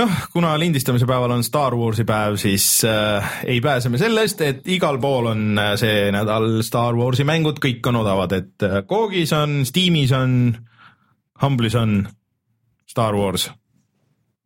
noh, 0.00 0.12
kuna 0.32 0.54
lindistamise 0.58 1.06
päeval 1.08 1.34
on 1.36 1.44
Star 1.44 1.74
Warsi 1.76 2.04
päev, 2.08 2.36
siis 2.40 2.66
äh, 2.88 3.32
ei 3.44 3.60
pääse 3.60 3.90
me 3.92 4.00
sellest, 4.00 4.40
et 4.40 4.68
igal 4.72 4.98
pool 5.02 5.28
on 5.32 5.58
äh, 5.58 5.74
see 5.80 6.10
nädal 6.14 6.62
Star 6.66 6.96
Warsi 6.96 7.26
mängud, 7.28 7.60
kõik 7.62 7.84
on 7.90 8.00
odavad, 8.02 8.36
et 8.36 8.66
äh, 8.66 8.80
Googis 8.88 9.34
on, 9.36 9.62
Steamis 9.68 10.14
on, 10.16 10.54
Humble'is 11.42 11.76
on 11.78 12.00
Star 12.88 13.16
Wars. 13.16 13.50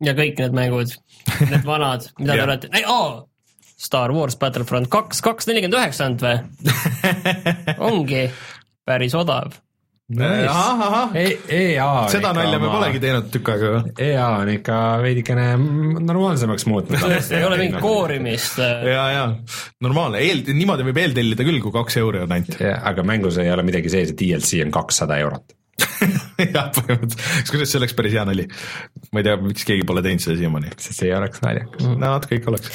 ja 0.03 0.13
kõik 0.17 0.39
need 0.41 0.57
mängud, 0.57 0.93
need 1.47 1.65
vanad, 1.65 2.09
mida 2.19 2.35
te 2.35 2.47
olete, 2.47 2.71
ei 2.75 2.85
oo, 2.87 3.27
Star 3.77 4.11
Wars 4.11 4.37
Battlefront 4.41 4.89
kaks, 4.89 5.21
kaks 5.21 5.47
nelikümmend 5.49 5.79
üheksa 5.79 6.07
olnud 6.09 6.23
või? 6.25 6.37
ongi 7.91 8.23
päris 8.87 9.15
odav. 9.17 9.53
ahah, 10.15 10.81
ahah, 10.87 11.15
E 11.19 11.25
EA 11.51 11.87
seda 12.11 12.31
nalja 12.35 12.59
me 12.63 12.69
polegi 12.71 13.01
teinud 13.03 13.27
tükk 13.33 13.51
aega. 13.51 13.71
EA 13.99 14.27
on 14.39 14.51
ikka 14.53 14.77
veidikene 15.03 15.47
normaalsemaks 15.99 16.63
muutnud. 16.71 17.03
ei 17.35 17.43
ole 17.43 17.57
mingit. 17.59 17.81
koorimist. 17.83 18.61
ja, 18.63 19.03
ja 19.11 19.25
normaalne, 19.83 20.23
eel, 20.23 20.45
niimoodi 20.47 20.87
võib 20.87 21.01
eeltellida 21.03 21.47
küll, 21.47 21.59
kui 21.63 21.75
kaks 21.75 21.99
euri 21.99 22.23
on 22.23 22.35
ainult. 22.37 22.55
aga 22.63 23.03
mängus 23.07 23.41
ei 23.43 23.51
ole 23.51 23.67
midagi 23.67 23.91
sees 23.91 24.13
ja 24.13 24.19
DLC 24.21 24.63
on 24.63 24.71
kakssada 24.79 25.19
eurot. 25.25 25.57
jah, 26.55 26.71
põhimõtteliselt, 26.73 27.49
kusjuures 27.49 27.69
see 27.73 27.81
oleks 27.81 27.97
päris 27.97 28.15
hea 28.15 28.23
nali. 28.29 28.47
ma 29.11 29.21
ei 29.21 29.27
tea, 29.27 29.35
miks 29.43 29.67
keegi 29.67 29.85
pole 29.89 30.05
teinud 30.05 30.23
seda 30.23 30.39
siiamaani. 30.39 30.71
sest 30.77 31.03
see 31.03 31.11
ei 31.11 31.17
oleks 31.19 31.43
naljakas. 31.43 31.83
no 31.91 31.99
natuke 31.99 32.39
ikka 32.39 32.53
oleks 32.53 32.71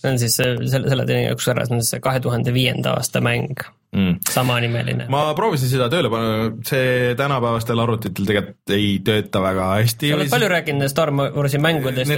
see 0.00 0.10
on 0.10 0.18
siis 0.18 0.36
selle, 0.40 0.66
selle 0.66 1.06
teine 1.06 1.28
jaoks 1.28 1.46
ära, 1.52 1.66
see 1.68 1.78
on 1.78 1.84
see 1.86 2.02
kahe 2.02 2.22
tuhande 2.24 2.54
viienda 2.56 2.96
aasta 2.98 3.22
mäng, 3.24 3.62
mm.. 3.92 4.18
samanimeline. 4.30 5.06
ma 5.12 5.22
proovisin 5.38 5.70
seda 5.72 5.88
tööle 5.92 6.10
panna, 6.12 6.50
see 6.66 7.14
tänapäevastel 7.18 7.82
arvutitel 7.82 8.28
tegelikult 8.28 8.74
ei 8.76 8.92
tööta 9.06 9.42
väga 9.44 9.68
hästi. 9.78 10.12
sa 10.12 10.18
oled 10.20 10.32
palju 10.34 10.50
rääkinud 10.54 10.92
Star 10.92 11.12
Warsi 11.14 11.58
mängudest. 11.62 12.12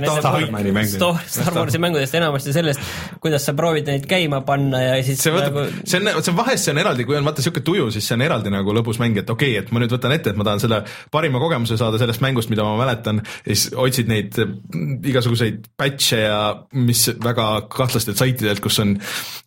Star, 1.26 1.54
Warsi 1.56 1.80
mängudest 1.82 2.14
enamasti 2.18 2.54
sellest, 2.54 2.92
kuidas 3.22 3.46
sa 3.46 3.54
proovid 3.58 3.88
neid 3.88 4.06
käima 4.10 4.42
panna 4.46 4.82
ja 4.82 4.98
siis 5.06 5.22
see 5.22 5.34
võtab 5.34 5.52
nagu 5.52 5.82
see 5.84 6.00
on, 6.00 6.10
see 6.22 6.32
on 6.32 6.38
vahest 6.38 6.66
see 6.66 6.74
on 6.74 6.82
eraldi, 6.82 7.06
kui 7.08 7.16
on 7.18 7.26
vaata 7.26 7.44
siuke 7.44 7.62
tuju, 7.64 7.88
siis 7.94 8.06
see 8.08 8.16
on 8.18 8.26
eraldi 8.26 8.52
nagu 8.52 8.74
lõbus 8.76 9.00
mäng, 9.02 9.18
et 9.20 9.30
okei 9.30 9.54
okay,, 9.54 9.64
et 9.64 9.72
ma 9.74 9.82
nüüd 9.82 9.94
võtan 9.94 10.14
ette, 10.14 10.32
et 10.32 10.38
ma 10.38 10.46
tahan 10.48 10.62
selle 10.62 10.82
parima 11.14 11.40
kogemuse 11.42 11.78
saada 11.80 12.00
sellest 12.00 12.22
mängust, 12.24 12.52
mida 12.52 12.66
ma 12.66 12.76
mäletan. 12.80 13.22
ja 13.46 13.54
siis 13.54 13.72
otsid 13.76 14.10
neid 14.10 14.36
mm, 14.38 15.00
igasuguseid 15.12 15.68
patch'e 15.78 16.22
ja 16.24 16.40
mis 16.76 17.06
väga 17.22 17.48
kahtlastelt 17.72 18.20
saitidelt, 18.20 18.62
kus 18.64 18.80
on 18.82 18.96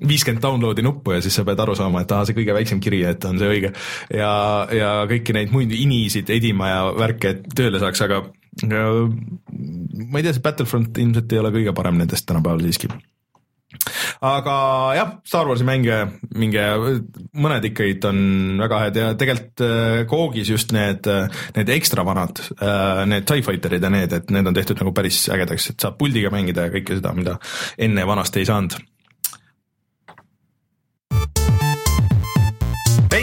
viiskümmend 0.05 0.43
download'i 0.43 0.85
nuppu 0.85 1.15
ja 1.15 1.23
siis 1.23 1.37
sa 1.37 1.45
pead 1.47 1.61
aru 1.61 1.75
saama, 1.77 2.03
et 2.05 2.14
aa, 2.15 2.25
see 2.27 2.37
kõige 2.37 2.55
väiksem 2.57 2.81
kiri, 2.83 3.03
et 3.09 3.27
on 3.27 3.39
see 3.41 3.51
õige. 3.57 3.73
ja, 4.15 4.31
ja 4.73 4.91
kõiki 5.11 5.35
neid 5.35 5.53
muid 5.55 5.73
inisid 5.75 6.31
edima 6.33 6.71
ja 6.71 6.85
värke, 6.95 7.35
et 7.35 7.49
tööle 7.55 7.81
saaks, 7.83 8.05
aga 8.07 8.23
ma 8.65 10.19
ei 10.19 10.23
tea, 10.23 10.31
see 10.31 10.45
Battlefront 10.45 11.03
ilmselt 11.03 11.35
ei 11.35 11.43
ole 11.43 11.51
kõige 11.57 11.75
parem 11.75 11.99
nendest 11.99 12.27
tänapäeval 12.29 12.63
siiski 12.63 12.91
aga 14.23 14.55
jah, 14.95 15.11
Star 15.27 15.49
Warsi 15.49 15.65
mänge, 15.67 15.97
minge, 16.37 16.63
mõned 17.35 17.67
ikkagi 17.69 17.97
on 18.09 18.19
väga 18.61 18.81
head 18.85 18.99
ja 18.99 19.11
tegelikult 19.19 19.65
äh, 19.65 19.99
Koogis 20.09 20.51
just 20.51 20.73
need, 20.75 21.07
need 21.57 21.71
ekstra 21.75 22.05
vanad, 22.07 22.41
need 23.09 23.27
TIE 23.27 23.45
Fighterid 23.45 23.83
ja 23.83 23.91
need, 23.93 24.15
et 24.15 24.33
need 24.33 24.47
on 24.47 24.57
tehtud 24.57 24.81
nagu 24.81 24.93
päris 24.95 25.25
ägedaks, 25.33 25.71
et 25.73 25.85
saab 25.85 25.99
puldiga 25.99 26.31
mängida 26.33 26.67
ja 26.67 26.75
kõike 26.75 26.99
seda, 26.99 27.13
mida 27.17 27.39
enne 27.81 28.07
vanasti 28.07 28.43
ei 28.43 28.49
saanud. 28.49 28.77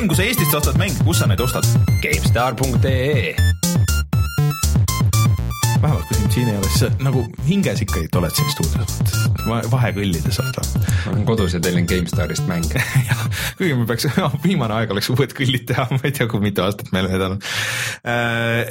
Ben, 0.03 0.09
kui 0.11 0.17
sa 0.19 0.25
Eestist 0.27 0.55
ostad 0.59 0.79
mänge, 0.81 0.99
kus 1.07 1.21
sa 1.23 1.29
neid 1.31 1.39
ostad? 1.45 1.67
GameStar.ee 2.03 3.37
vähemalt 5.83 6.12
siin 6.33 6.49
ei 6.49 6.57
ole, 6.57 6.69
sa 6.73 6.89
nagu 7.05 7.27
hinges 7.45 7.83
ikkagi 7.85 8.09
oled 8.17 8.33
siin 8.37 8.49
stuudios, 8.55 8.95
vahekõllides 9.73 10.39
oled 10.41 10.61
ma 11.03 11.13
olen 11.13 11.27
kodus 11.29 11.57
ja 11.57 11.61
tellin 11.63 11.87
GameStarist 11.89 12.47
mänge. 12.49 12.81
jah, 13.11 13.23
kuigi 13.59 13.75
me 13.77 13.85
peaks, 13.89 14.07
viimane 14.45 14.79
aeg 14.79 14.95
oleks 14.95 15.11
uued 15.13 15.35
kõllid 15.37 15.67
teha, 15.69 15.87
ma 15.93 16.01
ei 16.09 16.15
tea, 16.17 16.29
kui 16.31 16.41
mitu 16.45 16.65
aastat 16.65 16.93
meil 16.95 17.11
need 17.11 17.27
on. 17.27 17.37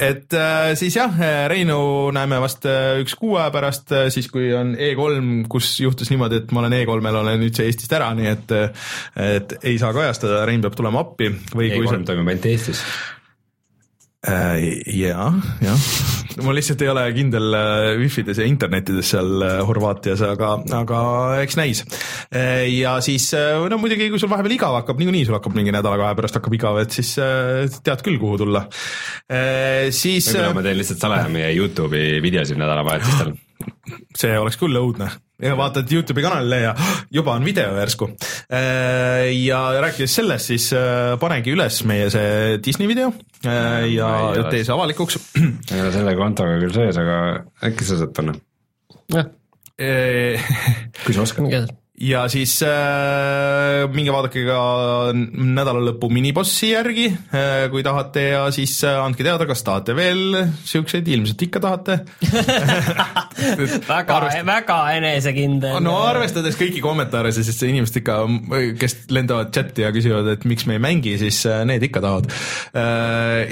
et 0.10 0.38
äh, 0.38 0.72
siis 0.80 0.98
jah, 0.98 1.22
Reinu 1.52 2.10
näeme 2.16 2.42
vast 2.42 2.66
äh, 2.70 2.98
üks 3.04 3.16
kuu 3.20 3.38
aja 3.38 3.54
pärast, 3.54 3.94
siis 4.14 4.32
kui 4.34 4.50
on 4.58 4.74
E3, 4.74 5.46
kus 5.52 5.74
juhtus 5.84 6.10
niimoodi, 6.14 6.42
et 6.42 6.56
ma 6.56 6.64
olen 6.64 6.78
E3-l 6.82 7.22
olen 7.22 7.48
üldse 7.48 7.68
Eestist 7.68 7.94
ära, 7.98 8.10
nii 8.18 8.32
et, 8.32 8.58
et 9.22 9.58
ei 9.62 9.78
saa 9.82 9.94
kajastada, 9.96 10.46
Rein 10.50 10.64
peab 10.66 10.78
tulema 10.78 11.06
appi 11.06 11.30
või 11.54 11.74
kui 11.76 11.86
E3 11.86 12.06
toimub 12.10 12.34
ainult 12.34 12.54
Eestis. 12.56 12.86
Äh, 14.22 14.84
jaa, 14.86 15.32
jah, 15.66 15.86
mul 16.46 16.54
lihtsalt 16.54 16.84
ei 16.86 16.92
ole 16.92 17.08
kindel 17.16 17.56
äh, 17.58 17.86
wifides 17.98 18.38
ja 18.38 18.46
internetides 18.46 19.08
seal 19.16 19.42
äh, 19.42 19.54
Horvaatias, 19.66 20.22
aga, 20.28 20.52
aga 20.78 21.00
eks 21.42 21.58
näis. 21.58 21.82
ja 22.70 22.92
siis 23.02 23.32
no 23.34 23.80
muidugi, 23.82 24.12
kui 24.14 24.22
sul 24.22 24.30
vahepeal 24.30 24.54
igav 24.54 24.78
hakkab, 24.78 25.02
niikuinii 25.02 25.26
sul 25.26 25.40
hakkab 25.40 25.58
mingi 25.58 25.74
nädala-kahe 25.74 26.14
pärast 26.20 26.38
hakkab 26.38 26.54
igav, 26.54 26.78
et 26.84 26.94
siis 26.94 27.16
tead 27.18 28.06
küll, 28.06 28.22
kuhu 28.22 28.38
tulla. 28.44 28.68
siis 29.90 30.30
võib-olla 30.30 30.54
ma 30.60 30.66
teen 30.70 30.78
lihtsalt 30.84 31.02
salaja 31.02 31.34
meie 31.34 31.50
Youtube'i 31.58 32.22
videosid 32.22 32.62
nädalavahetustel. 32.62 33.34
see 34.22 34.38
oleks 34.38 34.62
küll 34.62 34.78
õudne, 34.78 35.10
ja 35.42 35.58
vaatad 35.58 35.92
Youtube'i 35.92 36.24
kanalile 36.26 36.62
ja 36.66 36.76
juba 37.18 37.36
on 37.38 37.46
video 37.46 37.74
järsku. 37.78 38.12
ja 39.42 39.60
rääkides 39.82 40.16
sellest, 40.22 40.52
siis 40.52 40.70
äh, 40.78 41.18
panegi 41.22 41.56
üles 41.56 41.82
meie 41.90 42.10
see 42.14 42.62
Disney 42.64 42.90
video 42.90 43.12
äh, 43.46 43.90
ja 43.96 44.48
tee 44.50 44.64
see 44.64 44.76
avalikuks. 44.76 45.20
ei 45.74 45.82
ole 45.82 45.92
selle 45.96 46.16
kontoga 46.20 46.58
küll 46.62 46.76
sees, 46.76 47.02
aga 47.02 47.20
äkki 47.68 47.88
sa 47.88 48.00
saad 48.02 48.16
panna, 48.18 48.38
jah, 49.12 49.30
kui 51.06 51.16
sa 51.16 51.26
oskad. 51.26 51.81
Ja 52.02 52.24
siis 52.32 52.56
äh, 52.66 53.86
minge 53.94 54.14
vaadake 54.14 54.44
ka 54.48 54.60
nädala 55.14 55.84
lõpu 55.86 56.10
minibossi 56.14 56.72
järgi 56.72 57.08
äh,, 57.12 57.68
kui 57.72 57.84
tahate 57.86 58.24
ja 58.32 58.44
siis 58.54 58.74
äh, 58.88 58.98
andke 59.04 59.26
teada, 59.26 59.46
kas 59.50 59.62
tahate 59.66 59.96
veel 59.98 60.40
siukseid, 60.66 61.08
ilmselt 61.08 61.46
ikka 61.46 61.62
tahate. 61.62 62.00
väga, 63.92 64.20
väga 64.48 64.80
enesekindel. 64.98 65.78
no 65.86 65.98
arvestades 66.08 66.58
kõiki 66.60 66.82
kommentaare, 66.84 67.34
siis 67.36 67.52
see 67.54 67.72
inimesed 67.74 68.02
ikka, 68.02 68.18
kes 68.82 68.98
lendavad 69.14 69.54
chati 69.54 69.86
ja 69.86 69.94
küsivad, 69.94 70.32
et 70.34 70.48
miks 70.50 70.66
me 70.70 70.80
ei 70.80 70.84
mängi, 70.84 71.16
siis 71.22 71.44
äh, 71.50 71.62
need 71.70 71.86
ikka 71.86 72.02
tahavad. 72.04 72.32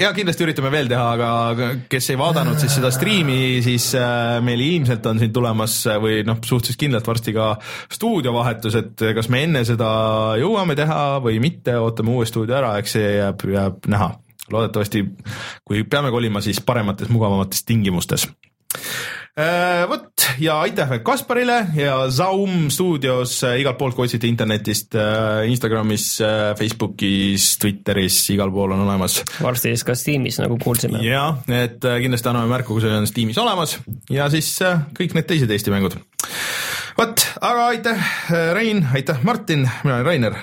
ja 0.00 0.10
kindlasti 0.16 0.46
üritame 0.46 0.72
veel 0.74 0.90
teha, 0.90 1.06
aga 1.14 1.70
kes 1.90 2.10
ei 2.12 2.18
vaadanud 2.18 2.58
siis 2.60 2.74
seda 2.80 2.90
striimi, 2.94 3.60
siis 3.64 3.92
äh, 3.98 4.40
meil 4.44 4.62
ilmselt 4.64 5.06
on 5.06 5.22
siin 5.22 5.32
tulemas 5.34 5.76
äh, 5.86 5.98
või 6.02 6.20
noh, 6.26 6.40
suhteliselt 6.42 6.80
kindlalt 6.80 7.06
varsti 7.06 7.34
ka 7.36 7.52
stuudiovahetus, 8.40 8.74
et 8.74 9.04
kas 9.14 9.28
me 9.28 9.44
enne 9.44 9.64
seda 9.64 9.90
jõuame 10.40 10.76
teha 10.76 11.20
või 11.22 11.40
mitte, 11.40 11.76
ootame 11.78 12.14
uue 12.14 12.26
stuudio 12.26 12.56
ära, 12.56 12.76
eks 12.80 12.96
see 12.96 13.16
jääb, 13.18 13.46
jääb 13.52 13.86
näha. 13.90 14.14
loodetavasti, 14.50 15.04
kui 15.64 15.84
peame 15.84 16.10
kolima, 16.10 16.40
siis 16.40 16.60
paremates, 16.60 17.08
mugavamates 17.08 17.62
tingimustes 17.64 18.26
Äh, 19.38 19.84
vot 19.88 20.24
ja 20.42 20.56
aitäh 20.64 20.88
veel 20.90 21.00
Kasparile 21.06 21.60
ja 21.78 21.94
Zaum 22.10 22.66
stuudios 22.70 23.36
äh, 23.46 23.60
igalt 23.62 23.78
poolt, 23.78 23.94
kui 23.94 24.08
otsite 24.08 24.26
internetist, 24.26 24.96
Instagramis, 25.46 26.06
Facebookis, 26.58 27.46
Twitteris, 27.62 28.18
igal 28.34 28.50
pool 28.50 28.74
on 28.74 28.82
olemas. 28.84 29.20
varsti 29.38 29.70
siis 29.70 29.86
ka 29.86 29.94
Steamis, 29.94 30.40
nagu 30.42 30.58
kuulsime. 30.60 30.98
ja 31.06 31.36
et 31.46 31.86
äh, 31.86 32.00
kindlasti 32.02 32.30
anname 32.30 32.50
märku, 32.50 32.74
kui 32.74 32.82
see 32.84 32.90
on 32.98 33.06
Steamis 33.06 33.38
olemas 33.38 33.78
ja 34.10 34.26
siis 34.34 34.50
äh, 34.66 34.82
kõik 34.98 35.14
need 35.14 35.30
teised 35.30 35.54
Eesti 35.54 35.72
mängud. 35.72 36.00
vot, 37.00 37.22
aga 37.40 37.66
aitäh, 37.66 38.08
Rein, 38.52 38.86
aitäh, 38.94 39.22
Martin, 39.22 39.70
mina 39.84 39.94
olen 39.94 40.06
Rainer. 40.06 40.34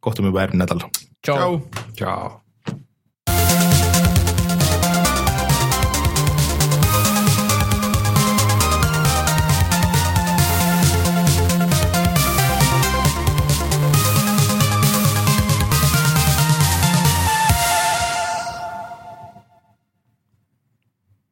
kohtume 0.00 0.32
juba 0.32 0.40
järgmine 0.42 0.64
nädal. 0.64 0.80
Tšau. 1.22 1.60
tšau. 1.94 2.41